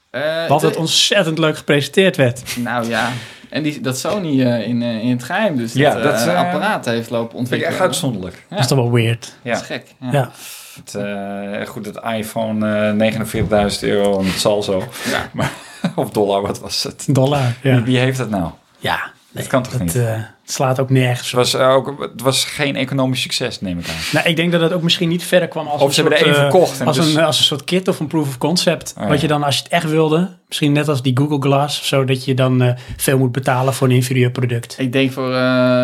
[0.10, 2.57] Eh, Wat het ontzettend leuk gepresenteerd werd.
[2.57, 3.11] Nou ja,
[3.49, 6.86] en die, dat Sony eh, in, eh, in het geheim dus Ja, dat, dat, apparaat
[6.86, 7.74] heeft lopen Vind ik ontwikkelen.
[7.74, 8.45] echt uitzonderlijk.
[8.49, 9.34] Dat is toch wel weird.
[9.41, 9.52] Ja.
[9.53, 9.86] Dat is gek.
[9.99, 10.11] Ja.
[10.11, 10.32] Ja.
[10.76, 14.84] Het, eh, goed, het iPhone eh 49.000 euro en het zal zo.
[15.10, 15.30] Ja.
[15.34, 15.52] Maar,
[15.95, 17.06] of dollar, wat was het?
[17.10, 17.84] Dollar, Wie, ja.
[17.84, 18.49] wie heeft dat nou?
[18.78, 19.95] Ja, nee, kan toch het, niet?
[19.95, 21.39] eh, het slaat ook nergens Het op.
[21.39, 23.95] was, eh, ook, het was geen economisch succes, neem ik aan.
[24.14, 26.19] Nou, ik denk dat het ook misschien niet verder kwam als Of een ze hebben
[26.19, 28.07] soort, er één eh, verkocht en als, dus- een, als een soort kit of een
[28.07, 28.93] proof of concept.
[28.97, 29.34] Oh, wat je ja.
[29.34, 32.26] dan, als je het echt wilde, misschien net als die Google Glass of zo, dat
[32.26, 34.76] je dan eh, veel moet betalen voor een inferieur product.
[34.80, 35.35] Ik denk voor, eh,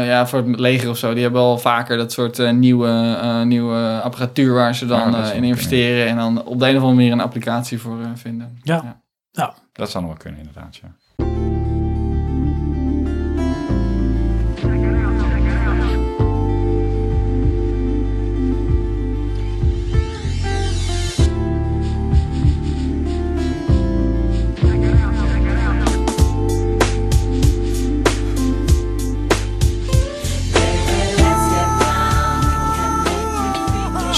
[0.08, 4.00] ja, voor het leger of zo, die hebben al vaker dat soort nieuwe, eh, nieuwe
[4.04, 6.76] apparatuur waar ze dan Ja, dat eh, zou in investeren en dan op de een
[6.76, 8.60] of andere manier een applicatie voor eh, vinden.
[8.64, 9.02] Ja.
[9.32, 10.76] Nou, Dat zou nog wel kunnen, inderdaad.
[10.82, 10.96] Ja.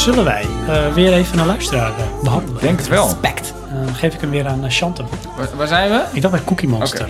[0.01, 2.61] Zullen wij eh, weer even een luisteraar eh, behandelen?
[2.61, 3.03] Denk het wel.
[3.03, 3.53] Respect.
[3.69, 5.05] Eh, Dan geef ik hem weer aan uh, Chantem.
[5.37, 6.03] Waar, waar zijn we?
[6.13, 7.09] Ik dacht bij Cookie Monster.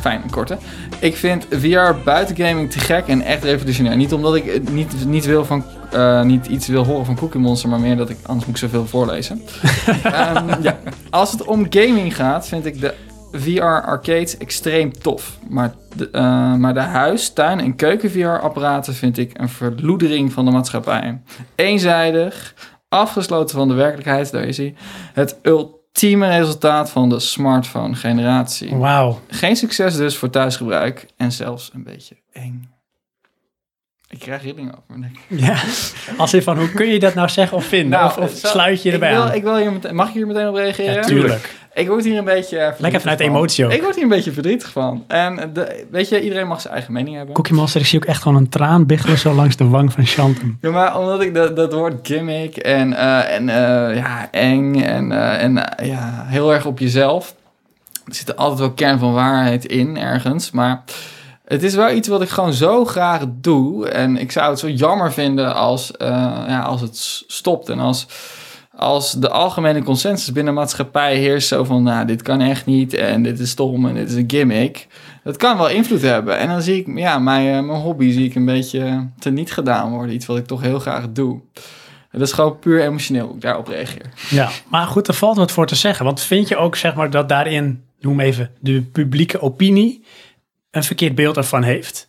[0.00, 0.58] Fijn, een korte.
[0.98, 3.96] Ik vind VR buiten gaming te gek en echt revolutionair.
[3.96, 7.68] Niet omdat ik niet, niet, wil van, eh, niet iets wil horen van Cookie Monster,
[7.68, 9.42] maar meer dat ik anders moet ik zoveel voorlezen.
[10.02, 10.78] Ehm, ja.
[11.10, 12.94] Als het om gaming gaat, vind ik de
[13.40, 15.38] VR arcades extreem tof.
[15.48, 20.32] Maar de, eh, maar de huis, tuin en keuken VR apparaten vind ik een verloedering
[20.32, 21.20] van de maatschappij.
[21.54, 22.54] Eenzijdig,
[22.88, 24.74] afgesloten van de werkelijkheid, daar is hij.
[25.12, 28.74] Het ultieme resultaat van de smartphone generatie.
[28.74, 29.20] Wauw.
[29.28, 32.70] Geen succes dus voor thuisgebruik en zelfs een beetje eng.
[34.08, 35.40] Ik krijg rillingen over mijn nek.
[35.40, 35.56] Ja,
[36.16, 38.04] als in van hoe kun je dat nou zeggen of vinden?
[38.04, 39.34] of, of zo- sluit je erbij ik wil, aan?
[39.34, 40.94] ik wil hier meteen, mag ik hier meteen op reageren?
[40.94, 41.54] ja, tuurlijk.
[41.76, 42.74] Ik word hier een beetje...
[42.78, 43.28] Lekker vanuit van.
[43.28, 43.72] emotie ook.
[43.72, 45.04] Ik word hier een beetje verdrietig van.
[45.06, 47.34] En de, weet je, iedereen mag zijn eigen mening hebben.
[47.34, 50.06] Cookie Monster, ik zie ook echt gewoon een traan biggelen zo langs de wang van
[50.06, 50.58] Chantem.
[50.60, 55.12] Ja, maar omdat ik dat, dat woord gimmick en, eh, en eh, ja, eng en,
[55.12, 57.34] eh, en ja, heel erg op jezelf.
[58.06, 60.50] Er zit er altijd wel kern van waarheid in, ergens.
[60.50, 60.82] Maar
[61.44, 63.88] het is wel iets wat ik gewoon zo graag doe.
[63.88, 65.90] En ik zou het zo jammer vinden als,
[66.48, 66.96] ja, als het
[67.26, 67.68] stopt.
[67.68, 68.06] En als,
[68.76, 71.82] als de algemene consensus binnen maatschappij heerst zo van...
[71.82, 74.86] Nou, dit kan echt niet en dit is stom en dit is een gimmick.
[75.24, 76.38] Dat kan wel invloed hebben.
[76.38, 79.90] En dan zie ik, ja, mijn, eh, mijn hobby zie ik een beetje teniet gedaan
[79.90, 80.14] worden.
[80.14, 81.40] Iets wat ik toch heel graag doe.
[82.10, 84.12] Dat is gewoon puur emotioneel hoe ik daarop reageer.
[84.30, 86.04] Ja, maar goed, er valt wat voor te zeggen.
[86.04, 90.04] Want vind je ook zeg maar dat daarin, noem even, de publieke opinie
[90.70, 92.05] een verkeerd beeld ervan heeft?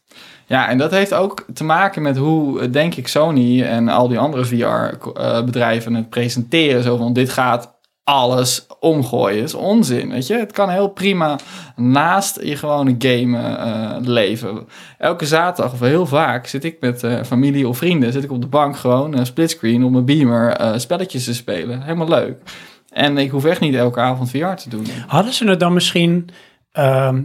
[0.47, 4.07] Ja, en dat heeft ook te maken met hoe, eh, denk ik, Sony en al
[4.07, 6.83] die andere VR-bedrijven het presenteren.
[6.83, 9.43] Zo van, dit gaat alles omgooien.
[9.43, 10.33] Is onzin, weet je.
[10.33, 11.35] Het kan heel prima
[11.75, 14.67] naast je gewone game eh, leven.
[14.97, 18.11] Elke zaterdag, of heel vaak, zit ik met eh, familie of vrienden...
[18.11, 20.79] zit ik op de bank gewoon, een splitscreen, op mijn beamer...
[20.79, 21.81] spelletjes te spelen.
[21.81, 22.41] Helemaal leuk.
[22.89, 24.85] En ik hoef echt niet elke avond VR te doen.
[25.07, 26.29] Hadden ze het dan misschien
[26.71, 27.21] ehm,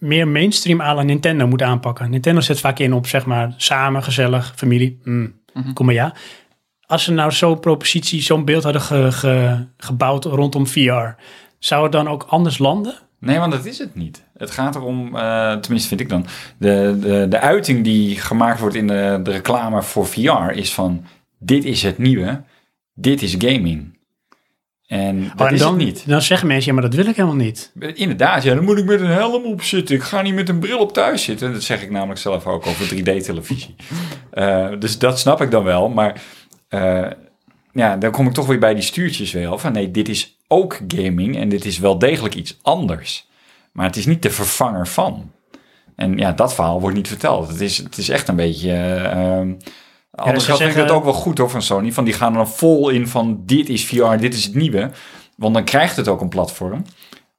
[0.00, 2.10] meer mainstream la Nintendo moeten aanpakken?
[2.10, 5.00] Nintendo zet vaak in op, zeg maar, samen, gezellig, familie.
[5.04, 5.38] Mm,
[5.74, 6.14] Kom maar ja.
[6.86, 11.08] Als ze nou zo'n propositie, zo'n beeld hadden ge- ge- gebouwd rondom VR,
[11.58, 12.94] zou het dan ook anders landen?
[13.18, 14.24] Nee, want dat is het niet.
[14.36, 16.26] Het gaat erom, eh, tenminste vind ik dan,
[16.58, 21.04] de, de, de uiting die gemaakt wordt in de, de reclame voor VR is van,
[21.38, 22.42] dit is het nieuwe,
[22.94, 23.98] dit is gaming.
[24.90, 26.08] En dat Oh, en is dan, het niet.
[26.08, 27.72] dan zeggen mensen, ja, maar dat wil ik helemaal niet.
[27.94, 29.94] Inderdaad, ja, dan moet ik met een helm op zitten.
[29.94, 31.52] Ik ga niet met een bril op thuis zitten.
[31.52, 33.74] Dat zeg ik namelijk zelf ook over 3D-televisie.
[34.30, 35.88] Eh, dus dat snap ik dan wel.
[35.88, 36.22] Maar
[36.68, 37.06] eh,
[37.72, 39.58] ja, dan kom ik toch weer bij die stuurtjes wel.
[39.58, 43.26] Van nee, dit is ook gaming en dit is wel degelijk iets anders.
[43.72, 45.30] Maar het is niet de vervanger van.
[45.96, 47.48] En ja, dat verhaal wordt niet verteld.
[47.48, 48.72] Het is, het is echt een beetje...
[48.72, 49.40] eh,
[50.10, 51.92] Anders ze vind ik het ook wel goed hoor van Sony.
[51.92, 54.90] Van die gaan er dan vol in van dit is VR, dit is het nieuwe.
[55.36, 56.84] Want dan krijgt het ook een platform.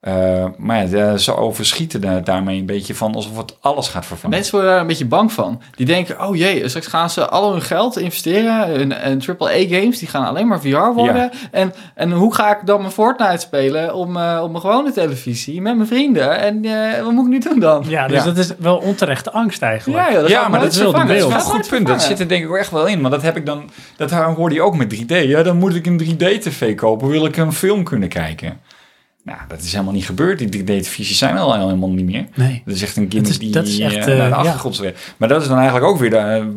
[0.02, 4.36] Eh, maar ja, ze overschieten daar- daarmee een beetje van alsof het alles gaat vervangen.
[4.36, 5.62] Mensen worden daar een beetje bang van.
[5.76, 10.00] Die denken, oh jee, straks gaan ze al hun geld investeren in, in AAA-games.
[10.00, 11.16] Die gaan alleen maar VR worden.
[11.16, 11.32] Ja.
[11.52, 15.62] En, en hoe ga ik dan mijn Fortnite spelen op, mijn- op mijn gewone televisie
[15.62, 16.40] met mijn vrienden?
[16.40, 17.84] En eh, wat moet ik nu doen dan?
[17.88, 18.24] Ja, dus Ja.
[18.24, 20.10] dat is wel onterechte angst eigenlijk.
[20.10, 20.92] Ja, dat Ja, maar dat is wel.
[20.92, 21.88] Dat is een goed punt.
[21.88, 23.02] Dat zit er denk ik ook echt wel in.
[23.02, 23.70] Maar dat heb ik dan.
[23.98, 25.16] Dat hoorde je ook met 3D.
[25.28, 27.08] Ja, dan moet ik een 3D-tv kopen.
[27.08, 28.60] Wil ik een film kunnen kijken?
[29.24, 30.40] Nou, dat is helemaal niet gebeurd.
[30.40, 32.28] Die 3D-televisies zijn al helemaal niet meer.
[32.36, 32.62] Nee.
[32.66, 35.14] Dat is echt een gimmick die dat is echt, eh, eh, naar de achtergrond zweeft.
[35.18, 36.52] Maar dat is dan eigenlijk ook weer de,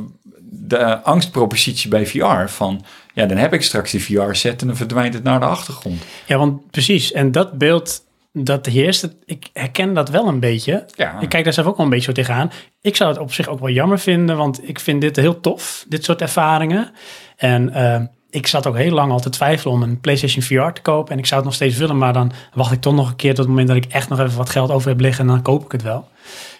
[0.50, 2.46] de angstpropositie bij VR.
[2.46, 6.02] Van, ja, dan heb ik straks die VR-set en dan verdwijnt het naar de achtergrond.
[6.26, 7.12] Ja, want precies.
[7.12, 9.08] En dat beeld, dat heerst.
[9.24, 10.86] Ik herken dat wel een beetje.
[10.94, 11.20] Ja.
[11.20, 12.50] Ik kijk daar zelf ook wel een beetje zo tegenaan.
[12.80, 15.84] Ik zou het op zich ook wel jammer vinden, want ik vind dit heel tof,
[15.88, 16.90] dit soort ervaringen.
[17.36, 18.00] En eh,
[18.34, 21.12] ik zat ook heel lang al te twijfelen om een PlayStation VR te kopen.
[21.12, 23.30] En ik zou het nog steeds willen, maar dan wacht ik toch nog een keer
[23.30, 25.42] tot het moment dat ik echt nog even wat geld over heb liggen en dan
[25.42, 26.08] koop ik het wel.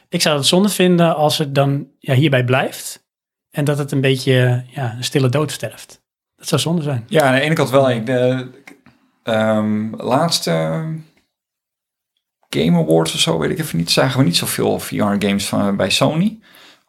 [0.09, 3.05] Ik zou het zonde vinden als het dan ja, hierbij blijft
[3.51, 6.02] en dat het een beetje ja, een stille dood sterft.
[6.36, 7.05] Dat zou zonde zijn.
[7.09, 7.90] Ja, aan de ene kant wel.
[7.90, 8.51] Ik, de,
[9.22, 10.84] ehm, laatste
[12.48, 16.38] Game Awards of zo, weet ik even niet, zagen we niet zoveel VR-games bij Sony.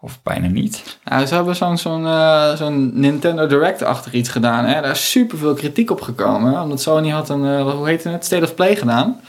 [0.05, 0.97] Of bijna niet.
[1.03, 4.65] Nou, ze hebben zo'n zo'n eh, zo'n Nintendo Direct-achtig iets gedaan.
[4.65, 4.81] Hè?
[4.81, 6.61] Daar is superveel kritiek op gekomen.
[6.61, 9.19] Omdat Sony had een, eh, hoe heette het, State of Play gedaan.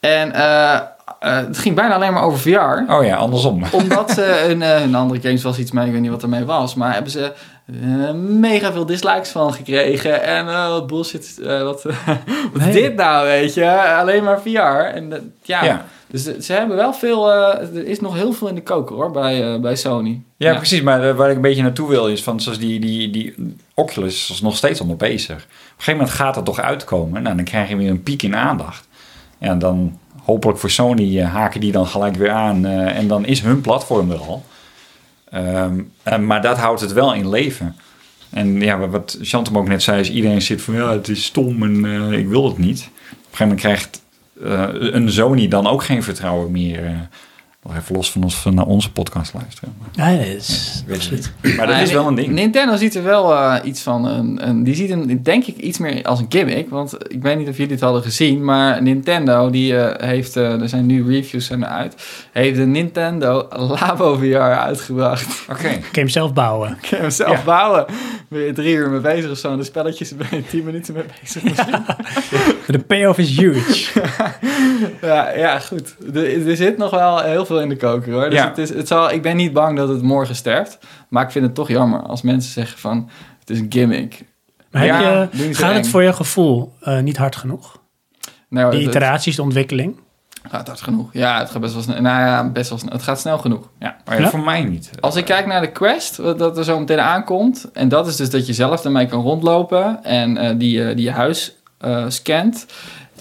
[0.00, 0.78] En eh,
[1.18, 2.92] het ging bijna alleen maar over VR.
[2.92, 3.62] Oh ja, andersom.
[3.82, 6.74] Omdat ze een, een andere games was iets mee, ik weet niet wat ermee was.
[6.74, 7.32] Maar hebben ze
[8.14, 10.22] mega veel dislikes van gekregen.
[10.22, 11.82] En wat bullshit, wat,
[12.52, 12.72] wat Nee.
[12.72, 13.70] dit nou, weet je?
[13.98, 14.94] Alleen maar VR.
[14.94, 15.84] En Ja.
[16.12, 18.96] Dus de- ze hebben wel veel, eh, er is nog heel veel in de koker
[18.96, 20.20] hoor, bij, eh, bij Sony.
[20.36, 20.82] Ja, precies.
[20.82, 23.34] Maar eh, waar ik een beetje naartoe wil is van zoals die, die, die
[23.74, 25.36] Oculus is nog steeds allemaal bezig.
[25.36, 27.22] Op een gegeven moment gaat dat toch uitkomen.
[27.22, 28.88] Nou, dan krijg je weer een piek in aandacht.
[29.38, 32.64] Ja, dan hopelijk voor Sony eh, haken die dan gelijk weer aan.
[32.66, 34.44] eh, en dan is hun platform er al.
[35.30, 37.76] Ehm, eh, maar dat houdt het wel in leven.
[38.30, 41.62] En ja, wat- Chantem ook net zei, is iedereen zit van ja, het is stom
[41.62, 42.80] en eh, ik wil het niet.
[42.80, 44.01] Op een gegeven moment krijgt eh,
[44.42, 47.08] een Sony dan ook geen vertrouwen meer.
[47.62, 49.74] Nog even los van ons, naar onze podcast luisteren.
[49.78, 51.32] Maar, Ja, dat is absoluut.
[51.56, 52.28] maar dat is wel een ding.
[52.28, 54.64] Nintendo ziet er wel eh, iets van een, een.
[54.64, 56.70] Die ziet hem, denk ik, iets meer als een gimmick.
[56.70, 58.44] Want ik weet niet of jullie het hadden gezien.
[58.44, 60.36] Maar Nintendo, die eh, heeft.
[60.36, 61.94] eh, er zijn nu reviews zijn eruit.
[62.32, 65.44] Heeft de Nintendo Labo VR uitgebracht.
[65.50, 65.68] Oké.
[65.68, 66.70] Ik kan hem zelf bouwen.
[66.82, 67.44] Ik kan hem zelf Ja.
[67.44, 67.84] bouwen.
[68.28, 69.50] Ben je drie uur mee bezig of zo.
[69.52, 71.42] En de spelletjes ben je tien minuten mee bezig.
[71.42, 71.84] misschien.
[72.66, 74.00] De payoff is huge.
[75.00, 75.94] ja, ja, goed.
[76.14, 78.30] Er, er zit nog wel heel veel in de koker hoor.
[78.30, 78.48] Dus Ja.
[78.48, 80.78] het is, het zal, ik ben niet bang dat het morgen sterft.
[81.08, 83.10] Maar ik vind het toch jammer als mensen zeggen van.
[83.40, 84.24] Het is een gimmick.
[84.70, 87.80] Maar Ja, heb je, gaat het voor je gevoel eh, niet hard genoeg?
[88.48, 89.96] Nou, Die het- iteraties, de ontwikkeling?
[90.50, 91.08] Gaat hard genoeg?
[91.12, 92.00] Ja, het gaat best wel snel.
[92.00, 92.92] Nou ja, best wel snel.
[92.92, 93.68] Het gaat snel genoeg.
[93.78, 93.96] Ja.
[94.04, 94.28] Maar ja, Ja?
[94.30, 94.90] voor mij niet.
[95.00, 97.68] Als ik kijk naar de Quest, wat dat er zo meteen aankomt.
[97.72, 100.04] En dat is dus dat je zelf ermee kan rondlopen.
[100.04, 102.66] En eh, die, eh, die je huis eh, scant.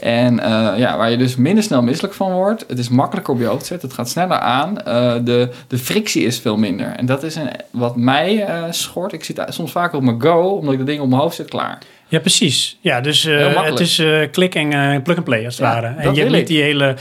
[0.01, 2.65] En eh, ja, waar je dus minder snel misselijk van wordt.
[2.67, 3.87] Het is makkelijker op je hoofd te zetten.
[3.87, 4.81] Het gaat sneller aan.
[4.81, 6.87] Eh, de, de frictie is veel minder.
[6.87, 9.13] En dat is een, wat mij eh, schort.
[9.13, 11.49] Ik zit soms vaak op mijn go, omdat ik de dingen op mijn hoofd zet
[11.49, 11.77] klaar.
[12.07, 12.77] Ja, precies.
[12.79, 15.95] Ja, dus het is klik en plug and play als het Ja, ware.
[15.97, 16.95] En je hebt niet die hele...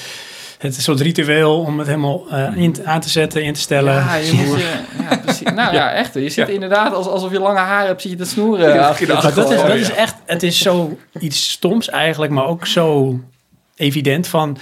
[0.61, 3.61] Het is een soort ritueel om het helemaal eh, in, aan te zetten, in te
[3.61, 3.95] stellen.
[3.95, 4.81] Ja, je moet je,
[5.11, 5.53] ja, precies.
[5.61, 6.15] Nou ja, echt.
[6.15, 8.69] Je zit inderdaad als, alsof je lange haren hebt, zit je te snoeren.
[8.69, 9.81] je Maar dat is, Oh, dat ja.
[9.81, 13.19] is echt, het is zo iets stoms eigenlijk, maar ook zo
[13.77, 14.59] evident van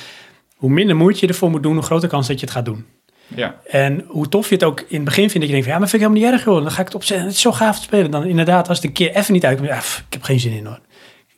[0.57, 2.87] hoe minder moeite je ervoor moet doen, hoe groter kans dat je het gaat doen.
[3.27, 3.55] Ja.
[3.67, 5.79] En hoe tof je het ook in het begin vindt, dat je denkt van, ja,
[5.79, 7.27] maar vind ik helemaal niet erg joh, dan ga ik het opzetten.
[7.27, 8.11] Het is zo gaaf te spelen.
[8.11, 10.53] Dan inderdaad, als het een keer even niet uitkomt, ja, pff, ik heb geen zin
[10.53, 10.81] in hoor.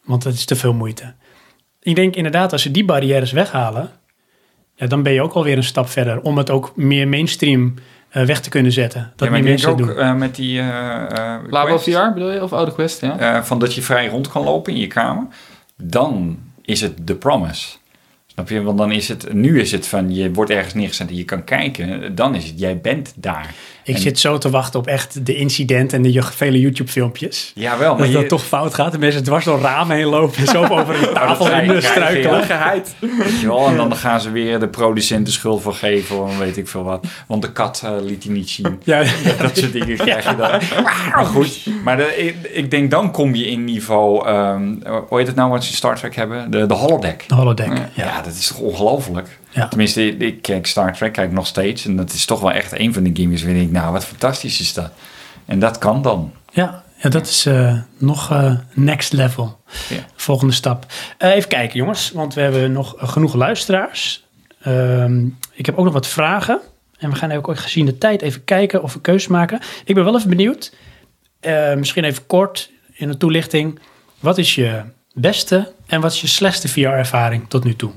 [0.04, 1.14] Want het is te veel moeite.
[1.80, 3.90] Ik denk inderdaad, als ze die barrières weghalen,
[4.80, 7.74] ja, dan ben je ook alweer een stap verder om het ook meer mainstream
[8.08, 9.00] eh, weg te kunnen zetten.
[9.16, 9.96] Dat ja, maar meer mensen ook doen.
[9.96, 10.58] eh, met die...
[10.58, 12.42] eh, eh, Labo Quest, VR bedoel je?
[12.42, 13.18] Of Oude Quest, ja?
[13.18, 15.26] eh, van dat je vrij rond kan lopen in je kamer.
[15.76, 17.68] Dan is het de promise.
[18.26, 18.62] Snap je?
[18.62, 19.32] Want dan is het...
[19.32, 22.14] Nu is het van, je wordt ergens neergezet en je kan kijken.
[22.14, 23.54] Dan is het, jij bent daar.
[23.84, 27.52] Ik En- zit zo te wachten op echt de incidenten en de vele YouTube-filmpjes.
[27.54, 28.14] Jawel, maar Dat je...
[28.14, 31.14] dat toch fout gaat en mensen dwars door ramen heen lopen en zo over een
[31.14, 32.42] tafel krijg- heen krijg je, struikelen.
[32.42, 32.94] Geheid.
[33.00, 36.38] Weet je wel, en dan gaan ze weer de producent de schuld voor geven, of
[36.38, 37.06] weet ik veel wat.
[37.26, 38.80] Want de kat eh, liet hij niet zien.
[38.84, 39.02] Ja,
[39.38, 40.50] Dat soort dingen krijg je dan.
[41.14, 44.74] Maar goed, maar de, ik, ik denk dan kom je in niveau, ehm,
[45.08, 46.50] hoe heet het nou wat ze in Star Trek hebben?
[46.50, 47.24] De, de holodeck.
[47.28, 47.66] de holodeck.
[47.76, 47.88] Ja.
[47.94, 48.22] Ja.
[48.22, 49.38] dat is toch ongelooflijk?
[49.50, 49.68] Ja.
[49.68, 51.84] Tenminste, ik, kijk Star Trek kijk nog steeds.
[51.84, 54.60] En dat is toch wel echt een van de games waar ik nou wat fantastisch
[54.60, 54.92] is dat.
[55.46, 56.32] En dat kan dan.
[56.52, 59.60] Ja, ja, dat is eh, nog eh, next level.
[59.88, 59.96] Ja.
[60.14, 60.86] Volgende stap.
[61.18, 64.24] Eh, even kijken jongens, want we hebben nog genoeg luisteraars.
[64.62, 66.60] Ehm, ik heb ook nog wat vragen.
[66.98, 69.60] En we gaan ook gezien de tijd even kijken of we keuzes maken.
[69.84, 70.72] Ik ben wel even benieuwd.
[71.76, 73.78] misschien even kort in een toelichting.
[74.18, 74.82] Wat is je
[75.14, 77.90] beste en wat is je slechtste VR-ervaring tot nu toe?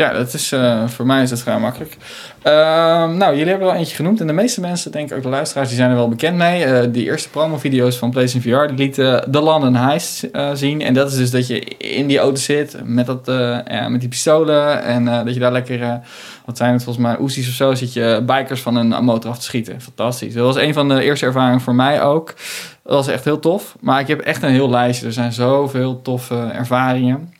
[0.00, 1.96] Ja, dat is, eh, voor mij is het vrij makkelijk.
[2.42, 4.20] Ehm, nou, jullie hebben er al eentje genoemd.
[4.20, 6.64] En de meeste mensen, denk ik ook de luisteraars, die zijn er wel bekend mee.
[6.64, 10.80] Eh, die eerste promo-video's van PlayStation VR, die lieten de London Heist eh, zien.
[10.80, 13.20] En dat is dus dat je in die auto zit met, dat,
[13.66, 14.82] ja, met die pistolen.
[14.82, 16.00] En dat je daar lekker,
[16.44, 19.38] wat zijn het volgens mij, Oezies of zo, zit je bikers van een motor af
[19.38, 19.80] te schieten.
[19.80, 20.34] Fantastisch.
[20.34, 22.34] Dat was een van de eerste ervaringen voor mij ook.
[22.82, 23.76] Dat was echt heel tof.
[23.80, 25.06] Maar ik heb echt een heel lijstje.
[25.06, 27.32] Er zijn zoveel toffe ervaringen.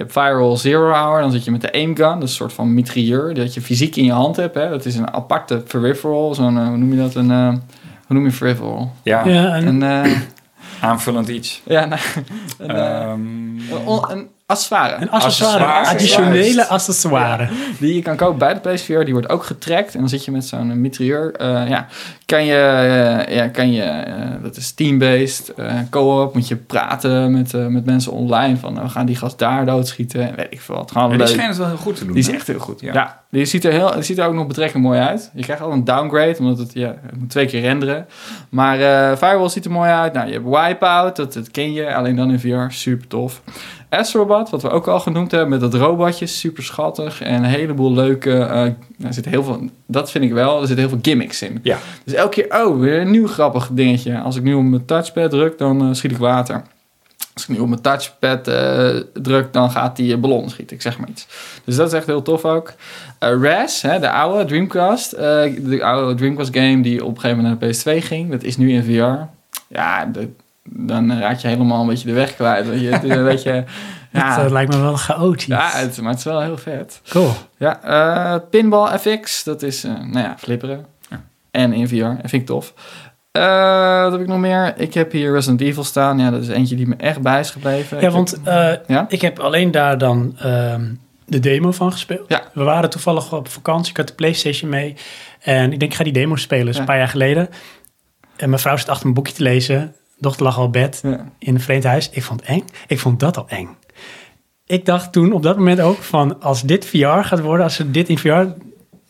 [0.00, 1.94] Je hebt Firewall Zero Hour, dan zit je met de aimgun.
[2.14, 4.54] Dat is een soort van mitrailleur, dat je fysiek in je hand hebt.
[4.54, 4.68] Hè.
[4.68, 7.14] Dat is een aparte peripheral, zo'n, eh, hoe noem je dat?
[7.14, 7.48] Een, eh,
[8.06, 8.92] hoe noem je peripheral?
[9.02, 10.18] Ja, Ja, en, Een, eh,
[10.80, 11.62] aanvullend iets.
[11.64, 12.00] ja, nou,
[12.58, 13.12] een, eh, Ehm,
[13.72, 14.96] een, on- een accessoire.
[15.00, 16.26] een accessoire, accessoire.
[16.26, 17.48] additionele accessoire.
[17.78, 19.94] Die je kan kopen bij de PSVR, die wordt ook getrackt.
[19.94, 21.32] En dan zit je met zo'n mitrailleur.
[21.34, 21.86] eh, ja,
[22.26, 27.32] kan je, eh, ja, kan je eh, dat is team-based, eh, co-op, moet je praten
[27.32, 28.56] met, met mensen online.
[28.56, 30.90] Van, nou, we gaan die gast daar doodschieten en weet ik veel wat.
[30.90, 31.28] Gewoon ja, die leuk.
[31.34, 32.12] schijnt het wel heel goed te doen.
[32.12, 32.32] Die is hè?
[32.34, 32.80] echt heel goed.
[32.80, 32.92] Ja.
[32.92, 35.30] Ja, die ziet er, heel, die ziet er ook nog betrekkelijk mooi uit.
[35.34, 38.06] Je krijgt al een downgrade, omdat het, ja, het moet twee keer renderen.
[38.48, 40.12] Maar eh, Firewall ziet er mooi uit.
[40.12, 42.72] Nou, je hebt Wipeout, dat, dat ken je, alleen dan in VR.
[42.74, 43.42] Super tof.
[43.90, 46.26] Astrobot, wat we ook al genoemd hebben, met dat robotje.
[46.26, 48.38] Super schattig en een heleboel leuke...
[48.38, 48.62] eh,
[49.06, 51.58] er zit heel veel, dat vind ik wel, er zitten heel veel gimmicks in.
[51.62, 51.78] Ja.
[52.04, 54.18] Dus elke keer, oh, weer een nieuw grappig dingetje.
[54.20, 56.62] Als ik nu op mijn touchpad druk, dan eh, schiet ik water.
[57.34, 58.88] Als ik nu op mijn touchpad eh,
[59.22, 60.76] druk, dan gaat die ballon schieten.
[60.76, 61.26] Ik zeg maar iets.
[61.64, 62.72] Dus dat is echt heel tof ook.
[63.18, 65.10] Eh Raz, hè, de oude Dreamcast.
[65.10, 68.30] de oude Dreamcast game die op een gegeven moment naar de PS2 ging.
[68.30, 69.18] Dat is nu in VR.
[69.74, 70.28] Ja, de-
[70.72, 72.66] dan raak je helemaal een beetje de weg kwijt.
[72.80, 72.88] je.
[72.92, 73.52] Het is een beetje...
[74.12, 75.44] Dat Ja, eh, lijkt me wel chaotisch.
[75.46, 77.00] ja het, maar het is wel heel vet.
[77.08, 77.30] cool.
[77.56, 80.86] Ja, eh, Pinball FX, dat is, eh, nou ja, flipperen.
[81.50, 82.74] En in VR, dat vind ik tof.
[83.32, 84.74] Eh, wat heb ik nog meer?
[84.76, 86.18] Ik heb hier Resident Evil staan.
[86.18, 88.00] Ja, dat is eentje die me echt bij is gebleven.
[88.00, 89.06] Ja, Ik want heb- Ja?
[89.08, 90.84] ik heb alleen daar dan ehm,
[91.26, 92.24] de demo van gespeeld.
[92.28, 92.42] Ja.
[92.52, 94.94] We waren toevallig op vakantie, ik had de Playstation mee.
[95.40, 96.80] En ik denk, ik ga die demo spelen, dat is Ja.
[96.80, 97.48] een paar jaar geleden.
[98.36, 99.94] En mijn vrouw zat achter een boekje te lezen.
[100.20, 101.26] Dochter lag al bed Ja.
[101.38, 102.10] in een vreemd huis.
[102.10, 102.64] Ik vond het eng.
[102.86, 103.68] Ik vond dat al eng.
[104.66, 107.90] Ik dacht toen op dat moment ook van, als dit VR gaat worden, als ze
[107.90, 108.42] dit in VR,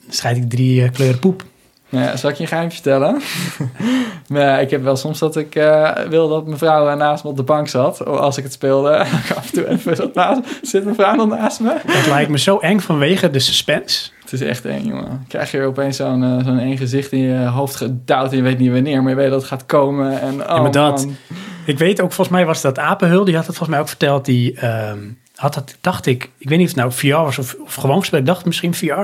[0.08, 1.44] scheid ik drie eh, kleuren poep.
[1.88, 3.20] Ja, zal ik je een geheim vertellen?
[4.28, 7.36] maar ik heb wel soms dat ik eh wil dat mijn vrouw naast me op
[7.36, 8.04] de bank zat.
[8.04, 8.98] Als ik het speelde.
[9.36, 11.76] af en toe even zat naast Zit mijn vrouw dan naast me?
[11.86, 14.10] Het lijkt me zo eng vanwege de suspense.
[14.31, 15.24] Het is echt eng, jongen.
[15.28, 18.31] Krijg je opeens zo'n eh, zo'n eng gezicht in je hoofd gedouwd.
[18.31, 20.20] En je weet niet wanneer, maar je weet dat het gaat komen.
[20.20, 21.16] En, oh, maar dat- man.
[21.66, 24.24] Ik weet ook, volgens mij was dat Apenhul, die had het volgens mij ook verteld.
[24.24, 24.98] Die ehm,
[25.35, 27.98] had dat, dacht ik, ik weet niet of het nou VR was of, of gewoon
[27.98, 28.20] gespeeld.
[28.20, 29.02] Ik dacht misschien VR.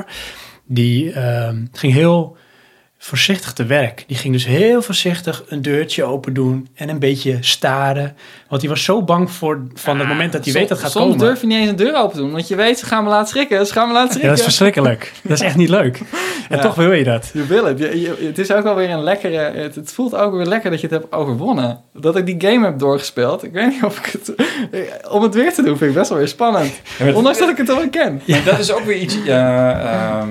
[0.65, 2.37] Die ehm, ging heel
[3.07, 4.05] voorzichtig te werk.
[4.07, 8.17] Die ging dus heel voorzichtig een deurtje open doen en een beetje staren.
[8.49, 11.05] Want hij was zo bang voor van het moment dat hij weet dat gaat soms
[11.05, 11.19] komen.
[11.27, 12.33] durf je niet eens een deur open doen.
[12.33, 13.67] Want je weet, ze gaan me laten schrikken.
[13.67, 14.29] Ze gaan me laten Ja, schrikken.
[14.31, 15.13] dat is verschrikkelijk.
[15.23, 16.01] Dat is echt niet leuk.
[16.49, 16.63] En Ja.
[16.63, 17.31] toch wil je dat.
[17.33, 17.79] Je wil het.
[17.79, 19.37] Je, je- het is ook wel weer een lekkere...
[19.55, 21.81] Het, het voelt ook weer lekker dat je het hebt overwonnen.
[21.93, 23.43] Dat ik die game heb doorgespeeld.
[23.45, 24.35] Ik weet niet of ik het...
[25.11, 26.73] Om het weer te doen vind ik best wel weer spannend.
[27.15, 28.23] Ondanks dat ik het al ken.
[28.27, 30.29] Maar dat is ook weer iets eh, ehm,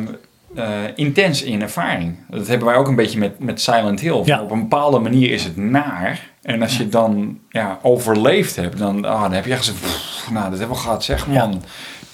[0.56, 2.16] eh, intens in ervaring.
[2.30, 4.22] Dat hebben wij ook een beetje met, met Silent Hill.
[4.26, 4.42] Ja.
[4.42, 6.30] Op een bepaalde manier is het naar.
[6.42, 9.74] En als je het dan ja, overleefd hebt, dan, ah, dan heb je echt zo...
[9.74, 11.64] pff, nou, dat hebben we gehad, zeg man.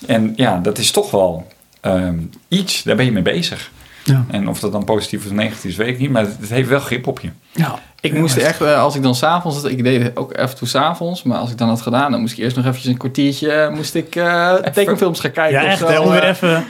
[0.07, 1.47] En ja, dat is toch wel
[1.81, 3.71] ehm, iets, daar ben je mee bezig.
[4.03, 4.25] Ja.
[4.31, 6.09] En of dat dan positief of negatief is, weet ik niet.
[6.09, 7.29] Maar het, het heeft wel grip op je.
[7.51, 7.79] Ja.
[8.01, 11.37] Ik moest echt, eh, als ik dan s'avonds, ik deed ook even toe s'avonds, maar
[11.37, 13.95] als ik dan had gedaan, dan moest ik eerst nog eventjes een kwartiertje, eh, moest
[13.95, 15.61] ik eh, tekenfilms gaan kijken.
[15.61, 15.79] Ja, echt.
[15.79, 16.65] zo, hè, Om weer even...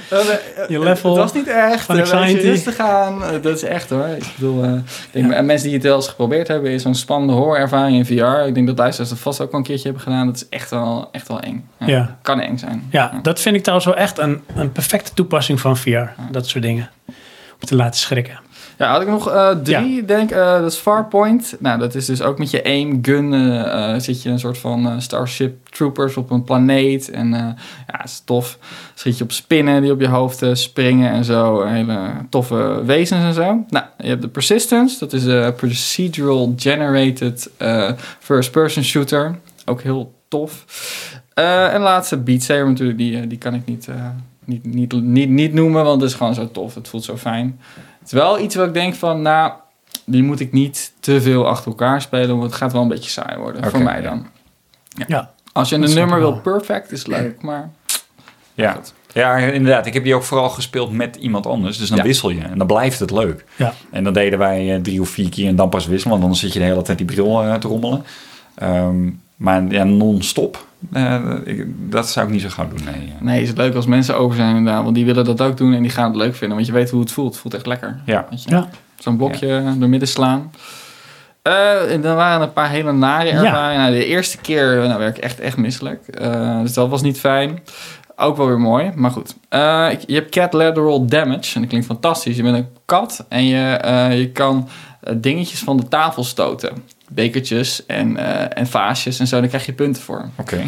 [0.68, 1.84] Je level Het was niet echt.
[1.86, 2.46] van anxiety.
[2.46, 3.22] rustig gaan.
[3.42, 4.08] Dat is echt hoor.
[4.08, 4.82] Ik bedoel, ik
[5.12, 8.48] denk, en mensen die het wel eens geprobeerd hebben, is zo'n spannende horrorervaring in VR.
[8.48, 10.26] Ik denk dat luisteraars dat vast ook wel een keertje hebben gedaan.
[10.26, 11.70] Dat is echt wel, echt wel eng.
[11.86, 12.18] Ja.
[12.22, 12.88] Kan eng zijn.
[12.90, 16.06] Ja, dat vind ik trouwens wel echt een, een perfecte toepassing van VR.
[16.32, 16.90] Dat soort dingen.
[17.62, 18.40] Om te laten schrikken.
[18.82, 21.56] Ja, had ik nog eh, drie, denk eh, Dat is Farpoint.
[21.60, 23.34] Nou, dat is dus ook met je aim gun.
[23.34, 27.10] eh, zit je een soort van Starship Troopers op een planeet.
[27.10, 27.56] En ja,
[27.86, 28.58] het is tof.
[28.94, 31.66] Schiet je op spinnen die op je hoofd springen en zo.
[31.66, 31.98] Hele
[32.30, 33.66] toffe wezens en zo.
[33.70, 35.00] Nou, je hebt de Persistence.
[35.00, 37.50] Dat is een procedural generated
[38.20, 39.40] first-person shooter.
[39.66, 40.66] Ook heel tof.
[41.34, 42.98] En laatste Beat Saber natuurlijk.
[42.98, 43.88] Die, die kan ik niet,
[44.46, 46.76] niet, niet, niet, niet noemen, want het is gewoon zo tof.
[46.76, 47.60] Het voelt zo fijn.
[48.02, 49.52] Het is wel iets wat ik denk van, nou,
[50.06, 53.10] die moet ik niet te veel achter elkaar spelen, want het gaat wel een beetje
[53.10, 53.70] saai worden.
[53.70, 54.10] Voor mij ja.
[54.10, 54.28] dan.
[55.08, 55.32] Ja.
[55.52, 57.70] Als je een nummer wil perfect, is leuk, maar...
[58.54, 58.80] Ja.
[59.14, 59.86] ja, inderdaad.
[59.86, 61.78] Ik heb die ook vooral gespeeld met iemand anders.
[61.78, 62.04] Dus dan Ja.
[62.04, 62.42] wissel je.
[62.42, 63.46] En dan blijft het leuk.
[63.56, 63.74] Ja.
[63.92, 66.12] En dan deden wij eh, drie of vier keer en dan pas wisselen.
[66.12, 68.06] Want anders zit je de hele tijd die bril eh, te rommelen.
[68.56, 70.66] Ehm, maar ja, non-stop.
[70.94, 72.84] Eh, ik- dat zou ik niet zo gauw doen.
[72.86, 73.14] Nee.
[73.20, 75.74] Nee, is het leuk als mensen over zijn inderdaad, want die willen dat ook doen
[75.74, 77.32] en die gaan het leuk vinden, want je weet hoe het voelt.
[77.32, 78.00] Het voelt echt lekker.
[78.06, 78.26] Ja.
[78.46, 78.68] Ja.
[79.00, 80.52] Zo'n blokje door midden slaan.
[81.42, 83.34] Eh, en dan waren er een paar hele nare Ja.
[83.44, 83.82] ervaringen.
[83.82, 86.08] Nou, de eerste keer nou, werd ik echt, echt misselijk.
[86.08, 87.60] Eh, dus dat was niet fijn.
[88.16, 89.36] Ook wel weer mooi, maar goed.
[89.50, 91.56] Eh, je hebt cat lateral damage.
[91.56, 92.36] En dat klinkt fantastisch.
[92.36, 94.70] Je bent een kat en je, eh, je kan
[95.02, 96.74] eh, dingetjes van de tafel stoten.
[97.14, 99.40] Bekertjes en, eh, en vaasjes en zo.
[99.40, 100.30] Daar krijg je punten voor.
[100.38, 100.62] Oké.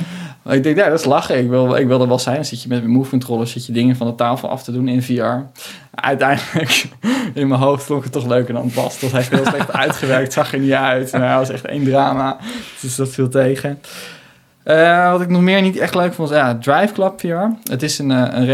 [0.49, 1.37] Ik denk, ja, dat is lachen.
[1.37, 2.35] Ik wil, ik wil er wel zijn.
[2.35, 4.71] Dan zit je met mijn move controller zit je dingen van de tafel af te
[4.71, 5.61] doen in VR.
[5.95, 6.85] Uiteindelijk,
[7.33, 8.99] in mijn hoofd vond ik het toch leuker dan was.
[8.99, 11.11] Dat heeft heel slecht uitgewerkt, zag er niet uit.
[11.11, 12.37] Nou, dat was echt één drama.
[12.81, 13.79] Dus dat viel tegen.
[14.63, 17.69] Eh, wat ik nog meer niet echt leuk vond, was ja, Drive Club VR.
[17.71, 18.45] Het is een, eh, een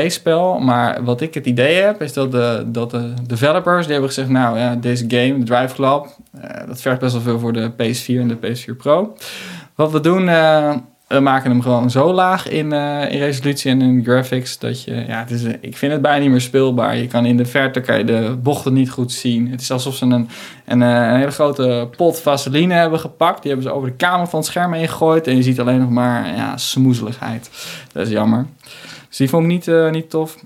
[0.65, 4.29] maar wat ik het idee heb, is dat de, dat de developers, die hebben gezegd,
[4.29, 6.07] nou ja, deze game, Drive Club,
[6.41, 9.15] eh, dat vergt best wel veel voor de PS4 en de PS4 Pro.
[9.75, 10.29] Wat we doen,
[11.09, 15.05] we maken hem gewoon zo laag in, eh, in resolutie en in graphics, dat je,
[15.07, 16.97] ja, het is, ik vind het bijna niet meer speelbaar.
[16.97, 19.51] Je kan in de verte kan je de bochten niet goed zien.
[19.51, 20.29] Het is alsof ze een,
[20.65, 23.41] een, eh, een hele grote pot vaseline hebben gepakt.
[23.41, 25.79] Die hebben ze over de kamer van het scherm heen gegooid en je ziet alleen
[25.79, 27.49] nog maar, ja, smoezeligheid.
[27.91, 28.45] Dat is jammer.
[29.07, 30.37] Dus die vond ik niet, eh, niet tof.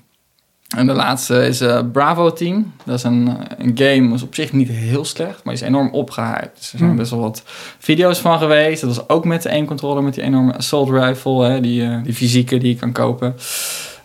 [0.75, 2.73] En de laatste is eh, Bravo Team.
[2.83, 6.51] Dat is een, een game, is op zich niet heel slecht, maar is enorm opgehyped.
[6.57, 6.97] Dus er zijn Hmm.
[6.99, 7.43] best wel wat
[7.79, 8.81] video's van geweest.
[8.81, 11.97] Dat was ook met de aim controller, met die enorme assault rifle, hè, die, eh,
[12.03, 13.35] die fysieke die je kan kopen.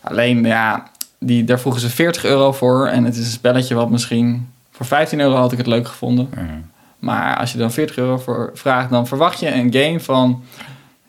[0.01, 2.87] Alleen, ja, die, daar vroegen ze 40 euro voor.
[2.87, 6.29] En het is een spelletje wat misschien voor 15 euro had ik het leuk gevonden.
[6.37, 6.47] Ja.
[6.99, 10.43] Maar als je dan 40 euro voor vraagt, dan verwacht je een game van.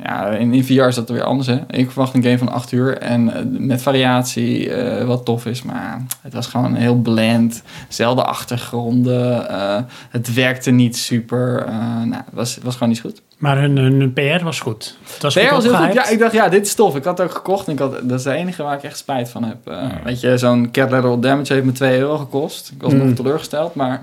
[0.04, 1.48] Ja, in, in VR is dat weer anders.
[1.48, 1.58] Hè?
[1.70, 5.64] Ik verwacht een game van 8 uur en eh, met variatie, eh, wat tof is.
[5.64, 7.64] Maar het was gewoon heel bland.
[7.88, 9.50] Zelfde achtergronden.
[9.50, 9.78] eh,
[10.10, 11.64] het werkte niet super.
[11.68, 13.22] eh, nou, het was, was gewoon niet goed.
[13.38, 14.98] Maar hun, hun PR was goed.
[15.14, 15.94] Het was PR goed was heel goed.
[15.94, 16.96] Ja, ik dacht, ja, dit is tof.
[16.96, 17.68] Ik had het ook gekocht.
[17.68, 19.58] En ik had, dat is de enige waar ik echt spijt van heb.
[19.68, 22.72] Eh, Weet je, zo'n cat lateral damage heeft me 2 euro gekost.
[22.76, 23.06] Ik was Mm.
[23.06, 24.02] nog teleurgesteld, maar...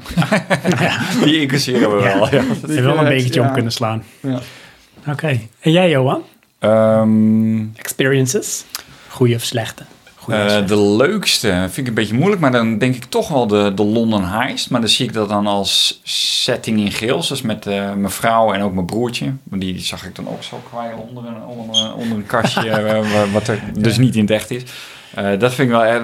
[1.24, 2.28] Die incasseren we wel.
[2.34, 2.42] Ja.
[2.66, 4.02] Heeft wel een beetje om kunnen slaan.
[4.20, 4.38] Ja.
[5.10, 5.40] Oké.
[5.60, 6.22] En jij, Johan?
[6.58, 8.64] Ehm, Experiences?
[9.08, 9.82] Goeie of slechte?
[10.16, 10.74] Goeie of Eh, slechte?
[10.74, 13.84] de leukste vind ik een beetje moeilijk, maar dan denk ik toch wel de, de
[13.84, 14.70] London Heist.
[14.70, 16.00] Maar dan zie ik dat dan als
[16.42, 17.28] setting in geels.
[17.28, 19.32] Dus met eh, mijn vrouw en ook mijn broertje.
[19.44, 23.12] Die zag ik dan ook zo kwijlen onder een, onder, een- onder een kastje, eh,
[23.12, 24.62] wa- wat er dus niet in het echt is.
[25.16, 26.00] Eh, dat vind ik wel eh,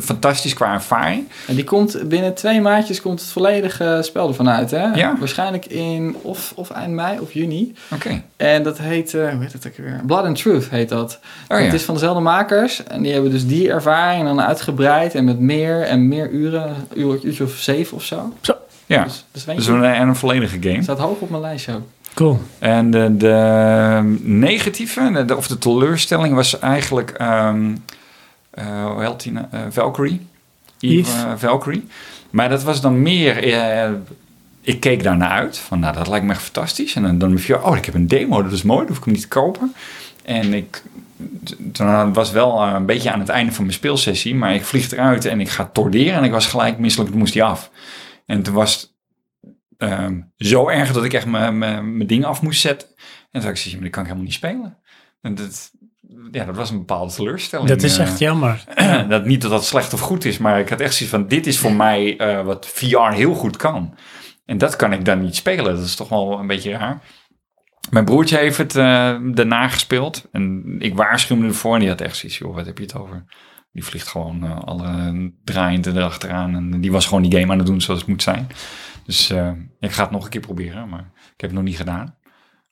[0.00, 1.28] fantastisch qua ervaring.
[1.46, 4.84] En die komt binnen twee maandjes komt het volledige spel ervan uit, hè?
[4.94, 5.16] Ja.
[5.18, 7.74] Waarschijnlijk in of, of eind mei of juni.
[7.94, 8.22] Oké.
[8.36, 10.00] En dat heet, eh, hoe heet het ook weer?
[10.06, 11.18] Blood and Truth heet dat.
[11.48, 12.82] Oh, Het is van dezelfde makers.
[12.84, 16.62] En die hebben dus die ervaring dan uitgebreid en met meer en meer uren.
[16.88, 18.32] Een uur- uurtje of zeven of zo.
[18.86, 20.82] Ja, Dus, dus weet dus een, en een volledige game.
[20.82, 21.82] staat hoog op mijn lijstje ook.
[22.14, 22.40] Cool.
[22.58, 27.72] En de, de negatieve, de, of de teleurstelling, was eigenlijk, ehm eh
[28.54, 29.46] hoe heet die nou?
[29.50, 30.26] Eh, Valkyrie.
[30.80, 31.10] Eve.
[31.26, 31.86] eh, Valkyrie.
[32.30, 33.90] Maar dat was dan meer, eh,
[34.60, 36.94] ik keek daarnaar uit, van nou, dat lijkt me echt fantastisch.
[36.94, 39.04] En dan, dan je, oh, ik heb een demo, dat is mooi, dat hoef ik
[39.04, 39.74] hem niet te kopen.
[40.24, 40.82] En ik,
[41.72, 44.90] toen was wel eh, een beetje aan het einde van mijn speelsessie, maar ik vlieg
[44.92, 47.70] eruit en ik ga torderen en ik was gelijk misselijk, toen moest hij af.
[48.26, 48.90] En toen was het
[49.90, 52.88] ehm, zo erg dat ik echt mijn- ding af moest zetten.
[52.88, 54.76] En toen dacht ik, "Zie je, maar dat kan ik helemaal niet spelen.
[55.20, 55.70] En dat,
[56.30, 57.68] ja, dat was een bepaalde teleurstelling.
[57.68, 58.06] Dat is eh.
[58.06, 58.64] echt jammer.
[59.08, 61.46] dat niet dat dat slecht of goed is, maar ik had echt zoiets van: dit
[61.46, 63.94] is voor mij eh, wat VR heel goed kan.
[64.44, 65.74] En dat kan ik dan niet spelen.
[65.74, 67.02] Dat is toch wel een beetje raar.
[67.90, 70.28] Mijn broertje heeft het eh, daarna gespeeld.
[70.32, 71.74] En ik waarschuwde ervoor.
[71.74, 73.24] En die had echt zoiets: joh, wat heb je het over?
[73.72, 76.54] Die vliegt gewoon eh, alle draaiend erachteraan.
[76.54, 78.46] En die was gewoon die game aan het doen zoals het moet zijn.
[79.04, 80.88] Dus eh, ik ga het nog een keer proberen.
[80.88, 82.16] Maar ik heb het nog niet gedaan.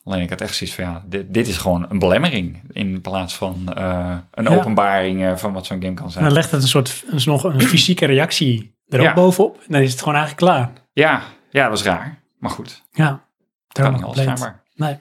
[0.04, 2.60] Alleen ik had echt zoiets van, ja, dit, dit is gewoon een belemmering.
[2.72, 4.50] In plaats van eh, een Ja.
[4.56, 6.24] openbaring eh, van wat zo'n game kan En zijn.
[6.24, 9.14] dan legt het een soort een, nog een fysieke reactie erop Ja.
[9.14, 9.56] bovenop.
[9.56, 10.70] En dan is het gewoon eigenlijk klaar.
[10.92, 12.18] Ja, ja, dat was raar.
[12.38, 13.06] Maar goed, Ja.
[13.08, 13.20] kan
[13.68, 14.40] Daarom niet alles.
[14.74, 14.96] Nee.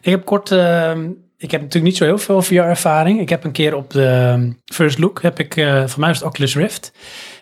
[0.00, 3.20] Ik heb kort, ehm, ik heb natuurlijk niet zo heel veel VR-ervaring.
[3.20, 6.18] Ik heb een keer op de ehm, First Look, heb ik, eh voor mij was
[6.18, 6.92] het Oculus Rift,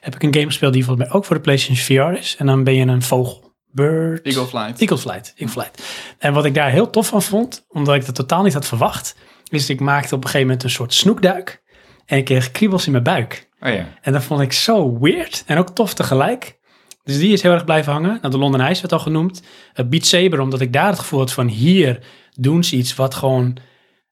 [0.01, 1.77] heb ik een game gespeeld die volgens mij ook voor de PlayStation
[2.13, 2.37] VR is.
[2.39, 3.50] En dan ben je een vogel.
[3.73, 4.27] Bird.
[4.27, 4.81] Eagle Flight.
[4.81, 5.33] Eagle Flight.
[5.37, 5.83] Eagle Flight.
[6.19, 9.17] En wat ik daar heel tof van vond, omdat ik dat totaal niet had verwacht,
[9.49, 11.63] is ik maakte op een gegeven moment een soort snoekduik.
[12.07, 13.49] En ik kreeg kriebels in mijn buik.
[13.61, 16.59] Oh ja, En dat vond ik zo weird en ook tof tegelijk.
[17.05, 18.19] Dus die is heel erg blijven hangen.
[18.21, 19.43] Nou, de London Eye werd al genoemd.
[19.75, 21.99] Uh, Beat Saber, omdat ik daar het gevoel had van hier
[22.35, 23.57] doen ze iets wat gewoon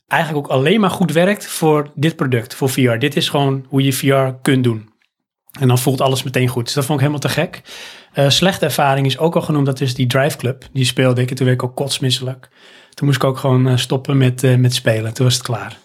[0.07, 2.99] eigenlijk ook alleen maar goed werkt voor dit product, voor VR.
[2.99, 4.91] Dit is gewoon hoe je VR kunt doen.
[5.61, 6.65] En dan voelt alles meteen goed.
[6.65, 7.63] Dus dat vond ik helemaal te gek.
[8.13, 10.69] Eh, slechte ervaring is ook al genoemd, dat is die Drive Club.
[10.73, 12.49] Die speelde ik en toen werd ik ook kotsmisselijk.
[12.95, 15.15] Toen moest ik ook gewoon eh, stoppen met, eh, met spelen.
[15.15, 15.79] Toen was het klaar.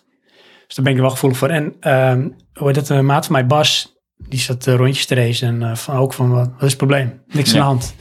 [0.68, 1.50] Dus daar ben ik er wel gevoelig voor.
[1.50, 5.64] En ehm, hoe het, een maat van mij, Bas, die zat rondjes te racen.
[5.64, 7.22] En van, ook van, wat, is het probleem?
[7.28, 7.96] Niks aan de hand.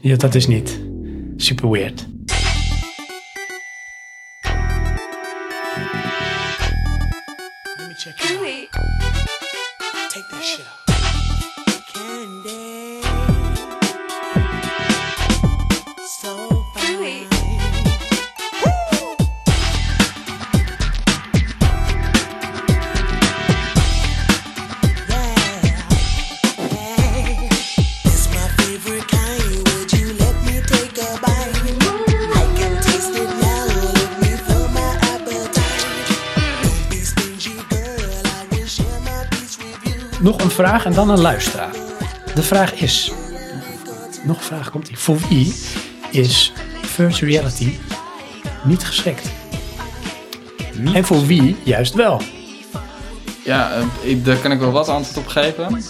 [0.00, 0.80] Ja, dat is niet.
[1.36, 2.11] Super weird.
[40.32, 41.74] Nog een vraag en dan een luisteraar.
[42.34, 43.12] De vraag is...
[44.24, 44.98] Nog een vraag komt ie.
[44.98, 45.54] Voor wie
[46.10, 46.52] is
[46.82, 47.78] virtual reality
[48.64, 49.30] niet geschikt?
[50.94, 52.20] En voor wie juist wel?
[53.44, 55.82] Ja, eh, ik, daar kan ik wel wat antwoord op geven.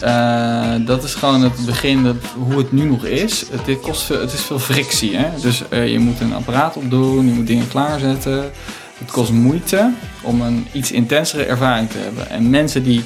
[0.00, 2.16] Eh, dat is gewoon het begin, dat,
[2.48, 3.44] hoe het nu nog is.
[3.50, 5.16] Het, dit kost het is veel frictie.
[5.16, 5.40] Hè?
[5.40, 8.50] Dus eh, je moet een apparaat opdoen, je moet dingen klaarzetten.
[8.98, 12.30] Het kost moeite om een iets intensere ervaring te hebben.
[12.30, 13.04] En mensen die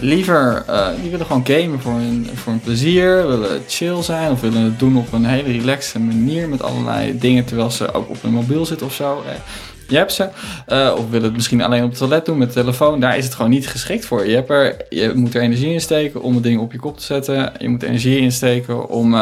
[0.00, 4.40] liever, eh, die willen gewoon gamen voor hun, voor hun plezier, willen chill zijn of
[4.40, 8.22] willen het doen op een hele relaxte manier met allerlei dingen terwijl ze ook op
[8.22, 9.22] hun mobiel zitten of zo.
[9.26, 9.32] Eh,
[9.88, 10.28] je hebt ze.
[10.66, 13.00] Eh, of willen het misschien alleen op het toilet doen met de telefoon.
[13.00, 14.26] Daar is het gewoon niet geschikt voor.
[14.26, 16.98] Je, hebt er, je moet er energie in steken om het ding op je kop
[16.98, 17.52] te zetten.
[17.58, 19.14] Je moet energie insteken om,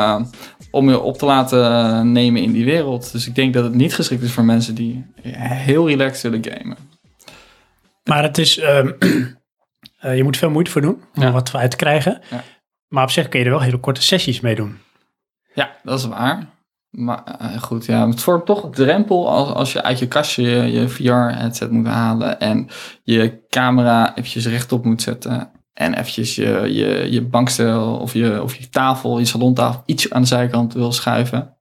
[0.70, 3.12] om je op te laten nemen in die wereld.
[3.12, 6.76] Dus ik denk dat het niet geschikt is voor mensen die heel relaxed willen gamen.
[8.04, 8.58] Maar het is...
[8.58, 8.90] ehm,
[9.98, 11.30] eh, je moet veel moeite voor doen om Ja.
[11.30, 12.20] wat uit te krijgen.
[12.30, 12.42] Ja.
[12.88, 14.78] Maar op zich kun je er wel hele korte sessies mee doen.
[15.54, 16.46] Ja, dat is waar.
[16.90, 20.42] Maar eh, goed, ja, het vormt toch een drempel als, als je uit je kastje
[20.42, 22.68] je, je VR-headset moet halen en
[23.02, 28.54] je camera eventjes rechtop moet zetten en eventjes je, je, je bankstel of je, of
[28.54, 31.56] je tafel, je salontafel iets aan de zijkant wil schuiven.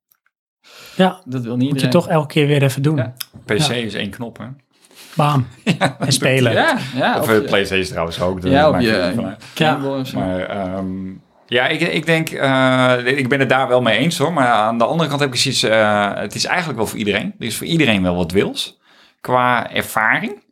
[0.95, 2.95] Ja, Dat wil niet moet je toch elke keer weer even doen.
[2.95, 3.13] Ja.
[3.45, 3.73] PC Ja.
[3.73, 4.45] is één knop, hè?
[5.17, 5.47] Bam.
[5.99, 6.51] en spelen.
[6.53, 7.15] Ja, ja.
[7.15, 8.41] Of of eh, je- PlayStation trouwens ook.
[8.41, 9.33] dat Ja, op je-
[10.05, 10.19] zo.
[10.19, 10.87] Maar ehm,
[11.47, 14.33] ja, ik, ik denk, eh, ik ben het daar wel mee eens hoor.
[14.33, 17.35] Maar aan de andere kant heb ik zoiets, eh het is eigenlijk wel voor iedereen.
[17.39, 18.79] Er is voor iedereen wel wat wils
[19.21, 20.45] qua ervaring.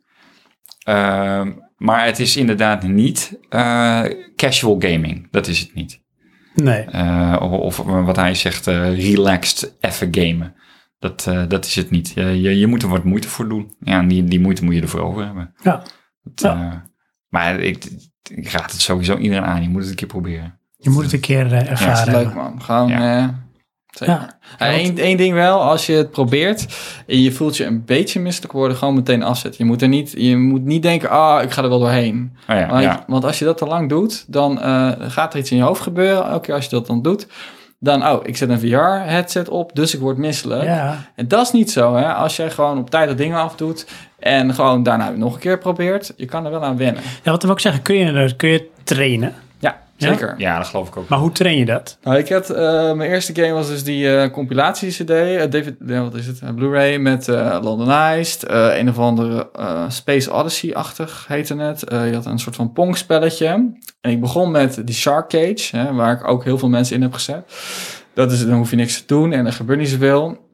[0.84, 4.02] Ehm, Maar het is inderdaad niet eh,
[4.36, 5.28] casual gaming.
[5.30, 6.00] Dat is het niet.
[6.54, 6.80] Nee.
[6.84, 10.54] Eh, of, of wat hij zegt, eh, relaxed even gamen.
[10.98, 12.12] Dat, eh, dat is het niet.
[12.14, 13.74] Je, je, je moet er wat moeite voor doen.
[13.80, 15.54] Ja, en die, die moeite moet je ervoor over hebben.
[15.62, 15.82] Ja.
[16.22, 16.70] Dat, Ja.
[16.72, 16.78] eh,
[17.28, 17.84] maar ik,
[18.30, 19.62] ik raad het sowieso iedereen aan.
[19.62, 20.58] Je moet het een keer proberen.
[20.76, 22.12] Je moet het een keer eh, Ja, is ervaren.
[22.14, 22.62] leuk man.
[22.62, 23.44] Gewoon, Ja.
[24.04, 26.66] Ja, één, ding wel, als je het probeert
[27.06, 29.64] en je voelt je een beetje misselijk worden, gewoon meteen afzetten.
[29.64, 32.36] Je moet, er niet, je moet niet denken, ah, ik ga er wel doorheen.
[32.48, 33.04] Oh ja, Want, ja.
[33.06, 35.82] want als je dat te lang doet, dan eh, gaat er iets in je hoofd
[35.82, 36.24] gebeuren.
[36.26, 37.26] Elke keer als je dat dan doet,
[37.86, 40.62] dan, oh, ik zet een VR-headset op, dus ik word misselijk.
[40.62, 40.96] Ja.
[41.14, 42.12] En dat is niet zo, hè.
[42.14, 43.86] Als jij gewoon op tijd dat ding afdoet
[44.18, 47.02] en gewoon daarna nog een keer probeert, je kan er wel aan wennen.
[47.22, 47.82] ja, wat wil ik zeggen?
[47.82, 49.34] Kun je, er- kun je trainen?
[49.96, 50.12] Ja, Ja?
[50.12, 50.34] zeker.
[50.38, 51.08] ja, dat geloof ik ook.
[51.08, 51.98] Maar hoe train je dat?
[52.02, 56.14] Nou, ik had, eh, mijn eerste game was dus die eh, compilatie-cd, eh, David, wat
[56.14, 61.84] is het, Blu-ray met eh London eh, een of andere eh, Space Odyssey-achtig heette het.
[61.84, 63.46] Eh, je had een soort van Pong-spelletje.
[64.00, 67.02] En ik begon met die Shark Cage, hè, waar ik ook heel veel mensen in
[67.02, 67.52] heb gezet.
[68.14, 70.45] Dat is, dan hoef je niks te doen en er gebeurt niet zoveel.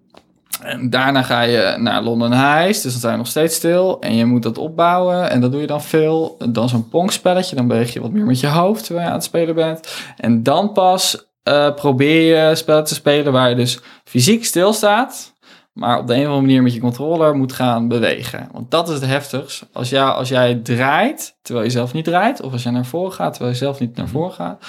[0.63, 4.01] En daarna ga je naar London Heist, dus dan zijn nog steeds stil.
[4.01, 6.37] En je moet dat opbouwen en dat doe je dan veel.
[6.49, 9.27] Dan zo'n Pong-spelletje, dan beweeg je wat meer met je hoofd terwijl je aan het
[9.27, 10.05] spelen bent.
[10.17, 15.33] En dan pas eh, probeer je spellen te spelen waar je dus fysiek stilstaat,
[15.73, 18.49] maar op de een of andere manier met je controller moet gaan bewegen.
[18.53, 19.67] Want dat is het heftigst.
[19.73, 23.13] Als, jou, als jij draait terwijl je zelf niet draait, of als jij naar voren
[23.13, 24.65] gaat terwijl je zelf niet naar voren gaat,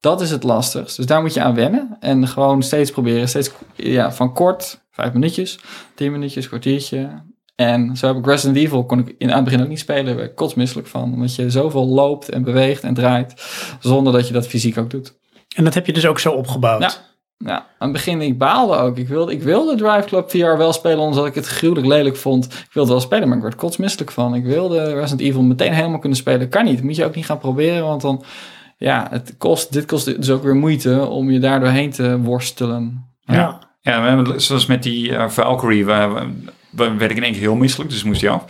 [0.00, 0.96] dat is het lastigst.
[0.96, 5.12] Dus daar moet je aan wennen en gewoon steeds proberen, steeds ja, van kort, vijf
[5.12, 5.58] minuutjes,
[5.94, 7.22] tien minuutjes, kwartiertje.
[7.54, 10.04] En zo heb ik Resident Evil, kon ik in aan het begin ook niet spelen,
[10.04, 11.12] daar werd ik kotsmisselijk van.
[11.12, 13.34] Omdat je zoveel loopt en beweegt en draait,
[13.80, 15.18] zonder dat je dat fysiek ook doet.
[15.56, 16.82] En dat heb je dus ook zo opgebouwd.
[16.82, 16.92] Ja.
[17.38, 18.96] Ja, aan het begin, ik baalde ook.
[18.96, 22.44] Ik wilde, ik wilde Drive Club VR wel spelen, omdat ik het gruwelijk lelijk vond.
[22.44, 24.34] Ik wilde wel spelen, maar ik werd kotsmisselijk van.
[24.34, 26.48] Ik wilde Resident Evil meteen helemaal kunnen spelen.
[26.48, 26.82] Kan niet.
[26.82, 28.24] Moet je ook niet gaan proberen, want dan...
[28.78, 33.04] Ja, het kost, dit kost dus ook weer moeite om je daar doorheen te worstelen.
[33.20, 33.34] Ja.
[33.34, 36.10] Ja, hebben, zoals met die eh, Valkyrie, waar,
[36.70, 38.44] waar- werd ik in één keer heel misselijk, dus moest hij af.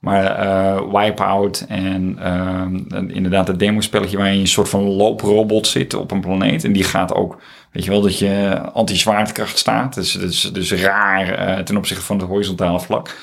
[0.00, 5.66] Maar eh, Wipeout en ehm, en inderdaad het demo-spelletje waar je een soort van looprobot
[5.66, 6.64] zit op een planeet.
[6.64, 7.38] En die gaat ook,
[7.72, 9.94] weet je wel, dat je anti-zwaartekracht staat.
[9.94, 13.16] Dus, dus, dus raar eh, ten opzichte van het horizontale vlak.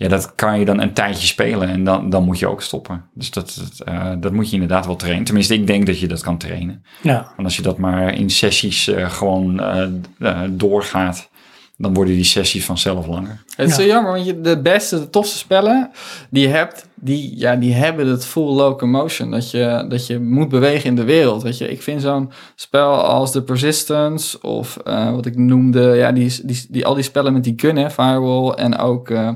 [0.00, 3.04] Ja, dat kan je dan een tijdje spelen en dan, dan moet je ook stoppen.
[3.14, 5.24] Dus dat, dat, eh, dat moet je inderdaad wel trainen.
[5.24, 6.84] Tenminste, ik denk dat je dat kan trainen.
[7.02, 7.14] Ja.
[7.14, 11.30] Want als je dat maar in sessies eh, gewoon eh, doorgaat,
[11.78, 13.42] dan worden die sessies vanzelf langer.
[13.56, 13.82] Het is Ja.
[13.82, 15.90] zo jammer, want je, de beste, de tofste spellen
[16.30, 19.30] die je hebt, die, ja, die hebben het full locomotion.
[19.30, 21.42] Dat je, dat je moet bewegen in de wereld.
[21.42, 26.12] Weet je, ik vind zo'n spel als The Persistence of eh, wat ik noemde, ja,
[26.12, 29.30] die, die, die, al die spellen met die hè, Firewall en ook eh,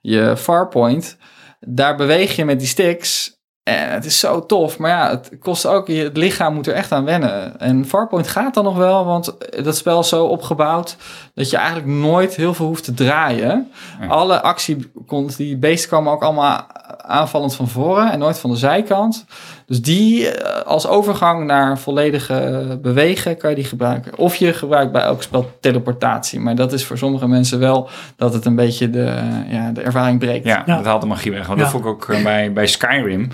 [0.00, 1.16] je Farpoint.
[1.60, 3.40] Daar beweeg je met die sticks.
[3.62, 6.92] En het is zo tof, maar ja, het kost ook, het lichaam moet er echt
[6.92, 7.60] aan wennen.
[7.60, 9.34] En Farpoint gaat dan nog wel, want
[9.64, 10.96] dat spel is zo opgebouwd
[11.34, 13.70] dat je eigenlijk nooit heel veel hoeft te draaien.
[14.00, 14.06] Ja.
[14.06, 14.92] Alle actie,
[15.36, 16.66] die beesten komen ook allemaal
[17.02, 19.24] aanvallend van voren en nooit van de zijkant.
[19.66, 24.18] Dus die eh, als overgang naar volledige bewegen kan je die gebruiken.
[24.18, 28.32] Of je gebruikt bij elk spel teleportatie, maar dat is voor sommige mensen wel dat
[28.32, 30.44] het een beetje de, ja, de ervaring breekt.
[30.44, 30.76] Ja, Ja.
[30.76, 31.46] dat haalt de magie weg.
[31.46, 31.64] Want Ja.
[31.64, 33.28] dat vond ik ook eh, bij, bij Skyrim.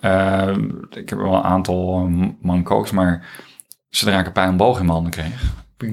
[0.00, 0.48] Eh,
[0.90, 2.08] ik heb wel een aantal
[2.40, 3.24] manco's, maar
[3.90, 5.42] zodra ik een pijl en boog in mijn handen kreeg,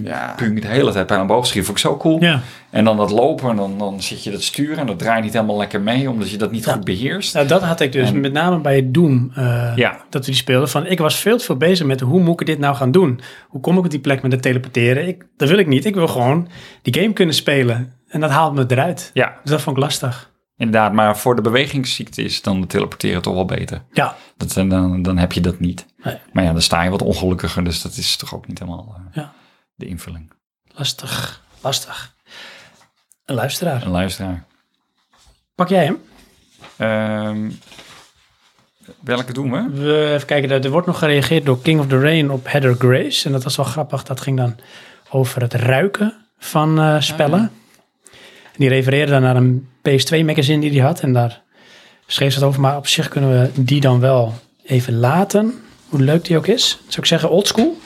[0.04, 0.36] Ja.
[0.38, 2.22] de hele tijd pijl en boog schieten, vond ik zo cool.
[2.22, 2.42] Ja.
[2.70, 5.58] En dan dat lopen, dan, dan zit je dat sturen en dat draait niet helemaal
[5.58, 7.34] lekker mee, omdat je dat niet goed beheerst.
[7.34, 9.98] Nou, dat had ik dus En- met name bij Doom, eh, Ja.
[10.10, 10.70] dat we die speelden.
[10.70, 13.20] Van, ik was veel te veel bezig met hoe moet ik dit nou gaan doen?
[13.48, 15.08] Hoe kom ik op die plek met het teleporteren?
[15.08, 15.86] Ik, dat wil ik niet.
[15.86, 16.48] Ik wil gewoon
[16.82, 17.94] die game kunnen spelen.
[18.08, 19.12] En dat haalt me eruit.
[19.14, 20.32] Ja, Dus dat vond ik lastig.
[20.58, 20.94] inderdaad.
[20.94, 23.82] Maar voor de bewegingsziekte is dan de teleporteren toch wel beter.
[23.92, 25.86] Ja, Dat, en dan, dan heb je dat niet.
[26.04, 26.16] Nee.
[26.32, 29.02] Maar ja, dan sta je wat ongelukkiger, dus dat is toch ook niet helemaal eh,
[29.22, 29.32] Ja.
[29.78, 30.32] De invulling.
[30.74, 31.44] lastig.
[31.62, 32.16] Lastig.
[33.26, 33.82] Een luisteraar.
[33.84, 34.46] Een luisteraar.
[35.56, 36.02] Pak jij hem?
[36.78, 37.52] Ehm,
[39.00, 39.70] welke doen we?
[39.82, 43.26] We, even kijken, er wordt nog gereageerd door King of the Rain op Heather Grace.
[43.26, 44.04] En dat was wel grappig.
[44.04, 44.56] Dat ging dan
[45.10, 47.52] over het ruiken van eh, spellen.
[48.44, 51.00] En die refereerde dan naar een PS2-magazine die hij had.
[51.00, 51.42] En daar
[52.08, 52.62] schreef ze het over.
[52.62, 54.34] Maar op zich kunnen we die dan wel
[54.64, 55.54] even laten.
[55.90, 56.70] Hoe leuk die ook is.
[56.70, 57.78] Zou ik zeggen oldschool?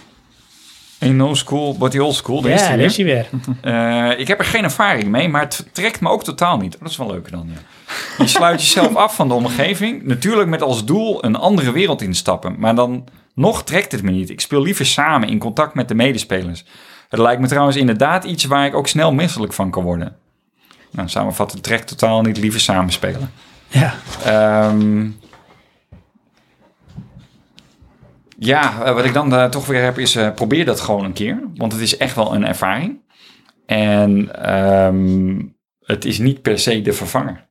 [1.02, 2.42] In no school, but the old school.
[2.42, 2.86] Daar Ja, weer.
[2.86, 3.30] is hij weer.
[3.62, 6.78] Eh, ik heb er geen ervaring mee, maar het trekt me ook totaal niet.
[6.80, 7.60] Dat is wel leuker dan, ja.
[8.18, 10.04] Je sluit jezelf af van de omgeving.
[10.04, 12.56] Natuurlijk met als doel een andere wereld instappen.
[12.60, 14.30] Maar dan nog trekt het me niet.
[14.30, 16.64] Ik speel liever samen in contact met de medespelers.
[17.10, 20.16] Het lijkt me trouwens inderdaad iets waar ik ook snel misselijk van kan worden.
[20.92, 23.32] Nou, samenvatten trekt totaal niet liever samen spelen.
[23.68, 23.94] Ja,
[24.26, 25.08] Ehm,
[28.44, 31.14] Ja, eh, wat ik dan eh, toch weer heb is, eh, probeer dat gewoon een
[31.14, 31.40] keer.
[31.56, 33.00] Want het is echt wel een ervaring.
[33.66, 35.40] En ehm,
[35.80, 37.50] het is niet per se de vervanger.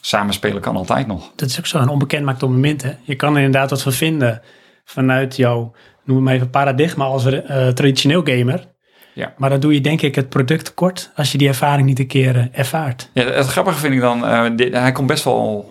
[0.00, 1.32] Samenspelen kan altijd nog.
[1.36, 2.82] Dat is ook zo een onbekend maakt op moment.
[2.82, 2.90] Hè?
[3.02, 4.42] Je kan er inderdaad wat van vinden
[4.84, 5.72] vanuit jouw,
[6.04, 8.68] noem het maar even, paradigma als eh, traditioneel gamer.
[9.14, 9.34] Ja.
[9.36, 12.06] Maar dan doe je denk ik het product tekort als je die ervaring niet een
[12.06, 13.10] keer ervaart.
[13.14, 15.70] Ja, het grappige vind ik dan, dit- hij komt best wel,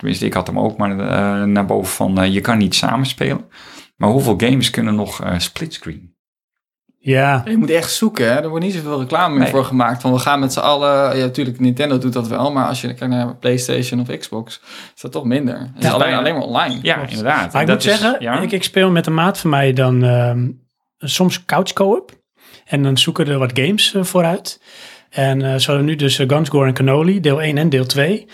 [0.00, 3.44] tenminste ik had hem ook, maar eh, naar boven van eh, je kan niet samenspelen.
[3.96, 6.08] Maar hoeveel games kunnen nog eh, splitscreen?
[7.02, 8.40] Ja, Je moet echt zoeken, hè?
[8.40, 9.50] er wordt niet zoveel reclame meer Nee.
[9.50, 10.00] voor gemaakt.
[10.00, 12.86] Van we gaan met z'n allen, ja natuurlijk Nintendo doet dat wel, maar als je
[12.94, 14.60] kijkt naar Playstation of Xbox,
[14.94, 15.58] is dat toch minder.
[15.58, 16.18] Het is Ja, alleen, bijna.
[16.18, 16.78] alleen maar online.
[16.82, 17.10] Ja, Klopt.
[17.10, 17.52] inderdaad.
[17.52, 18.40] maar ik Dat moet is- zeggen, ja.
[18.40, 20.48] ik, ik speel met een maat van mij dan ehm,
[20.98, 22.18] soms couch co-op.
[22.64, 24.60] En dan zoeken er wat games vooruit.
[25.10, 28.26] En eh zo nu dus uh, Guns, Gore en Cannoli, deel 1 en deel 2.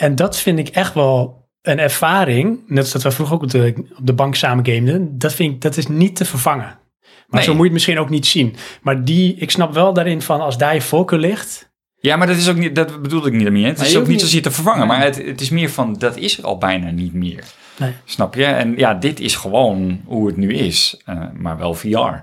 [0.00, 2.60] En dat vind ik echt wel een ervaring.
[2.66, 5.18] Net als dat we vroeger ook op de, op de bank samen gameden.
[5.18, 6.78] Dat vind ik, dat is niet te vervangen.
[7.26, 7.42] Maar Nee.
[7.42, 8.54] zo moet je het misschien ook niet zien.
[8.82, 11.74] Maar die, ik snap wel daarin van als daar je voorkeur ligt.
[12.00, 13.66] Ja, maar dat is ook niet, dat bedoelde ik niet meer.
[13.66, 14.96] Het is ook niet zozeer te vervangen, Nee.
[14.96, 17.44] maar het, het is meer van, dat is er al bijna niet meer.
[17.78, 17.92] Nee.
[18.04, 18.44] Snap je?
[18.44, 22.22] En ja, dit is gewoon hoe het nu is, eh, maar wel VR.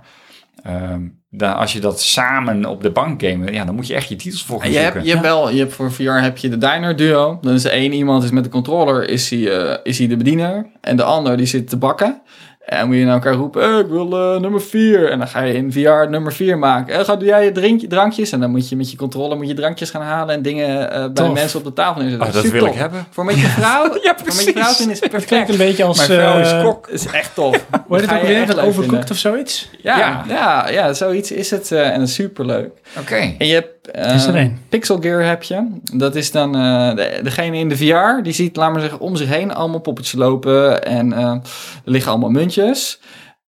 [0.64, 1.02] Ehm,
[1.36, 4.16] daar, als je dat samen op de bank gamen, ja, dan moet je echt je
[4.16, 4.94] titels voor gaan Je zoeken.
[4.94, 7.38] hebt, je hebt wel, je hebt voor VR heb je de diner duo.
[7.42, 10.18] Dan is er één iemand is met de controller is hij, eh, is hij de
[10.18, 10.66] bediener.
[10.82, 12.22] En de ander die zit te bakken.
[12.64, 15.09] En moet je naar elkaar roepen, eh, ik wil eh, nummer 4.
[15.11, 16.95] En dan ga je in VR nummer 4 maken.
[16.95, 18.32] En ga doe jij je drink, drankjes.
[18.32, 21.00] En dan moet je met je controller moet je drankjes gaan halen en dingen eh,
[21.00, 21.33] bij Tof.
[21.33, 22.27] mensen op de tafel neerzetten.
[22.27, 23.06] Oh, dat Super wil ik hebben.
[23.09, 24.53] Voor met je vrouw, Ja, voor met je precies.
[24.53, 25.50] vrouw is het Het klinkt perfect.
[25.50, 25.98] een beetje als...
[26.08, 26.88] Mijn vrouw is eh, kok.
[26.88, 27.56] is echt tof.
[27.72, 28.45] Ga het ook je weer?
[28.45, 29.69] Dat of zoiets?
[29.82, 30.24] Ja, Ja.
[30.27, 30.69] ja.
[30.69, 31.72] Ja, zoiets is het.
[31.72, 32.72] eh, en dat is superleuk.
[33.00, 33.16] Oké.
[33.16, 34.60] En je hebt eh, Is er één?
[34.70, 35.68] Pixel Gear heb je.
[35.94, 38.24] Dat is dan eh, de, degene in de VR.
[38.24, 40.84] Die ziet, laat maar zeggen, om zich heen allemaal poppetjes lopen.
[40.84, 41.42] En eh, er
[41.86, 43.00] liggen allemaal muntjes.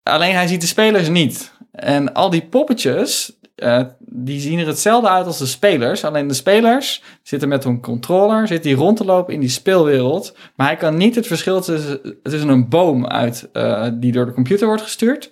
[0.03, 1.51] Alleen hij ziet de spelers niet.
[1.71, 6.05] En al die poppetjes, eh, die zien er hetzelfde uit als de spelers.
[6.05, 10.35] Alleen de spelers zitten met een controller, zitten die rond te lopen in die speelwereld.
[10.55, 13.49] Maar hij kan niet het verschil tussen, tussen een boom uit,
[13.93, 15.29] die door de computer wordt gestuurd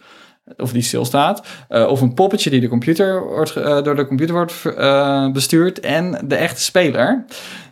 [0.57, 4.35] of die stilstaat, eh of een poppetje die de computer wordt, eh, door de computer
[4.35, 7.25] wordt eh, bestuurd en de echte speler.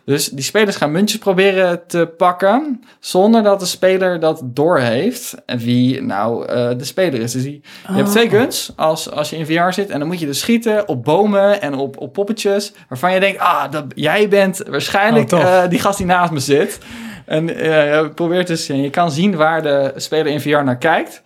[0.04, 5.58] Dus die spelers gaan muntjes proberen te pakken zonder dat de speler dat doorheeft en
[5.58, 7.32] wie nou de speler is.
[7.32, 10.20] Dus die, je hebt twee guns als, als je in VR zit en dan moet
[10.20, 14.28] je dus schieten op bomen en op, op poppetjes waarvan je denkt, ah, dat, jij
[14.28, 16.78] bent waarschijnlijk Oh, die gast die naast me zit.
[17.24, 21.22] En je probeert dus, je kan zien waar de speler in VR naar kijkt.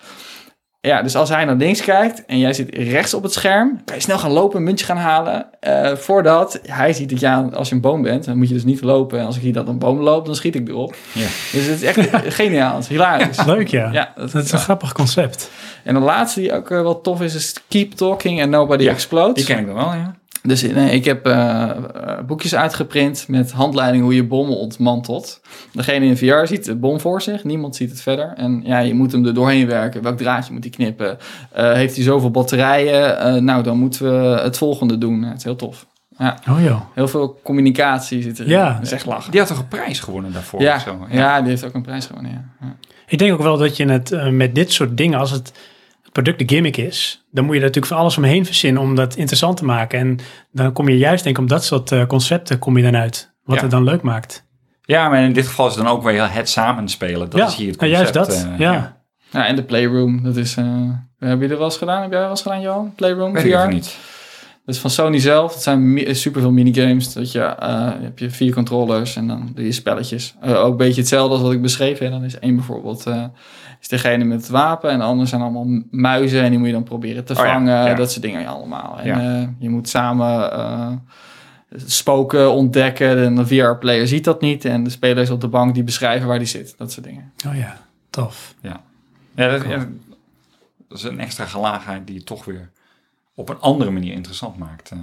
[0.89, 3.97] Ja, dus als hij naar links kijkt en jij zit rechts op het scherm, kan
[3.97, 5.47] je snel gaan lopen, een muntje gaan halen.
[5.61, 8.65] eh, voordat hij ziet dat ja, als je een boom bent, dan moet je dus
[8.65, 9.19] niet lopen.
[9.19, 10.94] En als ik zie dat een boom loopt, dan schiet ik erop.
[11.12, 11.27] Ja.
[11.52, 13.44] Dus het is echt geniaal, het is hilarisch.
[13.44, 13.93] Leuk ja.
[13.93, 15.51] Ja, dat, Dat is een grappig concept.
[15.85, 19.35] En de laatste die ook eh, wel tof is, is Keep Talking and Nobody Explodes.
[19.35, 20.15] Die ken ik dan wel, ja.
[20.43, 21.79] Dus nee, ik heb eh, eh,
[22.27, 25.41] boekjes uitgeprint met handleiding hoe je bommen ontmantelt.
[25.73, 28.33] Degene in VR ziet de bom voor zich, niemand ziet het verder.
[28.37, 30.03] En ja, je moet hem er doorheen werken.
[30.03, 31.19] Welk draadje moet hij knippen?
[31.53, 33.19] Eh, heeft hij zoveel batterijen?
[33.19, 35.23] Eh, nou, dan moeten we het volgende doen.
[35.23, 35.87] Het is heel tof.
[36.19, 36.81] Ja, Oh joh.
[36.95, 38.51] heel veel communicatie zit erin.
[38.51, 38.73] Ja.
[38.73, 39.31] Dat is echt lachen.
[39.31, 40.61] Die had toch een prijs gewonnen daarvoor?
[40.61, 41.07] Ja, zo?
[41.11, 41.41] ja.
[41.41, 42.33] die heeft ook een prijs gewonnen.
[42.33, 42.45] Ja.
[42.67, 42.77] Ja.
[43.07, 45.53] Ik denk ook wel dat je het met dit soort dingen, als het
[46.12, 49.16] product de gimmick is, dan moet je er natuurlijk van alles omheen verzinnen om dat
[49.16, 49.99] interessant te maken.
[49.99, 50.18] En
[50.52, 53.32] dan kom je juist, denk ik, om dat soort eh, concepten kom je dan uit.
[53.44, 53.62] Wat Ja.
[53.62, 54.44] het dan leuk maakt.
[54.84, 57.31] Ja, maar in dit geval is het dan ook weer het samenspelen.
[57.31, 58.15] Dat ja, is hier het nou, concept.
[58.15, 58.50] juist dat.
[58.52, 59.00] eh, ja.
[59.31, 60.57] Ja, en de Playroom, dat is...
[60.57, 60.65] eh
[61.18, 62.02] heb je er wel eens gedaan?
[62.02, 62.92] Heb jij wel eens gedaan, Johan?
[62.97, 63.57] Playroom, Weet ik VR?
[63.58, 63.97] even niet.
[64.65, 65.52] Dat is van Sony zelf.
[65.55, 67.12] Het zijn mi- superveel minigames.
[67.12, 70.34] Dat je, eh, heb je vier controllers en dan doe je spelletjes.
[70.41, 71.99] Eh, ook een beetje hetzelfde als wat ik beschreef.
[71.99, 72.10] Hè.
[72.10, 73.24] Dan is één bijvoorbeeld eh,
[73.83, 74.91] is degene met het wapen.
[74.91, 76.43] En de anderen zijn allemaal muizen.
[76.43, 77.86] En die moet je dan proberen te Oh ja, vangen.
[77.86, 77.94] ja.
[77.94, 78.99] Dat soort dingen allemaal.
[79.01, 79.41] En Ja.
[79.41, 80.93] eh, je moet samen eh,
[81.86, 83.19] spoken ontdekken.
[83.25, 84.65] En de VR-player ziet dat niet.
[84.65, 86.75] En de spelers op de bank die beschrijven waar die zit.
[86.78, 87.33] Dat soort dingen.
[87.47, 87.77] Oh ja,
[88.11, 88.55] tof.
[88.61, 88.81] Ja,
[89.35, 89.86] dat, ja,
[90.89, 92.70] dat is een extra gelaagheid die het toch weer
[93.35, 94.91] op een andere manier interessant maakt.
[94.91, 94.99] eh.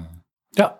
[0.49, 0.78] Ja.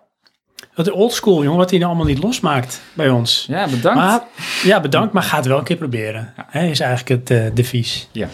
[0.74, 3.44] Wat old school, jongen, wat hij nou allemaal niet losmaakt bij ons.
[3.48, 3.98] Ja, bedankt.
[3.98, 4.22] Maar,
[4.62, 6.34] ja, bedankt, maar ga het wel een keer proberen.
[6.46, 8.08] Hè, is eigenlijk het eh, devies.
[8.12, 8.28] Ja.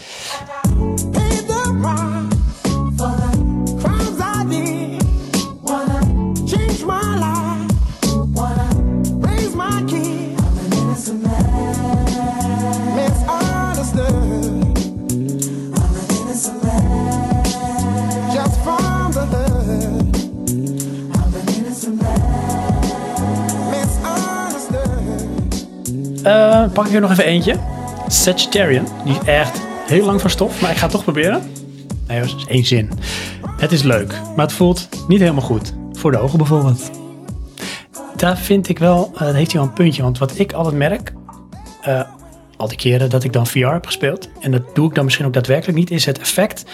[26.27, 27.55] Eh, pak ik er nog even eentje.
[28.07, 28.87] Sagittarian.
[29.03, 31.41] Die is echt heel lang van stof, maar ik ga het toch proberen.
[32.07, 32.89] Nee, dat is één zin.
[33.57, 35.73] Het is leuk, maar het voelt niet helemaal goed.
[35.91, 36.91] Voor de ogen bijvoorbeeld.
[38.15, 40.01] Daar vind ik wel, eh, heeft hij wel een puntje.
[40.01, 41.13] Want wat ik altijd merk,
[41.81, 42.01] eh,
[42.57, 45.25] al die keren dat ik dan VR heb gespeeld, en dat doe ik dan misschien
[45.25, 46.65] ook daadwerkelijk niet, is het effect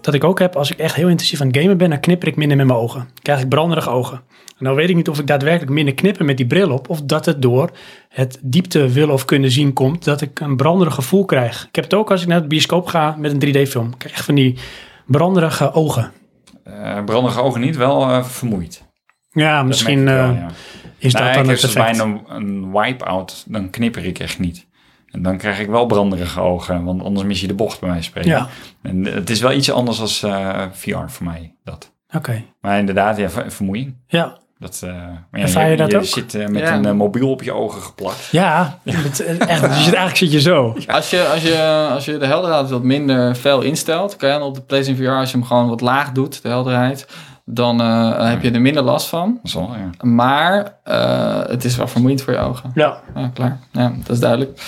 [0.00, 2.28] dat ik ook heb als ik echt heel intensief aan het gamen ben, dan knipper
[2.28, 3.08] ik minder met mijn ogen.
[3.22, 4.20] Krijg ik branderige ogen.
[4.58, 7.24] Nou weet ik niet of ik daadwerkelijk minder knipper met die bril op, of dat
[7.26, 7.70] het door
[8.08, 11.66] het diepte willen of kunnen zien komt, dat ik een branderig gevoel krijg.
[11.68, 13.86] Ik heb het ook als ik naar de bioscoop ga met een 3D-film.
[13.88, 14.58] Ik krijg echt van die
[15.06, 16.12] branderige ogen.
[16.64, 18.86] Eh brandige ogen niet, wel eh, vermoeid.
[19.30, 20.48] Ja, misschien wel, eh, ja.
[20.98, 21.96] is dat dan het dus effect.
[21.98, 24.66] bijna een, een wipe-out, dan knipper ik echt niet.
[25.08, 28.02] En dan krijg ik wel branderige ogen, want anders mis je de bocht bij mij
[28.02, 28.30] spreken.
[28.30, 28.48] Ja,
[28.82, 30.18] En het is wel iets anders als
[30.72, 31.92] VR voor mij, dat.
[32.16, 32.44] oké.
[32.60, 33.94] Maar inderdaad, ja, ver- vermoeing.
[34.06, 36.04] Ja, Dat, eh, maar ja, Ervaar je dat ook?
[36.04, 36.74] zit eh, met Ja.
[36.74, 38.28] een eh, mobiel op je ogen geplakt.
[38.30, 40.76] ja, het, echt, je zit, eigenlijk zit je zo.
[40.86, 44.54] Als je, als, je, als je de helderheid wat minder fel instelt, kan je op
[44.54, 47.06] de PlayStation VR, als je hem gewoon wat laag doet, de helderheid,
[47.44, 49.32] dan eh, heb je er minder last van.
[49.34, 50.06] Dat is wel, ja.
[50.08, 52.70] Maar eh, het is wel vermoeiend voor je ogen.
[52.74, 53.58] Ja, Ja, klaar.
[53.72, 54.60] Ja, dat is duidelijk.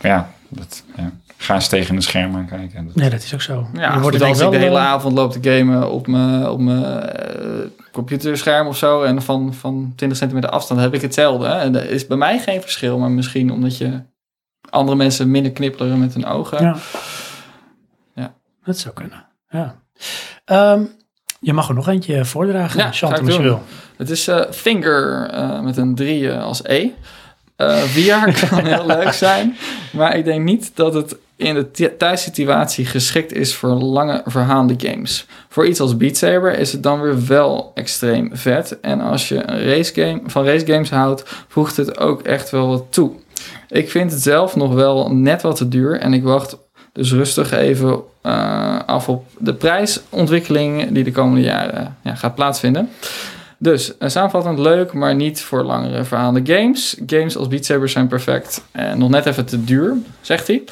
[0.00, 1.10] Ja, dat, ja.
[1.42, 2.86] Ga eens tegen een scherm aan kijken.
[2.86, 3.66] Dat- nee, dat is ook zo.
[3.74, 6.06] Ja, Dan goed, het als denk ik de hele eh, avond loop te gamen op
[6.06, 7.50] mijn, op mijn eh,
[7.92, 11.46] computerscherm of zo en van, van 20 centimeter afstand heb ik hetzelfde.
[11.46, 11.58] Hè?
[11.58, 14.00] En er is bij mij geen verschil, maar misschien omdat je
[14.70, 16.62] andere mensen minder knipperen met hun ogen.
[16.62, 16.76] Ja.
[18.14, 18.32] Ja.
[18.64, 19.24] Dat zou kunnen.
[19.48, 19.74] Ja.
[20.44, 20.82] Ehm,
[21.40, 23.62] je mag er nog eentje voordragen, Ja, Chantal, als je wil.
[23.96, 26.88] Het is eh, Finger eh, met een 3 eh, als E.
[27.56, 29.56] Eh VR kan heel leuk zijn,
[29.92, 35.26] maar ik denk niet dat het in de thuissituatie geschikt is voor lange verhaalde games.
[35.48, 38.80] Voor iets als Beat Saber is het dan weer wel extreem vet.
[38.80, 42.84] En als je een race van race games houdt, voegt het ook echt wel wat
[42.90, 43.10] toe.
[43.68, 46.56] Ik vind het zelf nog wel net wat te duur en ik wacht
[46.92, 52.88] dus rustig even eh, af op de prijsontwikkeling die de komende jaren ja, gaat plaatsvinden.
[53.58, 56.96] Dus uh, samenvattend leuk, maar niet voor langere verhaalde games.
[57.06, 58.64] Games als Beat Saber zijn perfect.
[58.72, 60.62] En nog net even te duur, zegt hij.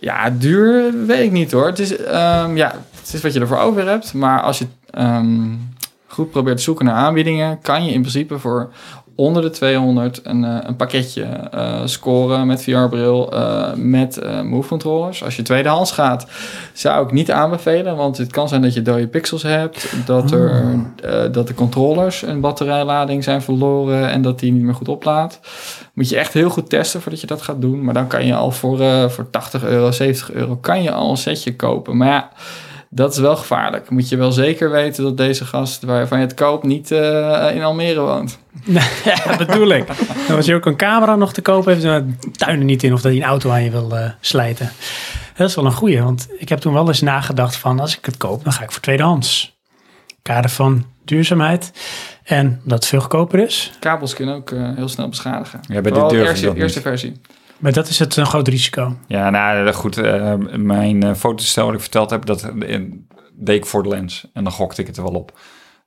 [0.00, 1.66] Ja, duur weet ik niet hoor.
[1.66, 4.14] Het is, ehm, ja, het is wat je ervoor over hebt.
[4.14, 5.54] Maar als je ehm,
[6.06, 8.70] goed probeert te zoeken naar aanbiedingen, kan je in principe voor
[9.20, 14.68] onder de 200 een, eh, een pakketje eh, scoren met VR-bril, eh, met eh, move
[14.68, 15.24] controllers.
[15.24, 16.26] Als je tweedehands gaat,
[16.72, 20.64] zou ik niet aanbevelen, want het kan zijn dat je dode pixels hebt, dat, er,
[21.02, 25.40] eh, dat de controllers een batterijlading zijn verloren en dat die niet meer goed oplaadt.
[25.92, 27.84] Moet je echt heel goed testen voordat je dat gaat doen.
[27.84, 31.16] Maar dan kan je al voor, voor 80 euro, 70 euro, kan je al een
[31.16, 31.96] setje kopen.
[31.96, 32.30] Maar ja,
[32.90, 33.90] dat is wel gevaarlijk.
[33.90, 37.62] Moet je wel zeker weten dat deze gast waarvan je het koopt niet eh, in
[37.62, 38.38] Almere woont.
[39.04, 39.86] ja, dat bedoel ik.
[40.26, 42.92] Dan was je ook een camera nog te kopen heeft, dan tuin er niet in
[42.92, 44.70] of dat hij een auto aan je wil eh, slijten.
[45.36, 48.04] Dat is wel een goeie, want ik heb toen wel eens nagedacht van als ik
[48.04, 49.56] het koop, dan ga ik voor tweedehands.
[50.22, 51.72] Kader van duurzaamheid
[52.24, 53.72] en dat het veel goedkoper is.
[53.80, 55.60] Kabels kunnen ook eh, heel snel beschadigen.
[55.68, 56.56] Ja, bij de eerste, niet.
[56.56, 57.20] eerste versie.
[57.58, 58.96] Maar dat is het een groot risico.
[59.06, 59.96] Ja, nou goed.
[59.96, 62.80] eh, mijn uh, fotostel wat ik verteld heb, dat eh,
[63.32, 64.26] deed ik voor de lens.
[64.32, 65.38] En dan gokte ik het er wel op.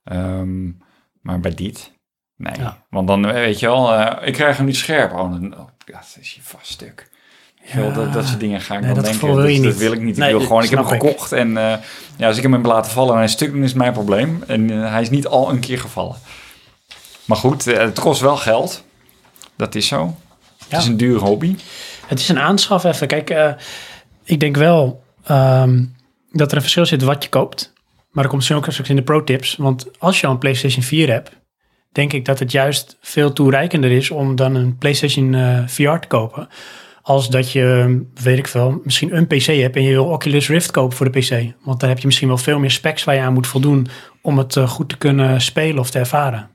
[0.04, 0.64] Ehm,
[1.20, 1.92] maar bij dit,
[2.36, 2.54] nee.
[2.58, 2.84] Ja.
[2.90, 5.12] Want dan eh, weet je wel, eh, ik krijg hem niet scherp.
[5.12, 7.10] Oh, dan, oh, ja, dat is hier vast stuk.
[7.64, 9.20] Je wel, dat, dat soort dingen ga ik Nee, dan dat denken.
[9.28, 9.72] gevoel wil je dat, niet.
[9.72, 10.16] dat wil ik niet.
[10.16, 11.00] Nee, ik wil gewoon, ik heb hem ik.
[11.00, 11.32] gekocht.
[11.32, 11.74] En eh,
[12.16, 14.42] ja, als ik hem heb laten vallen en hij stuk, dan is het mijn probleem.
[14.46, 16.16] En eh, hij is niet al een keer gevallen.
[17.24, 18.84] Maar goed, eh, het kost wel geld.
[19.56, 20.16] Dat is zo.
[20.76, 21.56] Het is een dure hobby.
[22.06, 23.06] Het is een aanschaf even.
[23.06, 23.52] Kijk, eh,
[24.24, 25.84] ik denk wel ehm,
[26.32, 27.72] dat er een verschil zit wat je koopt.
[27.84, 29.56] Maar dat komt misschien ook straks in de pro-tips.
[29.56, 31.30] Want als je al een PlayStation 4 hebt,
[31.92, 36.08] denk ik dat het juist veel toereikender is om dan een PlayStation eh, VR te
[36.08, 36.48] kopen.
[37.02, 40.70] Als dat je, weet ik veel, misschien een PC hebt en je wil Oculus Rift
[40.70, 41.54] kopen voor de PC.
[41.64, 43.86] Want dan heb je misschien wel veel meer specs waar je aan moet voldoen
[44.22, 46.50] om het eh, goed te kunnen spelen of te ervaren.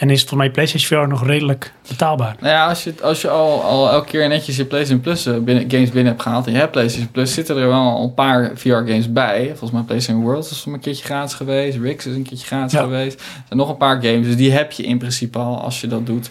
[0.00, 2.36] En is het voor mij PlayStation VR nog redelijk betaalbaar.
[2.40, 5.38] Nou ja, als je, als je al, al elke keer netjes je PlayStation Plus eh,
[5.38, 8.14] binnen, games binnen hebt gehaald en je hebt PlayStation Plus, zitten er wel al een
[8.14, 9.46] paar VR-games bij.
[9.46, 12.82] Volgens mij PlayStation Worlds is een keertje gratis geweest, Rix is een keertje gratis Ja.
[12.82, 13.20] geweest.
[13.20, 15.86] Er zijn nog een paar games, dus die heb je in principe al als je
[15.86, 16.30] dat doet.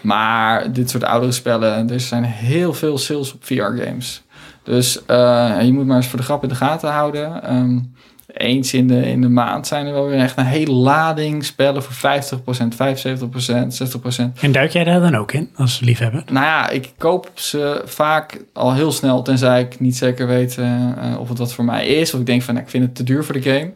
[0.00, 4.22] Maar dit soort oudere spellen, er zijn heel veel sales op VR-games.
[4.62, 7.42] Dus eh, je moet maar eens voor de grap in de gaten houden.
[7.42, 7.78] Ehm,
[8.34, 11.82] eens in de, in de maand zijn er wel weer echt een hele lading spellen
[11.82, 14.40] voor 50%, 75%, 60%.
[14.40, 16.22] En duik jij daar dan ook in als liefhebber?
[16.32, 20.90] Nou ja, ik koop ze vaak al heel snel, tenzij ik niet zeker weet eh,
[20.90, 22.14] eh, of het wat voor mij is.
[22.14, 23.72] Of ik denk van, nou, ik vind het te duur voor de game.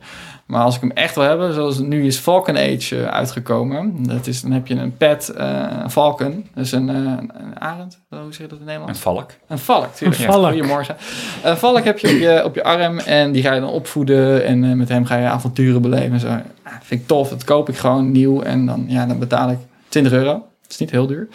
[0.48, 4.06] Maar als ik hem echt wil hebben, zoals nu is Falcon Age eh, uitgekomen.
[4.06, 6.46] Dat is, dan heb je een pet eh, Falcon.
[6.54, 8.98] Dus een, eh, een arend, hoe zeg je dat in Een Nederland?
[8.98, 9.30] valk.
[9.48, 10.20] Een valk, tuurlijk.
[10.20, 10.52] Een valk.
[10.52, 10.96] Goedemorgen.
[11.44, 14.44] Een valk heb je op, je op je arm en die ga je dan opvoeden.
[14.44, 16.26] En eh, met hem ga je avonturen beleven en zo.
[16.28, 18.42] Ah, vind ik tof, dat koop ik gewoon nieuw.
[18.42, 20.32] En dan, ja, dan betaal ik 20 euro.
[20.62, 21.28] Dat is niet heel duur.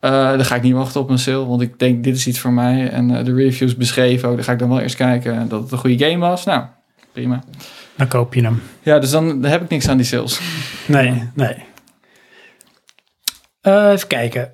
[0.00, 2.38] Eh, dan ga ik niet wachten op een sale, want ik denk dit is iets
[2.38, 2.90] voor mij.
[2.90, 5.72] En eh, de reviews beschreven ook, dan ga ik dan wel eerst kijken dat het
[5.72, 6.44] een goede game was.
[6.44, 6.64] Nou,
[7.12, 7.42] prima.
[7.96, 8.62] Dan koop je hem.
[8.82, 10.40] Ja, dus dan, heb ik niks aan die sales.
[10.86, 11.54] Nee, nee.
[13.60, 14.52] Eh, even kijken.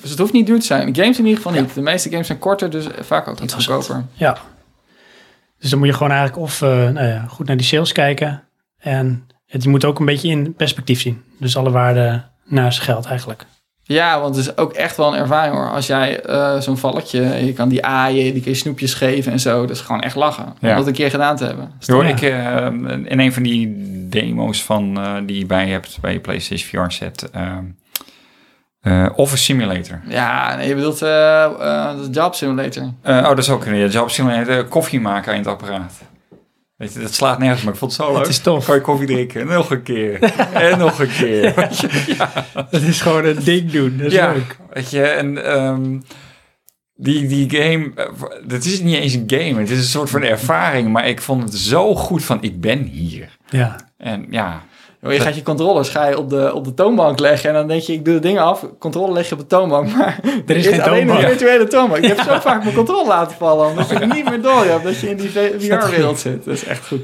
[0.00, 0.94] Dus het hoeft niet duur te zijn.
[0.94, 1.74] Games in ieder geval niet.
[1.74, 4.04] De meeste games zijn korter, dus vaak ook iets goedkoper.
[4.12, 4.36] Ja.
[5.58, 8.42] Dus dan moet je gewoon eigenlijk of eh, nou ja, goed naar die sales kijken.
[8.78, 11.22] En het, je moet ook een beetje in perspectief zien.
[11.38, 13.46] Dus alle waarde naar zijn geld eigenlijk.
[13.88, 15.70] Ja, want het is ook echt wel een ervaring hoor.
[15.70, 19.40] Als jij eh, zo'n valkje, je kan die aaien, die kun je snoepjes geven en
[19.40, 19.60] zo.
[19.60, 20.44] Dat is gewoon echt lachen.
[20.44, 21.72] Om dat een keer gedaan te hebben.
[21.86, 22.10] Hoor Ja.
[22.10, 22.66] ik eh,
[23.10, 23.74] in een van die
[24.08, 27.30] demo's van, eh, die je bij hebt bij je PlayStation VR set.
[27.30, 27.64] ehm,
[28.80, 30.00] eh, Office Simulator.
[30.08, 32.82] Ja, nee, je bedoelt eh eh, de Job Simulator.
[33.02, 34.64] Eh, oh, dat is ook een job simulator.
[34.64, 35.92] Koffie maken in het apparaat.
[36.76, 38.20] Weet je, dat slaat nergens, maar ik vond het zo leuk.
[38.20, 38.64] Het is tof.
[38.64, 39.46] Kan je koffie drinken?
[39.46, 40.22] Nog een keer.
[40.52, 41.70] en nog een keer.
[42.16, 42.46] Ja.
[42.70, 43.96] Dat is gewoon een ding doen.
[43.96, 44.56] Dat is ja, leuk.
[44.72, 45.98] weet je, en ehm,
[46.94, 48.06] die, die game, eh,
[48.46, 51.42] dat is niet eens een game, het is een soort van ervaring, maar ik vond
[51.42, 53.36] het zo goed van, ik ben hier.
[53.48, 53.76] Ja.
[53.96, 54.64] En ja,
[55.12, 57.82] Je gaat je controllers ga je op, de, op de toonbank leggen en dan denk
[57.82, 58.66] je, ik doe de dingen af.
[58.78, 61.22] Controle leg je op de toonbank, maar Er is geen alleen toonbank.
[61.22, 62.02] een virtuele toonbank.
[62.04, 65.00] Ik heb zo vaak mijn controle laten vallen, omdat je niet meer door hebt dat
[65.00, 66.44] je in die VR-wereld zit.
[66.44, 67.00] Dat is echt goed.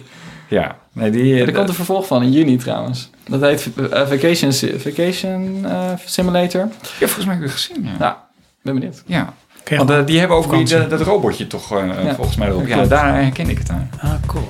[0.49, 0.77] ja.
[0.93, 3.11] Nee, die, Er komt een vervolg van in juni trouwens.
[3.29, 6.61] Dat heet eh, Vacation, Vacation eh, Simulator.
[6.61, 7.91] ja, volgens mij heb ik het gezien, ja.
[7.99, 8.25] Ja,
[8.63, 9.03] ben benieuwd.
[9.07, 12.15] Ja, Oké, want eh, die hebben ook die, dat, dat robotje toch eh, Ja.
[12.15, 12.67] volgens mij erop.
[12.67, 13.91] Ja, daar herken ik het aan.
[14.01, 14.49] Ah, cool.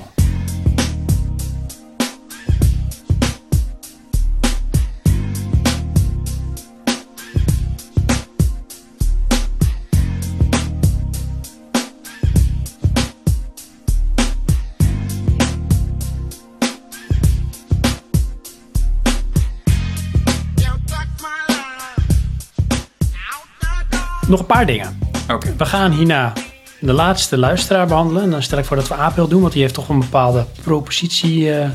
[24.33, 24.99] Nog een paar dingen.
[25.31, 25.53] Oké.
[25.57, 26.33] We gaan hierna
[26.79, 28.23] de laatste luisteraar behandelen.
[28.23, 30.45] En dan stel ik voor dat we Apel doen, want die heeft toch een bepaalde
[30.63, 31.69] propositie eh,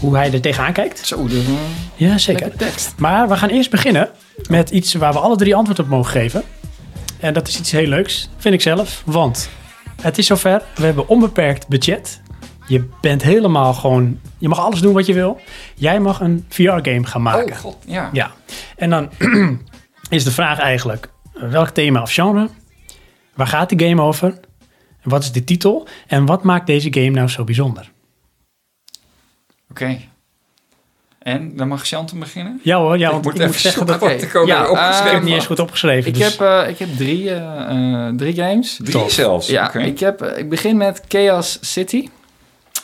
[0.00, 1.06] hoe hij er tegenaan kijkt.
[1.06, 1.54] Zo, dus uh,
[1.94, 2.56] Ja, zeker.
[2.56, 2.94] tekst.
[2.96, 4.08] Maar we gaan eerst beginnen
[4.48, 6.42] met iets waar we alle drie antwoord op mogen geven.
[7.20, 9.02] En dat is iets heel leuks, vind ik zelf.
[9.06, 9.48] Want
[10.02, 10.62] het is zover.
[10.74, 12.20] We hebben onbeperkt budget.
[12.66, 14.18] Je bent helemaal gewoon...
[14.38, 15.40] Je mag alles doen wat je wil.
[15.74, 17.52] Jij mag een VR-game gaan maken.
[17.52, 18.08] Oh, god, ja.
[18.12, 18.30] Ja.
[18.76, 19.10] En dan
[20.08, 21.10] is de vraag eigenlijk...
[21.50, 22.48] welk thema of genre?
[23.34, 24.40] Waar gaat de game over?
[25.02, 25.86] En wat is de titel?
[26.06, 27.90] En wat maakt deze game nou zo bijzonder?
[29.70, 29.98] Oké.
[31.18, 32.60] En, dan mag Chanten beginnen?
[32.62, 34.02] Ja hoor, ja, ik want moet ik even moet zeggen dat...
[34.02, 36.08] ik Ja, Ik heb het niet eens goed opgeschreven.
[36.08, 38.80] Ik, dus- heb, eh, ik heb drie, eh, eh, drie games.
[38.82, 39.80] Drie zelfs, Ja, oké.
[39.80, 42.08] ik, heb, ik begin met Chaos City.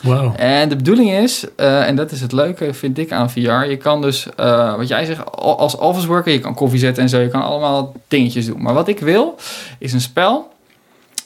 [0.01, 0.33] Wow.
[0.37, 3.77] En de bedoeling is, eh, en dat is het leuke vind ik aan VR, je
[3.77, 7.09] kan dus, eh, wat jij zegt, al- als office worker, je kan koffie zetten en
[7.09, 8.61] zo, je kan allemaal dingetjes doen.
[8.61, 9.35] Maar wat ik wil,
[9.79, 10.47] is een spel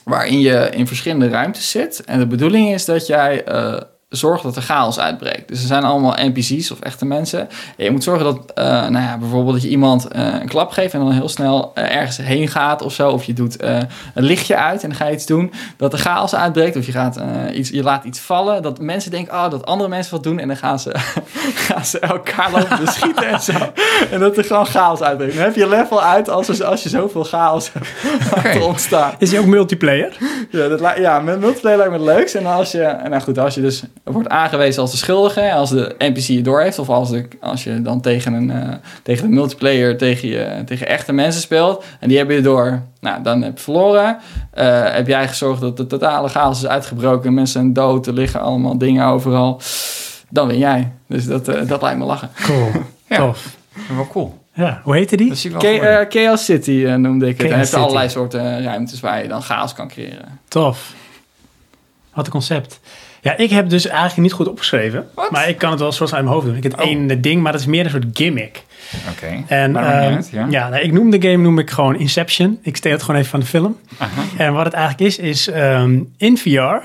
[0.04, 2.04] waarin je in verschillende ruimtes zit.
[2.04, 5.48] En de bedoeling is dat jij eh, zorgt dat er chaos uitbreekt.
[5.48, 7.40] Dus er zijn allemaal NPC's of echte mensen.
[7.76, 10.70] En je moet zorgen dat, eh, nou ja, bijvoorbeeld dat je iemand eh, een klap
[10.70, 13.10] geeft en dan heel snel eh, ergens heen gaat of zo.
[13.10, 16.34] Of je doet een lichtje uit en dan ga je iets doen dat er chaos
[16.34, 16.76] uitbreekt.
[16.76, 17.20] Of je, gaat,
[17.52, 18.62] iets, je laat iets vallen.
[18.62, 20.38] Dat mensen denken, oh, dat andere mensen wat doen.
[20.38, 20.92] En dan gaan ze,
[21.66, 23.52] gaan ze elkaar lopen beschieten en zo.
[24.10, 25.34] En dat er gewoon chaos uitbreekt.
[25.34, 27.70] Dan heb je level uit als, als je zoveel chaos
[28.34, 29.14] hebt ontstaan.
[29.18, 30.16] Is die ook multiplayer?
[30.50, 32.34] Ja, dat ja, met multiplayer lijkt me het leukst.
[32.34, 35.70] En als je, en nou goed, als je dus wordt aangewezen als de schuldige, als
[35.70, 39.28] de NPC je door heeft, of als, de, als je dan tegen een eh, tegen
[39.28, 43.42] de multiplayer tegen, je, tegen echte mensen speelt, en die hebben je door, nou, dan
[43.42, 44.18] heb je verloren.
[44.50, 48.40] Eh, heb jij gezorgd dat de totale chaos is uitgebroken, mensen zijn dood, er liggen
[48.40, 49.60] allemaal dingen overal,
[50.28, 50.92] dan win jij.
[51.06, 52.30] Dus dat, eh, dat lijkt me lachen.
[52.42, 52.70] Cool.
[53.08, 53.16] Ja.
[53.16, 53.56] Tof.
[53.94, 54.38] Wel cool.
[54.52, 55.34] Ja, hoe heette die?
[56.08, 57.46] Chaos City noemde ik het.
[57.46, 60.40] Chaos heeft allerlei soorten ruimtes waar je dan chaos kan creëren.
[60.48, 60.92] Tof.
[62.14, 62.80] Wat een concept.
[63.24, 65.08] Ja, ik heb dus eigenlijk niet goed opgeschreven.
[65.30, 66.56] Maar ik kan het wel soort uit mijn hoofd doen.
[66.56, 66.86] Ik heb het Oh.
[66.86, 68.62] één ding, maar dat is meer een soort gimmick.
[69.10, 69.42] Oké.
[69.46, 70.46] En niet ehm, uit, ja.
[70.50, 72.58] ja, nou, ik noem de game noem ik gewoon Inception.
[72.62, 73.78] Ik steel het gewoon even van de film.
[73.98, 74.22] Aha.
[74.36, 76.76] En wat het eigenlijk is, is ehm, in VR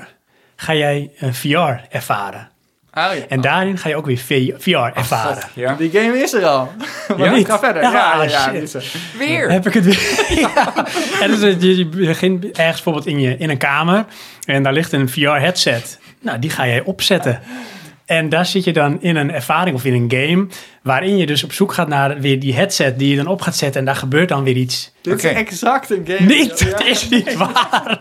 [0.56, 2.48] ga jij eh, VR ervaren.
[2.94, 3.26] Oh, ja.
[3.28, 4.18] En daarin ga je ook weer
[4.58, 5.42] VR ervaren.
[5.54, 5.74] Ja.
[5.74, 6.72] Die game is er al.
[7.16, 7.34] Maar Ja?
[7.34, 7.82] niet, ga verder.
[7.82, 8.92] Ah, Ja, ja, er.
[9.18, 9.50] Weer.
[9.50, 10.24] Heb ik het weer?
[10.54, 10.86] ja.
[11.20, 14.04] En dus, eh, je, je begint ergens bijvoorbeeld in, je, in een kamer
[14.44, 15.98] en daar ligt een VR-headset.
[16.20, 17.40] Nou, die ga jij opzetten.
[18.04, 20.46] En daar zit je dan in een ervaring of in een game...
[20.82, 23.56] waarin je dus op zoek gaat naar weer die headset die je dan op gaat
[23.56, 23.80] zetten...
[23.80, 24.92] en daar gebeurt dan weer iets.
[25.00, 26.26] Dit is exact een game.
[26.34, 28.00] Niet, Ja, het is niet waar.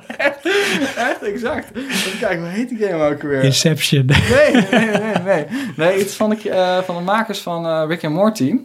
[0.98, 1.66] Echt exact.
[1.76, 3.44] Even kijken, hoe heet die game ook weer?
[3.44, 4.06] Inception.
[4.06, 5.46] Nee, nee, nee, nee.
[5.76, 8.56] Nee, is van de, eh, van de makers van eh, Rick and Morty.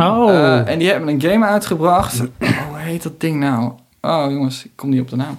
[0.00, 2.20] Oh, Eh, en die hebben een game uitgebracht.
[2.20, 3.72] Oh, hoe heet dat ding nou?
[4.00, 5.38] Oh jongens, ik kom niet op de naam.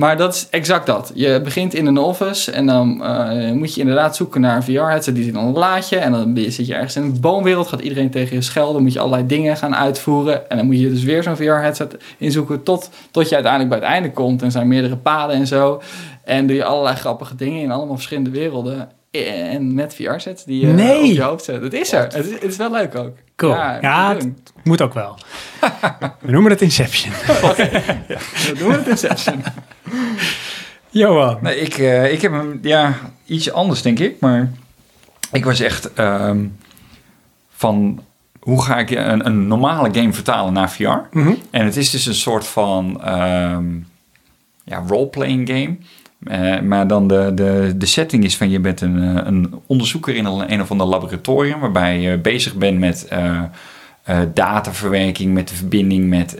[0.00, 1.10] Maar dat is exact dat.
[1.14, 5.14] Je begint in een office en dan eh, moet je inderdaad zoeken naar een VR-headset.
[5.14, 7.68] Die zit in een laadje en dan zit je ergens in een boomwereld.
[7.68, 8.82] Gaat iedereen tegen je schelden.
[8.82, 10.50] Moet je allerlei dingen gaan uitvoeren.
[10.50, 13.88] En dan moet je dus weer zo'n VR-headset inzoeken tot, tot je uiteindelijk bij het
[13.88, 14.42] einde komt.
[14.42, 15.82] En zijn meerdere paden en zo.
[16.24, 18.88] En doe je allerlei grappige dingen in allemaal verschillende werelden.
[19.10, 20.98] En met VR-sets die je Nee.
[20.98, 21.62] op je hoofd zet.
[21.62, 22.02] Het is er.
[22.02, 23.16] Het is, het is wel leuk ook.
[23.36, 23.52] cool.
[23.54, 24.36] Ja, Ja, moet het doen.
[24.64, 25.18] moet ook wel.
[26.20, 27.12] We noemen het Inception.
[27.12, 29.42] We doen het Inception.
[30.90, 31.38] Johan.
[31.40, 32.94] Nee, ik, eh, ik heb hem, ja,
[33.26, 34.52] iets anders denk ik, maar
[35.32, 36.46] ik was echt ehm,
[37.50, 38.02] van
[38.40, 40.98] hoe ga ik een, een normale game vertalen naar VR?
[41.10, 41.32] Mhm.
[41.50, 43.64] En het is dus een soort van ehm
[44.64, 45.76] ja, role-playing game.
[46.24, 50.14] Eh, maar dan de, de, de setting is van je bent een, eh, een onderzoeker
[50.14, 53.08] in een, een of ander laboratorium waarbij je bezig bent met
[54.34, 56.36] dataverwerking, met de verbinding met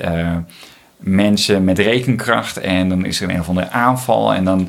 [1.00, 2.56] mensen, met rekenkracht.
[2.56, 4.68] En dan is er een of andere aanval en dan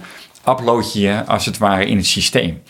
[0.50, 2.62] upload je je als het ware in het systeem.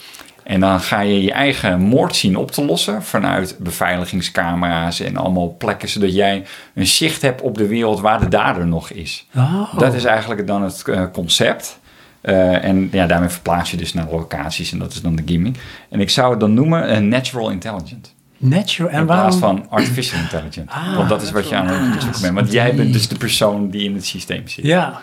[0.44, 5.56] En dan ga je je eigen moord zien op te lossen vanuit beveiligingscamera's en allemaal
[5.58, 9.28] plekken, zodat jij een zicht hebt op de wereld waar de dader nog is.
[9.36, 9.78] Oh.
[9.78, 11.80] Dat is eigenlijk dan het eh, concept.
[12.22, 15.58] Eh, en ja, daarmee verplaats je dus naar locaties en dat is dan de gimmick.
[15.90, 18.14] En ik zou het dan noemen een natural intelligent.
[18.42, 18.92] Natural.
[18.92, 19.58] En in plaats waarom?
[19.58, 20.70] van artificial intelligent.
[20.70, 22.34] Ah, Want dat is wat je aan het zoeken bent.
[22.34, 24.66] Want jij bent dus de persoon die in het systeem zit.
[24.66, 25.02] Ja,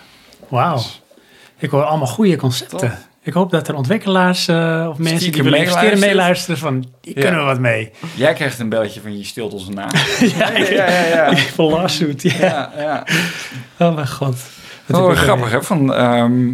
[0.48, 0.80] wauw.
[1.58, 2.98] Ik hoor allemaal goede concepten.
[3.22, 6.58] Ik hoop dat er ontwikkelaars eh, of mensen die willen investeren meeluisteren.
[6.58, 7.20] van, die Ja.
[7.22, 7.90] kunnen we wat mee.
[8.14, 9.88] Jij krijgt een belletje van je stilt onze naam.
[10.38, 11.34] ja, Ja, ja, ja.
[11.56, 12.32] lawsuit, ja.
[12.38, 13.06] ja, ja.
[13.78, 14.36] Oh mijn god.
[14.86, 16.48] Wat Oh, grappig hè, van ehm,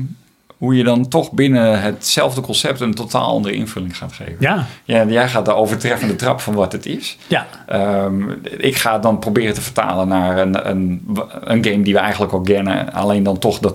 [0.58, 4.36] hoe je dan toch binnen hetzelfde concept een totaal andere invulling gaat geven.
[4.39, 7.18] Ja, Ja, jij gaat de overtreffende trap van wat het is.
[7.26, 7.47] ja.
[7.66, 11.07] Ehm, ik ga het dan proberen te vertalen naar een, een,
[11.41, 13.74] een game die we eigenlijk al kennen, alleen dan toch dat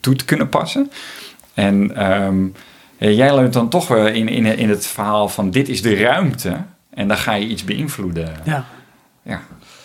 [0.00, 0.90] toe te kunnen passen.
[1.54, 2.44] En ehm,
[2.98, 6.56] jij leunt dan toch in, in, in het verhaal van dit is de ruimte
[6.90, 8.32] en dan ga je iets beïnvloeden.
[8.44, 8.64] ja.
[9.22, 9.40] Ja,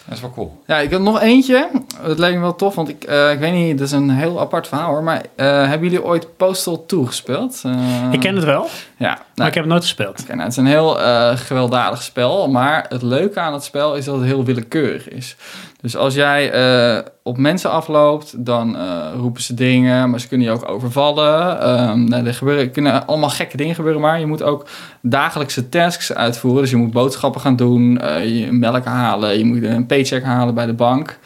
[0.05, 0.61] dat is wel cool.
[0.67, 1.69] Ja, ik heb nog eentje.
[2.01, 4.39] Het lijkt me wel tof, want ik, eh, ik weet niet, dat is een heel
[4.39, 5.03] apart verhaal hoor.
[5.03, 7.61] Maar eh, hebben jullie ooit Postal 2 gespeeld?
[7.65, 8.67] Eh, Ik ken het wel,
[9.01, 10.27] Ja, maar nou, ik heb het nooit gespeeld.
[10.27, 14.05] Nou, het is een heel eh, gewelddadig spel, maar het leuke aan het spel is
[14.05, 15.35] dat het heel willekeurig is.
[15.81, 20.47] Dus als jij eh, op mensen afloopt, dan eh, roepen ze dingen, maar ze kunnen
[20.47, 21.61] je ook overvallen.
[21.61, 24.67] Ehm, nou, er gebeuren, kunnen allemaal gekke dingen gebeuren, maar je moet ook
[25.01, 26.61] dagelijkse tasks uitvoeren.
[26.61, 30.65] Dus je moet boodschappen gaan doen, je melk halen, je moet een paycheck halen bij
[30.65, 31.19] de bank.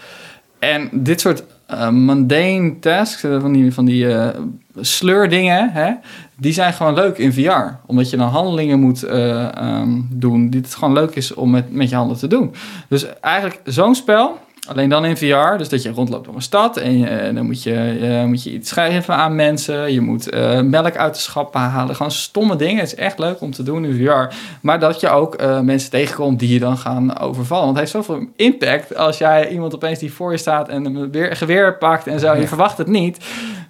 [0.59, 4.39] En dit soort eh, mundane tasks, eh, van die, van die eh,
[4.79, 5.93] sleurdingen, hè,
[6.37, 7.77] die zijn gewoon leuk in VR.
[7.85, 11.71] Omdat je dan handelingen moet eh, ehm, doen die het gewoon leuk is om met,
[11.71, 12.53] met je handen te doen.
[12.89, 15.57] Dus eigenlijk zo'n spel, alleen dan in VR.
[15.57, 18.43] Dus dat je rondloopt door een stad en je- eh, dan moet je, eh, moet
[18.43, 19.93] je iets schrijven aan mensen.
[19.93, 21.95] Je moet eh, melk uit de schappen halen.
[21.95, 22.77] Gewoon stomme dingen.
[22.79, 24.35] Het is echt leuk om te doen in VR.
[24.61, 27.65] Maar dat je ook mensen tegenkomt die je dan gaan overvallen.
[27.65, 31.11] Want het heeft zoveel impact als jij iemand opeens die voor je staat en een
[31.11, 32.33] weer, geweer pakt en zo.
[32.35, 33.17] Je verwacht het niet.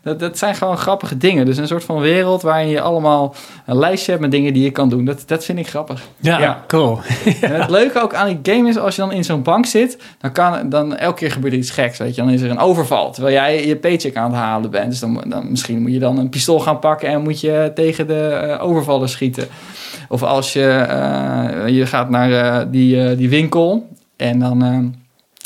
[0.06, 1.46] Dat, dat zijn gewoon grappige dingen.
[1.46, 3.36] Dus een soort van wereld waarin je allemaal
[3.66, 5.06] een lijstje hebt met dingen die je kan doen.
[5.06, 6.02] Dat, dat vind ik grappig.
[6.20, 6.64] Ja, Ja.
[6.68, 7.00] cool.
[7.42, 9.98] En het leuke ook aan die game is, als je dan in zo'n bank zit,
[10.20, 12.22] dan kan dan elke keer gebeurt er iets geks, weet je.
[12.22, 14.90] Dan is er een overval, terwijl jij je paycheck aan het halen bent.
[14.90, 18.08] Dus dan, dan misschien moet je dan een pistool gaan pakken en moet je tegen
[18.08, 19.48] de eh, overvaller schieten.
[20.10, 24.96] Of als je, eh, je gaat naar eh, die, die winkel en dan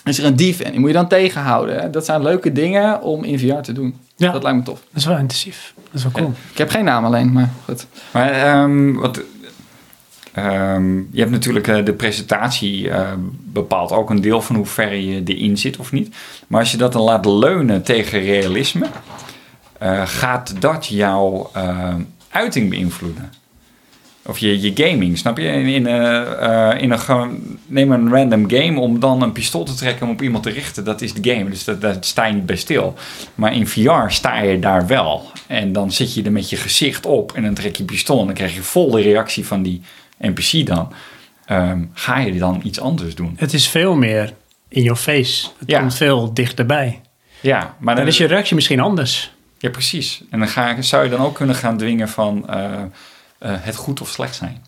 [0.03, 1.91] is er een dief en die moet je dan tegenhouden.
[1.91, 3.95] Dat zijn leuke dingen om in VR te doen.
[4.19, 4.79] Ja, Dat lijkt me tof.
[4.79, 5.73] dat is wel intensief.
[5.75, 6.33] Dat is wel cool.
[6.51, 7.85] Ik heb geen naam alleen, maar goed.
[8.11, 9.21] Maar ehm, wat,
[10.33, 14.93] ehm, je hebt natuurlijk eh, de presentatie eh, bepaalt ook een deel van hoe ver
[14.93, 16.15] je erin zit of niet.
[16.47, 18.87] Maar als je dat dan laat leunen tegen realisme,
[19.77, 21.51] eh, gaat dat jouw
[22.29, 23.31] uiting beïnvloeden?
[24.25, 25.43] Of je, je gaming, snap je?
[25.47, 29.73] In, in, eh, eh, in een, neem een random game om dan een pistool te
[29.73, 30.83] trekken om op iemand te richten.
[30.83, 32.93] Dat is de game, dus dat, daar sta je niet bij stil.
[33.35, 35.31] Maar in VR sta je daar wel.
[35.47, 38.25] En dan zit je er met je gezicht op en dan trek je pistool en
[38.25, 39.81] dan krijg je vol de reactie van die
[40.19, 40.93] NPC dan.
[41.45, 43.33] Ehm, ga je dan iets anders doen?
[43.37, 44.33] Het is veel meer
[44.67, 45.47] in your face.
[45.59, 45.79] Het Ja.
[45.79, 47.01] komt veel dichterbij.
[47.41, 49.31] Ja, maar Dan is je reactie misschien anders.
[49.57, 50.21] Ja, precies.
[50.29, 52.71] En dan ga, zou je dan ook kunnen gaan dwingen van eh,
[53.39, 54.63] eh, het goed of slecht zijn.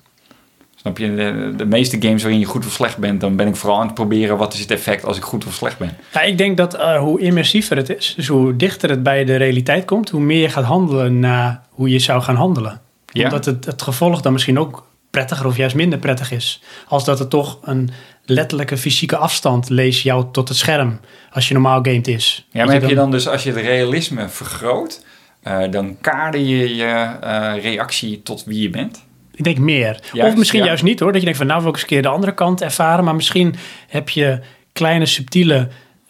[0.75, 1.15] Snap je?
[1.15, 3.85] De, de meeste games waarin je goed of slecht bent, dan ben ik vooral aan
[3.85, 5.97] het proberen wat is het effect als ik goed of slecht ben.
[6.13, 9.35] Ja, ik denk dat eh, hoe immersiever het is, dus hoe dichter het bij de
[9.35, 12.81] realiteit komt, hoe meer je gaat handelen naar hoe je zou gaan handelen.
[13.05, 13.23] Ja.
[13.23, 16.61] Omdat het, het gevolg dan misschien ook prettiger of juist minder prettig is.
[16.87, 17.89] Als dat het toch een
[18.25, 20.99] letterlijke fysieke afstand lees jou tot het scherm
[21.31, 22.47] als je normaal gamed is.
[22.51, 25.05] Ja, maar heb je dan dus, als je het realisme vergroot,
[25.41, 26.85] eh, dan kader je je
[27.21, 29.05] eh, reactie tot wie je bent?
[29.33, 29.99] Ik denk meer.
[30.13, 30.65] Juist, of misschien ja.
[30.65, 31.07] juist niet hoor.
[31.11, 33.03] Dat je denkt van nou wil ik eens een keer de andere kant ervaren.
[33.03, 33.55] Maar misschien
[33.87, 34.39] heb je
[34.73, 35.67] kleine subtiele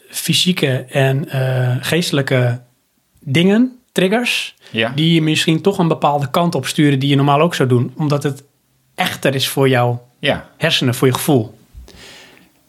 [0.10, 2.62] fysieke en eh, geestelijke
[3.20, 4.56] dingen, triggers.
[4.70, 4.92] Ja.
[4.96, 7.94] Die je misschien toch een bepaalde kant op sturen die je normaal ook zou doen.
[7.98, 8.44] Omdat het
[8.96, 11.58] echter is voor jouw Ja, hersenen, voor je gevoel.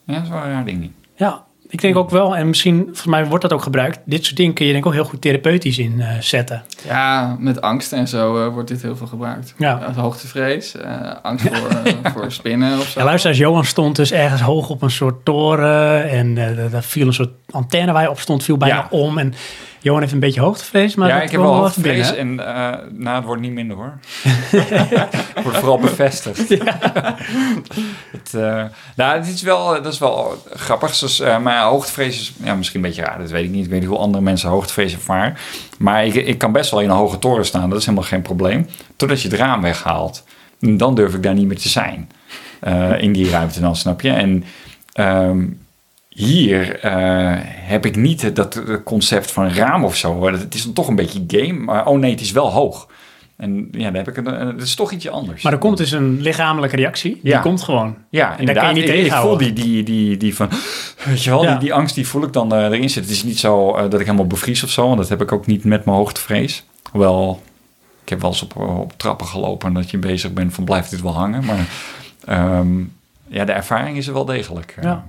[0.05, 0.91] ja dat is wel een raar ding.
[1.17, 2.37] Ja, ik denk ook wel.
[2.37, 3.99] En misschien, volgens mij wordt dat ook gebruikt.
[4.05, 6.63] Dit soort dingen kun je denk ik ook heel goed therapeutisch inzetten.
[6.87, 9.55] Ja, met angst en zo eh, wordt dit heel veel gebruikt.
[9.59, 9.93] Ja.
[9.97, 12.99] hoogtevrees, eh, angst voor, eh, voor spinnen of zo.
[13.01, 16.11] Ja, luister, als Johan stond dus ergens hoog op een soort toren.
[16.11, 18.87] En eh, daar viel een soort antenne waar op stond, viel bijna Ja.
[18.91, 19.19] om.
[19.19, 19.35] En
[19.83, 23.25] Johan heeft een beetje hoogtevrees, maar ja, ik heb wel hoogtevrees en eh nou, het
[23.25, 23.99] wordt niet minder hoor.
[25.35, 26.49] het wordt vooral bevestigd.
[28.17, 28.65] het, eh,
[28.97, 30.99] nou, het is wel, dat is wel grappig.
[30.99, 33.65] Dus, eh, maar hoogtevrees is ja, misschien een beetje raar, dat weet ik niet.
[33.65, 35.37] Ik weet niet hoe andere mensen hoogtevrees ervaren.
[35.79, 38.23] Maar ik, ik kan best wel in een hoge toren staan, dat is helemaal geen
[38.23, 38.67] probleem.
[38.97, 40.25] Totdat je het raam weghaalt.
[40.59, 42.11] Dan durf ik daar niet meer te zijn.
[42.61, 44.11] eh, in die ruimte dan, snap je?
[44.11, 44.45] En
[44.93, 45.45] ehm,
[46.15, 46.93] hier eh,
[47.45, 50.27] heb ik niet dat eh, concept van raam of zo.
[50.33, 52.89] Het is dan toch een beetje game, maar oh nee, het is wel hoog.
[53.37, 55.43] En ja, dan heb ik een, een- het is toch ietsje anders.
[55.43, 57.21] Maar er komt dus een lichamelijke reactie.
[57.23, 57.41] Die Ja.
[57.41, 57.97] komt gewoon.
[58.11, 58.65] ja, en daar inderdaad.
[58.65, 59.55] kan je niet ik, ik voel tegenhouden.
[59.55, 60.49] die, die, die, die van,
[61.05, 61.51] weet je wel, Ja.
[61.51, 63.03] die, die angst die voel ik dan eh, erin zitten.
[63.03, 65.33] Het is niet zo eh, dat ik helemaal bevries of zo, want dat heb ik
[65.33, 66.65] ook niet met mijn hoogtevrees.
[66.91, 67.43] Hoewel,
[68.03, 70.91] ik heb wel eens op, op trappen gelopen en dat je bezig bent van blijft
[70.91, 71.45] dit wel hangen.
[71.45, 71.67] Maar
[72.25, 72.79] ehm,
[73.29, 74.75] ja, de ervaring is er wel degelijk.
[74.77, 74.85] eh.
[74.85, 75.05] Ja.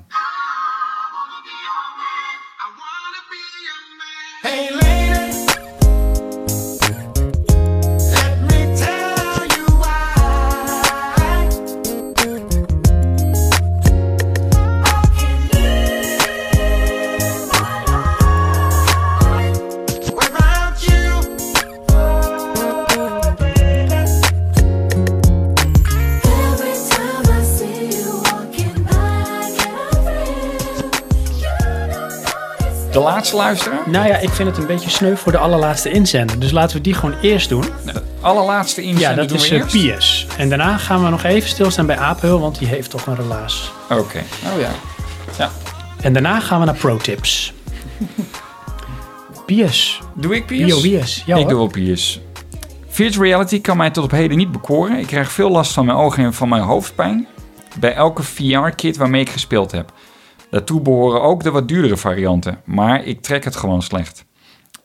[33.23, 33.89] Laatste luisteraar?
[33.89, 36.39] Nou ja, ik vind het een beetje sneu voor de allerlaatste inzender.
[36.39, 37.63] Dus laten we die gewoon eerst doen.
[37.85, 39.71] De allerlaatste inzender Ja, dat doen is we eh, eerst?
[39.75, 40.27] Piers.
[40.37, 43.71] En daarna gaan we nog even stilstaan bij Apel, want die heeft toch een relaas.
[43.89, 44.23] Oké.
[44.53, 44.59] Oh
[45.37, 45.49] ja.
[46.01, 47.53] En daarna gaan we naar pro-tips.
[49.45, 50.01] Piers.
[50.13, 50.65] Doe ik Piers?
[50.65, 51.23] Bio Piers.
[51.25, 51.49] Ja, ik hoor.
[51.49, 52.19] doe wel Piers.
[52.87, 54.97] Virtual reality kan mij tot op heden niet bekoren.
[54.97, 57.27] Ik krijg veel last van mijn ogen en van mijn hoofdpijn.
[57.79, 59.91] Bij elke VR-kit waarmee ik gespeeld heb.
[60.53, 62.61] Daartoe behoren ook de wat duurdere varianten.
[62.64, 64.25] Maar ik trek het gewoon slecht.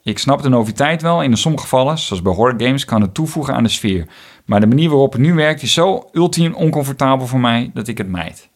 [0.02, 1.22] Ik snap de noviteit wel.
[1.22, 4.06] In sommige gevallen, zoals bij horror games, kan het toevoegen aan de sfeer.
[4.44, 7.98] Maar de manier waarop het nu werkt is zo ultiem oncomfortabel voor mij dat ik
[7.98, 8.48] het mijd.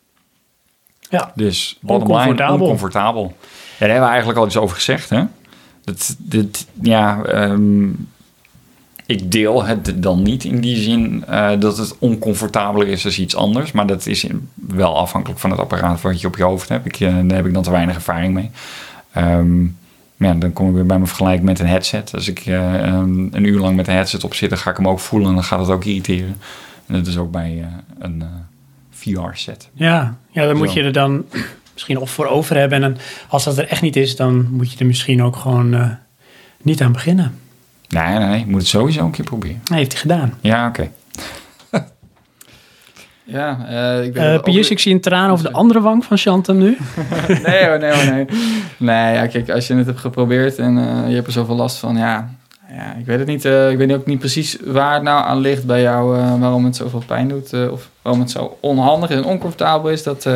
[1.00, 1.32] Ja.
[1.34, 2.60] Dus bottom line, Oncomfortabel.
[2.60, 3.22] oncomfortabel.
[3.22, 3.32] Ja,
[3.78, 5.22] daar hebben we eigenlijk al iets over gezegd, hè?
[5.84, 7.88] Dat, dit, ja, ehm,
[9.06, 13.36] ik deel het dan niet in die zin eh, dat het oncomfortabeler is dan iets
[13.36, 13.72] anders.
[13.72, 16.86] Maar dat is wel afhankelijk van het apparaat wat je op je hoofd hebt.
[16.86, 18.50] Ik, eh, daar heb ik dan te weinig ervaring mee.
[19.12, 19.64] Ehm,
[20.16, 22.14] ja, dan kom ik weer bij mijn vergelijk met een headset.
[22.14, 24.76] Als ik eh, een, een uur lang met een headset op zit, dan ga ik
[24.76, 26.36] hem ook voelen en dan gaat het ook irriteren.
[26.86, 27.66] En dat is ook bij
[27.98, 28.24] een
[28.90, 29.68] VR-set.
[29.72, 31.24] Ja, ja dan moet je er dan
[31.72, 32.82] misschien of voor over hebben.
[32.82, 35.98] En dan, als dat er echt niet is, dan moet je er misschien ook gewoon
[36.62, 37.34] niet aan beginnen.
[37.92, 39.60] Nee, nee, nee, je moet het sowieso een keer proberen.
[39.64, 40.34] Dat heeft hij gedaan.
[40.40, 40.90] Ja, oké.
[43.24, 46.04] Ja, eh, ik ben Eh ook- Piers, ik zie een traan over de andere wang
[46.04, 46.76] van Chantem nu.
[47.42, 48.26] Nee hoor, nee hoor, nee.
[48.76, 51.76] Nee, ja, kijk, als je het hebt geprobeerd en eh, je hebt er zoveel last
[51.78, 52.30] van, ja,
[52.76, 53.44] ja ik weet het niet.
[53.44, 56.64] eh, ik weet ook niet precies waar het nou aan ligt bij jou, eh, waarom
[56.64, 57.52] het zoveel pijn doet.
[57.52, 60.02] eh, of waarom het zo onhandig en oncomfortabel is.
[60.02, 60.32] Dat, eh,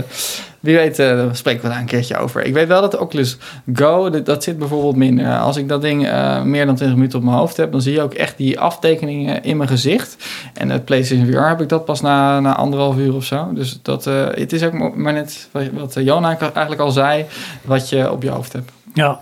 [0.61, 2.45] wie weet, eh, daar spreken we daar een keertje over.
[2.45, 3.37] Ik weet wel dat de Oculus
[3.73, 5.39] Go, dat, dat zit bijvoorbeeld minder.
[5.39, 7.93] Als ik dat ding eh, meer dan 20 minuten op mijn hoofd heb, dan zie
[7.93, 10.17] je ook echt die aftekeningen in mijn gezicht.
[10.55, 13.51] En het PlayStation VR heb ik dat pas na, na anderhalf uur of zo.
[13.55, 17.25] Dus dat, eh, het is ook maar net wat, wat Jona eigenlijk al zei,
[17.65, 18.71] wat je op je hoofd hebt.
[18.95, 19.21] Ja,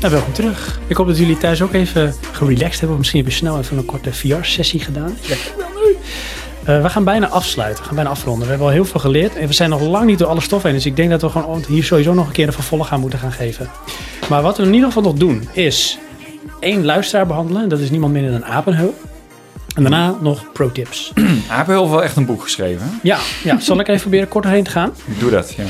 [0.00, 0.78] Nou, welkom terug.
[0.86, 2.90] Ik hoop dat jullie thuis ook even gerelaxed hebben.
[2.90, 5.16] Of misschien heb je snel even een korte VR-sessie gedaan.
[5.56, 5.96] Wel nu.
[6.64, 7.78] Eh, we gaan bijna afsluiten.
[7.80, 8.42] We gaan bijna afronden.
[8.42, 9.36] We hebben al heel veel geleerd.
[9.36, 10.72] En we zijn nog lang niet door alle stof heen.
[10.72, 13.18] Dus ik denk dat we gewoon hier sowieso nog een keer een vervolg aan moeten
[13.18, 13.70] gaan geven.
[14.28, 15.98] Maar wat we in ieder geval nog doen, is
[16.60, 17.68] één luisteraar behandelen.
[17.68, 18.94] Dat is niemand minder dan Apenhul.
[19.74, 21.12] En daarna nog pro-tips.
[21.14, 22.86] Hij heeft veel echt een boek geschreven.
[22.86, 22.90] hè?
[23.02, 24.92] Ja, ja, zal ik even proberen kort doorheen te gaan?
[25.18, 25.64] Doe dat, ja.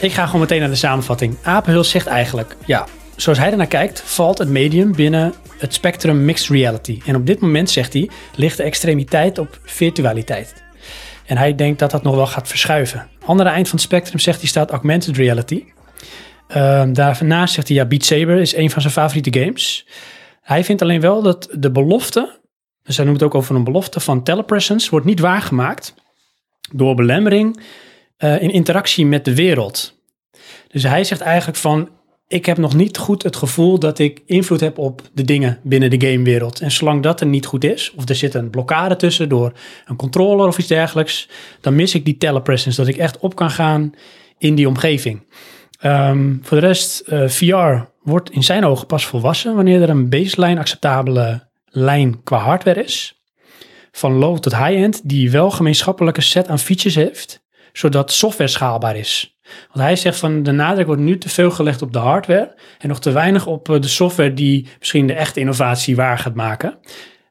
[0.00, 1.36] Ik ga gewoon meteen naar de samenvatting.
[1.42, 2.86] Apenhul zegt eigenlijk, ja,
[3.16, 7.00] zoals hij ernaar kijkt, valt het medium binnen het spectrum mixed reality.
[7.06, 10.64] En op dit moment, zegt hij, ligt de extremiteit op virtualiteit.
[11.26, 13.08] En hij denkt dat dat nog wel gaat verschuiven.
[13.24, 15.64] Andere eind van het spectrum, zegt hij, staat augmented reality.
[16.48, 19.86] Ehm, daarnaast zegt hij, ja, Beat Saber is een van zijn favoriete games.
[20.40, 22.38] Hij vindt alleen wel dat de belofte,
[22.82, 25.94] dus hij noemt het ook over een belofte van telepresence, wordt niet waargemaakt
[26.72, 27.60] door belemmering
[28.16, 30.02] eh, in interactie met de wereld.
[30.68, 31.88] Dus hij zegt eigenlijk van,
[32.28, 35.90] ik heb nog niet goed het gevoel dat ik invloed heb op de dingen binnen
[35.90, 36.60] de gamewereld.
[36.60, 39.52] En zolang dat er niet goed is, of er zit een blokkade tussen door
[39.84, 41.28] een controller of iets dergelijks,
[41.60, 43.92] dan mis ik die telepresence, dat ik echt op kan gaan
[44.38, 45.26] in die omgeving.
[45.78, 50.08] Ehm, voor de rest, eh, VR wordt in zijn ogen pas volwassen wanneer er een
[50.08, 53.22] baseline acceptabele lijn qua hardware is.
[53.92, 59.33] Van low tot high-end, die wel gemeenschappelijke set aan features heeft, zodat software schaalbaar is.
[59.44, 62.88] Want hij zegt van de nadruk wordt nu te veel gelegd op de hardware en
[62.88, 66.78] nog te weinig op eh, de software die misschien de echte innovatie waar gaat maken.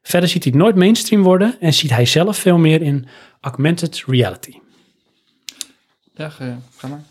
[0.02, 3.06] Verder ziet hij het nooit mainstream worden en ziet hij zelf veel meer in
[3.40, 4.58] augmented reality.
[6.14, 7.02] Ja, ga, ga maar.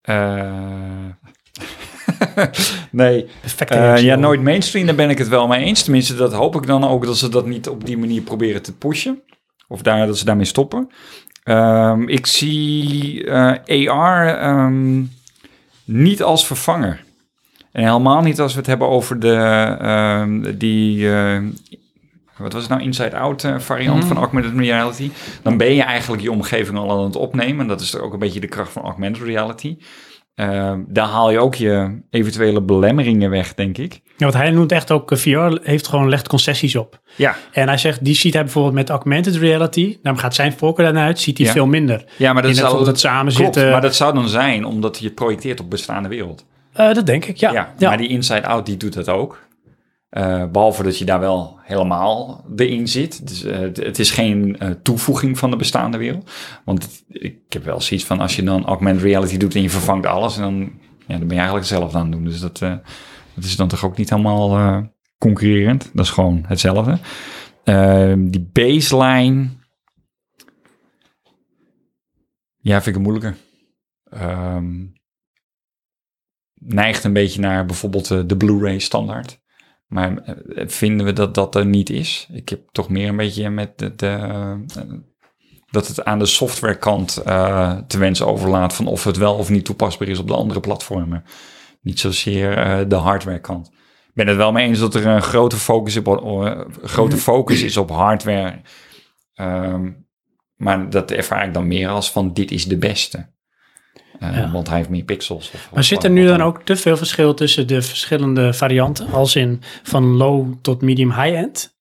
[0.00, 1.28] Eh,
[2.90, 3.26] nee,
[3.66, 5.82] Eh, ja, nooit mainstream, daar ben ik het wel mee eens.
[5.82, 8.76] Tenminste, dat hoop ik dan ook dat ze dat niet op die manier proberen te
[8.76, 9.22] pushen.
[9.68, 10.90] Of daar, dat ze daarmee stoppen.
[11.48, 15.02] Ehm, ik zie eh, AR ehm,
[15.84, 17.04] niet als vervanger.
[17.72, 19.34] En helemaal niet als we het hebben over de,
[19.80, 21.42] ehm, die, eh,
[22.36, 25.10] wat was het nou, inside-out eh, variant van augmented reality.
[25.42, 27.60] Dan ben je eigenlijk je omgeving al aan het opnemen.
[27.60, 29.76] En dat is ook een beetje de kracht van augmented reality.
[30.38, 33.92] Ehm, daar haal je ook je eventuele belemmeringen weg, denk ik.
[33.92, 37.00] Ja, want hij noemt echt ook, eh, VR heeft gewoon legt concessies op.
[37.16, 39.98] Ja, En hij zegt, die ziet hij bijvoorbeeld met augmented reality.
[40.02, 41.52] Dan gaat zijn voorkeur daarna uit, ziet hij Ja.
[41.52, 42.04] veel minder.
[42.16, 43.72] ja maar dat In zou het samen klopt, zitten.
[43.72, 46.44] Maar dat zou dan zijn omdat je het projecteert op bestaande wereld.
[46.72, 47.52] Eh, dat denk ik, ja.
[47.52, 47.88] Ja, ja.
[47.88, 49.46] maar die inside-out die doet dat ook.
[50.08, 53.26] Eh, behalve dat je daar wel helemaal erin zit.
[53.28, 56.30] Dus, eh, het- is geen eh, toevoeging van de bestaande wereld.
[56.64, 60.06] Want ik heb wel zoiets van als je dan augmented reality doet en je vervangt
[60.06, 60.58] alles, en dan,
[61.06, 62.24] ja, dan ben je eigenlijk hetzelfde aan het doen.
[62.24, 62.58] Dus dat,
[63.34, 64.82] dat is dan toch ook niet helemaal
[65.18, 65.90] concurrerend.
[65.94, 66.98] Dat is gewoon hetzelfde.
[67.64, 69.48] Eh, die baseline.
[72.60, 73.36] Ja, vind ik het moeilijker.
[74.10, 74.86] Ehm,
[76.54, 79.40] neigt een beetje naar bijvoorbeeld de Blu-ray standaard.
[79.88, 82.28] Maar eh, vinden we dat dat er niet is?
[82.32, 84.54] Ik heb toch meer een beetje met de, de, eh,
[85.70, 89.64] dat het aan de softwarekant eh te wensen overlaat van of het wel of niet
[89.64, 91.24] toepasbaar is op de andere platformen.
[91.80, 92.54] Niet zozeer
[92.88, 93.66] de hardwarekant.
[94.06, 97.76] Ik ben het wel mee eens dat er een grote focus, op, grote focus is
[97.76, 98.60] op hardware.
[99.34, 99.92] Ehm,
[100.56, 103.28] maar dat ervaar ik dan meer als van dit is de beste.
[104.18, 104.50] Eh, Ja.
[104.50, 105.50] Want hij heeft meer pixels.
[105.54, 109.12] Of, Maar zit er nu dan ook te veel verschil tussen de verschillende varianten?
[109.12, 111.76] Als in van low tot medium high-end?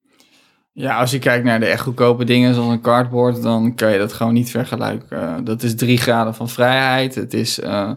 [0.74, 3.98] Ja, als je kijkt naar de echt goedkope dingen zoals een cardboard, dan kan je
[3.98, 5.22] dat gewoon niet vergelijken.
[5.22, 7.16] Eh, dat is drie graden van vrijheid.
[7.16, 7.92] Het is, eh,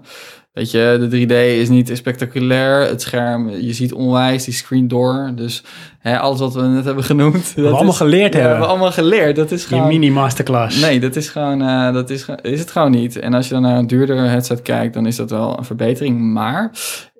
[0.53, 2.89] weet je, de 3D is niet spectaculair.
[2.89, 5.33] Het scherm, je ziet onwijs die screen door.
[5.35, 5.63] Dus
[5.99, 7.55] hè, alles wat we net hebben genoemd.
[7.55, 8.43] we allemaal geleerd ja, hebben.
[8.43, 9.37] We hebben allemaal geleerd.
[9.37, 9.87] Dat is gewoon...
[9.87, 10.81] mini-masterclass.
[10.81, 13.19] Nee, dat is gewoon, eh, dat is, is het gewoon niet.
[13.19, 16.21] En als je dan naar een duurdere headset kijkt, dan is dat wel een verbetering.
[16.21, 16.71] Maar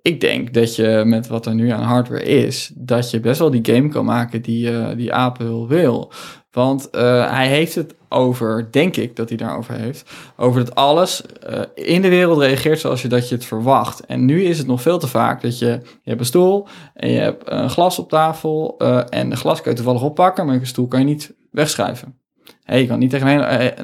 [0.03, 3.51] ik denk dat je met wat er nu aan hardware is, dat je best wel
[3.51, 6.13] die game kan maken die, eh die Apple wil.
[6.51, 11.23] Want eh, hij heeft het over, denk ik dat hij daarover heeft, over dat alles
[11.27, 14.07] eh, in de wereld reageert zoals je dat je het verwacht.
[14.07, 15.67] En nu is het nog veel te vaak dat je,
[16.03, 19.61] je hebt een stoel en je hebt een glas op tafel eh, en de glas
[19.61, 22.19] kan je toevallig oppakken, maar een stoel kan je niet wegschuiven.
[22.63, 23.11] Hé, je kan niet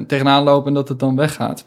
[0.07, 1.63] tegenaan, lopen en dat het dan weggaat.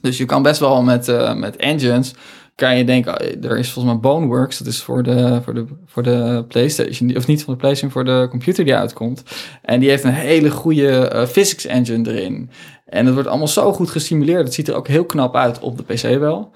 [0.00, 2.14] Dus je kan best wel met, met engines,
[2.58, 5.64] kan je denken, eh, er is volgens mij Boneworks, dat is voor de, voor de,
[5.86, 9.22] voor de PlayStation, of niet voor de PlayStation, voor de computer die uitkomt.
[9.62, 12.50] En die heeft een hele goede eh, physics engine erin.
[12.84, 14.44] En het wordt allemaal zo goed gesimuleerd.
[14.44, 16.50] Het ziet er ook heel knap uit op de PC wel.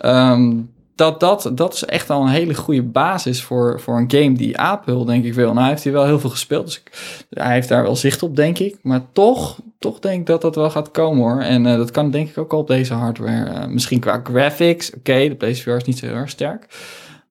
[0.00, 0.52] Ehm,
[0.98, 4.58] dat, dat, dat is echt al een hele goede basis voor, voor een game die
[4.58, 5.46] Apple, denk ik, wil.
[5.46, 6.90] Nou, hij heeft hier wel heel veel gespeeld, dus ik,
[7.30, 8.76] hij heeft daar wel zicht op, denk ik.
[8.82, 11.40] Maar toch, toch denk ik dat dat wel gaat komen, hoor.
[11.40, 13.50] En eh, dat kan denk ik ook al op deze hardware.
[13.50, 16.66] Eh, misschien qua graphics, oké, de PlayStation is niet zo heel erg sterk.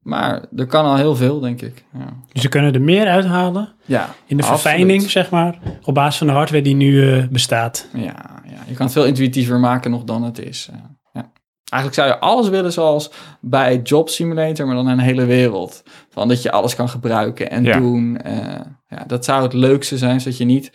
[0.02, 1.84] Maar er kan al heel veel, denk ik.
[1.94, 4.62] Ja, Dus ze kunnen er meer uithalen ja in de absoluut.
[4.62, 7.88] verfijning, zeg maar, op basis van de hardware die nu eh, bestaat.
[7.94, 10.70] Ja, ja, je kan het veel intuïtiever maken nog dan het is.
[10.72, 10.96] ja.
[11.70, 15.84] Eigenlijk zou je alles willen zoals bij Job Simulator, maar dan een hele wereld.
[16.10, 17.78] Van dat je alles kan gebruiken en Ja.
[17.80, 18.18] doen.
[18.22, 18.36] eh,
[18.90, 20.72] ja, dat zou het leukste zijn, zodat je niet...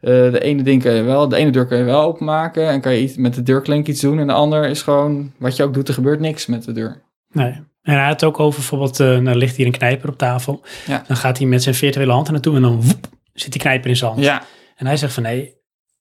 [0.00, 2.80] eh, de ene ding kan je wel, de ene deur kan je wel openmaken en
[2.80, 4.18] kan je iets, met de deurklink iets doen.
[4.18, 7.02] En de ander is gewoon, wat je ook doet, er gebeurt niks met de deur.
[7.32, 7.52] Nee.
[7.82, 10.62] En hij had het ook over bijvoorbeeld, eh nou ligt hier een knijper op tafel.
[10.86, 11.04] Ja.
[11.06, 13.90] Dan gaat hij met zijn virtuele hand er naartoe en dan woep, zit die knijper
[13.90, 14.24] in zijn hand.
[14.24, 14.42] Ja,
[14.76, 15.54] En hij zegt van nee,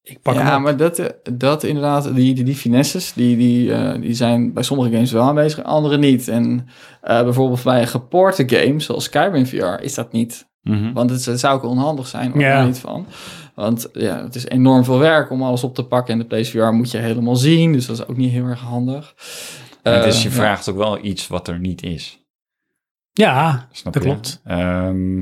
[0.03, 4.01] ik pak ja maar dat, eh, dat inderdaad, die, die, die finesses, die, die, eh,
[4.01, 6.27] die zijn bij sommige games wel aanwezig, andere niet.
[6.27, 6.67] En
[7.01, 10.51] eh, bijvoorbeeld bij een geporte game, zoals Skyrim VR, is dat niet.
[10.61, 10.93] Mhm.
[10.93, 12.55] Want het, het zou ook onhandig zijn, ook Ja.
[12.57, 13.05] daar niet van.
[13.55, 16.13] Want ja, het is enorm veel werk om alles op te pakken.
[16.13, 18.59] En de PlayStation VR moet je helemaal zien, dus dat is ook niet heel erg
[18.59, 19.15] handig.
[19.81, 22.19] En dus je vraagt ook wel iets wat er niet is.
[23.11, 24.09] Ja, Snap dat je?
[24.09, 24.41] klopt.
[24.45, 25.21] Ehm,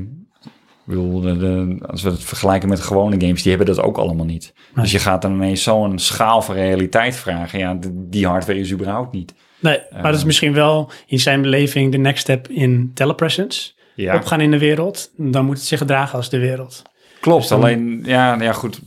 [0.86, 3.96] ik bedoel, de, de- als we het vergelijken met gewone games, die hebben dat ook
[3.98, 4.52] allemaal niet.
[4.74, 4.82] Nee.
[4.84, 7.58] Dus je gaat dan ineens zo'n schaal van realiteit vragen.
[7.58, 9.34] Ja, die hardware is überhaupt niet.
[9.60, 13.72] Nee, maar dat is misschien wel in zijn beleving de next step in telepresence.
[13.94, 16.82] Ja, Opgaan in de wereld, dan moet het zich gedragen als de wereld.
[17.20, 17.48] klopt.
[17.48, 18.80] dan- Alleen, ja, ja, goed.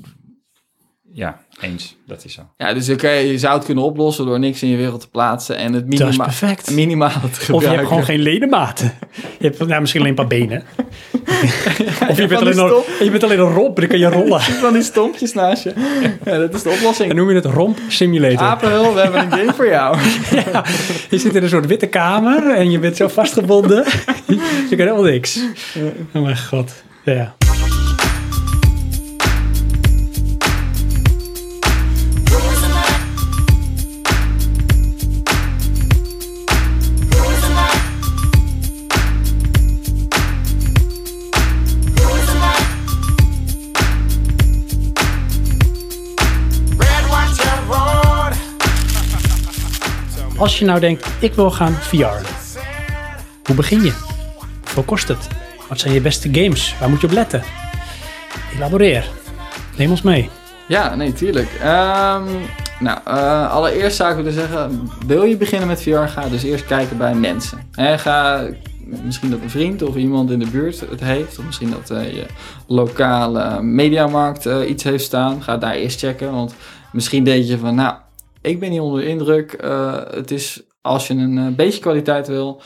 [1.14, 1.96] Ja, eens.
[2.08, 2.42] Dat is zo.
[2.58, 5.56] Ja, dus oké, je zou het kunnen oplossen door niks in je wereld te plaatsen
[5.58, 6.72] en het Dat is minima perfect.
[6.72, 7.56] minimale te gebruiken.
[7.56, 8.94] Of je hebt gewoon geen ledematen.
[9.40, 10.64] Je hebt nou, misschien alleen een paar benen.
[12.10, 14.42] of je bent, alleen een, je bent alleen een romp, dan kan je rollen.
[14.66, 15.74] van die stompjes naast je.
[16.26, 17.14] Ja, dat is de Dan oplossing.
[17.14, 18.40] noem je het romp simulator.
[18.48, 19.98] Apenhul, we hebben een game voor jou.
[20.52, 20.66] Ja,
[21.10, 23.86] je zit in een soort witte kamer en je bent zo vastgebonden.
[24.70, 25.40] je kan helemaal niks.
[26.14, 26.72] Oh mijn god.
[27.04, 27.36] Ja.
[50.46, 52.28] Als je nou denkt, ik wil gaan VR.
[53.46, 53.94] Hoe begin je?
[54.60, 55.28] Hoeveel kost het?
[55.70, 56.76] Wat zijn je beste games?
[56.80, 57.44] Waar moet je op letten?
[58.56, 59.10] Elaboreer.
[59.78, 60.30] Neem ons mee.
[60.68, 61.50] Ja, nee, tuurlijk.
[61.62, 62.24] Ehm,
[62.80, 66.66] nou, eh, allereerst zou ik willen zeggen, wil je beginnen met VR, ga dus eerst
[66.66, 67.60] kijken bij mensen.
[67.76, 68.46] Ga
[69.04, 72.14] misschien dat een vriend of iemand in de buurt het heeft, of misschien dat eh,
[72.14, 72.26] je
[72.68, 75.44] lokale mediamarkt eh, iets heeft staan.
[75.44, 76.56] Ga daar eerst checken, want
[76.92, 77.96] misschien denk je van, nou,
[78.46, 79.54] ik ben niet onder de indruk.
[79.54, 82.62] Eh, het is, als je een eh, beetje kwaliteit wil,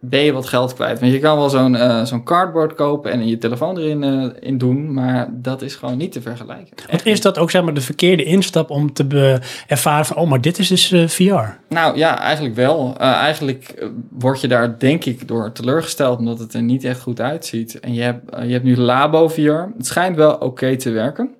[0.00, 1.00] ben je wat geld kwijt.
[1.00, 4.92] Want je kan wel zo'n eh, zo'n cardboard kopen en je telefoon erin in doen,
[4.92, 6.76] maar dat is gewoon niet te vergelijken.
[7.04, 10.58] Is dat ook zeg maar de verkeerde instap om te ervaren van, oh, maar dit
[10.58, 11.58] is dus VR.
[11.68, 12.96] Nou ja, eigenlijk wel.
[12.98, 17.80] Eigenlijk word je daar denk ik door teleurgesteld omdat het er niet echt goed uitziet.
[17.80, 19.40] En je hebt, je hebt nu Labo VR.
[19.76, 21.34] Het schijnt wel oké te werken.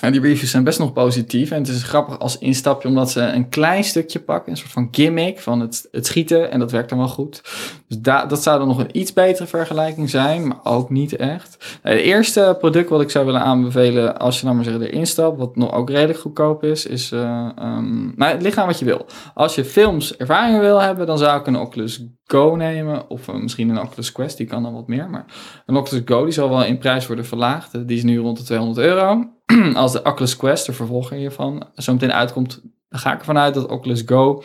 [0.00, 1.50] En die reviews zijn best nog positief.
[1.50, 4.52] En het is grappig als instapje omdat ze een klein stukje pakken.
[4.52, 6.50] Een soort van gimmick van het, het schieten.
[6.50, 7.40] En dat werkt dan wel goed.
[7.88, 10.46] Dus da- dat zou dan nog een iets betere vergelijking zijn.
[10.46, 11.78] Maar ook niet echt.
[11.82, 15.38] Het eerste product wat ik zou willen aanbevelen als je nou maar zeggen erin stapt.
[15.38, 16.86] Wat nog ook redelijk goedkoop is.
[16.86, 19.06] Is, ehm, nou het ligt aan wat je wil.
[19.34, 23.10] Als je films ervaring wil hebben, dan zou ik een Oculus Go nemen.
[23.10, 25.10] Of eh, misschien een Oculus Quest, die kan dan wat meer.
[25.10, 25.24] Maar
[25.66, 27.74] een Oculus Go, die zal wel in prijs worden verlaagd.
[27.74, 29.36] Eh, Die is nu rond de 200 euro.
[29.74, 33.54] Als de Oculus Quest, de vervolger hiervan, zo meteen uitkomt, dan ga ik ervan uit
[33.54, 34.42] dat Oculus Go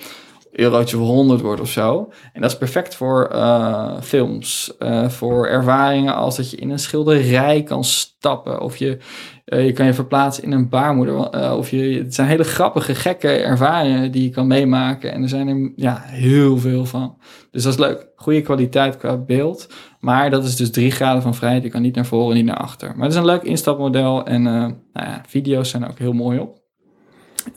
[0.53, 2.11] eurotje voor 100 wordt of zo.
[2.33, 6.80] En dat is perfect voor eh, films, eh, voor ervaringen als dat je in een
[6.80, 8.98] schilderij kan stappen of je,
[9.45, 11.30] eh, je kan je verplaatsen in een baarmoeder.
[11.30, 15.11] eh, of je, het zijn hele grappige, gekke ervaringen die je kan meemaken.
[15.11, 17.17] En er zijn er ja, heel veel van.
[17.51, 18.07] Dus dat is leuk.
[18.15, 19.67] Goede kwaliteit qua beeld.
[19.99, 21.63] Maar dat is dus drie graden van vrijheid.
[21.63, 22.88] Je kan niet naar voren, niet naar achter.
[22.95, 24.25] Maar het is een leuk instapmodel.
[24.25, 26.61] En eh, nou ja, video's zijn ook heel mooi op.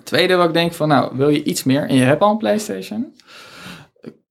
[0.03, 2.37] Tweede wat ik denk van, nou, wil je iets meer en je hebt al een
[2.37, 3.13] PlayStation?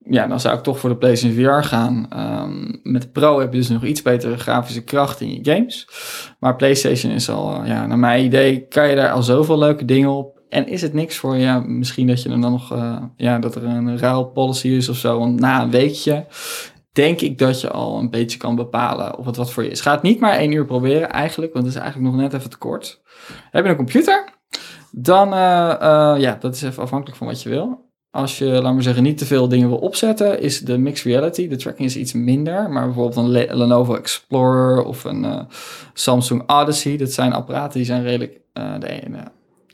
[0.08, 2.06] Ja, dan zou ik toch voor de PlayStation VR gaan.
[2.10, 5.88] Ehm, met de Pro heb je dus nog iets betere grafische kracht in je games.
[6.38, 9.84] Maar PlayStation is al, eh, ja, naar mijn idee, kan je daar al zoveel leuke
[9.84, 10.40] dingen op.
[10.48, 11.62] En is het niks voor je?
[11.66, 15.18] Misschien dat je dan nog, eh, ja, dat er een ruilpolicy is of zo.
[15.18, 16.26] Want na een weekje
[16.92, 19.80] denk ik dat je al een beetje kan bepalen of het wat voor je is.
[19.80, 22.50] Ga het niet maar één uur proberen eigenlijk, want het is eigenlijk nog net even
[22.50, 23.00] te kort.
[23.50, 24.28] Heb je een computer?
[24.90, 27.85] Dan, eh, ja, dat is even afhankelijk van wat je wil.
[28.16, 31.48] Als je, laat maar zeggen, niet te veel dingen wil opzetten, is de mixed reality,
[31.48, 32.70] de tracking is iets minder.
[32.70, 35.40] Maar bijvoorbeeld een Le- Lenovo Explorer of een eh,
[35.94, 39.18] Samsung Odyssey, dat zijn apparaten die zijn redelijk, eh, de ene,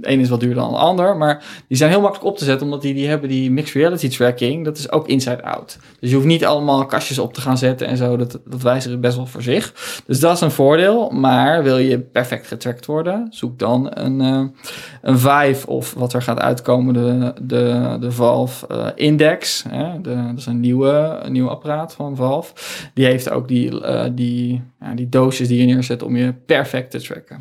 [0.03, 2.45] De ene is wat duurder dan de ander, maar die zijn heel makkelijk op te
[2.45, 4.65] zetten, omdat die, die hebben die mixed reality tracking.
[4.65, 5.79] Dat is ook inside-out.
[6.01, 8.17] Dus je hoeft niet allemaal kastjes op te gaan zetten en zo.
[8.17, 10.01] Dat, dat wijzigt best wel voor zich.
[10.07, 11.11] Dus dat is een voordeel.
[11.11, 14.45] Maar wil je perfect getracked worden, zoek dan een, eh,
[15.03, 19.65] een Vive of wat er gaat uitkomen, de, de, de Valve eh, Index.
[19.69, 20.01] Hè?
[20.01, 22.53] Dat is een nieuwe, een nieuw apparaat van Valve.
[22.95, 26.91] Die heeft ook die, eh, die, ja, die doosjes die je neerzet om je perfect
[26.91, 27.41] te tracken.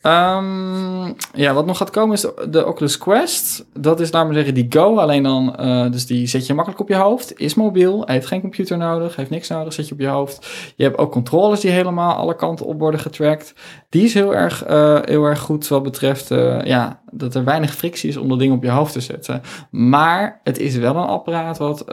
[0.00, 3.64] Ehm, ja, wat nog gaat komen is de, Oculus Quest.
[3.74, 4.96] Dat is, laat maar zeggen, die Go.
[4.96, 7.38] Alleen dan, eh, dus die zet je makkelijk op je hoofd.
[7.38, 10.46] Is mobiel, heeft geen computer nodig, heeft niks nodig, zet je op je hoofd.
[10.76, 13.54] Je hebt ook controllers die helemaal alle kanten op worden getracked.
[13.88, 17.74] Die is heel erg, eh, heel erg goed wat betreft eh, ja, dat er weinig
[17.74, 19.42] frictie is om dat ding op je hoofd te zetten.
[19.70, 21.84] Maar het is wel een apparaat wat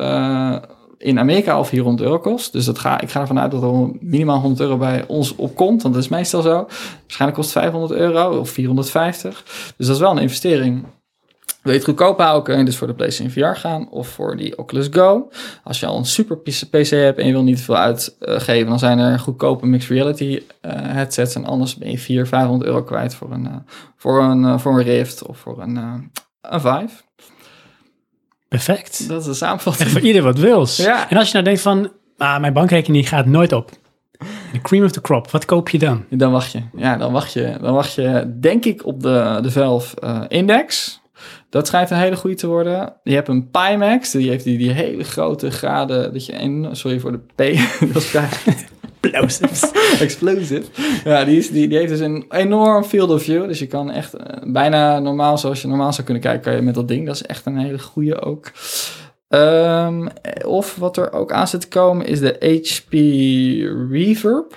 [0.98, 2.52] in Amerika al 400 euro kost.
[2.52, 5.82] Dus dat ga, ik ga ervan uit dat er minimaal 100 euro bij ons opkomt.
[5.82, 6.68] Want dat is meestal zo.
[7.02, 9.44] Waarschijnlijk kost het 500 euro of 450.
[9.78, 10.86] Dus dat is wel een investering.
[11.62, 14.38] Wil je het goedkoop houden, kun je dus voor de PlayStation VR gaan of voor
[14.38, 15.30] die Oculus Go.
[15.64, 19.00] Als je al een super PC hebt en je wil niet veel uitgeven, dan zijn
[19.00, 21.36] er goedkope mixed reality eh, headsets.
[21.36, 23.56] En anders ben je 400, 500 euro kwijt voor een, eh,
[23.96, 25.76] voor een, eh, voor een Rift of voor een,
[26.42, 27.04] een Vive.
[28.50, 29.08] Perfect.
[29.08, 29.90] Dat is de En samenvatting.
[29.90, 30.78] voor ieder wat wils.
[30.78, 31.10] Ja.
[31.10, 33.70] En als je nou denkt van, ah, mijn bankrekening gaat nooit op.
[34.52, 36.06] De cream of the crop, wat koop je dan?
[36.10, 36.62] Dan wacht je.
[36.76, 37.58] Ja, dan wacht je.
[37.62, 41.00] Dan wacht je, denk ik, op de, de Valve eh, Index.
[41.50, 42.94] Dat schijnt een hele goede te worden.
[43.04, 44.12] Je hebt een Pimax.
[44.12, 46.14] Die heeft die, die hele grote graden.
[46.14, 47.58] Dat je sorry voor de P.
[47.94, 48.12] dat is
[49.12, 49.72] Explosives.
[50.02, 50.64] explosive.
[51.04, 53.48] Ja, die, is, die, die heeft dus een enorm field of view.
[53.48, 56.62] Dus je kan echt eh, bijna normaal, zoals je normaal zou kunnen kijken, kan je
[56.62, 57.06] met dat ding.
[57.06, 58.52] Dat is echt een hele goede ook.
[59.28, 60.08] Ehm,
[60.46, 62.94] of wat er ook aan zit te komen is de HP
[63.92, 64.56] Reverb.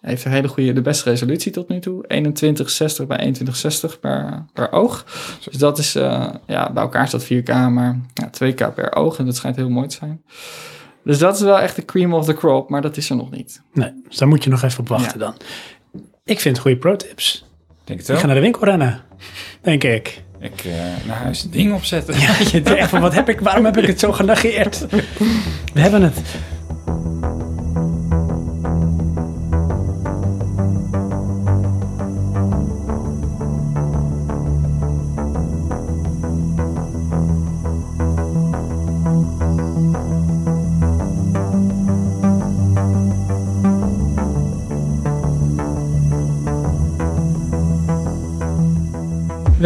[0.00, 2.04] Heeft een hele goede, de beste resolutie tot nu toe.
[2.06, 5.04] 2160 bij 2160 per, per oog.
[5.44, 9.18] Dus dat is, eh, ja, bij elkaar staat 4K, maar ja, 2K per oog.
[9.18, 10.22] En dat schijnt heel mooi te zijn.
[11.10, 13.30] Dus dat is wel echt de cream of the crop, maar dat is er nog
[13.30, 13.62] niet.
[13.72, 15.24] Nee, dus daar moet je nog even op wachten Ja.
[15.24, 15.34] dan.
[16.24, 17.44] Ik vind goede pro-tips.
[17.84, 18.26] Denk het Ik ga wel.
[18.26, 19.00] naar de winkel rennen,
[19.62, 20.22] denk ik.
[20.40, 20.72] Ik eh,
[21.06, 22.20] naar huis een ding opzetten.
[22.20, 24.86] Ja, je denkt van, wat heb ik, waarom heb ik het zo genegeerd?
[25.74, 26.20] We hebben het.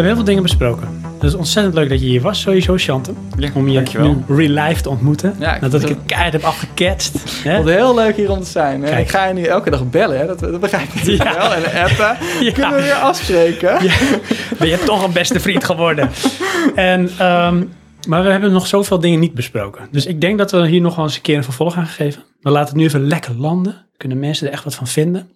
[0.07, 1.03] Hebben heel veel dingen besproken.
[1.15, 3.17] Het is ontzettend leuk dat je hier was, sowieso, Chantem.
[3.39, 4.07] Ja, om je dankjewel.
[4.29, 5.35] nu real life te ontmoeten.
[5.39, 7.15] Ja, ik nadat ik het keihard heb afgeketst.
[7.15, 7.21] Ik
[7.55, 8.83] vond het heel leuk hier om te zijn.
[8.83, 8.99] hè.
[8.99, 10.27] Ik ga je nu elke dag bellen, hè?
[10.27, 11.35] Dat, dat begrijp je Ja.
[11.37, 11.55] wel.
[11.55, 12.17] En appen.
[12.45, 12.53] Ja.
[12.53, 13.79] Kunnen we weer afspreken?
[14.59, 16.11] Ben je toch een beste vriend geworden.
[16.75, 17.65] En, ehm,
[18.09, 19.89] maar we hebben nog zoveel dingen niet besproken.
[19.91, 22.23] Dus ik denk dat we hier nog wel eens een keer een vervolg aan geven.
[22.41, 23.87] We laten het nu even lekker landen.
[23.97, 25.29] Kunnen mensen er echt wat van vinden.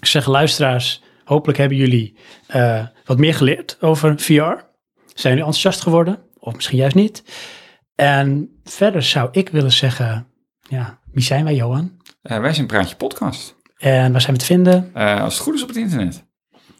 [0.00, 4.32] Ik zeg luisteraars, hopelijk hebben jullie eh, wat meer geleerd over VR.
[4.34, 4.64] Zijn
[5.14, 6.18] jullie enthousiast geworden?
[6.38, 7.24] Of misschien juist niet.
[7.94, 10.26] En verder zou ik willen zeggen,
[10.68, 11.92] ja, wie zijn wij Johan?
[12.22, 13.56] Eh, wij zijn Praatje Podcast.
[13.76, 14.90] En waar zijn we te vinden?
[14.94, 16.24] Eh, als het goed is op het internet.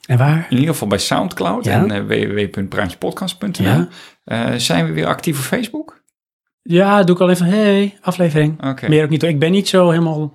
[0.06, 0.46] En waar?
[0.50, 1.86] In ieder geval bij Soundcloud Ja.
[1.86, 3.86] en www.praatjepodcast.nl.
[4.24, 4.58] Ja.
[4.58, 6.02] Zijn we weer actief op Facebook?
[6.62, 8.64] Ja, doe ik al even, hey, aflevering.
[8.64, 8.88] Oké.
[8.88, 9.22] Meer ook niet.
[9.22, 10.34] Ik ben niet zo helemaal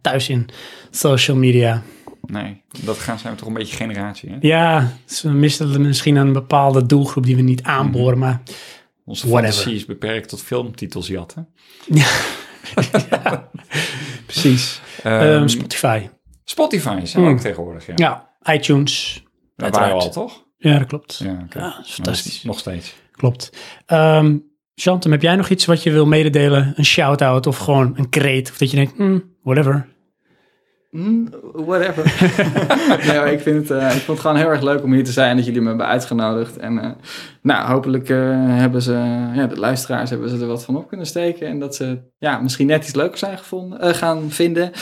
[0.00, 0.48] thuis in
[0.90, 1.82] social media.
[2.26, 4.30] Nee, dat gaan zijn we toch een beetje generatie.
[4.30, 4.36] Hè?
[4.40, 8.18] Ja, ze missen misschien een bepaalde doelgroep die we niet aanboren.
[8.18, 8.42] Maar
[9.04, 9.52] Onze Whatever.
[9.54, 11.48] fantasie is beperkt tot filmtitels jatten.
[14.26, 14.80] precies.
[15.02, 16.08] Ehm, Ehm, Spotify.
[16.44, 17.28] Spotify zijn we Hmm.
[17.28, 17.86] ook tegenwoordig.
[17.86, 17.92] Ja.
[17.96, 19.22] Ja, iTunes.
[19.56, 20.44] Daar waren we al, toch?
[20.56, 21.16] Ja, dat klopt.
[21.24, 22.42] Ja, Ja, dat is fantastisch.
[22.42, 22.94] Nog steeds.
[23.12, 23.50] Klopt.
[24.74, 26.72] Chantem, heb jij nog iets wat je wil mededelen?
[26.76, 28.50] Een shout-out of gewoon een kreet?
[28.50, 29.88] Of dat je denkt, hmm, whatever.
[30.90, 32.04] Mm, whatever.
[33.06, 35.04] nee, maar ik, vind het, eh, ik vond het gewoon heel erg leuk om hier
[35.04, 36.56] te zijn en dat jullie me hebben uitgenodigd.
[36.56, 36.90] En eh,
[37.42, 38.92] nou, hopelijk eh, hebben ze,
[39.34, 41.46] ja, de luisteraars hebben ze er wat van op kunnen steken.
[41.46, 44.72] En dat ze ja, misschien net iets leuks zijn gevonden, eh, gaan vinden.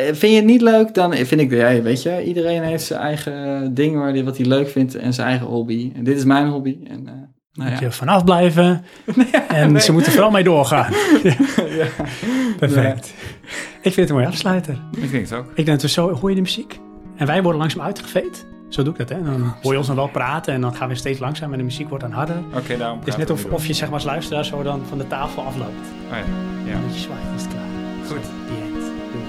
[0.00, 3.00] Eh, vind je het niet leuk, dan vind ik, ja, weet je, iedereen heeft zijn
[3.00, 5.92] eigen ding waar die, wat hij leuk vindt en zijn eigen hobby.
[5.94, 6.78] En dit is mijn hobby.
[6.84, 7.12] En, eh,
[7.52, 7.86] nou Moet ja.
[7.86, 8.84] je vanaf blijven.
[9.48, 10.92] en ze moeten vooral mee doorgaan.
[11.78, 11.86] ja.
[12.58, 13.14] Perfect.
[13.82, 14.78] Ik vind het een mooi afsluiter.
[14.96, 15.46] Ik denk het ook.
[15.48, 16.80] Ik denk dat we zo de muziek.
[17.16, 18.46] En wij worden langzaam uitgeveed.
[18.68, 19.22] Zo doe ik dat, hè?
[19.22, 21.64] Dan hoor je ons nog wel praten en dan gaan we steeds langzamer en de
[21.64, 22.36] muziek wordt dan harder.
[22.54, 22.98] Oké, daarom.
[22.98, 25.42] Het is net of, of je zeg maar als luisteraar zo dan van de tafel
[25.42, 25.70] afloopt.
[25.70, 26.24] Oh ja.
[26.66, 26.72] ja.
[26.72, 27.64] En dat je zwaait, is het klaar.
[28.06, 28.30] Goed.
[28.46, 28.92] Die end.
[29.12, 29.24] Doei.